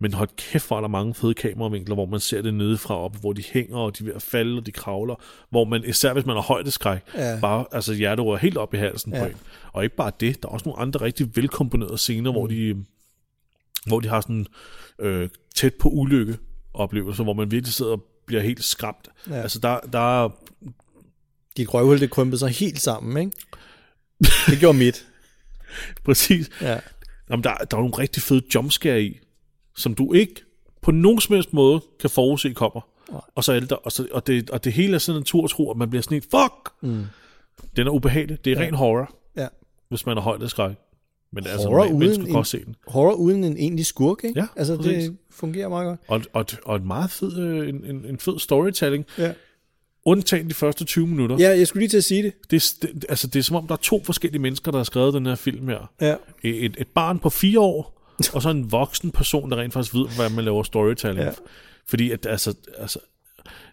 Men 0.00 0.12
hold 0.14 0.28
kæft, 0.36 0.66
hvor 0.66 0.76
er 0.76 0.80
der 0.80 0.88
mange 0.88 1.14
fede 1.14 1.34
kameravinkler, 1.34 1.94
hvor 1.94 2.06
man 2.06 2.20
ser 2.20 2.42
det 2.42 2.54
nedefra 2.54 2.96
op, 2.98 3.16
hvor 3.20 3.32
de 3.32 3.42
hænger, 3.52 3.76
og 3.76 3.98
de 3.98 4.02
er 4.02 4.06
ved 4.06 4.14
at 4.14 4.22
falde, 4.22 4.58
og 4.58 4.66
de 4.66 4.72
kravler. 4.72 5.14
Hvor 5.50 5.64
man, 5.64 5.84
især 5.84 6.12
hvis 6.12 6.26
man 6.26 6.36
har 6.36 6.42
højdeskræk, 6.42 7.00
Ja. 7.14 7.38
bare 7.40 7.64
altså 7.72 7.94
hjertet 7.94 8.24
rører 8.26 8.38
helt 8.38 8.56
op 8.56 8.74
i 8.74 8.76
halsen 8.76 9.12
ja. 9.12 9.18
På 9.20 9.24
en. 9.26 9.36
Og 9.72 9.84
ikke 9.84 9.96
bare 9.96 10.12
det, 10.20 10.42
der 10.42 10.48
er 10.48 10.52
også 10.52 10.66
nogle 10.68 10.80
andre 10.82 11.00
rigtig 11.00 11.36
velkomponerede 11.36 11.98
scener, 11.98 12.30
mm. 12.30 12.34
hvor 12.36 12.46
de 12.46 12.84
hvor 13.86 14.00
de 14.00 14.08
har 14.08 14.20
sådan 14.20 14.46
øh, 14.98 15.28
tæt 15.54 15.74
på 15.74 15.88
ulykke 15.88 16.38
oplevelser, 16.74 17.24
hvor 17.24 17.32
man 17.32 17.50
virkelig 17.50 17.74
sidder 17.74 17.92
og 17.92 18.04
bliver 18.26 18.42
helt 18.42 18.64
skræmt. 18.64 19.08
Ja. 19.30 19.34
Altså 19.34 19.58
der, 19.58 19.80
der 19.80 20.24
er 20.24 20.28
Dit 21.56 21.74
røvhul, 21.74 22.00
det 22.00 22.10
krympede 22.10 22.38
sig 22.38 22.48
helt 22.48 22.80
sammen, 22.80 23.16
ikke? 23.24 23.36
Det 24.46 24.58
gjorde 24.60 24.78
mit. 24.78 25.06
præcis, 26.04 26.50
Ja. 26.60 26.80
jamen 27.30 27.44
der, 27.44 27.54
der 27.54 27.76
er 27.76 27.80
nogle 27.80 27.98
rigtig 27.98 28.22
fede 28.22 28.42
jumpscare 28.54 29.02
i, 29.02 29.18
som 29.78 29.94
du 29.94 30.12
ikke 30.12 30.34
på 30.82 30.90
nogen 30.90 31.20
som 31.20 31.34
helst 31.34 31.52
måde 31.52 31.80
kan 32.00 32.10
forudse 32.10 32.52
kommer. 32.52 32.80
Og 33.34 33.44
så 33.44 33.60
der, 33.60 33.74
og, 33.76 33.92
så, 33.92 34.06
og, 34.12 34.26
det, 34.26 34.50
og 34.50 34.64
det 34.64 34.72
hele 34.72 34.94
er 34.94 34.98
sådan 34.98 35.20
en 35.20 35.24
tur 35.24 35.46
tro, 35.46 35.70
at 35.70 35.76
man 35.76 35.90
bliver 35.90 36.02
sådan 36.02 36.14
helt, 36.14 36.24
fuck! 36.30 36.72
Mm. 36.82 37.04
Den 37.76 37.86
er 37.86 37.90
ubehagelig. 37.90 38.44
Det 38.44 38.52
er 38.52 38.60
ja. 38.60 38.66
ren 38.66 38.74
horror, 38.74 39.14
ja. 39.36 39.46
hvis 39.88 40.06
man 40.06 40.16
har 40.16 40.22
højdeskræk. 40.22 40.76
Men 41.32 41.42
det 41.44 41.48
er 41.48 41.52
altså 41.52 41.68
Horror 41.68 41.92
mennesker 41.98 42.22
uden 42.22 42.30
en- 42.30 42.36
også 42.36 42.50
se 42.50 42.64
den. 42.64 42.76
Horror 42.86 43.14
uden 43.14 43.44
en 43.44 43.56
egentlig 43.56 43.86
skurk, 43.86 44.24
ikke? 44.24 44.40
Ja, 44.40 44.46
altså, 44.56 44.76
præcis. 44.76 45.04
det 45.04 45.16
fungerer 45.30 45.68
meget 45.68 45.86
godt. 45.86 46.00
Og, 46.08 46.22
og, 46.32 46.46
og 46.64 46.76
en 46.76 46.86
meget 46.86 47.10
fed, 47.10 47.38
øh, 47.38 47.68
en, 47.68 47.84
en, 47.84 48.04
en 48.04 48.18
fed 48.18 48.38
storytelling. 48.38 49.04
Ja. 49.18 49.32
Undtagen 50.04 50.48
de 50.48 50.54
første 50.54 50.84
20 50.84 51.06
minutter. 51.06 51.36
ja, 51.40 51.48
jeg 51.58 51.66
skulle 51.66 51.80
lige 51.80 51.88
til 51.88 51.96
at 51.96 52.04
sige 52.04 52.22
det. 52.22 52.32
Det, 52.50 52.74
det, 52.82 53.04
altså, 53.08 53.26
det 53.26 53.38
er 53.38 53.42
som 53.42 53.56
om, 53.56 53.66
der 53.66 53.72
er 53.74 53.78
to 53.82 54.04
forskellige 54.04 54.42
mennesker, 54.42 54.70
der 54.70 54.78
har 54.78 54.84
skrevet 54.84 55.14
den 55.14 55.26
her 55.26 55.34
film 55.34 55.68
her. 55.68 55.90
Ja. 56.00 56.14
Et, 56.42 56.74
et 56.78 56.88
barn 56.94 57.18
på 57.18 57.30
fire 57.30 57.60
år, 57.60 57.97
og 58.34 58.42
så 58.42 58.50
en 58.50 58.72
voksen 58.72 59.10
person, 59.10 59.50
der 59.50 59.56
rent 59.56 59.72
faktisk 59.72 59.94
ved, 59.94 60.08
hvad 60.16 60.30
man 60.30 60.44
laver 60.44 60.62
storytelling. 60.62 61.24
Ja. 61.24 61.32
Fordi 61.88 62.10
at, 62.10 62.26
altså, 62.26 62.54
altså, 62.78 62.98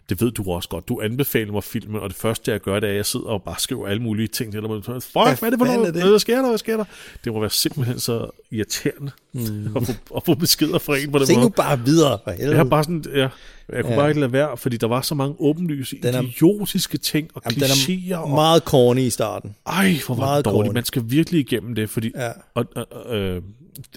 det 0.08 0.20
ved 0.20 0.30
du 0.30 0.50
også 0.50 0.68
godt. 0.68 0.88
Du 0.88 1.00
anbefaler 1.00 1.52
mig 1.52 1.64
filmen, 1.64 2.00
og 2.00 2.08
det 2.08 2.16
første, 2.16 2.50
jeg 2.52 2.60
gør, 2.60 2.80
det 2.80 2.86
er, 2.86 2.90
at 2.90 2.96
jeg 2.96 3.06
sidder 3.06 3.26
og 3.26 3.42
bare 3.42 3.54
skriver 3.58 3.86
alle 3.88 4.02
mulige 4.02 4.28
ting. 4.28 4.54
Eller, 4.54 4.80
fuck, 4.82 5.12
hvad 5.14 5.24
er 5.42 5.50
det 5.50 5.58
for 5.58 5.66
er 5.66 5.76
noget? 5.76 5.94
det? 5.94 6.02
Hvad 6.08 6.18
sker 6.18 6.36
der? 6.42 6.48
Hvad 6.48 6.58
sker 6.58 6.76
der? 6.76 6.84
Det 7.24 7.32
må 7.32 7.40
være 7.40 7.50
simpelthen 7.50 8.00
så 8.00 8.30
irriterende 8.50 9.10
mm. 9.32 9.76
at, 9.76 9.86
få, 9.86 9.92
at 10.16 10.22
få 10.26 10.34
beskeder 10.34 10.78
fra 10.78 10.96
en 10.98 11.12
på 11.12 11.18
den 11.18 11.26
Se 11.26 11.32
måde. 11.34 11.44
nu 11.44 11.48
bare 11.48 11.80
videre. 11.84 12.18
Jeg 12.38 12.56
har 12.56 12.64
bare 12.64 12.84
sådan, 12.84 13.04
ja, 13.14 13.28
jeg 13.72 13.82
kunne 13.84 13.92
Ja. 13.94 13.98
bare 14.00 14.08
ikke 14.08 14.20
lade 14.20 14.32
være, 14.32 14.56
fordi 14.56 14.76
der 14.76 14.86
var 14.86 15.00
så 15.00 15.14
mange 15.14 15.34
åbenlyse, 15.38 15.96
Den 16.02 16.14
er- 16.14 16.22
idiotiske 16.22 16.98
ting 16.98 17.30
og 17.34 17.42
Jamen, 17.44 17.60
den 17.60 17.64
klichéer. 17.68 18.12
er 18.12 18.16
og, 18.18 18.30
meget 18.30 18.62
corny 18.62 19.00
i 19.00 19.10
starten. 19.10 19.54
ej, 19.66 19.94
hvor 20.06 20.14
var 20.14 20.24
meget 20.26 20.44
det 20.44 20.52
dårligt. 20.52 20.68
corny. 20.68 20.74
Man 20.74 20.84
skal 20.84 21.02
virkelig 21.06 21.40
igennem 21.40 21.74
det, 21.74 21.90
fordi... 21.90 22.10
Ja. 22.16 22.30
Og, 22.54 22.64
og, 22.76 23.16
øh, 23.16 23.42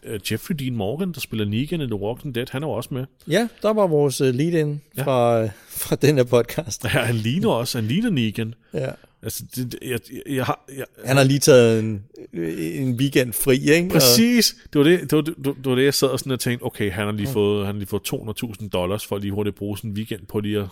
øh, 0.03 0.19
Jeffrey 0.31 0.55
Dean 0.55 0.75
Morgan, 0.75 1.11
der 1.11 1.19
spiller 1.19 1.45
Negan 1.45 1.81
i 1.81 1.85
The 1.85 1.95
Walking 1.95 2.35
Dead, 2.35 2.45
han 2.51 2.63
er 2.63 2.67
jo 2.67 2.71
også 2.71 2.89
med. 2.93 3.05
Ja, 3.29 3.47
der 3.61 3.73
var 3.73 3.87
vores 3.87 4.21
øh, 4.21 4.33
lead-in 4.35 4.81
Ja. 4.97 5.03
fra, 5.03 5.45
fra 5.69 5.95
den 6.07 6.15
her 6.17 6.23
podcast. 6.23 6.83
Ja, 6.83 6.89
han 6.89 7.15
ligner 7.15 7.49
også, 7.49 7.77
han 7.77 7.87
ligner 7.87 8.09
Negan. 8.09 8.53
Ja. 8.73 8.89
Altså, 9.23 9.43
det, 9.55 9.75
jeg, 9.81 9.99
jeg, 10.11 10.35
jeg 10.35 10.45
har... 10.45 10.65
Jeg, 10.77 10.85
Han 11.05 11.17
har 11.17 11.23
lige 11.23 11.39
taget 11.39 11.79
en, 11.79 12.03
en 12.33 12.93
weekend 12.95 13.33
fri, 13.33 13.57
ikke? 13.71 13.89
Præcis. 13.89 14.55
Det 14.73 14.79
var 14.79 14.83
det, 14.83 15.01
det, 15.01 15.11
var 15.11 15.21
det, 15.21 15.35
det 15.37 15.65
var 15.65 15.75
det, 15.75 15.83
jeg 15.83 15.93
sad 15.93 16.07
og 16.07 16.19
sådan 16.19 16.31
og 16.31 16.39
tænkte, 16.39 16.63
okay, 16.63 16.91
han 16.91 17.05
har 17.05 17.11
lige 17.11 17.27
fået, 17.27 17.65
han 17.65 17.75
har 17.75 17.79
lige 17.79 17.87
fået 17.87 18.01
200.000 18.13 18.69
dollars 18.69 19.05
for 19.05 19.15
at 19.15 19.21
lige 19.21 19.31
hurtigt 19.31 19.55
bruge 19.55 19.77
sådan 19.77 19.89
en 19.89 19.95
weekend 19.97 20.25
på 20.25 20.39
lige 20.39 20.59
at 20.59 20.67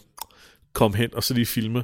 komme 0.77 0.97
hen 0.97 1.09
og 1.13 1.23
så 1.23 1.33
lige 1.33 1.45
filme 1.45 1.83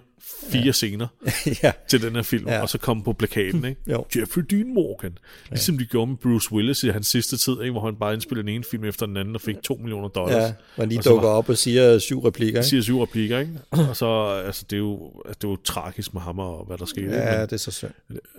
fire 0.50 0.62
ja. 0.66 0.72
scener 0.72 1.08
ja. 1.64 1.72
til 1.88 2.02
den 2.02 2.16
her 2.16 2.22
film, 2.22 2.48
Ja. 2.48 2.62
og 2.62 2.70
så 2.70 2.78
komme 2.78 3.04
på 3.04 3.14
plakaten, 3.14 3.66
ikke? 3.70 3.82
Jo. 3.92 4.06
Jeffrey 4.16 4.44
Dean 4.50 4.74
Morgan. 4.74 5.18
Ligesom 5.50 5.78
de 5.78 5.86
gjorde 5.86 6.08
med 6.12 6.18
Bruce 6.18 6.52
Willis 6.52 6.84
i 6.84 6.90
hans 6.90 7.08
sidste 7.08 7.38
tid, 7.38 7.62
ikke? 7.62 7.72
hvor 7.72 7.86
han 7.86 7.96
bare 7.96 8.14
indspillede 8.14 8.48
den 8.48 8.56
ene 8.56 8.64
film 8.72 8.84
efter 8.84 9.06
den 9.06 9.18
anden 9.18 9.36
og 9.36 9.42
fik 9.42 9.56
2 9.64 9.76
millioner 9.76 10.08
dollars. 10.08 10.36
ja, 10.36 10.54
og 10.78 10.88
lige 10.88 11.00
Og 11.00 11.06
dukker 11.06 11.28
var- 11.28 11.36
op 11.36 11.50
og 11.50 11.58
siger 11.58 12.00
syv 12.00 12.20
replikker, 12.20 12.60
ikke? 12.60 12.70
siger 12.70 12.82
syv 12.82 13.02
replikker, 13.02 13.40
ikke? 13.40 13.52
Og 13.90 13.96
så, 13.98 14.26
altså, 14.46 14.66
det 14.70 14.76
er 14.76 14.80
jo, 14.80 15.12
altså, 15.26 15.38
det 15.42 15.48
er 15.48 15.52
jo 15.52 15.58
tragisk 15.64 16.14
med 16.14 16.22
ham 16.22 16.40
og 16.40 16.66
hvad 16.66 16.78
der 16.78 16.86
skete. 16.86 17.02
ikke? 17.06 17.16
Ja, 17.18 17.38
Men- 17.40 17.42
det 17.50 17.54
er 17.54 17.58
så 17.58 17.72
synd. 17.72 17.92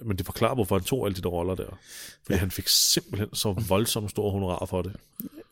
Men 0.03 0.17
det 0.17 0.27
forklarer, 0.27 0.55
hvorfor 0.55 0.77
han 0.79 0.85
tog 0.85 1.07
alle 1.07 1.17
de 1.17 1.21
der 1.23 1.29
roller 1.29 1.55
der. 1.55 1.79
Fordi 2.23 2.35
ja. 2.35 2.37
han 2.41 2.51
fik 2.51 2.69
simpelthen 2.69 3.29
så 3.35 3.53
voldsomt 3.69 4.11
store 4.11 4.31
honorar 4.33 4.67
for 4.67 4.83
det. 4.83 4.93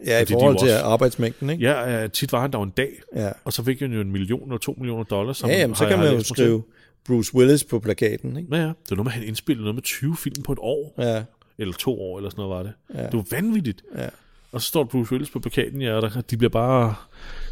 Ja, 0.06 0.22
i 0.22 0.26
forhold 0.32 0.58
til 0.58 0.68
også- 0.72 0.84
arbejdsmængden, 0.84 1.50
ikke? 1.50 1.64
Ja, 1.64 2.00
ja, 2.00 2.06
tit 2.08 2.32
var 2.32 2.40
han 2.40 2.52
der 2.52 2.62
en 2.62 2.70
dag, 2.76 2.90
Ja. 3.16 3.30
og 3.44 3.52
så 3.52 3.62
fik 3.64 3.80
han 3.80 3.92
jo 3.92 4.00
en 4.00 4.12
million 4.12 4.42
eller 4.48 4.58
to 4.58 4.74
millioner 4.78 5.04
dollars. 5.04 5.36
som 5.36 5.50
Ja, 5.50 5.58
jamen, 5.58 5.76
så 5.76 5.86
kan 5.88 5.98
man 5.98 6.14
jo 6.14 6.22
skrive 6.22 6.62
Bruce 7.06 7.34
Willis 7.34 7.64
på 7.64 7.78
plakaten, 7.78 8.36
ikke? 8.36 8.48
Ja, 8.56 8.60
ja. 8.62 8.66
Det 8.66 8.74
var 8.90 8.96
noget 8.96 9.04
med, 9.06 9.12
at 9.12 9.18
han 9.18 9.28
indspillede 9.28 9.62
noget 9.64 9.74
med 9.74 9.82
20 9.82 10.16
film 10.16 10.42
på 10.42 10.52
et 10.52 10.58
år. 10.60 10.94
Ja, 10.98 11.22
Eller 11.58 11.74
to 11.74 12.00
år, 12.00 12.18
eller 12.18 12.30
sådan 12.30 12.42
noget 12.44 12.56
var 12.56 12.62
det. 12.62 12.72
Ja. 13.02 13.06
Det 13.06 13.14
var 13.14 13.24
vanvittigt. 13.30 13.82
ja. 13.98 14.08
Og 14.52 14.62
så 14.62 14.66
står 14.68 14.84
Bruce 14.84 15.12
Willis 15.12 15.30
på 15.30 15.40
plakaten, 15.40 15.82
ja, 15.82 15.92
og 15.92 16.02
der, 16.02 16.20
de 16.20 16.36
bliver 16.36 16.50
bare 16.50 16.94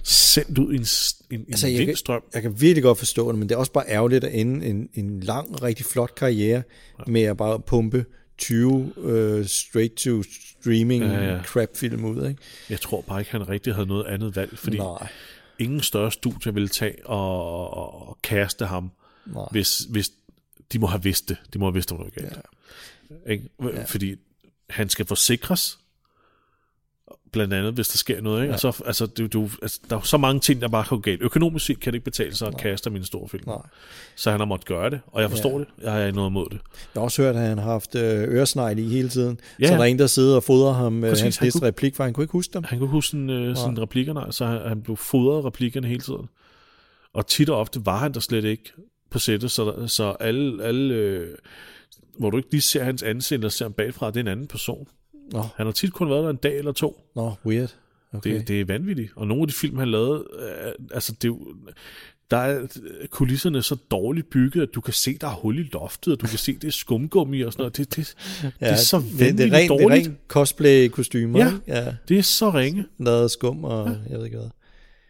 sendt 0.03 0.59
ud 0.59 0.73
i 0.73 0.77
en, 0.77 0.87
en, 1.41 1.47
Altså, 1.49 1.67
en 1.67 1.73
jeg 1.73 1.79
kan, 1.81 1.87
vindstrøm. 1.87 2.23
jeg 2.35 2.43
kan 2.43 2.61
virkelig 2.61 2.83
godt 2.83 2.99
forstå 2.99 3.31
det, 3.33 3.39
men 3.39 3.49
det 3.49 3.55
er 3.55 3.59
også 3.59 3.73
bare 3.73 3.85
ærgerligt 3.89 4.25
at 4.25 4.31
ende 4.41 4.67
en, 4.67 4.89
en 4.95 5.21
lang, 5.21 5.63
rigtig 5.63 5.87
flot 5.87 6.15
karriere 6.15 6.63
med 7.07 7.23
at 7.23 7.37
bare 7.37 7.61
pumpe 7.61 8.05
20 8.41 8.93
uh, 8.97 9.47
straight-to-streaming 9.47 11.03
Ja, 11.05 11.35
ja. 11.35 11.43
crap-film 11.43 12.05
ud, 12.05 12.29
ikke? 12.29 12.43
Jeg 12.71 12.81
tror 12.81 13.01
bare 13.01 13.21
ikke, 13.21 13.31
han 13.33 13.49
rigtig 13.49 13.75
havde 13.75 13.87
noget 13.87 14.05
andet 14.05 14.37
valg, 14.37 14.59
fordi 14.59 14.77
Nej, 14.79 15.09
ingen 15.59 15.81
større 15.81 16.13
studie 16.13 16.55
ville 16.55 16.69
tage 16.69 17.07
og, 17.07 17.75
og, 17.75 18.09
og 18.09 18.19
kaste 18.23 18.67
ham, 18.67 18.91
nej. 19.27 19.45
hvis, 19.51 19.79
hvis 19.79 20.11
de 20.73 20.79
må 20.79 20.87
have 20.87 21.03
vidst 21.03 21.29
det. 21.29 21.37
De 21.53 21.59
må 21.59 21.67
have 21.67 21.75
vidst, 21.75 21.93
om 21.93 21.99
noget 21.99 22.15
galt. 22.15 22.39
Ja. 23.11 23.33
Ikke? 23.33 23.49
Ja. 23.63 23.85
Fordi 23.85 24.17
han 24.71 24.89
skal 24.89 25.07
forsikres, 25.07 25.79
blandt 27.33 27.55
andet, 27.55 27.73
hvis 27.73 27.89
der 27.89 27.97
sker 27.99 28.21
noget. 28.21 28.43
Ikke? 28.43 28.49
Ja. 28.51 28.55
Og 28.55 28.61
så, 28.61 28.83
altså, 28.87 29.07
det, 29.07 29.33
det, 29.33 29.51
altså, 29.63 29.81
der 29.91 29.97
er 29.97 30.01
så 30.01 30.17
mange 30.17 30.41
ting, 30.41 30.61
der 30.63 30.69
bare 30.69 30.85
kan 30.85 30.97
gå 30.97 31.01
galt. 31.01 31.23
Økonomisk 31.23 31.67
set 31.67 31.81
kan 31.81 31.93
det 31.93 31.97
ikke 31.97 32.05
betale 32.05 32.35
sig 32.35 32.49
at 32.49 32.57
kaste 32.57 32.91
min 32.91 33.05
store 33.05 33.29
film. 33.29 33.43
Nej. 33.47 33.57
Så 34.17 34.31
han 34.31 34.41
har 34.41 34.45
måttet 34.47 34.67
gøre 34.67 34.91
det, 34.91 35.01
og 35.07 35.23
jeg 35.23 35.31
forstår 35.31 35.51
Ja. 35.51 35.59
ja. 35.59 35.65
det. 35.65 35.83
Jeg 35.83 35.93
har 35.93 36.01
ikke 36.05 36.17
noget 36.17 36.31
imod 36.31 36.47
det. 36.51 36.59
Jeg 36.95 37.01
har 37.01 37.03
også 37.03 37.23
hørt, 37.23 37.37
at 37.37 37.43
han 37.43 37.59
har 37.59 37.71
haft 37.73 37.95
øh, 37.95 38.29
øresnegl 38.29 38.79
i 38.79 38.89
hele 38.89 39.09
tiden. 39.09 39.41
Ja. 39.61 39.67
Så 39.67 39.73
der 39.75 39.81
er 39.81 39.85
en, 39.85 39.99
der 39.99 40.07
sidder 40.07 40.37
og 40.37 40.43
fodrer 40.43 40.73
ham 40.73 41.05
øh, 41.05 41.11
Præcis, 41.11 41.23
hans 41.23 41.37
han 41.37 41.47
næste 41.47 41.59
kunne- 41.59 41.67
replik, 41.69 41.97
for 41.97 42.05
han 42.05 42.13
kunne 42.13 42.25
ikke 42.25 42.33
huske 42.33 42.53
dem. 42.55 42.65
Han 42.65 42.79
kunne 42.79 42.89
huske 42.91 43.11
sådan, 43.11 43.31
øh, 43.31 43.57
sådan 43.57 43.81
replikkerne, 43.83 44.33
så 44.33 44.47
han, 44.47 44.61
han 44.69 44.83
blev 44.83 44.97
fodret 44.97 45.45
replikkerne 45.45 45.87
hele 45.87 46.01
tiden. 46.01 46.29
Og 47.15 47.27
tit 47.27 47.51
og 47.51 47.57
ofte 47.59 47.87
var 47.87 47.99
han 47.99 48.15
der 48.15 48.21
slet 48.21 48.45
ikke 48.45 48.73
på 49.11 49.19
sættet, 49.19 49.51
så, 49.51 49.87
så 49.87 50.17
alle, 50.21 50.65
alle 50.65 50.95
øh, 50.95 51.29
hvor 52.19 52.31
du 52.31 52.37
ikke 52.37 52.51
lige 52.51 52.61
ser 52.61 52.85
hans 52.85 53.03
ansigt, 53.03 53.39
eller 53.39 53.49
ser 53.49 53.65
ham 53.65 53.73
bagfra, 53.73 54.07
det 54.07 54.17
er 54.17 54.21
en 54.21 54.29
anden 54.29 54.47
person. 54.47 54.87
Nå, 55.33 55.43
Han 55.57 55.67
har 55.67 55.73
tit 55.73 55.93
kun 55.93 56.11
været 56.11 56.25
der 56.25 56.31
en 56.31 56.37
dag 56.37 56.59
eller 56.59 56.73
to. 56.73 57.01
nå 57.17 57.33
weird. 57.47 57.75
Okay. 58.13 58.35
Det, 58.35 58.49
det 58.49 58.61
er 58.61 58.65
vanvittigt. 58.65 59.13
Og 59.17 59.27
nogle 59.27 59.43
af 59.43 59.49
de 59.49 59.55
film, 59.55 59.79
han 59.79 59.91
lavede, 59.91 60.25
øh, 60.39 60.73
altså 60.95 61.13
det 61.23 61.29
er 61.31 61.35
der 62.31 62.37
er 62.37 62.67
kulisserne 63.11 63.63
så 63.63 63.77
dårligt 63.91 64.31
bygget, 64.31 64.63
at 64.63 64.69
du 64.75 64.81
kan 64.81 64.95
se, 64.95 65.19
der 65.19 65.27
er 65.27 65.35
hul 65.35 65.59
i 65.59 65.63
loftet, 65.73 66.13
og 66.13 66.21
du 66.21 66.27
kan 66.27 66.39
se, 66.39 66.53
det 66.55 66.65
er 66.69 66.73
skumgummi 66.73 67.41
og 67.41 67.53
sådan 67.53 67.61
noget. 67.63 67.77
Det, 67.77 67.97
det, 67.97 68.15
ja, 68.43 68.49
det 68.67 68.73
er 68.73 68.77
så 68.77 68.99
det, 68.99 69.21
vanvittigt 69.21 69.39
det, 69.39 69.53
er 69.53 69.59
rent, 69.59 69.71
det 69.71 69.75
er 69.81 69.89
dårligt. 69.89 70.07
rent 70.09 70.19
cosplay-kostymer, 70.29 71.39
Ja. 71.39 71.53
Ja, 71.67 71.95
Det 72.09 72.19
er 72.19 72.23
så 72.23 72.51
ringe. 72.51 72.85
lavet 72.99 73.31
skum 73.31 73.65
og 73.65 73.97
jeg 74.11 74.19
ved 74.19 74.25
ikke 74.25 74.37
hvad. 74.39 74.49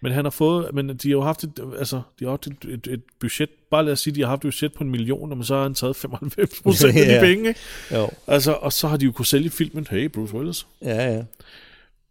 Men 0.03 0.13
han 0.13 0.25
har 0.25 0.31
fået, 0.31 0.75
men 0.75 0.89
de 0.89 1.09
har 1.09 1.13
jo 1.13 1.23
haft 1.23 1.45
et, 1.45 1.61
altså, 1.79 2.03
de 2.19 2.25
har 2.25 2.31
haft 2.31 2.47
et, 2.47 2.57
et, 2.69 2.87
et 2.87 3.03
budget, 3.21 3.51
bare 3.71 3.85
lad 3.85 3.93
os 3.93 4.01
sige, 4.01 4.15
de 4.15 4.21
har 4.21 4.29
haft 4.29 4.39
et 4.45 4.47
budget 4.47 4.73
på 4.73 4.85
en 4.85 4.91
million, 4.91 5.29
men 5.29 5.45
så 5.45 5.55
har 5.55 5.63
han 5.63 5.75
taget 5.75 5.97
95 6.07 6.61
procent 6.63 6.97
af 6.99 7.15
de 7.21 7.27
penge, 7.27 7.49
ikke? 7.49 7.61
Jo, 7.95 8.11
Altså, 8.27 8.53
og 8.53 8.73
så 8.73 8.89
har 8.89 8.97
de 8.97 9.05
jo 9.05 9.13
kunne 9.13 9.27
sælge 9.27 9.51
filmen, 9.51 9.87
hey, 9.91 10.07
Bruce 10.07 10.35
Willis, 10.35 10.67
ja, 10.83 11.13
ja. 11.15 11.23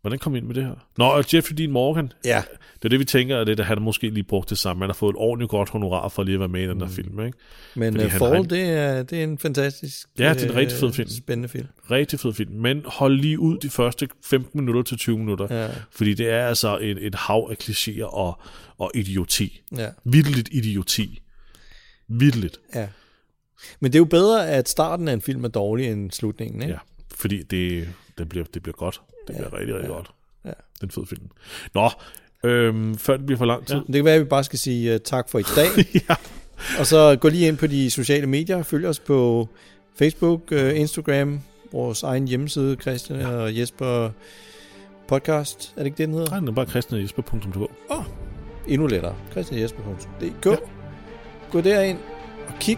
Hvordan 0.10 0.20
kom 0.20 0.34
vi 0.34 0.38
ind 0.38 0.46
med 0.48 0.56
det 0.56 0.64
her? 0.64 0.74
Nå, 0.98 1.04
og 1.06 1.24
Jeffrey 1.34 1.56
Dean 1.58 1.72
Morgan, 1.72 2.12
Ja, 2.26 2.44
det 2.76 2.86
er 2.86 2.90
det, 2.90 3.00
vi 3.00 3.06
tænker, 3.06 3.38
at 3.38 3.48
det, 3.48 3.60
at 3.60 3.66
han 3.66 3.82
måske 3.82 4.10
lige 4.10 4.24
brugt 4.24 4.50
det 4.50 4.58
samme. 4.58 4.82
Han 4.84 4.90
har 4.90 4.94
fået 4.94 5.14
et 5.14 5.18
ordentligt 5.18 5.50
godt 5.50 5.70
honorar 5.70 6.08
for 6.10 6.24
lige 6.24 6.34
at 6.34 6.40
være 6.40 6.50
med 6.50 6.64
i 6.64 6.68
den 6.68 6.80
der 6.80 6.86
Mm. 6.86 6.92
film, 6.92 7.20
ikke? 7.26 7.38
men 7.76 7.94
Fordi 7.94 8.06
uh, 8.06 8.12
Fall, 8.12 8.36
har- 8.36 8.44
det 8.44 8.70
er, 8.70 9.04
det 9.04 9.20
er 9.20 9.24
en 9.24 9.38
fantastisk, 9.38 10.08
Ja, 10.20 10.34
det 10.34 10.42
er 10.42 10.46
en 10.46 10.52
øh, 10.52 10.56
rigtig 10.58 10.78
fed 10.80 10.94
film. 10.94 11.10
Spændende 11.10 11.50
film. 11.50 11.68
Rigtig 11.92 12.20
fed 12.20 12.34
film, 12.34 12.52
men 12.52 12.82
hold 12.86 13.20
lige 13.20 13.40
ud 13.40 13.58
de 13.58 13.70
første 13.70 14.08
15 14.26 14.60
minutter 14.60 14.82
til 14.84 14.98
20 14.98 15.18
minutter, 15.18 15.48
Ja. 15.64 15.70
fordi 15.92 16.14
det 16.14 16.30
er 16.30 16.48
altså 16.48 16.78
et, 16.82 17.06
et 17.06 17.16
hav 17.16 17.48
af 17.52 17.56
klichéer 17.64 18.04
og, 18.04 18.42
og 18.78 18.92
idioti. 18.96 19.62
Ja, 19.78 19.88
Vildt 20.04 20.50
idioti. 20.52 21.22
Vildt. 22.08 22.60
ja. 22.76 22.88
Men 23.80 23.92
det 23.92 23.98
er 23.98 24.00
jo 24.00 24.06
bedre, 24.06 24.50
at 24.50 24.70
starten 24.70 25.08
af 25.08 25.14
en 25.14 25.22
film 25.22 25.44
er 25.44 25.48
dårlig 25.48 25.88
end 25.88 26.12
slutningen, 26.12 26.62
ikke? 26.62 26.74
Ja, 26.74 26.80
fordi 27.16 27.44
det, 27.44 27.88
det, 28.18 28.30
bliver, 28.30 28.46
det 28.54 28.64
bliver 28.64 28.76
godt. 28.76 29.02
Det 29.30 29.38
bliver 29.38 29.60
rigtig, 29.60 29.76
rigtig 29.76 29.90
godt. 29.90 30.12
Ja. 30.46 30.50
Det 30.50 30.82
er 30.82 30.84
en 30.84 30.92
fed 30.92 31.06
film. 31.06 31.30
Nå, 31.74 31.90
øhm, 32.44 32.98
før 32.98 33.18
det 33.18 33.26
bliver 33.26 33.38
for 33.38 33.46
lang 33.46 33.68
tid. 33.68 33.76
Det 33.76 33.96
kan 33.96 34.06
være, 34.06 34.16
at 34.16 34.22
vi 34.22 34.26
bare 34.26 34.44
skal 34.44 34.60
sige 34.60 34.96
uh, 34.96 35.02
tak 35.02 35.30
for 35.30 35.40
i 35.40 35.44
dag. 35.56 35.68
Ja. 36.10 36.16
Og 36.80 36.86
så 36.86 37.18
gå 37.22 37.30
lige 37.30 37.48
ind 37.48 37.58
på 37.58 37.68
de 37.68 37.92
sociale 37.92 38.28
medier. 38.28 38.64
Følg 38.64 38.86
os 38.86 39.00
på 39.00 39.50
Facebook, 39.96 40.42
uh, 40.52 40.80
Instagram, 40.80 41.42
vores 41.72 42.04
egen 42.04 42.28
hjemmeside, 42.28 42.76
Christian 42.82 43.20
ja. 43.20 43.28
og 43.28 43.58
Jesper 43.58 44.10
podcast. 45.08 45.74
Er 45.76 45.80
det 45.80 45.86
ikke 45.86 45.98
det, 45.98 46.08
den 46.08 46.14
hedder? 46.14 46.30
Nej, 46.30 46.40
den 46.40 46.48
er 46.48 46.52
bare 46.52 46.66
kristenjesper.dk. 46.66 47.94
Endnu 48.68 48.88
lettere. 48.88 49.16
christianjesper.dk 49.32 50.46
ja. 50.46 50.56
Gå 51.52 51.62
derind 51.62 51.98
kig 52.60 52.78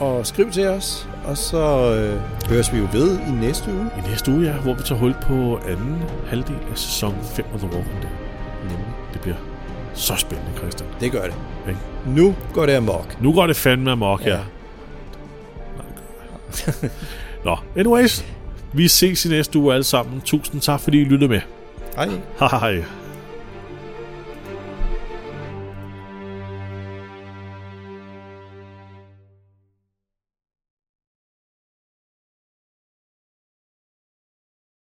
og 0.00 0.26
skriv 0.26 0.50
til 0.50 0.66
os. 0.66 1.08
Og 1.24 1.36
så 1.36 1.94
øh, 1.94 2.20
høres 2.50 2.72
vi 2.72 2.78
jo 2.78 2.88
ved 2.92 3.18
i 3.18 3.30
næste 3.30 3.72
uge. 3.72 3.90
I 3.98 4.10
næste 4.10 4.30
uge, 4.30 4.46
ja, 4.46 4.52
hvor 4.52 4.74
vi 4.74 4.82
tager 4.82 4.98
hul 4.98 5.14
på 5.22 5.60
anden 5.68 6.02
halvdel 6.26 6.56
af 6.70 6.78
sæson 6.78 7.14
5 7.34 7.44
af 7.52 7.58
The 7.58 7.68
Walking 7.68 8.02
Dead. 8.02 8.12
Nemlig. 8.62 8.86
Det 9.12 9.20
bliver 9.20 9.36
så 9.94 10.16
spændende, 10.16 10.52
Christian. 10.58 10.90
Det 11.00 11.12
gør 11.12 11.22
det. 11.22 11.34
Ikke? 11.68 11.80
Nu 12.06 12.34
går 12.54 12.66
det 12.66 12.72
amok. 12.72 13.16
Nu 13.20 13.32
går 13.32 13.46
det 13.46 13.56
fandme 13.56 13.90
amok, 13.90 14.26
ja. 14.26 14.30
Ja. 14.30 14.38
Nå, 17.44 17.56
anyways. 17.76 18.24
Vi 18.72 18.88
ses 18.88 19.24
i 19.24 19.28
næste 19.28 19.58
uge 19.58 19.74
alle 19.74 19.84
sammen. 19.84 20.20
Tusind 20.20 20.60
tak, 20.60 20.80
fordi 20.80 21.00
I 21.00 21.04
lyttede 21.04 21.30
med. 21.30 21.40
Hej 21.96 22.08
hej. 22.40 22.84